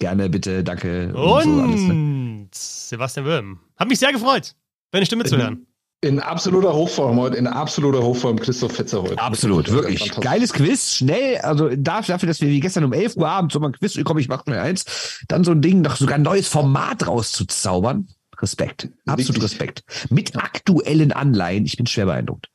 Gerne, 0.00 0.28
bitte, 0.28 0.62
danke. 0.64 1.10
so 1.14 1.34
alles, 1.36 1.46
ne? 1.46 1.92
Und 1.94 2.48
Sebastian 2.52 3.24
Wöhm. 3.24 3.60
Hat 3.76 3.88
mich 3.88 3.98
sehr 4.00 4.12
gefreut, 4.12 4.54
deine 4.90 5.06
Stimme 5.06 5.24
zu 5.24 5.36
hören. 5.38 5.66
In 6.02 6.20
absoluter 6.20 6.74
Hochform 6.74 7.18
heute, 7.18 7.36
in 7.38 7.46
absoluter 7.46 8.02
Hochform 8.02 8.38
Christoph 8.38 8.72
Fetzer 8.72 9.00
heute. 9.02 9.18
Absolut, 9.18 9.70
wirklich. 9.70 10.10
Geiles 10.20 10.52
Quiz, 10.52 10.96
schnell, 10.96 11.38
also 11.38 11.70
dafür, 11.74 12.14
dafür, 12.16 12.26
dass 12.26 12.42
wir 12.42 12.48
wie 12.48 12.60
gestern 12.60 12.84
um 12.84 12.92
11 12.92 13.16
Uhr 13.16 13.26
abends 13.26 13.54
so 13.54 13.60
mal 13.60 13.68
ein 13.68 13.72
Quiz, 13.72 13.98
komm, 14.04 14.18
ich 14.18 14.28
mach 14.28 14.42
schnell 14.42 14.58
eins, 14.58 14.84
dann 15.28 15.44
so 15.44 15.52
ein 15.52 15.62
Ding, 15.62 15.80
noch 15.80 15.96
sogar 15.96 16.16
ein 16.16 16.22
neues 16.22 16.46
Format 16.48 17.06
rauszuzaubern. 17.06 18.08
Respekt, 18.44 18.88
absolut. 19.06 19.42
Respekt. 19.42 19.82
Mit 20.10 20.36
aktuellen 20.36 21.12
Anleihen, 21.12 21.64
ich 21.64 21.76
bin 21.76 21.86
schwer 21.86 22.04
beeindruckt. 22.06 22.48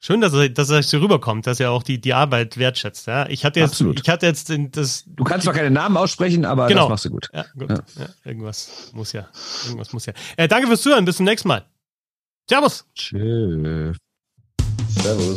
Schön, 0.00 0.20
dass 0.20 0.32
er, 0.32 0.48
dass 0.48 0.70
er 0.70 0.80
so 0.84 0.98
rüberkommt, 0.98 1.48
dass 1.48 1.58
er 1.58 1.72
auch 1.72 1.82
die, 1.82 2.00
die 2.00 2.14
Arbeit 2.14 2.56
wertschätzt. 2.56 3.08
Ja? 3.08 3.28
Ich 3.28 3.44
hatte 3.44 3.58
jetzt, 3.58 3.70
Absolut. 3.72 4.00
ich 4.00 4.08
hatte 4.08 4.26
jetzt 4.26 4.52
das. 4.76 5.02
Du 5.08 5.24
kannst 5.24 5.42
zwar 5.42 5.54
keine 5.54 5.72
Namen 5.72 5.96
aussprechen, 5.96 6.44
aber 6.44 6.68
Genau. 6.68 6.82
das 6.82 6.90
machst 6.90 7.04
du 7.06 7.10
gut. 7.10 7.28
Ja, 7.34 7.46
gut. 7.58 7.68
Ja. 7.68 7.82
Ja. 7.98 8.08
irgendwas 8.24 8.92
muss 8.94 9.12
ja. 9.12 9.28
Irgendwas 9.64 9.92
muss 9.92 10.06
ja. 10.06 10.12
Äh, 10.36 10.46
danke 10.46 10.68
fürs 10.68 10.82
Zuhören. 10.82 11.04
Bis 11.04 11.16
zum 11.16 11.24
nächsten 11.26 11.48
Mal. 11.48 11.66
Servus. 12.48 12.86
Tschö. 12.94 13.92
Servus. 14.88 15.36